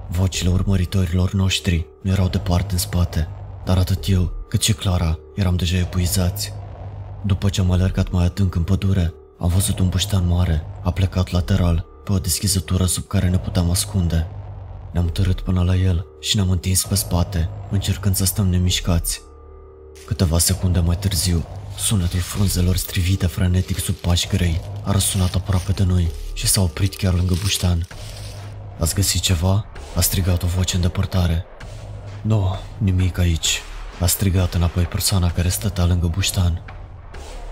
Vocile 0.09 0.51
urmăritorilor 0.51 1.33
noștri 1.33 1.87
nu 2.03 2.11
erau 2.11 2.29
departe 2.29 2.73
în 2.73 2.79
spate, 2.79 3.29
dar 3.65 3.79
atât 3.79 4.09
eu 4.09 4.33
cât 4.49 4.63
și 4.63 4.73
Clara 4.73 5.19
eram 5.35 5.57
deja 5.57 5.77
epuizați. 5.77 6.53
După 7.27 7.49
ce 7.49 7.61
am 7.61 7.71
alergat 7.71 8.11
mai 8.11 8.25
adânc 8.25 8.55
în 8.55 8.63
pădure, 8.63 9.15
am 9.39 9.49
văzut 9.49 9.79
un 9.79 9.89
buștean 9.89 10.27
mare, 10.27 10.67
a 10.83 10.91
plecat 10.91 11.31
lateral, 11.31 11.87
pe 12.05 12.13
o 12.13 12.19
deschizătură 12.19 12.85
sub 12.85 13.07
care 13.07 13.29
ne 13.29 13.39
puteam 13.39 13.71
ascunde. 13.71 14.27
Ne-am 14.93 15.07
târât 15.07 15.41
până 15.41 15.63
la 15.63 15.77
el 15.77 16.07
și 16.21 16.37
ne-am 16.37 16.51
întins 16.51 16.85
pe 16.85 16.95
spate, 16.95 17.49
încercând 17.71 18.17
să 18.17 18.25
stăm 18.25 18.49
nemișcați. 18.49 19.23
Câteva 20.07 20.39
secunde 20.39 20.79
mai 20.81 20.97
târziu, 20.97 21.47
sunetul 21.79 22.21
frunzelor 22.21 22.77
strivite 22.77 23.27
frenetic 23.27 23.79
sub 23.79 23.95
pași 23.95 24.29
grei 24.29 24.61
a 24.83 24.93
răsunat 24.93 25.35
aproape 25.35 25.73
de 25.73 25.85
noi 25.85 26.11
și 26.33 26.47
s-a 26.47 26.61
oprit 26.61 26.97
chiar 26.97 27.15
lângă 27.15 27.35
buștean. 27.43 27.87
Ați 28.79 28.95
găsit 28.95 29.21
ceva? 29.21 29.67
A 29.97 30.01
strigat 30.01 30.43
o 30.43 30.47
voce 30.47 30.77
în 30.77 30.83
depărtare. 30.83 31.45
Nu, 32.23 32.57
nimic 32.79 33.19
aici. 33.19 33.61
A 34.01 34.07
strigat 34.07 34.55
înapoi 34.55 34.85
persoana 34.85 35.31
care 35.31 35.49
stătea 35.49 35.85
lângă 35.85 36.07
buștan. 36.07 36.63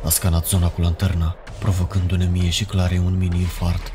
A 0.05 0.09
scanat 0.09 0.47
zona 0.47 0.69
cu 0.69 0.81
lanterna, 0.81 1.37
provocându-ne 1.59 2.25
mie 2.25 2.51
și 2.51 2.65
Clarei 2.65 2.99
un 2.99 3.17
mini-infart. 3.17 3.93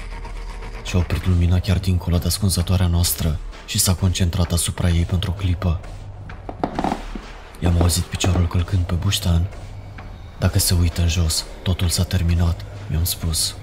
Și-a 0.86 1.00
oprit 1.00 1.28
lumina 1.28 1.60
chiar 1.60 1.80
dincolo 1.80 2.18
de 2.18 2.26
ascunzătoarea 2.26 2.88
noastră 2.88 3.40
și 3.66 3.80
s-a 3.80 3.94
concentrat 3.94 4.52
asupra 4.52 4.90
ei 4.90 5.04
pentru 5.04 5.32
o 5.32 5.34
clipă. 5.34 5.80
I-am 7.60 7.82
auzit 7.82 8.04
piciorul 8.04 8.48
călcând 8.48 8.84
pe 8.84 8.94
buștan. 8.94 9.48
Dacă 10.40 10.60
se 10.60 10.74
uită 10.74 11.02
în 11.02 11.08
jos, 11.08 11.46
totul 11.64 11.88
s-a 11.88 12.04
terminat, 12.04 12.66
mi-am 12.90 13.04
spus. 13.04 13.56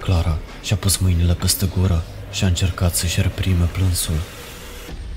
Clara 0.00 0.38
și-a 0.62 0.76
pus 0.76 0.96
mâinile 0.96 1.34
peste 1.34 1.66
gură 1.66 2.02
și 2.30 2.44
a 2.44 2.46
încercat 2.46 2.94
să-și 2.94 3.20
reprime 3.20 3.64
plânsul. 3.64 4.18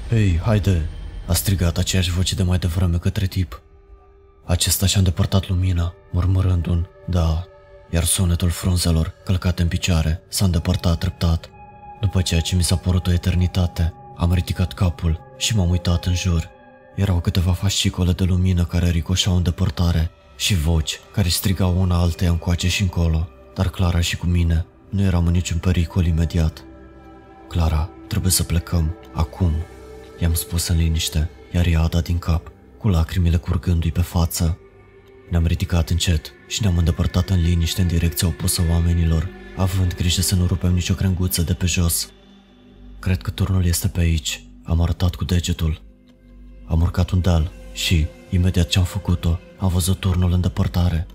Hei, 0.10 0.40
haide!" 0.44 0.90
a 1.28 1.34
strigat 1.34 1.78
aceeași 1.78 2.12
voce 2.12 2.36
de 2.36 2.44
mai 2.44 2.58
devreme 2.58 2.98
către 2.98 3.26
tip. 3.26 3.62
Acesta 4.46 4.86
și-a 4.86 4.98
îndepărtat 4.98 5.48
lumina, 5.50 5.94
murmurând 6.12 6.66
un 6.66 6.86
da, 7.08 7.48
iar 7.96 8.04
sunetul 8.04 8.50
frunzelor, 8.50 9.14
călcate 9.24 9.62
în 9.62 9.68
picioare, 9.68 10.22
s-a 10.28 10.46
îndepărtat 10.46 10.98
treptat. 10.98 11.50
După 12.02 12.22
ceea 12.22 12.40
ce 12.40 12.56
mi 12.56 12.64
s-a 12.64 12.76
părut 12.76 13.08
o 13.08 13.12
eternitate, 13.12 13.94
am 14.18 14.34
ridicat 14.34 14.74
capul 14.74 15.20
și 15.38 15.56
m-am 15.56 15.70
uitat 15.70 16.06
în 16.06 16.16
jur. 16.16 16.50
Erau 16.96 17.20
câteva 17.20 17.52
fascicole 17.52 18.12
de 18.12 18.24
lumină 18.24 18.66
care 18.66 18.90
ricoșau 18.90 19.36
în 19.36 19.44
depărtare 19.44 20.12
și 20.38 20.56
voci 20.56 21.00
care 21.12 21.28
strigau 21.28 21.82
una 21.82 22.00
alteia 22.00 22.30
încoace 22.30 22.68
și 22.68 22.82
încolo, 22.82 23.28
dar 23.54 23.70
Clara 23.70 24.00
și 24.00 24.18
cu 24.18 24.26
mine 24.26 24.66
nu 24.90 25.02
eram 25.02 25.26
în 25.26 25.32
niciun 25.32 25.58
pericol 25.58 26.06
imediat. 26.06 26.64
Clara, 27.48 27.90
trebuie 28.08 28.32
să 28.32 28.44
plecăm, 28.44 28.96
acum, 29.14 29.52
i-am 30.20 30.34
spus 30.34 30.68
în 30.68 30.78
liniște, 30.78 31.30
iar 31.54 31.66
ea 31.66 31.82
a 31.82 31.88
dat 31.88 32.04
din 32.04 32.18
cap, 32.18 32.52
cu 32.78 32.88
lacrimile 32.88 33.38
curgându-i 33.38 33.92
pe 33.92 34.02
față. 34.02 34.58
Ne-am 35.30 35.46
ridicat 35.46 35.90
încet 35.90 36.35
și 36.48 36.62
ne-am 36.62 36.78
îndepărtat 36.78 37.30
în 37.30 37.42
liniște 37.42 37.82
în 37.82 37.88
direcția 37.88 38.28
opusă 38.28 38.62
oamenilor, 38.70 39.30
având 39.56 39.96
grijă 39.96 40.22
să 40.22 40.36
nu 40.36 40.46
rupem 40.46 40.74
nicio 40.74 40.94
crenguță 40.94 41.42
de 41.42 41.54
pe 41.54 41.66
jos. 41.66 42.10
Cred 43.00 43.22
că 43.22 43.32
turnul 43.32 43.66
este 43.66 43.88
pe 43.88 44.00
aici, 44.00 44.44
am 44.64 44.82
arătat 44.82 45.16
cu 45.16 45.24
degetul. 45.24 45.82
Am 46.68 46.82
urcat 46.82 47.10
un 47.10 47.22
deal 47.22 47.52
și, 47.74 48.06
imediat 48.30 48.68
ce 48.68 48.80
am 48.80 48.86
făcut-o, 48.86 49.40
am 49.58 49.70
văzut 49.70 50.00
turnul 50.00 50.32
în 50.32 50.42
depărtare. 50.42 51.08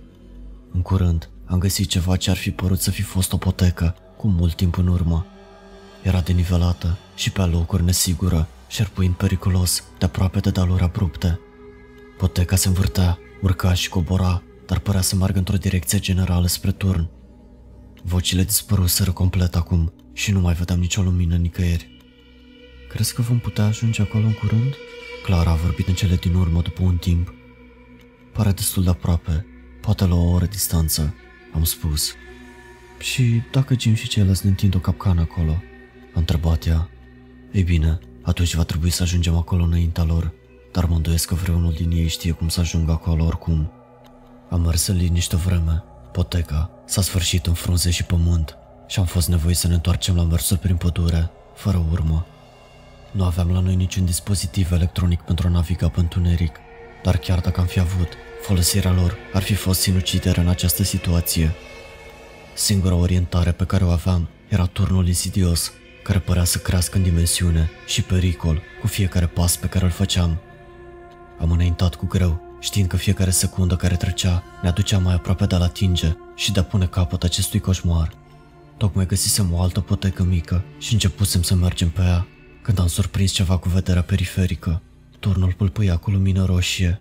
În 0.73 0.83
curând, 0.83 1.31
am 1.45 1.59
găsit 1.59 1.89
ceva 1.89 2.17
ce 2.17 2.31
ar 2.31 2.37
fi 2.37 2.51
părut 2.51 2.81
să 2.81 2.91
fi 2.91 3.03
fost 3.03 3.33
o 3.33 3.37
potecă, 3.37 3.97
cu 4.17 4.29
mult 4.29 4.55
timp 4.55 4.77
în 4.77 4.87
urmă. 4.87 5.27
Era 6.03 6.21
denivelată 6.21 6.99
și 7.15 7.31
pe 7.31 7.43
locuri 7.43 7.85
nesigură, 7.85 8.49
șerpuind 8.69 9.15
periculos 9.15 9.85
de 9.99 10.05
aproape 10.05 10.39
de 10.39 10.51
daluri 10.51 10.83
abrupte. 10.83 11.41
Poteca 12.19 12.57
se 12.57 12.69
învârtea, 12.69 13.19
urca 13.43 13.75
și 13.75 13.89
cobora, 13.89 14.43
dar 14.71 14.79
părea 14.79 15.01
să 15.01 15.17
meargă 15.17 15.39
într-o 15.39 15.57
direcție 15.57 15.99
generală 15.99 16.47
spre 16.47 16.73
turn. 16.73 17.09
Vocile 18.03 18.43
dispăruseră 18.43 19.13
complet 19.13 19.57
acum 19.57 19.93
și 20.13 20.33
nu 20.33 20.41
mai 20.41 20.55
vedeam 20.55 20.79
nicio 20.79 21.03
lumină 21.03 21.37
nicăieri. 21.37 21.99
Crezi 22.89 23.15
că 23.15 23.23
vom 23.23 23.39
putea 23.39 23.65
ajunge 23.65 24.03
acolo 24.03 24.25
în 24.25 24.33
curând? 24.33 24.75
Clara 25.25 25.51
a 25.51 25.55
vorbit 25.55 25.89
în 25.89 25.95
cele 25.95 26.15
din 26.15 26.35
urmă 26.35 26.61
după 26.63 26.83
un 26.83 26.97
timp. 26.97 27.35
Pare 28.33 28.51
destul 28.51 28.83
de 28.83 28.91
aproape, 28.91 29.47
poate 29.81 30.07
la 30.07 30.15
o 30.15 30.31
oră 30.31 30.45
distanță, 30.45 31.15
am 31.55 31.65
spus. 31.65 32.15
Și 32.99 33.43
dacă 33.53 33.75
Jim 33.79 33.95
și 33.95 34.09
ceilalți 34.09 34.45
ne 34.45 34.51
întind 34.51 34.75
o 34.75 34.79
capcană 34.79 35.21
acolo? 35.21 35.63
A 36.15 36.19
întrebat 36.19 36.67
ea. 36.67 36.91
Ei 37.53 37.63
bine, 37.63 37.99
atunci 38.23 38.55
va 38.55 38.65
trebui 38.65 38.91
să 38.91 39.03
ajungem 39.03 39.37
acolo 39.37 39.63
înaintea 39.63 40.05
lor, 40.05 40.33
dar 40.73 40.85
mă 40.85 40.95
îndoiesc 40.95 41.29
că 41.29 41.35
vreunul 41.35 41.73
din 41.73 41.91
ei 41.91 42.09
știe 42.09 42.33
cum 42.33 42.49
să 42.49 42.61
ajungă 42.61 42.93
acolo 42.93 43.25
oricum. 43.25 43.73
Am 44.51 44.61
mers 44.61 44.87
în 44.87 44.97
liniște 44.97 45.37
vreme. 45.37 45.85
Poteca 46.13 46.71
s-a 46.85 47.03
sfârșit 47.03 47.47
în 47.47 47.53
frunze 47.53 47.91
și 47.91 48.05
pământ 48.05 48.57
și 48.87 48.99
am 48.99 49.05
fost 49.05 49.29
nevoit 49.29 49.57
să 49.57 49.69
ne 49.69 49.75
întoarcem 49.75 50.17
la 50.17 50.23
mersul 50.23 50.57
prin 50.57 50.77
pădure, 50.77 51.31
fără 51.55 51.87
urmă. 51.91 52.27
Nu 53.11 53.25
aveam 53.25 53.51
la 53.53 53.61
noi 53.61 53.75
niciun 53.75 54.05
dispozitiv 54.05 54.73
electronic 54.73 55.21
pentru 55.21 55.47
a 55.47 55.51
naviga 55.51 55.89
pe 55.89 56.01
întuneric, 56.01 56.57
dar 57.03 57.17
chiar 57.17 57.41
dacă 57.41 57.61
am 57.61 57.67
fi 57.67 57.81
avut, 57.81 58.09
folosirea 58.43 58.93
lor 58.93 59.17
ar 59.33 59.43
fi 59.43 59.55
fost 59.55 59.81
sinucidere 59.81 60.41
în 60.41 60.49
această 60.49 60.83
situație. 60.83 61.55
Singura 62.55 62.95
orientare 62.95 63.53
pe 63.53 63.65
care 63.65 63.85
o 63.85 63.91
aveam 63.91 64.29
era 64.49 64.67
turnul 64.67 65.07
insidios, 65.07 65.73
care 66.03 66.19
părea 66.19 66.45
să 66.45 66.59
crească 66.59 66.97
în 66.97 67.03
dimensiune 67.03 67.71
și 67.87 68.03
pericol 68.03 68.63
cu 68.81 68.87
fiecare 68.87 69.27
pas 69.27 69.57
pe 69.57 69.67
care 69.67 69.85
îl 69.85 69.91
făceam. 69.91 70.41
Am 71.41 71.51
înaintat 71.51 71.95
cu 71.95 72.07
greu, 72.07 72.50
știind 72.61 72.89
că 72.89 72.97
fiecare 72.97 73.31
secundă 73.31 73.77
care 73.77 73.97
trecea 73.97 74.43
ne 74.63 74.69
aducea 74.69 74.99
mai 74.99 75.15
aproape 75.15 75.47
de 75.47 75.55
a 75.55 75.63
atinge 75.63 76.17
și 76.35 76.53
de 76.53 76.61
a 76.61 76.65
pune 76.65 76.87
capăt 76.87 77.23
acestui 77.23 77.61
coșmar. 77.61 78.13
Tocmai 78.77 79.07
găsisem 79.07 79.53
o 79.53 79.61
altă 79.63 79.81
potecă 79.81 80.23
mică 80.23 80.65
și 80.79 80.93
începusem 80.93 81.43
să 81.43 81.55
mergem 81.55 81.91
pe 81.91 82.03
ea, 82.03 82.27
când 82.63 82.79
am 82.79 82.87
surprins 82.87 83.31
ceva 83.33 83.59
cu 83.59 83.69
vederea 83.69 84.03
periferică. 84.03 84.83
Turnul 85.19 85.53
pâlpâia 85.53 85.97
cu 85.97 86.11
lumină 86.11 86.45
roșie. 86.45 87.01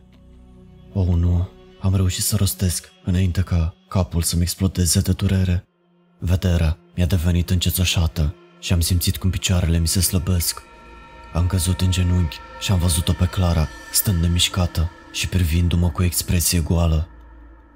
O, 0.93 0.99
oh, 0.99 1.07
nu, 1.07 1.49
am 1.81 1.95
reușit 1.95 2.23
să 2.23 2.35
rostesc 2.35 2.89
înainte 3.03 3.41
ca 3.41 3.75
capul 3.87 4.21
să-mi 4.21 4.41
explodeze 4.41 4.99
de 4.99 5.11
durere. 5.11 5.63
Vederea 6.19 6.77
mi-a 6.95 7.05
devenit 7.05 7.49
încețoșată 7.49 8.35
și 8.59 8.73
am 8.73 8.79
simțit 8.79 9.17
cum 9.17 9.29
picioarele 9.29 9.77
mi 9.77 9.87
se 9.87 9.99
slăbesc. 9.99 10.61
Am 11.33 11.47
căzut 11.47 11.81
în 11.81 11.91
genunchi 11.91 12.37
și 12.59 12.71
am 12.71 12.79
văzut-o 12.79 13.13
pe 13.13 13.25
Clara, 13.25 13.67
stând 13.91 14.21
nemișcată 14.21 14.91
și 15.11 15.27
privindu-mă 15.27 15.89
cu 15.89 16.03
expresie 16.03 16.59
goală. 16.59 17.07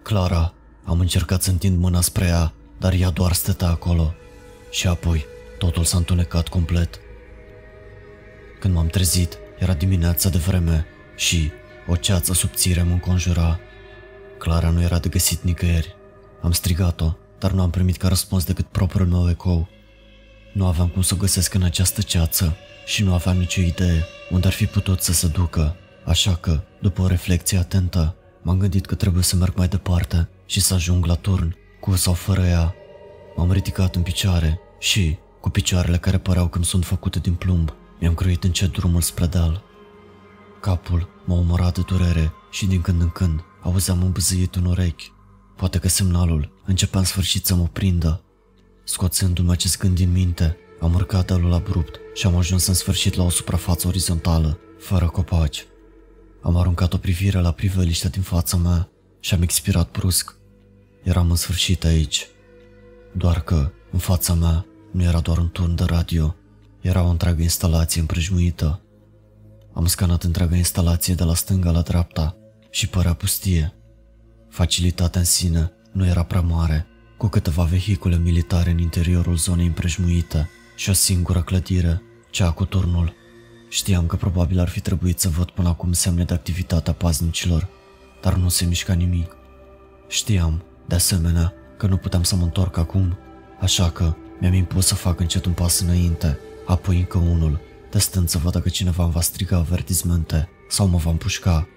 Clara, 0.02 0.54
am 0.84 1.00
încercat 1.00 1.42
să 1.42 1.50
întind 1.50 1.78
mâna 1.78 2.02
spre 2.02 2.26
ea, 2.26 2.54
dar 2.80 2.94
ea 2.94 3.10
doar 3.10 3.34
stătea 3.34 3.68
acolo. 3.68 4.14
Și 4.72 4.88
apoi, 4.88 5.26
totul 5.58 5.84
s-a 5.84 5.98
întunecat 5.98 6.48
complet. 6.48 7.00
Când 8.60 8.74
m-am 8.74 8.88
trezit, 8.88 9.38
era 9.60 9.74
dimineața 9.74 10.30
de 10.30 10.38
vreme 10.38 10.86
și 11.16 11.52
o 11.88 11.96
ceață 11.96 12.34
subțire 12.34 12.82
mă 12.82 12.92
înconjura. 12.92 13.60
Clara 14.38 14.70
nu 14.70 14.82
era 14.82 15.00
de 15.00 15.10
găsit 15.10 15.44
nicăieri. 15.44 15.96
Am 16.42 16.52
strigat-o, 16.52 17.16
dar 17.40 17.52
nu 17.52 17.62
am 17.62 17.70
primit 17.70 17.98
ca 17.98 18.08
răspuns 18.08 18.44
decât 18.44 18.66
propriul 18.66 19.08
meu 19.08 19.30
ecou. 19.30 19.68
Nu 20.54 20.66
aveam 20.66 20.88
cum 20.88 21.02
să 21.02 21.14
o 21.14 21.18
găsesc 21.18 21.54
în 21.54 21.64
această 21.64 22.02
ceață 22.02 22.56
și 22.86 23.04
nu 23.04 23.14
aveam 23.14 23.38
nicio 23.38 23.62
idee 23.62 24.06
unde 24.30 24.48
ar 24.48 24.54
fi 24.54 24.66
putut 24.66 25.02
să 25.02 25.14
se 25.14 25.28
ducă, 25.28 25.76
așa 26.06 26.36
că, 26.36 26.64
după 26.82 27.02
o 27.02 27.08
reflecție 27.08 27.58
atentă, 27.58 28.16
m-am 28.42 28.58
gândit 28.58 28.86
că 28.86 28.96
trebuie 28.96 29.24
să 29.24 29.36
merg 29.36 29.56
mai 29.56 29.68
departe 29.68 30.30
și 30.46 30.60
să 30.60 30.74
ajung 30.74 31.06
la 31.06 31.16
turn, 31.16 31.56
cu 31.80 31.96
sau 31.96 32.14
fără 32.14 32.42
ea. 32.42 32.76
M-am 33.36 33.52
ridicat 33.52 33.96
în 33.96 34.02
picioare 34.02 34.60
și, 34.80 35.18
cu 35.42 35.50
picioarele 35.50 35.98
care 35.98 36.18
păreau 36.18 36.48
că 36.48 36.64
sunt 36.64 36.86
făcute 36.86 37.20
din 37.20 37.34
plumb, 37.34 37.74
mi-am 38.00 38.14
croit 38.14 38.44
încet 38.44 38.72
drumul 38.72 39.02
spre 39.02 39.26
deal. 39.26 39.64
Capul 40.62 41.10
m-a 41.26 41.36
omorat 41.36 41.74
de 41.74 41.82
durere 41.82 42.34
și 42.52 42.66
din 42.66 42.82
când 42.82 43.02
în 43.02 43.10
când 43.10 43.44
auzeam 43.62 44.04
un 44.04 44.12
băzâit 44.12 44.56
în 44.56 44.66
urechi. 44.66 45.12
Poate 45.56 45.80
că 45.80 45.88
semnalul 45.88 46.62
începea 46.66 47.00
în 47.00 47.06
sfârșit 47.06 47.46
să 47.46 47.56
mă 47.56 47.68
prindă. 47.74 48.24
Scoțându-mi 48.84 49.52
acest 49.52 49.78
gând 49.78 49.96
din 49.96 50.12
minte, 50.12 50.58
am 50.82 50.94
urcat 50.94 51.28
dealul 51.28 51.54
abrupt 51.54 52.00
și 52.14 52.28
am 52.28 52.36
ajuns 52.36 52.66
în 52.66 52.74
sfârșit 52.74 53.16
la 53.16 53.24
o 53.24 53.30
suprafață 53.30 53.88
orizontală, 53.88 54.60
fără 54.80 55.08
copaci. 55.08 55.66
Am 56.44 56.58
aruncat 56.58 56.94
o 56.94 56.98
privire 56.98 57.40
la 57.40 57.52
priveliștea 57.52 58.10
din 58.10 58.22
fața 58.22 58.58
mea 58.58 58.90
și 59.20 59.34
am 59.34 59.42
expirat 59.42 59.92
brusc. 59.92 60.36
Eram 61.04 61.30
în 61.30 61.36
sfârșit 61.36 61.84
aici. 61.84 62.28
Doar 63.18 63.42
că, 63.42 63.72
în 63.92 64.00
fața 64.00 64.34
mea, 64.34 64.66
nu 64.92 65.04
era 65.04 65.20
doar 65.20 65.38
un 65.38 65.50
turn 65.50 65.76
de 65.76 65.84
radio, 65.84 66.36
era 66.82 67.04
o 67.04 67.10
întreagă 67.10 67.42
instalație 67.42 68.02
împrejmuită. 68.02 68.82
Am 69.74 69.86
scanat 69.86 70.24
întreaga 70.24 70.56
instalație 70.56 71.14
de 71.14 71.24
la 71.24 71.36
stânga 71.36 71.72
la 71.72 71.82
dreapta 71.82 72.36
și 72.70 72.88
părea 72.88 73.14
pustie. 73.14 73.74
Facilitatea 74.50 75.20
în 75.20 75.26
sine 75.26 75.72
nu 75.92 76.06
era 76.06 76.24
prea 76.24 76.42
mare, 76.42 76.88
cu 77.18 77.28
câteva 77.28 77.64
vehicule 77.64 78.18
militare 78.18 78.70
în 78.70 78.78
interiorul 78.78 79.36
zonei 79.36 79.66
împrejmuite 79.66 80.50
și 80.76 80.90
o 80.90 80.94
singură 80.94 81.42
clădire, 81.42 82.02
cea 82.30 82.52
cu 82.52 82.66
turnul. 82.66 83.14
Știam 83.74 84.06
că 84.06 84.16
probabil 84.16 84.60
ar 84.60 84.68
fi 84.68 84.80
trebuit 84.80 85.20
să 85.20 85.30
văd 85.30 85.50
până 85.50 85.68
acum 85.68 85.94
semne 85.94 86.24
de 86.24 86.34
activitate 86.34 86.90
a 86.90 86.94
paznicilor, 86.94 87.68
dar 88.22 88.34
nu 88.34 88.50
se 88.50 88.66
mișca 88.66 88.94
nimic. 88.94 89.36
Știam, 90.08 90.64
de 90.88 90.96
asemenea, 90.96 91.54
că 91.78 91.88
nu 91.88 91.98
puteam 91.98 92.24
să 92.24 92.36
mă 92.36 92.44
întorc 92.44 92.78
acum, 92.78 93.18
așa 93.60 93.90
că 93.90 94.16
mi-am 94.40 94.54
impus 94.54 94.86
să 94.86 94.96
fac 94.96 95.20
încet 95.20 95.46
un 95.46 95.54
pas 95.54 95.80
înainte, 95.80 96.38
apoi 96.66 96.98
încă 96.98 97.18
unul, 97.18 97.60
testând 97.90 98.30
să 98.30 98.38
văd 98.38 98.52
dacă 98.52 98.70
cineva 98.70 99.04
îmi 99.04 99.12
va 99.12 99.22
striga 99.22 99.58
avertizmente 99.58 100.50
sau 100.70 100.88
mă 100.88 100.98
va 100.98 101.10
împușca. 101.10 101.68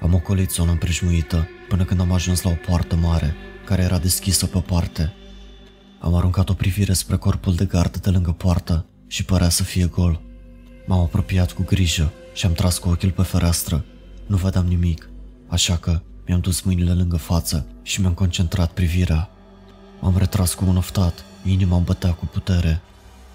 Am 0.00 0.14
ocolit 0.14 0.50
zona 0.50 0.70
împrejmuită 0.70 1.48
până 1.68 1.84
când 1.84 2.00
am 2.00 2.12
ajuns 2.12 2.42
la 2.42 2.50
o 2.50 2.54
poartă 2.66 2.96
mare, 2.96 3.34
care 3.64 3.82
era 3.82 3.98
deschisă 3.98 4.46
pe 4.46 4.60
parte. 4.60 5.12
Am 6.00 6.14
aruncat 6.14 6.48
o 6.48 6.54
privire 6.54 6.92
spre 6.92 7.16
corpul 7.16 7.54
de 7.54 7.64
gardă 7.64 7.98
de 7.98 8.10
lângă 8.10 8.32
poartă 8.32 8.86
și 9.06 9.24
părea 9.24 9.48
să 9.48 9.62
fie 9.62 9.86
gol. 9.86 10.28
M-am 10.90 11.00
apropiat 11.00 11.52
cu 11.52 11.62
grijă 11.62 12.12
și 12.32 12.46
am 12.46 12.52
tras 12.52 12.78
cu 12.78 12.88
ochiul 12.88 13.10
pe 13.10 13.22
fereastră. 13.22 13.84
Nu 14.26 14.36
vedeam 14.36 14.66
nimic, 14.66 15.08
așa 15.48 15.76
că 15.76 16.00
mi-am 16.26 16.40
dus 16.40 16.60
mâinile 16.60 16.92
lângă 16.92 17.16
față 17.16 17.66
și 17.82 18.00
mi-am 18.00 18.14
concentrat 18.14 18.72
privirea. 18.72 19.30
M-am 20.00 20.16
retras 20.16 20.54
cu 20.54 20.64
un 20.68 20.76
oftat, 20.76 21.24
inima 21.44 21.76
îmi 21.76 21.84
bătea 21.84 22.12
cu 22.12 22.26
putere. 22.26 22.80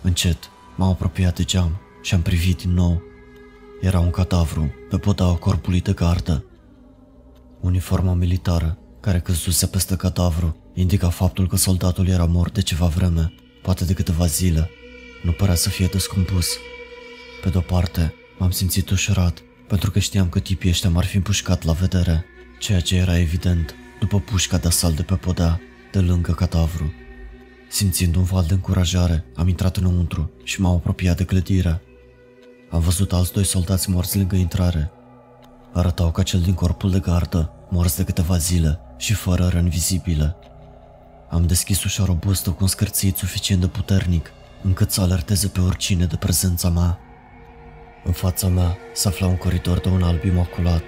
Încet, 0.01 0.49
m-am 0.75 0.89
apropiat 0.89 1.35
de 1.35 1.43
geam 1.43 1.81
și 2.01 2.13
am 2.13 2.21
privit 2.21 2.57
din 2.57 2.73
nou. 2.73 3.01
Era 3.81 3.99
un 3.99 4.09
cadavru 4.09 4.73
pe 4.89 4.97
podaua 4.97 5.35
corpului 5.35 5.81
de 5.81 5.91
gardă. 5.91 6.45
Uniforma 7.59 8.13
militară 8.13 8.77
care 8.99 9.19
căzuse 9.19 9.67
peste 9.67 9.95
cadavru 9.95 10.57
indica 10.73 11.09
faptul 11.09 11.47
că 11.47 11.55
soldatul 11.55 12.07
era 12.07 12.25
mort 12.25 12.53
de 12.53 12.61
ceva 12.61 12.85
vreme, 12.85 13.33
poate 13.61 13.85
de 13.85 13.93
câteva 13.93 14.25
zile. 14.25 14.69
Nu 15.23 15.31
părea 15.31 15.55
să 15.55 15.69
fie 15.69 15.85
descompus. 15.85 16.47
Pe 17.45 17.51
de-o 17.51 17.61
parte, 17.61 18.13
m-am 18.37 18.51
simțit 18.51 18.89
ușurat, 18.89 19.41
pentru 19.67 19.91
că 19.91 19.99
știam 19.99 20.29
că 20.29 20.39
tipii 20.39 20.69
ăștia 20.69 20.89
m-ar 20.89 21.05
fi 21.05 21.15
împușcat 21.15 21.63
la 21.63 21.73
vedere, 21.73 22.25
ceea 22.59 22.79
ce 22.79 22.95
era 22.95 23.17
evident 23.17 23.75
după 23.99 24.19
pușca 24.19 24.57
de 24.57 24.67
asalt 24.67 24.95
de 24.95 25.01
pe 25.01 25.15
podea, 25.15 25.59
de 25.91 25.99
lângă 25.99 26.31
cadavru. 26.31 26.93
Simțind 27.69 28.15
un 28.15 28.23
val 28.23 28.43
de 28.47 28.53
încurajare, 28.53 29.25
am 29.35 29.47
intrat 29.47 29.77
înăuntru 29.77 30.31
și 30.43 30.61
m-am 30.61 30.73
apropiat 30.75 31.17
de 31.17 31.23
clădire. 31.23 31.81
Am 32.69 32.79
văzut 32.79 33.13
alți 33.13 33.33
doi 33.33 33.43
soldați 33.43 33.89
morți 33.89 34.17
lângă 34.17 34.35
intrare. 34.35 34.91
Arătau 35.73 36.11
ca 36.11 36.23
cel 36.23 36.39
din 36.39 36.53
corpul 36.53 36.91
de 36.91 36.99
gardă, 36.99 37.51
morți 37.69 37.97
de 37.97 38.03
câteva 38.03 38.37
zile 38.37 38.79
și 38.97 39.13
fără 39.13 39.47
răni 39.47 39.69
vizibile. 39.69 40.35
Am 41.29 41.47
deschis 41.47 41.83
ușa 41.83 42.05
robustă 42.05 42.49
cu 42.49 42.57
un 42.61 42.67
scârțit 42.67 43.17
suficient 43.17 43.61
de 43.61 43.67
puternic 43.67 44.31
încât 44.61 44.91
să 44.91 45.01
alerteze 45.01 45.47
pe 45.47 45.59
oricine 45.59 46.05
de 46.05 46.15
prezența 46.15 46.69
mea. 46.69 46.99
În 48.05 48.11
fața 48.11 48.47
mea 48.47 48.77
se 48.93 49.07
afla 49.07 49.27
un 49.27 49.37
coridor 49.37 49.79
de 49.79 49.89
un 49.89 50.03
alb 50.03 50.23
imaculat. 50.23 50.83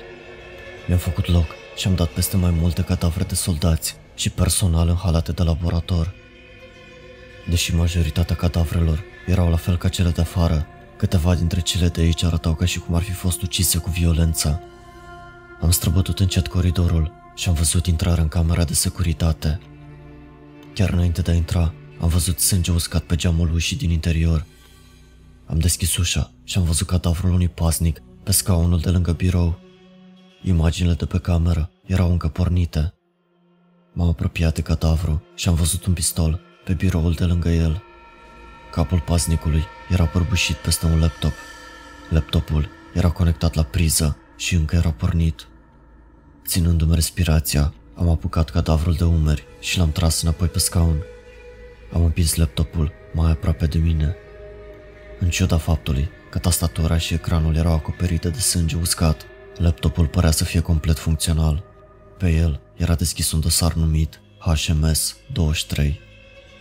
Mi-am 0.87 0.99
făcut 0.99 1.27
loc 1.27 1.45
și 1.75 1.87
am 1.87 1.95
dat 1.95 2.09
peste 2.09 2.37
mai 2.37 2.51
multe 2.51 2.81
cadavre 2.81 3.23
de 3.23 3.35
soldați 3.35 3.95
și 4.15 4.29
personal 4.29 4.87
în 4.87 4.95
halate 4.95 5.31
de 5.31 5.43
laborator. 5.43 6.13
Deși 7.49 7.75
majoritatea 7.75 8.35
cadavrelor 8.35 9.03
erau 9.27 9.49
la 9.49 9.55
fel 9.55 9.77
ca 9.77 9.89
cele 9.89 10.09
de 10.09 10.21
afară, 10.21 10.67
câteva 10.97 11.35
dintre 11.35 11.59
cele 11.59 11.87
de 11.87 12.01
aici 12.01 12.23
arătau 12.23 12.53
ca 12.55 12.65
și 12.65 12.79
cum 12.79 12.95
ar 12.95 13.01
fi 13.01 13.11
fost 13.11 13.41
ucise 13.41 13.77
cu 13.77 13.89
violență. 13.89 14.61
Am 15.61 15.71
străbătut 15.71 16.19
încet 16.19 16.47
coridorul 16.47 17.11
și 17.35 17.49
am 17.49 17.53
văzut 17.53 17.85
intrarea 17.85 18.23
în 18.23 18.29
camera 18.29 18.63
de 18.63 18.73
securitate. 18.73 19.59
Chiar 20.73 20.89
înainte 20.89 21.21
de 21.21 21.31
a 21.31 21.33
intra, 21.33 21.73
am 21.99 22.07
văzut 22.07 22.39
sânge 22.39 22.71
uscat 22.71 23.03
pe 23.03 23.15
geamul 23.15 23.53
ușii 23.53 23.77
din 23.77 23.89
interior. 23.89 24.45
Am 25.49 25.59
deschis 25.59 25.97
ușa 25.97 26.31
și 26.43 26.57
am 26.57 26.63
văzut 26.63 26.87
cadavrul 26.87 27.33
unui 27.33 27.49
pasnic 27.49 28.01
pe 28.23 28.31
scaunul 28.31 28.79
de 28.79 28.89
lângă 28.89 29.11
birou. 29.11 29.59
Imaginile 30.43 30.93
de 30.93 31.05
pe 31.05 31.19
cameră 31.19 31.71
erau 31.85 32.11
încă 32.11 32.27
pornite. 32.27 32.93
M-am 33.93 34.07
apropiat 34.07 34.55
de 34.55 34.61
cadavru 34.61 35.23
și 35.35 35.47
am 35.47 35.55
văzut 35.55 35.85
un 35.85 35.93
pistol 35.93 36.39
pe 36.63 36.73
biroul 36.73 37.13
de 37.13 37.23
lângă 37.23 37.49
el. 37.49 37.83
Capul 38.71 38.99
pasnicului 38.99 39.63
era 39.89 40.05
părbușit 40.05 40.55
peste 40.55 40.85
un 40.85 40.99
laptop. 40.99 41.33
Laptopul 42.09 42.69
era 42.93 43.09
conectat 43.09 43.53
la 43.53 43.63
priză 43.63 44.17
și 44.37 44.55
încă 44.55 44.75
era 44.75 44.91
pornit. 44.91 45.47
Ținându-mi 46.45 46.95
respirația, 46.95 47.73
am 47.95 48.09
apucat 48.09 48.49
cadavrul 48.49 48.93
de 48.93 49.03
umeri 49.03 49.45
și 49.59 49.77
l-am 49.77 49.91
tras 49.91 50.21
înapoi 50.21 50.47
pe 50.47 50.59
scaun. 50.59 50.97
Am 51.93 52.03
împins 52.03 52.35
laptopul 52.35 52.91
mai 53.13 53.31
aproape 53.31 53.65
de 53.65 53.77
mine. 53.77 54.15
În 55.19 55.29
ciuda 55.29 55.57
faptului 55.57 56.09
că 56.29 56.39
tastatura 56.39 56.97
și 56.97 57.13
ecranul 57.13 57.55
erau 57.55 57.73
acoperite 57.73 58.29
de 58.29 58.39
sânge 58.39 58.75
uscat, 58.75 59.25
laptopul 59.55 60.07
părea 60.07 60.31
să 60.31 60.43
fie 60.43 60.59
complet 60.59 60.97
funcțional. 60.99 61.63
Pe 62.17 62.29
el 62.29 62.61
era 62.75 62.95
deschis 62.95 63.31
un 63.31 63.39
dosar 63.39 63.73
numit 63.73 64.21
HMS 64.39 65.15
23. 65.33 65.99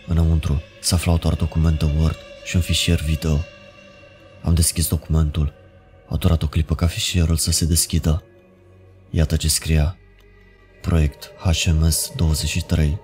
Înăuntru 0.07 0.61
se 0.81 0.93
aflau 0.93 1.17
doar 1.17 1.33
documente 1.33 1.93
Word 1.99 2.17
și 2.45 2.55
un 2.55 2.61
fișier 2.61 2.99
video. 2.99 3.39
Am 4.43 4.53
deschis 4.53 4.87
documentul. 4.87 5.53
A 6.09 6.15
durat 6.15 6.43
o 6.43 6.47
clipă 6.47 6.75
ca 6.75 6.87
fișierul 6.87 7.35
să 7.35 7.51
se 7.51 7.65
deschidă. 7.65 8.23
Iată 9.09 9.35
ce 9.35 9.47
scria. 9.47 9.97
Proiect 10.81 11.31
HMS 11.39 12.11
23. 12.15 12.99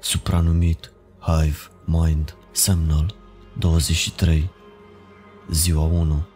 Supranumit 0.00 0.92
Hive 1.20 1.58
Mind 1.84 2.36
Semnal 2.52 3.14
23. 3.58 4.50
Ziua 5.50 5.82
1. 5.82 6.26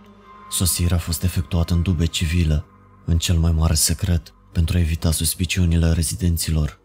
Sosirea 0.50 0.96
a 0.96 1.00
fost 1.00 1.22
efectuată 1.22 1.74
în 1.74 1.82
dube 1.82 2.06
civile, 2.06 2.64
în 3.04 3.18
cel 3.18 3.38
mai 3.38 3.52
mare 3.52 3.74
secret, 3.74 4.34
pentru 4.52 4.76
a 4.76 4.80
evita 4.80 5.10
suspiciunile 5.10 5.92
rezidenților. 5.92 6.80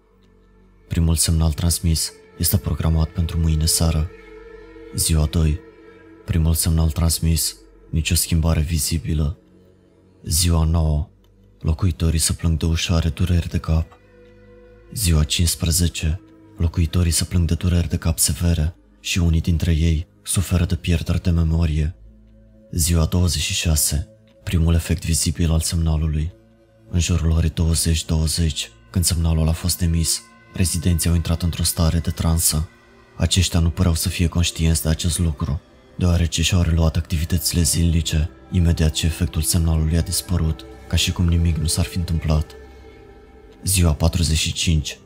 Primul 0.88 1.16
semnal 1.16 1.52
transmis 1.52 2.12
este 2.38 2.58
programat 2.58 3.10
pentru 3.10 3.38
mâine 3.40 3.66
seară. 3.66 4.10
Ziua 4.96 5.26
2. 5.26 5.60
Primul 6.26 6.54
semnal 6.54 6.90
transmis, 6.90 7.56
nicio 7.90 8.16
schimbare 8.16 8.62
vizibilă. 8.62 9.38
Ziua 10.24 10.64
9. 10.64 11.10
Locuitorii 11.60 12.20
se 12.20 12.34
plâng 12.34 12.58
de 12.58 12.66
ușoare 12.66 13.10
dureri 13.10 13.50
de 13.50 13.58
cap. 13.58 13.88
Ziua 14.94 15.24
15. 15.24 16.22
Locuitorii 16.58 17.12
se 17.12 17.24
plâng 17.24 17.48
de 17.48 17.54
dureri 17.54 17.90
de 17.90 17.98
cap 17.98 18.18
severe 18.20 18.76
și 19.00 19.20
unii 19.20 19.42
dintre 19.42 19.72
ei 19.72 20.08
suferă 20.24 20.66
de 20.66 20.76
pierdere 20.76 21.18
de 21.18 21.30
memorie. 21.30 21.96
Ziua 22.72 23.06
26. 23.06 24.08
Primul 24.44 24.74
efect 24.74 25.06
vizibil 25.06 25.52
al 25.52 25.60
semnalului. 25.60 26.34
În 26.90 27.00
jurul 27.00 27.32
orei 27.32 27.50
20-20, 27.50 27.54
când 28.90 29.06
semnalul 29.06 29.48
a 29.48 29.52
fost 29.52 29.82
emis, 29.82 30.22
rezidenții 30.54 31.10
au 31.10 31.16
intrat 31.16 31.42
într-o 31.42 31.64
stare 31.64 32.00
de 32.00 32.10
transă. 32.10 32.70
Aceștia 33.18 33.60
nu 33.60 33.70
păreau 33.70 33.94
să 33.94 34.10
fie 34.10 34.28
conștienți 34.28 34.82
de 34.82 34.90
acest 34.90 35.20
lucru, 35.20 35.62
deoarece 35.98 36.42
și-au 36.42 36.62
reluat 36.62 36.96
activitățile 36.96 37.62
zilnice 37.62 38.30
imediat 38.52 38.92
ce 38.92 39.06
efectul 39.06 39.42
semnalului 39.42 39.98
a 39.98 40.02
dispărut, 40.02 40.66
ca 40.88 40.96
și 40.96 41.12
cum 41.12 41.28
nimic 41.28 41.58
nu 41.58 41.68
s-ar 41.68 41.86
fi 41.86 41.98
întâmplat. 41.98 42.52
Ziua 43.64 43.94
45. 43.94 44.98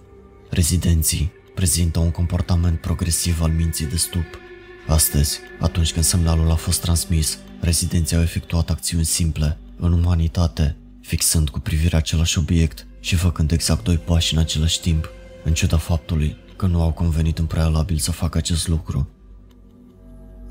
Rezidenții 0.49 1.31
prezintă 1.55 1.99
un 1.99 2.11
comportament 2.11 2.81
progresiv 2.81 3.41
al 3.41 3.51
minții 3.51 3.85
de 3.85 3.97
stup. 3.97 4.47
Astăzi, 4.89 5.39
atunci 5.59 5.93
când 5.93 6.05
semnalul 6.05 6.51
a 6.51 6.55
fost 6.55 6.81
transmis, 6.81 7.37
rezidenții 7.59 8.15
au 8.15 8.21
efectuat 8.21 8.69
acțiuni 8.69 9.05
simple, 9.05 9.57
în 9.75 9.93
umanitate, 9.93 10.75
fixând 11.01 11.49
cu 11.49 11.59
privirea 11.59 11.97
același 11.97 12.37
obiect 12.37 12.87
și 12.99 13.15
făcând 13.15 13.51
exact 13.51 13.83
doi 13.83 13.97
pași 13.97 14.33
în 14.33 14.39
același 14.39 14.81
timp, 14.81 15.09
în 15.43 15.53
ciuda 15.53 15.77
faptului 15.77 16.37
că 16.55 16.65
nu 16.65 16.81
au 16.81 16.91
convenit 16.91 17.37
în 17.37 17.45
prealabil 17.45 17.97
să 17.97 18.11
facă 18.11 18.37
acest 18.37 18.67
lucru. 18.67 19.09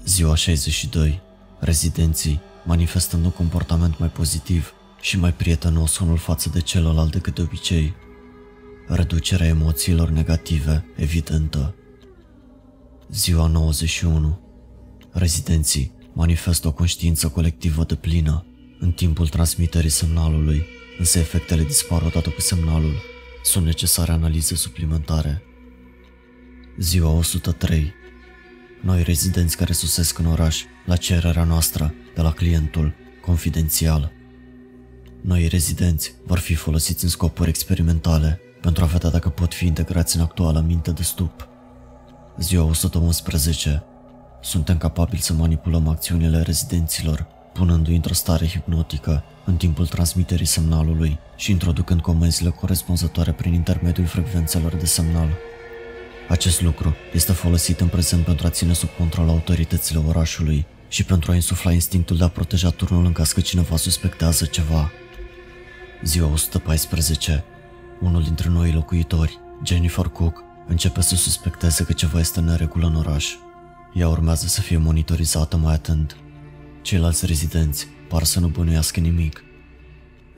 Ziua 0.04 0.34
62. 0.34 1.20
Rezidenții, 1.58 2.40
manifestând 2.64 3.24
un 3.24 3.30
comportament 3.30 3.98
mai 3.98 4.08
pozitiv 4.08 4.72
și 5.00 5.18
mai 5.18 5.32
prietenos 5.32 5.98
unul 5.98 6.16
față 6.16 6.48
de 6.48 6.60
celălalt 6.60 7.12
decât 7.12 7.34
de 7.34 7.42
obicei, 7.42 7.94
reducerea 8.86 9.46
emoțiilor 9.46 10.08
negative 10.08 10.84
evidentă. 10.96 11.74
Ziua 13.12 13.46
91. 13.46 14.38
Rezidenții 15.12 15.92
manifestă 16.12 16.68
o 16.68 16.72
conștiință 16.72 17.28
colectivă 17.28 17.84
de 17.84 17.94
plină 17.94 18.46
în 18.80 18.92
timpul 18.92 19.28
transmiterii 19.28 19.90
semnalului, 19.90 20.66
însă 20.98 21.18
efectele 21.18 21.62
dispar 21.62 22.02
odată 22.02 22.28
cu 22.30 22.40
semnalul. 22.40 22.92
Sunt 23.42 23.64
necesare 23.64 24.12
analize 24.12 24.54
suplimentare. 24.54 25.42
Ziua 26.78 27.10
103. 27.10 27.92
Noi 28.82 29.02
rezidenți 29.02 29.56
care 29.56 29.72
susesc 29.72 30.18
în 30.18 30.26
oraș, 30.26 30.62
la 30.86 30.96
cererea 30.96 31.44
noastră, 31.44 31.94
de 32.14 32.22
la 32.22 32.32
clientul, 32.32 32.94
confidențial. 33.22 34.12
Noi 35.20 35.48
rezidenți 35.48 36.14
vor 36.26 36.38
fi 36.38 36.54
folosiți 36.54 37.04
în 37.04 37.10
scopuri 37.10 37.48
experimentale 37.48 38.40
pentru 38.60 38.84
a 38.84 38.86
vedea 38.86 39.10
dacă 39.10 39.28
pot 39.28 39.54
fi 39.54 39.66
integrați 39.66 40.16
în 40.16 40.22
actuala 40.22 40.60
minte 40.60 40.90
de 40.90 41.02
stup. 41.02 41.48
Ziua 42.40 42.64
111. 42.64 43.82
Suntem 44.40 44.78
capabili 44.78 45.20
să 45.20 45.32
manipulăm 45.32 45.88
acțiunile 45.88 46.42
rezidenților, 46.42 47.26
punându-i 47.52 47.94
într-o 47.94 48.12
stare 48.12 48.46
hipnotică 48.46 49.24
în 49.44 49.56
timpul 49.56 49.86
transmiterii 49.86 50.46
semnalului 50.46 51.18
și 51.36 51.50
introducând 51.50 52.00
comenzile 52.00 52.50
corespunzătoare 52.50 53.32
prin 53.32 53.52
intermediul 53.52 54.06
frecvențelor 54.06 54.74
de 54.74 54.86
semnal. 54.86 55.28
Acest 56.28 56.62
lucru 56.62 56.94
este 57.14 57.32
folosit 57.32 57.80
în 57.80 57.88
prezent 57.88 58.24
pentru 58.24 58.46
a 58.46 58.50
ține 58.50 58.72
sub 58.72 58.88
control 58.98 59.28
autoritățile 59.28 60.02
orașului 60.08 60.66
și 60.88 61.04
pentru 61.04 61.30
a 61.30 61.34
insufla 61.34 61.72
instinctul 61.72 62.16
de 62.16 62.24
a 62.24 62.28
proteja 62.28 62.70
turnul 62.70 63.04
în 63.04 63.12
caz 63.12 63.32
că 63.32 63.40
cineva 63.40 63.76
suspectează 63.76 64.44
ceva. 64.44 64.90
Ziua 66.04 66.32
114. 66.32 67.44
Unul 68.00 68.22
dintre 68.22 68.48
noi 68.48 68.72
locuitori, 68.72 69.38
Jennifer 69.64 70.06
Cook, 70.06 70.47
începe 70.68 71.00
să 71.00 71.16
suspecteze 71.16 71.84
că 71.84 71.92
ceva 71.92 72.18
este 72.18 72.38
în 72.38 72.44
neregulă 72.44 72.86
în 72.86 72.94
oraș. 72.94 73.34
Ea 73.94 74.08
urmează 74.08 74.46
să 74.46 74.60
fie 74.60 74.76
monitorizată 74.76 75.56
mai 75.56 75.74
atent. 75.74 76.16
Ceilalți 76.82 77.26
rezidenți 77.26 77.86
par 78.08 78.24
să 78.24 78.40
nu 78.40 78.48
bănuiască 78.48 79.00
nimic. 79.00 79.42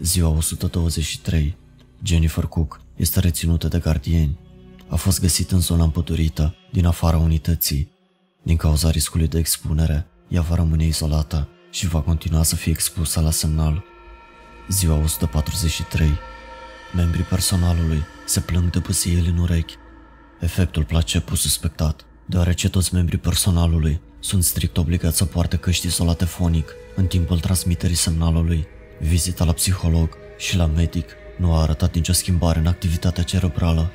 Ziua 0.01 0.29
123. 0.29 1.57
Jennifer 2.03 2.45
Cook 2.45 2.81
este 2.97 3.21
reținută 3.21 3.69
de 3.69 3.79
gardieni. 3.79 4.39
A 4.89 4.97
fost 4.97 5.21
găsit 5.21 5.51
în 5.51 5.61
zona 5.61 5.85
împădurită, 5.85 6.55
din 6.73 6.87
afara 6.87 7.17
unității. 7.17 7.93
Din 8.43 8.57
cauza 8.57 8.91
riscului 8.91 9.29
de 9.29 9.39
expunere, 9.39 10.07
ea 10.29 10.41
va 10.41 10.55
rămâne 10.55 10.85
izolată 10.85 11.49
și 11.71 11.87
va 11.89 12.01
continua 12.01 12.43
să 12.43 12.57
fie 12.57 12.73
expusă 12.73 13.21
la 13.21 13.31
semnal. 13.31 13.85
Ziua 14.69 14.97
143. 14.97 16.09
Membrii 16.95 17.25
personalului 17.25 18.03
se 18.27 18.41
plâng 18.41 18.71
de 18.71 18.79
băsieli 18.79 19.29
în 19.29 19.39
urechi. 19.39 19.75
Efectul 20.41 20.85
placebo 20.85 21.35
suspectat, 21.35 22.05
deoarece 22.27 22.69
toți 22.69 22.95
membrii 22.95 23.19
personalului 23.19 24.01
sunt 24.21 24.45
strict 24.45 24.77
obligați 24.77 25.17
să 25.17 25.25
poarte 25.25 25.57
căști 25.57 25.87
izolate 25.87 26.25
fonic 26.25 26.73
în 26.97 27.07
timpul 27.07 27.41
transmiterii 27.41 27.97
semnalului. 27.97 28.67
Vizita 29.01 29.45
la 29.45 29.53
psiholog 29.53 30.17
și 30.39 30.57
la 30.57 30.67
medic 30.67 31.09
nu 31.39 31.55
a 31.55 31.63
arătat 31.63 31.95
nicio 31.95 32.13
schimbare 32.13 32.59
în 32.59 32.67
activitatea 32.67 33.23
cerebrală. 33.23 33.91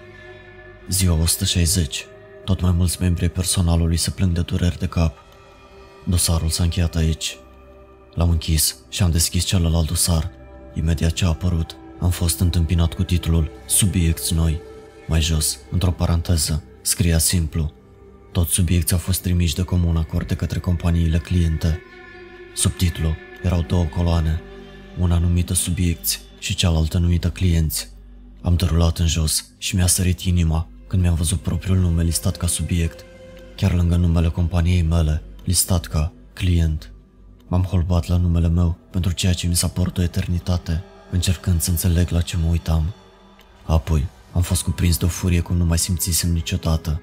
Ziua 0.89 1.15
160. 1.21 2.05
Tot 2.43 2.61
mai 2.61 2.71
mulți 2.71 3.01
membri 3.01 3.23
ai 3.23 3.29
personalului 3.29 3.97
se 3.97 4.09
plâng 4.09 4.31
de 4.31 4.41
dureri 4.41 4.79
de 4.79 4.87
cap. 4.87 5.17
Dosarul 6.03 6.49
s-a 6.49 6.63
încheiat 6.63 6.95
aici. 6.95 7.37
L-am 8.13 8.29
închis 8.29 8.75
și 8.89 9.03
am 9.03 9.11
deschis 9.11 9.43
celălalt 9.43 9.87
dosar. 9.87 10.31
Imediat 10.73 11.11
ce 11.11 11.25
a 11.25 11.27
apărut, 11.27 11.75
am 11.99 12.09
fost 12.09 12.39
întâmpinat 12.39 12.93
cu 12.93 13.03
titlul 13.03 13.51
Subiecti 13.67 14.33
noi. 14.33 14.61
Mai 15.07 15.21
jos, 15.21 15.59
într-o 15.71 15.91
paranteză, 15.91 16.63
scria 16.81 17.17
simplu. 17.17 17.73
Toți 18.31 18.51
subiecții 18.51 18.95
au 18.95 19.01
fost 19.01 19.21
trimiși 19.21 19.55
de 19.55 19.61
comun 19.61 19.97
acord 19.97 20.27
de 20.27 20.35
către 20.35 20.59
companiile 20.59 21.17
cliente. 21.17 21.81
Subtitlul 22.55 23.15
erau 23.43 23.61
două 23.61 23.83
coloane, 23.83 24.41
una 24.99 25.17
numită 25.17 25.53
subiecti 25.53 26.19
și 26.39 26.55
cealaltă 26.55 26.97
numită 26.97 27.29
clienți. 27.29 27.89
Am 28.41 28.55
derulat 28.55 28.97
în 28.97 29.07
jos 29.07 29.45
și 29.57 29.75
mi-a 29.75 29.87
sărit 29.87 30.19
inima 30.19 30.67
când 30.87 31.01
mi-am 31.01 31.15
văzut 31.15 31.39
propriul 31.39 31.77
nume 31.77 32.03
listat 32.03 32.37
ca 32.37 32.47
subiect, 32.47 33.05
chiar 33.55 33.73
lângă 33.73 33.95
numele 33.95 34.27
companiei 34.27 34.81
mele, 34.81 35.21
listat 35.43 35.85
ca 35.85 36.13
client. 36.33 36.91
M-am 37.47 37.63
holbat 37.63 38.07
la 38.07 38.17
numele 38.17 38.47
meu 38.47 38.77
pentru 38.91 39.11
ceea 39.11 39.33
ce 39.33 39.47
mi 39.47 39.55
s-a 39.55 39.67
părut 39.67 39.97
o 39.97 40.01
eternitate, 40.01 40.83
încercând 41.11 41.61
să 41.61 41.69
înțeleg 41.69 42.09
la 42.09 42.21
ce 42.21 42.37
mă 42.37 42.47
uitam. 42.47 42.93
Apoi 43.63 44.07
am 44.35 44.41
fost 44.41 44.63
cuprins 44.63 44.97
de 44.97 45.05
o 45.05 45.07
furie 45.07 45.39
cum 45.39 45.55
nu 45.55 45.65
mai 45.65 45.77
simțisem 45.77 46.31
niciodată. 46.31 47.01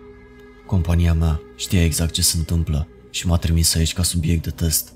Compania 0.67 1.15
mea 1.15 1.41
știa 1.57 1.85
exact 1.85 2.13
ce 2.13 2.23
se 2.23 2.37
întâmplă 2.37 2.89
și 3.11 3.27
m-a 3.27 3.37
trimis 3.37 3.75
aici 3.75 3.93
ca 3.93 4.03
subiect 4.03 4.43
de 4.43 4.51
test. 4.51 4.93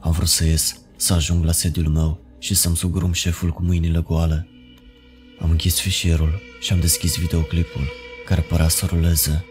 Am 0.00 0.12
vrut 0.12 0.28
să 0.28 0.44
ies, 0.44 0.80
să 0.96 1.12
ajung 1.12 1.44
la 1.44 1.52
sediul 1.52 1.88
meu 1.88 2.20
și 2.38 2.54
să-mi 2.54 2.76
sugrum 2.76 3.12
șeful 3.12 3.50
cu 3.50 3.62
mâinile 3.62 4.00
goale. 4.00 4.48
Am 5.40 5.50
închis 5.50 5.80
fișierul 5.80 6.40
și 6.60 6.72
am 6.72 6.80
deschis 6.80 7.16
videoclipul, 7.16 7.88
care 8.26 8.40
părea 8.40 8.68
să 8.68 8.86
ruleze. 8.86 9.44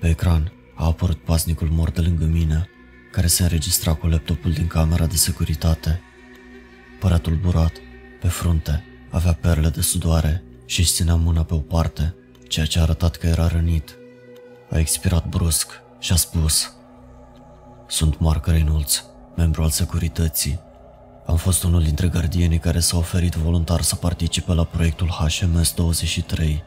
Pe 0.00 0.08
ecran 0.08 0.52
a 0.74 0.84
apărut 0.84 1.24
pasnicul 1.24 1.68
mort 1.68 1.94
de 1.94 2.00
lângă 2.00 2.24
mine, 2.24 2.68
care 3.12 3.26
se 3.26 3.42
înregistra 3.42 3.94
cu 3.94 4.06
laptopul 4.06 4.52
din 4.52 4.66
camera 4.66 5.06
de 5.06 5.16
securitate. 5.16 6.00
Părea 7.00 7.18
tulburat, 7.18 7.72
pe 8.20 8.28
frunte, 8.28 8.84
avea 9.10 9.32
perle 9.32 9.68
de 9.68 9.80
sudoare 9.80 10.44
și 10.72 10.80
își 10.80 10.92
ținea 10.92 11.14
mâna 11.14 11.42
pe 11.42 11.54
o 11.54 11.58
parte, 11.58 12.14
ceea 12.48 12.66
ce 12.66 12.78
a 12.78 12.82
arătat 12.82 13.16
că 13.16 13.26
era 13.26 13.46
rănit. 13.46 13.96
A 14.70 14.78
expirat 14.78 15.26
brusc 15.26 15.80
și 15.98 16.12
a 16.12 16.16
spus 16.16 16.72
Sunt 17.88 18.18
Mark 18.18 18.46
Reynolds, 18.46 19.04
membru 19.36 19.62
al 19.62 19.70
securității. 19.70 20.60
Am 21.26 21.36
fost 21.36 21.62
unul 21.62 21.82
dintre 21.82 22.08
gardienii 22.08 22.58
care 22.58 22.80
s-a 22.80 22.96
oferit 22.96 23.34
voluntar 23.34 23.80
să 23.80 23.94
participe 23.94 24.52
la 24.52 24.64
proiectul 24.64 25.08
HMS 25.08 25.74
23. 25.74 26.62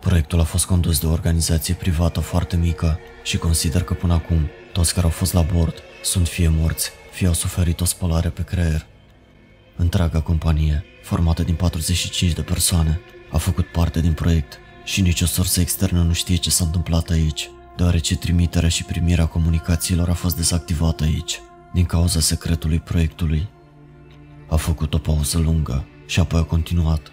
Proiectul 0.00 0.40
a 0.40 0.44
fost 0.44 0.66
condus 0.66 1.00
de 1.00 1.06
o 1.06 1.12
organizație 1.12 1.74
privată 1.74 2.20
foarte 2.20 2.56
mică 2.56 2.98
și 3.22 3.38
consider 3.38 3.82
că 3.82 3.94
până 3.94 4.12
acum 4.12 4.48
toți 4.72 4.94
care 4.94 5.06
au 5.06 5.12
fost 5.12 5.32
la 5.32 5.42
bord 5.42 5.74
sunt 6.02 6.28
fie 6.28 6.48
morți, 6.48 6.90
fie 7.12 7.26
au 7.26 7.32
suferit 7.32 7.80
o 7.80 7.84
spălare 7.84 8.28
pe 8.28 8.42
creier. 8.42 8.86
Întreaga 9.76 10.20
companie, 10.20 10.84
formată 11.02 11.42
din 11.42 11.54
45 11.54 12.32
de 12.32 12.42
persoane, 12.42 13.00
a 13.30 13.38
făcut 13.38 13.66
parte 13.66 14.00
din 14.00 14.12
proiect 14.12 14.58
și 14.84 15.00
nicio 15.00 15.26
sursă 15.26 15.60
externă 15.60 16.02
nu 16.02 16.12
știe 16.12 16.36
ce 16.36 16.50
s-a 16.50 16.64
întâmplat 16.64 17.10
aici, 17.10 17.50
deoarece 17.76 18.16
trimiterea 18.16 18.68
și 18.68 18.84
primirea 18.84 19.26
comunicațiilor 19.26 20.08
a 20.08 20.14
fost 20.14 20.36
dezactivată 20.36 21.04
aici, 21.04 21.40
din 21.72 21.84
cauza 21.84 22.20
secretului 22.20 22.78
proiectului. 22.78 23.48
A 24.48 24.56
făcut 24.56 24.94
o 24.94 24.98
pauză 24.98 25.38
lungă 25.38 25.86
și 26.06 26.20
apoi 26.20 26.40
a 26.40 26.44
continuat. 26.44 27.12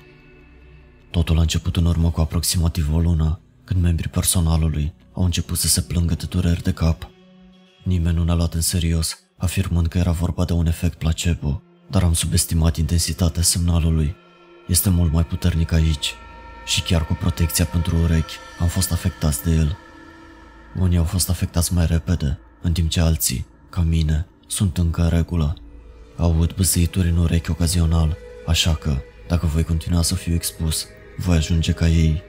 Totul 1.11 1.37
a 1.37 1.41
început 1.41 1.75
în 1.75 1.85
urmă 1.85 2.11
cu 2.11 2.21
aproximativ 2.21 2.93
o 2.93 2.99
lună, 2.99 3.39
când 3.63 3.81
membrii 3.81 4.09
personalului 4.09 4.93
au 5.13 5.23
început 5.23 5.57
să 5.57 5.67
se 5.67 5.81
plângă 5.81 6.13
de 6.13 6.25
dureri 6.29 6.63
de 6.63 6.71
cap. 6.71 7.09
Nimeni 7.83 8.15
nu 8.15 8.23
ne-a 8.23 8.33
luat 8.33 8.53
în 8.53 8.61
serios, 8.61 9.19
afirmând 9.37 9.87
că 9.87 9.97
era 9.97 10.11
vorba 10.11 10.45
de 10.45 10.53
un 10.53 10.67
efect 10.67 10.97
placebo, 10.97 11.61
dar 11.89 12.03
am 12.03 12.13
subestimat 12.13 12.77
intensitatea 12.77 13.41
semnalului. 13.41 14.15
Este 14.67 14.89
mult 14.89 15.11
mai 15.11 15.25
puternic 15.25 15.71
aici 15.71 16.13
și 16.65 16.81
chiar 16.81 17.05
cu 17.05 17.13
protecția 17.13 17.65
pentru 17.65 17.97
urechi 17.97 18.35
am 18.59 18.67
fost 18.67 18.91
afectați 18.91 19.43
de 19.43 19.51
el. 19.51 19.77
Unii 20.79 20.97
au 20.97 21.03
fost 21.03 21.29
afectați 21.29 21.73
mai 21.73 21.85
repede, 21.85 22.39
în 22.61 22.73
timp 22.73 22.89
ce 22.89 22.99
alții, 22.99 23.45
ca 23.69 23.81
mine, 23.81 24.27
sunt 24.47 24.77
încă 24.77 25.01
în 25.01 25.09
regulă. 25.09 25.55
Aud 26.17 26.55
băsăituri 26.55 27.09
în 27.09 27.17
urechi 27.17 27.51
ocazional, 27.51 28.17
așa 28.45 28.75
că, 28.75 28.97
dacă 29.27 29.45
voi 29.45 29.63
continua 29.63 30.01
să 30.01 30.15
fiu 30.15 30.33
expus, 30.33 30.85
voi 31.17 31.37
ajunge 31.37 31.71
ca 31.71 31.87
ei. 31.87 32.21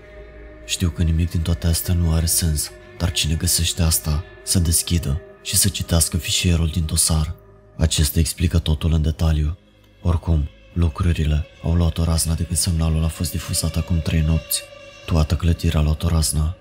Știu 0.66 0.88
că 0.88 1.02
nimic 1.02 1.30
din 1.30 1.40
toate 1.40 1.66
astea 1.66 1.94
nu 1.94 2.12
are 2.12 2.26
sens, 2.26 2.70
dar 2.98 3.12
cine 3.12 3.34
găsește 3.34 3.82
asta, 3.82 4.24
să 4.44 4.58
deschidă 4.58 5.20
și 5.42 5.56
să 5.56 5.68
citească 5.68 6.16
fișierul 6.16 6.66
din 6.66 6.84
dosar. 6.86 7.34
Acesta 7.76 8.18
explică 8.18 8.58
totul 8.58 8.92
în 8.92 9.02
detaliu. 9.02 9.58
Oricum, 10.02 10.48
lucrurile 10.78 11.46
au 11.62 11.74
luat 11.74 11.98
o 11.98 12.04
razna 12.04 12.34
de 12.34 12.42
când 12.42 12.58
semnalul 12.58 13.04
a 13.04 13.08
fost 13.08 13.30
difuzat 13.30 13.76
acum 13.76 13.98
trei 14.00 14.20
nopți. 14.20 14.62
Toată 15.06 15.36
clădirea 15.36 15.80
a 15.80 15.82
luat 15.82 16.02
o 16.02 16.08
razna. 16.08 16.56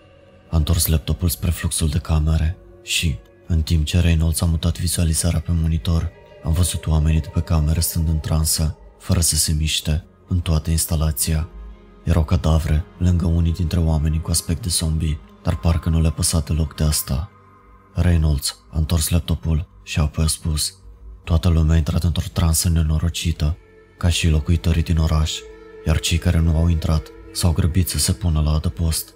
A 0.50 0.58
întors 0.58 0.86
laptopul 0.86 1.30
spre 1.30 1.52
fluxul 1.52 1.90
de 1.90 1.98
camere 1.98 2.58
și, 2.84 3.16
în 3.48 3.62
timp 3.62 3.86
ce 3.86 4.00
Reynolds 4.00 4.42
a 4.42 4.46
mutat 4.46 4.80
vizualizarea 4.80 5.40
pe 5.40 5.52
monitor, 5.52 6.12
am 6.44 6.52
văzut 6.52 6.88
oamenii 6.88 7.22
de 7.22 7.28
pe 7.34 7.42
cameră 7.42 7.80
stând 7.80 8.08
în 8.08 8.20
transă, 8.20 8.78
fără 9.00 9.20
să 9.20 9.36
se 9.36 9.54
miște, 9.54 10.06
în 10.28 10.40
toată 10.40 10.70
instalația. 10.70 11.50
Erau 12.04 12.24
cadavre 12.24 12.86
lângă 12.98 13.26
unii 13.26 13.54
dintre 13.54 13.80
oamenii 13.80 14.22
cu 14.22 14.30
aspect 14.30 14.62
de 14.62 14.70
zombie, 14.70 15.20
dar 15.44 15.56
parcă 15.56 15.90
nu 15.90 16.02
le-a 16.02 16.12
păsat 16.12 16.48
deloc 16.48 16.76
de 16.76 16.84
asta. 16.84 17.32
Reynolds 17.94 18.60
a 18.72 18.78
întors 18.78 19.10
laptopul 19.10 19.68
și 19.84 20.00
apoi 20.00 20.24
a 20.24 20.28
spus 20.28 20.74
Toată 21.24 21.50
lumea 21.50 21.74
a 21.74 21.78
intrat 21.78 22.04
într-o 22.04 22.24
transă 22.34 22.70
nenorocită, 22.70 23.58
ca 23.98 24.10
și 24.10 24.30
locuitorii 24.30 24.84
din 24.84 24.98
oraș, 24.98 25.34
iar 25.86 26.00
cei 26.00 26.18
care 26.18 26.40
nu 26.40 26.58
au 26.58 26.68
intrat 26.68 27.08
s-au 27.32 27.52
grăbit 27.52 27.90
să 27.90 27.98
se 27.98 28.14
pună 28.14 28.42
la 28.42 28.52
adăpost. 28.52 29.14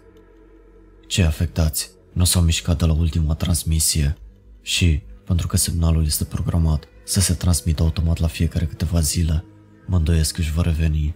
Cei 1.07 1.23
afectați 1.23 1.89
nu 2.13 2.23
s-au 2.23 2.41
mișcat 2.41 2.77
de 2.77 2.85
la 2.85 2.93
ultima 2.93 3.33
transmisie 3.33 4.17
și, 4.61 5.01
pentru 5.25 5.47
că 5.47 5.57
semnalul 5.57 6.05
este 6.05 6.23
programat 6.23 6.83
să 7.05 7.19
se 7.19 7.33
transmită 7.33 7.83
automat 7.83 8.17
la 8.17 8.27
fiecare 8.27 8.65
câteva 8.65 8.99
zile, 8.99 9.45
mă 9.87 9.97
îndoiesc 9.97 10.33
că 10.33 10.41
își 10.41 10.51
va 10.51 10.61
reveni. 10.61 11.15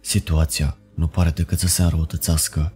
Situația 0.00 0.78
nu 0.94 1.06
pare 1.06 1.30
decât 1.30 1.58
să 1.58 1.66
se 1.66 1.82
înrăutățească. 1.82 2.72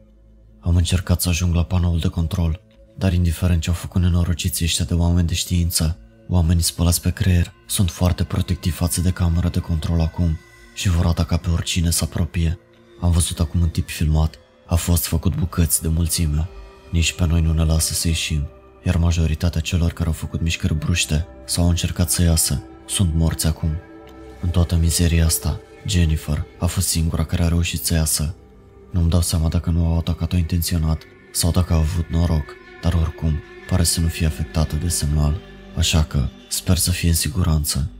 Am 0.60 0.76
încercat 0.76 1.20
să 1.20 1.28
ajung 1.28 1.54
la 1.54 1.64
panoul 1.64 1.98
de 1.98 2.09
control, 2.09 2.60
dar 2.96 3.12
indiferent 3.12 3.62
ce 3.62 3.68
au 3.68 3.74
făcut 3.74 4.00
nenorociții 4.00 4.64
ăștia 4.64 4.84
de 4.84 4.94
oameni 4.94 5.26
de 5.26 5.34
știință, 5.34 5.98
oamenii 6.28 6.62
spălați 6.62 7.00
pe 7.00 7.10
creier 7.10 7.52
sunt 7.66 7.90
foarte 7.90 8.24
protectivi 8.24 8.76
față 8.76 9.00
de 9.00 9.10
camera 9.10 9.48
de 9.48 9.58
control 9.58 10.00
acum 10.00 10.38
și 10.74 10.88
vor 10.88 11.06
ataca 11.06 11.36
pe 11.36 11.50
oricine 11.50 11.90
să 11.90 12.04
apropie. 12.04 12.58
Am 13.00 13.10
văzut 13.10 13.40
acum 13.40 13.60
un 13.60 13.68
tip 13.68 13.88
filmat, 13.88 14.38
a 14.66 14.74
fost 14.74 15.06
făcut 15.06 15.36
bucăți 15.36 15.82
de 15.82 15.88
mulțime. 15.88 16.48
Nici 16.90 17.12
pe 17.12 17.26
noi 17.26 17.40
nu 17.40 17.52
ne 17.52 17.64
lasă 17.64 17.92
să 17.92 18.08
ieșim, 18.08 18.48
iar 18.84 18.96
majoritatea 18.96 19.60
celor 19.60 19.92
care 19.92 20.06
au 20.06 20.14
făcut 20.14 20.40
mișcări 20.40 20.74
bruște 20.74 21.26
sau 21.44 21.64
au 21.64 21.70
încercat 21.70 22.10
să 22.10 22.22
iasă 22.22 22.62
sunt 22.86 23.14
morți 23.14 23.46
acum. 23.46 23.70
În 24.40 24.48
toată 24.48 24.76
mizeria 24.76 25.24
asta, 25.24 25.60
Jennifer 25.86 26.44
a 26.58 26.66
fost 26.66 26.88
singura 26.88 27.24
care 27.24 27.42
a 27.42 27.48
reușit 27.48 27.84
să 27.84 27.94
iasă. 27.94 28.34
Nu-mi 28.90 29.10
dau 29.10 29.20
seama 29.20 29.48
dacă 29.48 29.70
nu 29.70 29.86
au 29.86 29.98
atacat-o 29.98 30.36
intenționat 30.36 31.02
sau 31.32 31.50
dacă 31.50 31.72
a 31.72 31.76
avut 31.76 32.08
noroc, 32.10 32.44
dar 32.82 32.94
oricum 32.94 33.40
pare 33.68 33.82
să 33.82 34.00
nu 34.00 34.06
fie 34.06 34.26
afectată 34.26 34.76
de 34.76 34.88
semnal, 34.88 35.40
așa 35.76 36.04
că 36.04 36.28
sper 36.48 36.76
să 36.76 36.90
fie 36.90 37.08
în 37.08 37.14
siguranță. 37.14 37.90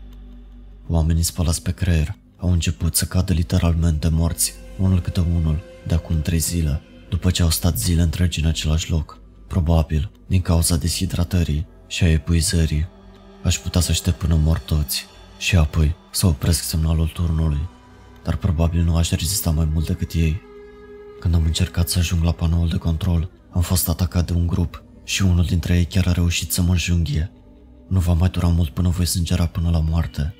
Oamenii 0.89 1.23
spălați 1.23 1.63
pe 1.63 1.73
creier 1.73 2.17
au 2.37 2.53
început 2.53 2.97
să 2.97 3.05
cadă 3.05 3.33
literalmente 3.33 4.09
morți, 4.09 4.55
unul 4.79 5.01
câte 5.01 5.21
unul, 5.21 5.63
de 5.87 5.95
acum 5.95 6.23
trei 6.23 6.39
zile, 6.39 6.83
după 7.09 7.31
ce 7.31 7.43
au 7.43 7.51
stat 7.51 7.79
zile 7.79 8.03
întregi 8.03 8.41
în 8.41 8.47
același 8.47 8.91
loc, 8.91 9.19
probabil 9.49 10.11
din 10.27 10.41
cauza 10.41 10.77
deshidratării 10.77 11.67
și 11.87 12.05
a 12.05 12.11
epuizării. 12.11 12.89
Aș 13.43 13.59
putea 13.59 13.81
să 13.81 13.91
aștept 13.91 14.19
până 14.19 14.35
mor 14.35 14.59
toți 14.59 15.07
și 15.39 15.57
apoi 15.57 15.95
să 16.11 16.27
opresc 16.27 16.63
semnalul 16.63 17.07
turnului, 17.07 17.69
dar 18.25 18.37
probabil 18.37 18.83
nu 18.83 18.97
aș 18.97 19.11
rezista 19.11 19.51
mai 19.51 19.69
mult 19.73 19.87
decât 19.87 20.13
ei. 20.13 20.41
Când 21.21 21.35
am 21.35 21.45
încercat 21.45 21.89
să 21.89 21.99
ajung 21.99 22.23
la 22.23 22.33
panoul 22.33 22.69
de 22.69 22.77
control, 22.77 23.31
am 23.51 23.61
fost 23.61 23.89
atacat 23.89 24.27
de 24.27 24.33
un 24.33 24.47
grup 24.47 24.83
și 25.05 25.23
unul 25.23 25.45
dintre 25.45 25.77
ei 25.77 25.85
chiar 25.85 26.07
a 26.07 26.13
reușit 26.13 26.53
să 26.53 26.63
mă 26.63 26.71
înjunghie. 26.71 27.33
Nu 27.93 27.99
va 27.99 28.13
mai 28.13 28.29
dura 28.29 28.49
mult 28.49 28.71
până 28.71 28.89
voi 28.89 29.07
sângera 29.07 29.47
până 29.47 29.71
la 29.71 29.81
moarte. 29.81 30.35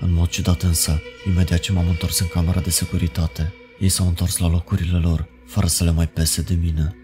În 0.00 0.12
mod 0.12 0.28
ciudat 0.28 0.62
însă, 0.62 1.00
imediat 1.26 1.58
ce 1.58 1.72
m-am 1.72 1.88
întors 1.88 2.18
în 2.18 2.26
camera 2.26 2.60
de 2.60 2.70
securitate, 2.70 3.52
ei 3.78 3.88
s-au 3.88 4.06
întors 4.06 4.36
la 4.36 4.48
locurile 4.48 4.98
lor, 4.98 5.28
fără 5.46 5.66
să 5.66 5.84
le 5.84 5.90
mai 5.90 6.08
pese 6.08 6.42
de 6.42 6.54
mine. 6.54 6.94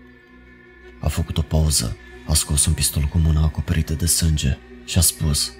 A 1.00 1.08
făcut 1.08 1.38
o 1.38 1.42
pauză, 1.42 1.96
a 2.28 2.34
scos 2.34 2.66
un 2.66 2.72
pistol 2.72 3.02
cu 3.02 3.18
mâna 3.18 3.42
acoperită 3.42 3.92
de 3.92 4.06
sânge 4.06 4.58
și 4.84 4.98
a 4.98 5.00
spus 5.00 5.52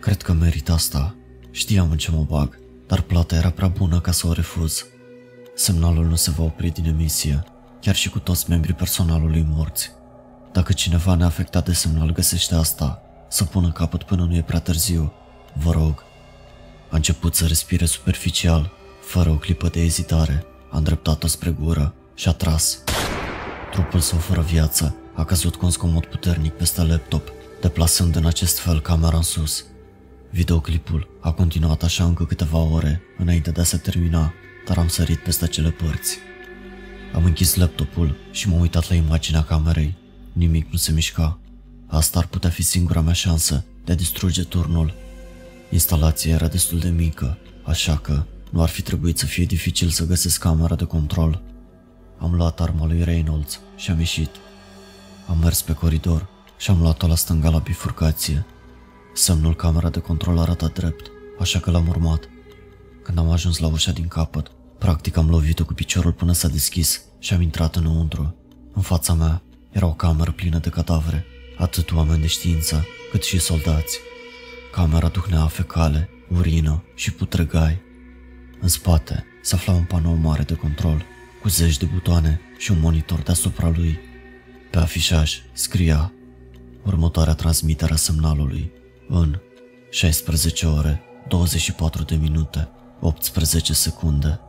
Cred 0.00 0.22
că 0.22 0.32
merit 0.32 0.68
asta. 0.68 1.16
Știam 1.50 1.90
în 1.90 1.96
ce 1.96 2.10
mă 2.10 2.24
bag, 2.28 2.58
dar 2.86 3.00
plata 3.00 3.36
era 3.36 3.50
prea 3.50 3.68
bună 3.68 4.00
ca 4.00 4.10
să 4.10 4.26
o 4.26 4.32
refuz. 4.32 4.86
Semnalul 5.54 6.06
nu 6.06 6.14
se 6.14 6.30
va 6.30 6.42
opri 6.42 6.70
din 6.70 6.84
emisie, 6.84 7.44
chiar 7.80 7.94
și 7.94 8.10
cu 8.10 8.18
toți 8.18 8.50
membrii 8.50 8.74
personalului 8.74 9.46
morți. 9.48 9.90
Dacă 10.54 10.72
cineva 10.72 11.14
neafectat 11.14 11.64
de 11.64 11.72
semnal 11.72 12.12
găsește 12.12 12.54
asta, 12.54 13.02
să 13.28 13.44
pună 13.44 13.72
capăt 13.72 14.02
până 14.02 14.24
nu 14.24 14.34
e 14.34 14.42
prea 14.42 14.60
târziu, 14.60 15.12
vă 15.52 15.70
rog. 15.70 16.04
A 16.90 16.96
început 16.96 17.34
să 17.34 17.46
respire 17.46 17.84
superficial, 17.84 18.70
fără 19.02 19.30
o 19.30 19.34
clipă 19.34 19.68
de 19.68 19.80
ezitare, 19.80 20.44
a 20.70 20.76
îndreptat-o 20.76 21.26
spre 21.26 21.50
gură 21.50 21.94
și 22.14 22.28
a 22.28 22.32
tras. 22.32 22.78
Trupul 23.70 24.00
său 24.00 24.18
fără 24.18 24.40
viață 24.40 24.96
a 25.14 25.24
căzut 25.24 25.56
cu 25.56 25.64
un 25.64 25.70
scomod 25.70 26.04
puternic 26.04 26.52
peste 26.52 26.82
laptop, 26.82 27.32
deplasând 27.60 28.16
în 28.16 28.26
acest 28.26 28.58
fel 28.58 28.80
camera 28.80 29.16
în 29.16 29.22
sus. 29.22 29.64
Videoclipul 30.30 31.08
a 31.20 31.32
continuat 31.32 31.82
așa 31.82 32.04
încă 32.04 32.24
câteva 32.24 32.58
ore 32.58 33.02
înainte 33.18 33.50
de 33.50 33.60
a 33.60 33.64
se 33.64 33.76
termina, 33.76 34.32
dar 34.66 34.78
am 34.78 34.88
sărit 34.88 35.18
peste 35.18 35.44
acele 35.44 35.70
părți. 35.70 36.18
Am 37.14 37.24
închis 37.24 37.54
laptopul 37.54 38.16
și 38.30 38.48
m-am 38.48 38.60
uitat 38.60 38.88
la 38.88 38.94
imaginea 38.94 39.42
camerei. 39.42 40.02
Nimic 40.34 40.70
nu 40.70 40.78
se 40.78 40.92
mișca. 40.92 41.38
Asta 41.86 42.18
ar 42.18 42.26
putea 42.26 42.50
fi 42.50 42.62
singura 42.62 43.00
mea 43.00 43.12
șansă 43.12 43.64
de 43.84 43.92
a 43.92 43.94
distruge 43.94 44.42
turnul. 44.42 44.94
Instalația 45.70 46.34
era 46.34 46.48
destul 46.48 46.78
de 46.78 46.88
mică, 46.88 47.38
așa 47.62 47.96
că 47.96 48.24
nu 48.50 48.62
ar 48.62 48.68
fi 48.68 48.82
trebuit 48.82 49.18
să 49.18 49.26
fie 49.26 49.44
dificil 49.44 49.88
să 49.88 50.06
găsesc 50.06 50.40
camera 50.40 50.74
de 50.74 50.84
control. 50.84 51.42
Am 52.18 52.34
luat 52.34 52.60
arma 52.60 52.86
lui 52.86 53.04
Reynolds 53.04 53.60
și 53.76 53.90
am 53.90 53.98
ieșit. 53.98 54.30
Am 55.28 55.38
mers 55.38 55.62
pe 55.62 55.72
coridor 55.72 56.28
și 56.58 56.70
am 56.70 56.80
luat-o 56.80 57.06
la 57.06 57.14
stânga 57.14 57.48
la 57.48 57.58
bifurcație. 57.58 58.46
Semnul 59.14 59.54
camera 59.54 59.88
de 59.88 59.98
control 59.98 60.38
arăta 60.38 60.66
drept, 60.66 61.10
așa 61.40 61.58
că 61.58 61.70
l-am 61.70 61.88
urmat. 61.88 62.28
Când 63.02 63.18
am 63.18 63.30
ajuns 63.30 63.58
la 63.58 63.66
ușa 63.66 63.92
din 63.92 64.08
capăt, 64.08 64.50
practic 64.78 65.16
am 65.16 65.30
lovit-o 65.30 65.64
cu 65.64 65.72
piciorul 65.72 66.12
până 66.12 66.32
s-a 66.32 66.48
deschis 66.48 67.02
și 67.18 67.34
am 67.34 67.40
intrat 67.40 67.76
înăuntru. 67.76 68.34
În 68.72 68.82
fața 68.82 69.14
mea 69.14 69.42
era 69.74 69.86
o 69.86 69.94
cameră 69.94 70.30
plină 70.30 70.58
de 70.58 70.68
cadavre, 70.68 71.24
atât 71.56 71.92
oameni 71.92 72.20
de 72.20 72.26
știință, 72.26 72.86
cât 73.10 73.22
și 73.22 73.38
soldați. 73.38 73.98
Camera 74.72 75.08
duhnea 75.08 75.46
fecale, 75.46 76.08
urină 76.28 76.84
și 76.94 77.12
putregai. 77.12 77.82
În 78.60 78.68
spate 78.68 79.24
se 79.42 79.54
afla 79.54 79.72
un 79.72 79.84
panou 79.84 80.14
mare 80.14 80.42
de 80.42 80.54
control, 80.54 81.04
cu 81.42 81.48
zeci 81.48 81.76
de 81.76 81.84
butoane 81.84 82.40
și 82.58 82.70
un 82.70 82.80
monitor 82.80 83.18
deasupra 83.18 83.68
lui. 83.68 83.98
Pe 84.70 84.78
afișaj 84.78 85.42
scria 85.52 86.12
următoarea 86.84 87.34
transmitere 87.34 87.92
a 87.92 87.96
semnalului 87.96 88.72
în 89.08 89.40
16 89.90 90.66
ore, 90.66 91.02
24 91.28 92.02
de 92.02 92.14
minute, 92.14 92.68
18 93.00 93.72
secunde. 93.72 94.40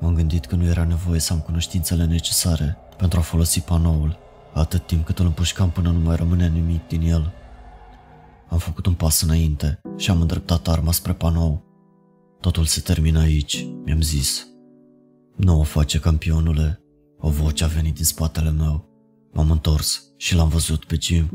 M-am 0.00 0.14
gândit 0.14 0.46
că 0.46 0.54
nu 0.54 0.64
era 0.64 0.84
nevoie 0.84 1.20
să 1.20 1.32
am 1.32 1.40
cunoștințele 1.40 2.04
necesare 2.04 2.78
pentru 2.98 3.18
a 3.18 3.22
folosi 3.22 3.60
panoul, 3.60 4.18
atât 4.54 4.86
timp 4.86 5.04
cât 5.04 5.18
îl 5.18 5.26
împușcam 5.26 5.70
până 5.70 5.90
nu 5.90 5.98
mai 5.98 6.16
rămânea 6.16 6.46
nimic 6.46 6.86
din 6.86 7.02
el. 7.02 7.32
Am 8.48 8.58
făcut 8.58 8.86
un 8.86 8.94
pas 8.94 9.22
înainte 9.22 9.80
și 9.96 10.10
am 10.10 10.20
îndreptat 10.20 10.68
arma 10.68 10.92
spre 10.92 11.12
panou. 11.12 11.62
Totul 12.40 12.64
se 12.64 12.80
termină 12.80 13.20
aici, 13.20 13.66
mi-am 13.84 14.00
zis. 14.00 14.46
Nu 15.36 15.60
o 15.60 15.62
face, 15.62 15.98
campionule. 15.98 16.82
O 17.18 17.28
voce 17.28 17.64
a 17.64 17.66
venit 17.66 17.94
din 17.94 18.04
spatele 18.04 18.50
meu. 18.50 18.88
M-am 19.32 19.50
întors 19.50 20.02
și 20.16 20.34
l-am 20.34 20.48
văzut 20.48 20.84
pe 20.84 20.96
Jim. 21.00 21.30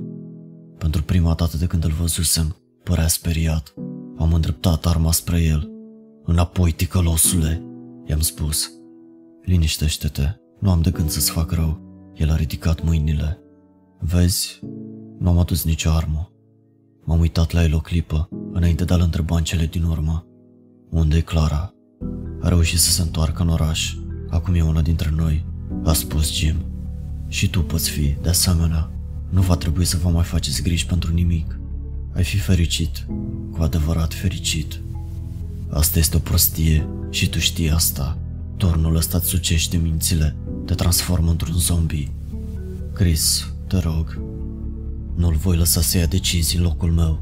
Pentru 0.77 1.03
prima 1.03 1.33
dată 1.33 1.57
de 1.57 1.65
când 1.65 1.83
îl 1.83 1.91
văzusem, 1.91 2.55
părea 2.83 3.07
speriat. 3.07 3.73
Am 4.17 4.33
îndreptat 4.33 4.85
arma 4.85 5.11
spre 5.11 5.41
el. 5.41 5.69
Înapoi, 6.23 6.71
ticălosule, 6.71 7.63
i-am 8.05 8.19
spus. 8.19 8.71
Liniștește-te, 9.41 10.35
nu 10.63 10.71
am 10.71 10.81
de 10.81 10.91
gând 10.91 11.09
să-ți 11.09 11.31
fac 11.31 11.51
rău. 11.51 11.81
El 12.15 12.31
a 12.31 12.35
ridicat 12.35 12.83
mâinile. 12.83 13.39
Vezi, 13.99 14.59
nu 15.19 15.29
am 15.29 15.37
adus 15.37 15.63
nicio 15.63 15.89
armă. 15.89 16.31
M-am 17.05 17.19
uitat 17.19 17.51
la 17.51 17.63
el 17.63 17.73
o 17.73 17.79
clipă, 17.79 18.29
înainte 18.51 18.83
de 18.83 18.93
a-l 18.93 19.01
întreba 19.01 19.35
în 19.37 19.43
cele 19.43 19.65
din 19.65 19.83
urmă. 19.83 20.25
unde 20.89 21.17
e 21.17 21.21
Clara? 21.21 21.73
A 22.41 22.47
reușit 22.47 22.79
să 22.79 22.89
se 22.89 23.01
întoarcă 23.01 23.41
în 23.41 23.49
oraș. 23.49 23.95
Acum 24.29 24.53
e 24.53 24.61
una 24.61 24.81
dintre 24.81 25.11
noi, 25.15 25.45
a 25.83 25.93
spus 25.93 26.33
Jim. 26.33 26.55
Și 27.27 27.49
tu 27.49 27.63
poți 27.63 27.89
fi, 27.89 28.15
de 28.21 28.29
asemenea. 28.29 28.91
Nu 29.29 29.41
va 29.41 29.55
trebui 29.55 29.85
să 29.85 29.97
vă 29.97 30.09
mai 30.09 30.23
faceți 30.23 30.61
griji 30.61 30.85
pentru 30.85 31.13
nimic. 31.13 31.59
Ai 32.13 32.23
fi 32.23 32.37
fericit, 32.37 33.07
cu 33.51 33.61
adevărat 33.61 34.13
fericit. 34.13 34.81
Asta 35.69 35.99
este 35.99 36.15
o 36.15 36.19
prostie 36.19 36.87
și 37.09 37.29
tu 37.29 37.39
știi 37.39 37.69
asta. 37.69 38.17
Tornul 38.57 38.95
ăsta 38.95 39.17
îți 39.17 39.27
sucește 39.27 39.77
mințile, 39.77 40.35
te 40.65 40.73
transformă 40.73 41.29
într-un 41.29 41.53
zombie. 41.57 42.11
Chris, 42.93 43.53
te 43.67 43.77
rog, 43.77 44.21
nu-l 45.15 45.35
voi 45.35 45.57
lăsa 45.57 45.81
să 45.81 45.97
ia 45.97 46.05
decizii 46.05 46.57
în 46.57 46.63
locul 46.63 46.91
meu. 46.91 47.21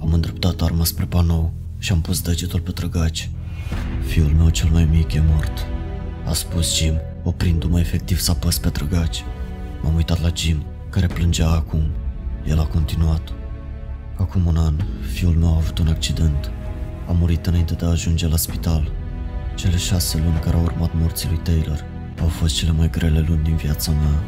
Am 0.00 0.12
îndreptat 0.12 0.62
arma 0.62 0.84
spre 0.84 1.04
panou 1.04 1.52
și 1.78 1.92
am 1.92 2.00
pus 2.00 2.20
degetul 2.20 2.60
pe 2.60 2.70
trăgaci. 2.70 3.30
Fiul 4.06 4.30
meu 4.30 4.48
cel 4.48 4.68
mai 4.70 4.84
mic 4.84 5.12
e 5.12 5.22
mort, 5.26 5.66
a 6.26 6.32
spus 6.32 6.76
Jim, 6.76 6.94
oprindu-mă 7.22 7.78
efectiv 7.80 8.18
să 8.18 8.30
apăs 8.30 8.58
pe 8.58 8.68
trăgaci. 8.68 9.24
M-am 9.82 9.94
uitat 9.94 10.22
la 10.22 10.30
Jim, 10.34 10.64
care 10.90 11.06
plângea 11.06 11.50
acum. 11.50 11.82
El 12.46 12.58
a 12.58 12.66
continuat. 12.66 13.32
Acum 14.18 14.46
un 14.46 14.56
an, 14.56 14.74
fiul 15.12 15.34
meu 15.34 15.52
a 15.52 15.56
avut 15.56 15.78
un 15.78 15.86
accident. 15.86 16.50
A 17.08 17.12
murit 17.12 17.46
înainte 17.46 17.74
de 17.74 17.84
a 17.84 17.88
ajunge 17.88 18.28
la 18.28 18.36
spital. 18.36 18.92
Cele 19.60 19.76
șase 19.76 20.18
luni 20.18 20.38
care 20.38 20.56
au 20.56 20.62
urmat 20.62 20.90
morții 20.94 21.28
lui 21.28 21.38
Taylor 21.38 21.84
au 22.20 22.28
fost 22.28 22.54
cele 22.54 22.72
mai 22.72 22.90
grele 22.90 23.24
luni 23.28 23.42
din 23.42 23.56
viața 23.56 23.92
mea. 23.92 24.24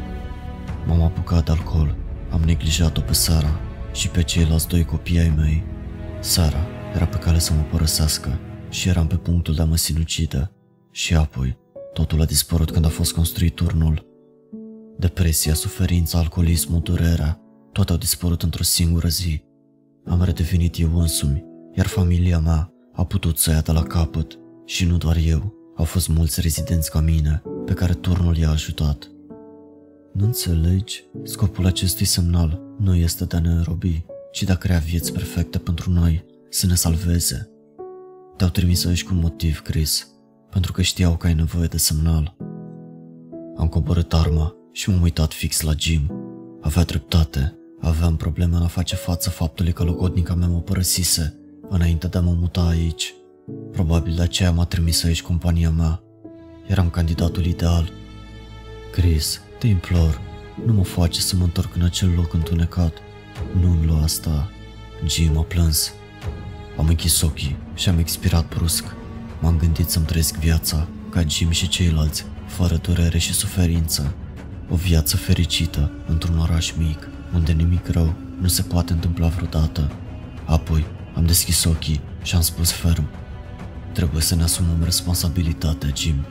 M-am 0.87 1.01
apucat 1.01 1.45
de 1.45 1.51
alcool, 1.51 1.95
am 2.31 2.41
neglijat-o 2.41 3.01
pe 3.01 3.13
Sara 3.13 3.59
și 3.93 4.09
pe 4.09 4.23
ceilalți 4.23 4.67
doi 4.67 4.85
copii 4.85 5.19
ai 5.19 5.33
mei. 5.37 5.63
Sara 6.19 6.67
era 6.95 7.05
pe 7.05 7.17
cale 7.17 7.39
să 7.39 7.53
mă 7.53 7.61
părăsească 7.61 8.39
și 8.69 8.89
eram 8.89 9.07
pe 9.07 9.15
punctul 9.15 9.53
de 9.53 9.61
a 9.61 9.65
mă 9.65 9.75
sinucide. 9.75 10.51
Și 10.91 11.15
apoi, 11.15 11.57
totul 11.93 12.21
a 12.21 12.25
dispărut 12.25 12.71
când 12.71 12.85
a 12.85 12.89
fost 12.89 13.13
construit 13.13 13.55
turnul. 13.55 14.05
Depresia, 14.97 15.53
suferința, 15.53 16.17
alcoolismul, 16.17 16.79
durerea, 16.79 17.41
toate 17.71 17.91
au 17.91 17.97
dispărut 17.97 18.43
într-o 18.43 18.63
singură 18.63 19.07
zi. 19.07 19.43
Am 20.05 20.23
redevenit 20.23 20.79
eu 20.79 20.99
însumi, 20.99 21.43
iar 21.75 21.85
familia 21.85 22.39
mea 22.39 22.71
a 22.93 23.05
putut 23.05 23.37
să 23.37 23.51
ia 23.51 23.61
de 23.61 23.71
la 23.71 23.83
capăt. 23.83 24.37
Și 24.65 24.85
nu 24.85 24.97
doar 24.97 25.17
eu, 25.25 25.53
au 25.75 25.85
fost 25.85 26.07
mulți 26.07 26.41
rezidenți 26.41 26.91
ca 26.91 26.99
mine, 26.99 27.43
pe 27.65 27.73
care 27.73 27.93
turnul 27.93 28.37
i-a 28.37 28.49
ajutat. 28.49 29.11
Nu 30.13 30.25
înțelegi? 30.25 31.03
Scopul 31.23 31.65
acestui 31.65 32.05
semnal 32.05 32.61
nu 32.77 32.95
este 32.95 33.25
de 33.25 33.35
a 33.35 33.39
ne 33.39 33.49
înrobi, 33.49 34.05
ci 34.31 34.43
de 34.43 34.51
a 34.51 34.55
crea 34.55 34.77
vieți 34.77 35.13
perfecte 35.13 35.57
pentru 35.57 35.89
noi, 35.89 36.25
să 36.49 36.65
ne 36.65 36.75
salveze. 36.75 37.49
Te-au 38.37 38.49
trimis 38.49 38.85
aici 38.85 39.03
cu 39.03 39.13
motiv, 39.13 39.61
Chris. 39.61 40.07
pentru 40.49 40.71
că 40.71 40.81
știau 40.81 41.17
că 41.17 41.27
ai 41.27 41.33
nevoie 41.33 41.67
de 41.67 41.77
semnal. 41.77 42.35
Am 43.57 43.67
coborât 43.67 44.13
arma 44.13 44.55
și 44.71 44.89
m-am 44.89 45.01
uitat 45.01 45.33
fix 45.33 45.61
la 45.61 45.71
Jim. 45.77 46.11
Avea 46.61 46.83
dreptate. 46.83 47.57
Aveam 47.79 48.15
probleme 48.15 48.55
în 48.55 48.61
a 48.61 48.67
face 48.67 48.95
față 48.95 49.29
faptului 49.29 49.71
că 49.71 49.83
logodnica 49.83 50.33
mea 50.33 50.47
mă 50.47 50.59
părăsise 50.59 51.39
înainte 51.69 52.07
de 52.07 52.17
a 52.17 52.21
mă 52.21 52.35
muta 52.39 52.67
aici. 52.67 53.13
Probabil 53.73 54.15
de 54.15 54.21
aceea 54.21 54.51
m-a 54.51 54.65
trimis 54.65 55.03
aici 55.03 55.21
compania 55.21 55.69
mea. 55.69 56.01
Eram 56.67 56.89
candidatul 56.89 57.45
ideal. 57.45 57.91
Chris, 58.91 59.41
te 59.59 59.67
implor, 59.67 60.21
nu 60.65 60.73
mă 60.73 60.83
face 60.83 61.21
să 61.21 61.35
mă 61.35 61.43
întorc 61.43 61.75
în 61.75 61.81
acel 61.81 62.13
loc 62.15 62.33
întunecat. 62.33 62.93
Nu-mi 63.59 63.85
lua 63.85 64.01
asta. 64.01 64.49
Jim 65.07 65.37
a 65.37 65.41
plâns. 65.41 65.93
Am 66.77 66.87
închis 66.87 67.21
ochii 67.21 67.57
și 67.73 67.89
am 67.89 67.97
expirat 67.97 68.55
brusc. 68.55 68.95
M-am 69.39 69.57
gândit 69.57 69.89
să-mi 69.89 70.05
trăiesc 70.05 70.37
viața, 70.37 70.87
ca 71.09 71.23
Jim 71.27 71.49
și 71.49 71.67
ceilalți, 71.67 72.25
fără 72.47 72.75
durere 72.75 73.17
și 73.17 73.33
suferință. 73.33 74.15
O 74.69 74.75
viață 74.75 75.17
fericită 75.17 75.91
într-un 76.07 76.39
oraș 76.39 76.73
mic, 76.77 77.09
unde 77.33 77.51
nimic 77.51 77.87
rău 77.87 78.13
nu 78.41 78.47
se 78.47 78.61
poate 78.61 78.93
întâmpla 78.93 79.27
vreodată. 79.27 79.91
Apoi 80.45 80.85
am 81.15 81.25
deschis 81.25 81.63
ochii 81.63 82.01
și 82.23 82.35
am 82.35 82.41
spus 82.41 82.71
ferm. 82.71 83.07
Trebuie 83.93 84.21
să 84.21 84.35
ne 84.35 84.43
asumăm 84.43 84.83
responsabilitatea, 84.83 85.89
Jim. 85.95 86.25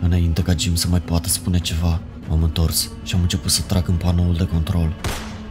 Înainte 0.00 0.42
ca 0.42 0.54
Jim 0.56 0.74
să 0.74 0.88
mai 0.88 1.00
poată 1.00 1.28
spune 1.28 1.58
ceva, 1.58 2.00
m-am 2.28 2.42
întors 2.42 2.90
și 3.02 3.14
am 3.14 3.20
început 3.20 3.50
să 3.50 3.62
trag 3.62 3.88
în 3.88 3.94
panoul 3.94 4.34
de 4.34 4.46
control. 4.46 4.94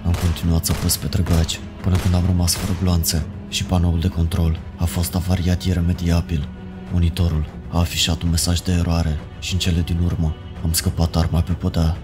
Am 0.06 0.16
continuat 0.24 0.66
să 0.66 0.74
păs 0.74 0.98
pe 0.98 1.08
trăgaci 1.08 1.60
până 1.82 1.96
când 1.98 2.14
am 2.14 2.26
rămas 2.26 2.56
fără 2.56 2.78
gloanțe 2.82 3.26
și 3.50 3.64
panoul 3.64 4.00
de 4.00 4.08
control 4.08 4.60
a 4.78 4.86
fost 4.86 5.16
avariat 5.16 5.64
iremediabil. 5.64 6.48
Monitorul 6.92 7.46
a 7.72 7.80
afișat 7.80 8.22
un 8.22 8.30
mesaj 8.30 8.60
de 8.60 8.72
eroare 8.72 9.20
și 9.40 9.54
în 9.54 9.60
cele 9.60 9.82
din 9.82 10.00
urmă 10.04 10.36
am 10.64 10.74
scăpat 10.74 11.16
arma 11.16 11.42
pe 11.42 11.52
podea. 11.52 11.98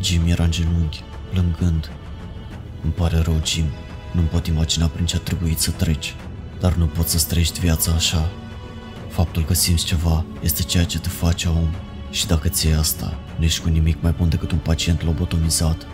Jim 0.00 0.22
era 0.26 0.44
în 0.44 0.50
genunchi, 0.50 1.02
plângând. 1.30 1.90
Îmi 2.82 2.92
pare 2.92 3.18
rău, 3.18 3.40
Jim. 3.44 3.66
Nu-mi 4.12 4.28
pot 4.28 4.46
imagina 4.46 4.86
prin 4.86 5.06
ce 5.06 5.16
a 5.16 5.18
trebuit 5.18 5.58
să 5.58 5.70
treci, 5.70 6.14
dar 6.60 6.74
nu 6.74 6.86
poți 6.86 7.18
să 7.18 7.26
trăiești 7.28 7.60
viața 7.60 7.92
așa. 7.92 8.30
Faptul 9.14 9.44
că 9.44 9.54
simți 9.54 9.84
ceva 9.84 10.24
este 10.42 10.62
ceea 10.62 10.84
ce 10.84 10.98
te 10.98 11.08
face 11.08 11.48
om 11.48 11.74
și 12.10 12.26
dacă 12.26 12.48
ți 12.48 12.68
asta, 12.68 13.18
nu 13.38 13.44
ești 13.44 13.62
cu 13.62 13.68
nimic 13.68 14.02
mai 14.02 14.12
bun 14.12 14.28
decât 14.28 14.50
un 14.50 14.58
pacient 14.58 15.02
lobotomizat. 15.02 15.86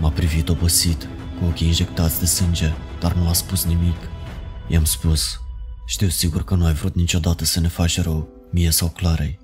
M-a 0.00 0.10
privit 0.10 0.48
obosit, 0.48 1.08
cu 1.38 1.44
ochii 1.44 1.66
injectați 1.66 2.18
de 2.18 2.26
sânge, 2.26 2.72
dar 3.00 3.12
nu 3.12 3.28
a 3.28 3.32
spus 3.32 3.64
nimic. 3.64 3.96
I-am 4.68 4.84
spus, 4.84 5.40
știu 5.86 6.08
sigur 6.08 6.44
că 6.44 6.54
nu 6.54 6.64
ai 6.64 6.72
vrut 6.72 6.94
niciodată 6.94 7.44
să 7.44 7.60
ne 7.60 7.68
faci 7.68 8.00
rău, 8.00 8.28
mie 8.50 8.70
sau 8.70 8.88
Clarei. 8.88 9.38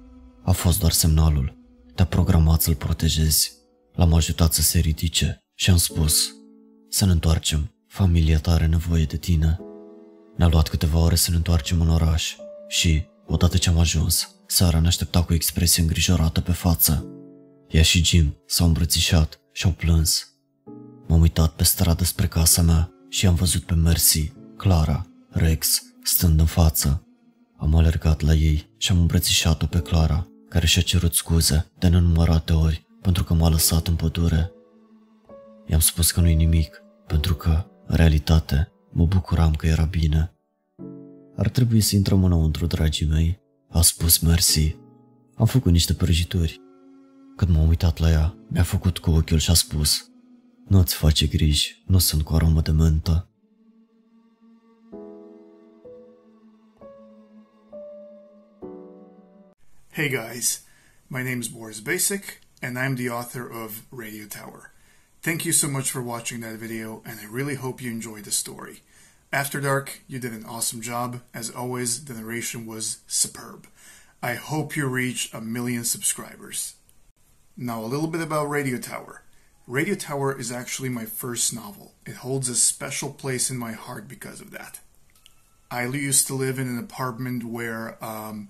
A 0.44 0.50
fost 0.50 0.78
doar 0.78 0.92
semnalul. 0.92 1.58
Te-a 1.94 2.04
programat 2.04 2.60
să-l 2.60 2.74
protejezi. 2.74 3.52
L-am 3.94 4.14
ajutat 4.14 4.52
să 4.52 4.62
se 4.62 4.78
ridice 4.78 5.38
și 5.54 5.70
am 5.70 5.76
spus, 5.76 6.30
să 6.88 7.04
ne 7.04 7.12
întoarcem, 7.12 7.74
familia 7.86 8.38
ta 8.38 8.52
are 8.52 8.66
nevoie 8.66 9.04
de 9.04 9.16
tine. 9.16 9.58
Ne-a 10.36 10.48
luat 10.48 10.68
câteva 10.68 10.98
ore 10.98 11.14
să 11.14 11.30
ne 11.30 11.36
întoarcem 11.36 11.80
în 11.80 11.88
oraș 11.88 12.36
și, 12.70 13.06
odată 13.26 13.56
ce 13.56 13.68
am 13.68 13.78
ajuns, 13.78 14.34
Sara 14.46 14.80
ne 14.80 14.86
aștepta 14.86 15.22
cu 15.24 15.34
expresie 15.34 15.82
îngrijorată 15.82 16.40
pe 16.40 16.52
față. 16.52 17.06
Ea 17.68 17.82
și 17.82 18.04
Jim 18.04 18.36
s-au 18.46 18.66
îmbrățișat 18.66 19.40
și 19.52 19.66
au 19.66 19.72
plâns. 19.72 20.28
M-am 21.06 21.20
uitat 21.20 21.52
pe 21.52 21.64
stradă 21.64 22.04
spre 22.04 22.26
casa 22.26 22.62
mea 22.62 22.90
și 23.08 23.26
am 23.26 23.34
văzut 23.34 23.62
pe 23.62 23.74
Mercy, 23.74 24.32
Clara, 24.56 25.06
Rex, 25.30 25.82
stând 26.02 26.40
în 26.40 26.46
față. 26.46 27.06
Am 27.56 27.74
alergat 27.74 28.20
la 28.20 28.34
ei 28.34 28.70
și 28.76 28.92
am 28.92 28.98
îmbrățișat-o 28.98 29.66
pe 29.66 29.80
Clara, 29.80 30.26
care 30.48 30.66
și-a 30.66 30.82
cerut 30.82 31.14
scuze 31.14 31.70
de 31.78 31.88
nenumărate 31.88 32.52
ori 32.52 32.88
pentru 33.00 33.24
că 33.24 33.34
m-a 33.34 33.48
lăsat 33.48 33.86
în 33.86 33.94
pădure. 33.94 34.52
I-am 35.66 35.80
spus 35.80 36.10
că 36.10 36.20
nu-i 36.20 36.34
nimic, 36.34 36.82
pentru 37.06 37.34
că, 37.34 37.66
în 37.86 37.96
realitate, 37.96 38.72
mă 38.90 39.06
bucuram 39.06 39.54
că 39.54 39.66
era 39.66 39.84
bine. 39.84 40.34
Ar 41.36 41.48
trebui 41.48 41.80
să 41.80 41.96
intrăm 41.96 42.24
înăuntru, 42.24 42.66
dragii 42.66 43.06
mei, 43.06 43.40
a 43.68 43.80
spus 43.80 44.18
Mercy. 44.18 44.76
Am 45.34 45.46
făcut 45.46 45.72
niște 45.72 45.94
prăjituri. 45.94 46.60
Când 47.36 47.56
m-am 47.56 47.68
uitat 47.68 47.98
la 47.98 48.10
ea, 48.10 48.36
mi-a 48.48 48.62
făcut 48.62 48.98
cu 48.98 49.10
ochiul 49.10 49.38
și 49.38 49.50
a 49.50 49.54
spus 49.54 50.10
Nu-ți 50.68 50.94
face 50.94 51.26
griji, 51.26 51.82
nu 51.86 51.98
sunt 51.98 52.22
cu 52.22 52.34
aromă 52.34 52.60
de 52.60 52.70
mentă. 52.70 53.28
Hey 59.92 60.08
guys, 60.08 60.62
my 61.06 61.22
name 61.22 61.38
is 61.38 61.48
Boris 61.48 61.80
Basic, 61.80 62.24
and 62.60 62.76
I'm 62.76 62.96
the 62.96 63.10
author 63.10 63.50
of 63.64 63.82
Radio 63.90 64.24
Tower. 64.28 64.72
Thank 65.20 65.42
you 65.42 65.52
so 65.52 65.68
much 65.68 65.90
for 65.90 66.02
watching 66.02 66.42
that 66.42 66.54
video, 66.54 67.02
and 67.04 67.18
I 67.20 67.26
really 67.32 67.56
hope 67.56 67.82
you 67.82 67.92
enjoyed 67.92 68.22
the 68.22 68.30
story. 68.30 68.82
After 69.32 69.60
Dark, 69.60 70.00
you 70.08 70.18
did 70.18 70.32
an 70.32 70.44
awesome 70.44 70.80
job. 70.80 71.20
As 71.32 71.50
always, 71.50 72.06
the 72.06 72.14
narration 72.14 72.66
was 72.66 72.98
superb. 73.06 73.68
I 74.20 74.34
hope 74.34 74.74
you 74.74 74.88
reach 74.88 75.32
a 75.32 75.40
million 75.40 75.84
subscribers. 75.84 76.74
Now, 77.56 77.80
a 77.80 77.86
little 77.86 78.08
bit 78.08 78.22
about 78.22 78.50
Radio 78.50 78.78
Tower. 78.78 79.22
Radio 79.68 79.94
Tower 79.94 80.36
is 80.36 80.50
actually 80.50 80.88
my 80.88 81.04
first 81.04 81.54
novel. 81.54 81.94
It 82.04 82.16
holds 82.16 82.48
a 82.48 82.56
special 82.56 83.12
place 83.12 83.50
in 83.50 83.56
my 83.56 83.70
heart 83.70 84.08
because 84.08 84.40
of 84.40 84.50
that. 84.50 84.80
I 85.70 85.86
used 85.86 86.26
to 86.26 86.34
live 86.34 86.58
in 86.58 86.66
an 86.66 86.78
apartment 86.80 87.44
where 87.44 88.04
um, 88.04 88.48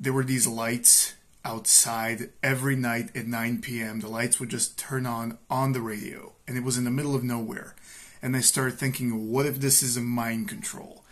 there 0.00 0.14
were 0.14 0.24
these 0.24 0.46
lights 0.46 1.12
outside 1.44 2.30
every 2.42 2.74
night 2.74 3.14
at 3.14 3.26
9 3.26 3.60
p.m. 3.60 4.00
The 4.00 4.08
lights 4.08 4.40
would 4.40 4.48
just 4.48 4.78
turn 4.78 5.04
on 5.04 5.36
on 5.50 5.72
the 5.72 5.82
radio, 5.82 6.32
and 6.48 6.56
it 6.56 6.64
was 6.64 6.78
in 6.78 6.84
the 6.84 6.90
middle 6.90 7.14
of 7.14 7.22
nowhere 7.22 7.76
and 8.22 8.36
I 8.36 8.40
started 8.40 8.78
thinking, 8.78 9.30
what 9.30 9.46
if 9.46 9.60
this 9.60 9.82
is 9.82 9.96
a 9.96 10.00
mind 10.00 10.48
control? 10.48 11.04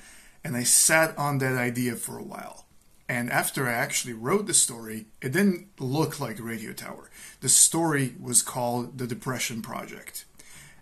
And 0.42 0.56
I 0.56 0.62
sat 0.62 1.16
on 1.16 1.38
that 1.38 1.56
idea 1.56 1.94
for 1.94 2.18
a 2.18 2.24
while. 2.24 2.66
And 3.08 3.30
after 3.30 3.68
I 3.68 3.72
actually 3.72 4.14
wrote 4.14 4.46
the 4.46 4.54
story, 4.54 5.06
it 5.20 5.32
didn't 5.32 5.68
look 5.78 6.20
like 6.20 6.42
Radio 6.42 6.72
Tower. 6.72 7.10
The 7.40 7.48
story 7.48 8.14
was 8.20 8.42
called 8.42 8.98
The 8.98 9.06
Depression 9.06 9.60
Project. 9.62 10.24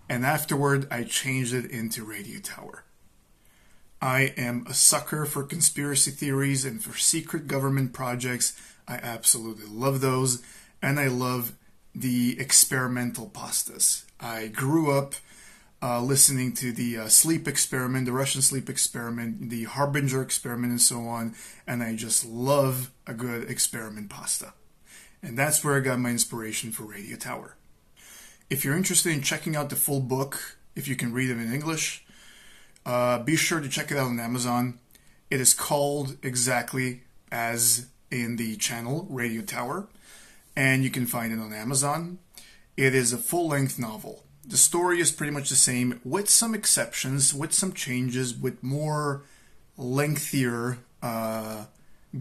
And 0.08 0.24
afterward, 0.24 0.86
I 0.90 1.04
changed 1.04 1.54
it 1.54 1.70
into 1.70 2.04
Radio 2.04 2.38
Tower. 2.40 2.84
I 4.00 4.34
am 4.36 4.66
a 4.68 4.74
sucker 4.74 5.24
for 5.26 5.42
conspiracy 5.42 6.10
theories 6.10 6.64
and 6.64 6.82
for 6.82 6.96
secret 6.96 7.46
government 7.46 7.92
projects. 7.92 8.60
I 8.86 8.96
absolutely 8.96 9.66
love 9.66 10.00
those. 10.00 10.42
And 10.80 10.98
I 10.98 11.06
love 11.06 11.52
the 11.94 12.38
experimental 12.40 13.28
pastas. 13.28 14.04
I 14.20 14.48
grew 14.48 14.96
up 14.96 15.14
uh, 15.82 16.00
listening 16.00 16.52
to 16.52 16.70
the 16.70 16.96
uh, 16.96 17.08
sleep 17.08 17.48
experiment, 17.48 18.06
the 18.06 18.12
Russian 18.12 18.40
sleep 18.40 18.70
experiment, 18.70 19.50
the 19.50 19.64
Harbinger 19.64 20.22
experiment, 20.22 20.70
and 20.70 20.80
so 20.80 21.00
on. 21.00 21.34
And 21.66 21.82
I 21.82 21.96
just 21.96 22.24
love 22.24 22.92
a 23.06 23.12
good 23.12 23.50
experiment 23.50 24.08
pasta. 24.08 24.54
And 25.22 25.36
that's 25.36 25.64
where 25.64 25.76
I 25.76 25.80
got 25.80 25.98
my 25.98 26.10
inspiration 26.10 26.70
for 26.70 26.84
Radio 26.84 27.16
Tower. 27.16 27.56
If 28.48 28.64
you're 28.64 28.76
interested 28.76 29.12
in 29.12 29.22
checking 29.22 29.56
out 29.56 29.70
the 29.70 29.76
full 29.76 30.00
book, 30.00 30.58
if 30.76 30.86
you 30.86 30.94
can 30.94 31.12
read 31.12 31.30
it 31.30 31.38
in 31.38 31.52
English, 31.52 32.04
uh, 32.86 33.18
be 33.18 33.36
sure 33.36 33.60
to 33.60 33.68
check 33.68 33.90
it 33.90 33.96
out 33.96 34.08
on 34.08 34.20
Amazon. 34.20 34.78
It 35.30 35.40
is 35.40 35.54
called 35.54 36.16
exactly 36.22 37.02
as 37.30 37.86
in 38.10 38.36
the 38.36 38.56
channel 38.56 39.06
Radio 39.08 39.42
Tower, 39.42 39.88
and 40.54 40.84
you 40.84 40.90
can 40.90 41.06
find 41.06 41.32
it 41.32 41.38
on 41.38 41.52
Amazon. 41.52 42.18
It 42.76 42.94
is 42.94 43.12
a 43.12 43.18
full 43.18 43.48
length 43.48 43.78
novel 43.78 44.24
the 44.52 44.58
story 44.58 45.00
is 45.00 45.10
pretty 45.10 45.32
much 45.32 45.48
the 45.48 45.56
same, 45.56 45.98
with 46.04 46.28
some 46.28 46.54
exceptions, 46.54 47.32
with 47.32 47.54
some 47.54 47.72
changes, 47.72 48.36
with 48.36 48.62
more 48.62 49.22
lengthier 49.78 50.76
uh, 51.02 51.64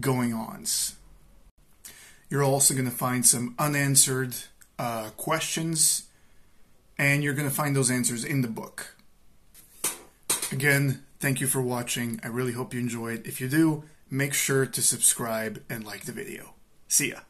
going 0.00 0.32
ons. 0.32 0.96
You're 2.30 2.42
also 2.42 2.72
going 2.72 2.86
to 2.86 2.90
find 2.90 3.26
some 3.26 3.54
unanswered 3.58 4.34
uh, 4.78 5.10
questions, 5.18 6.04
and 6.96 7.22
you're 7.22 7.34
going 7.34 7.50
to 7.50 7.54
find 7.54 7.76
those 7.76 7.90
answers 7.90 8.24
in 8.24 8.40
the 8.40 8.48
book. 8.48 8.96
Again, 10.50 11.04
thank 11.20 11.42
you 11.42 11.46
for 11.46 11.60
watching. 11.60 12.18
I 12.24 12.28
really 12.28 12.52
hope 12.52 12.72
you 12.72 12.80
enjoyed. 12.80 13.26
If 13.26 13.42
you 13.42 13.48
do, 13.48 13.84
make 14.10 14.32
sure 14.32 14.64
to 14.64 14.80
subscribe 14.80 15.62
and 15.68 15.84
like 15.84 16.06
the 16.06 16.12
video. 16.12 16.54
See 16.88 17.10
ya. 17.10 17.20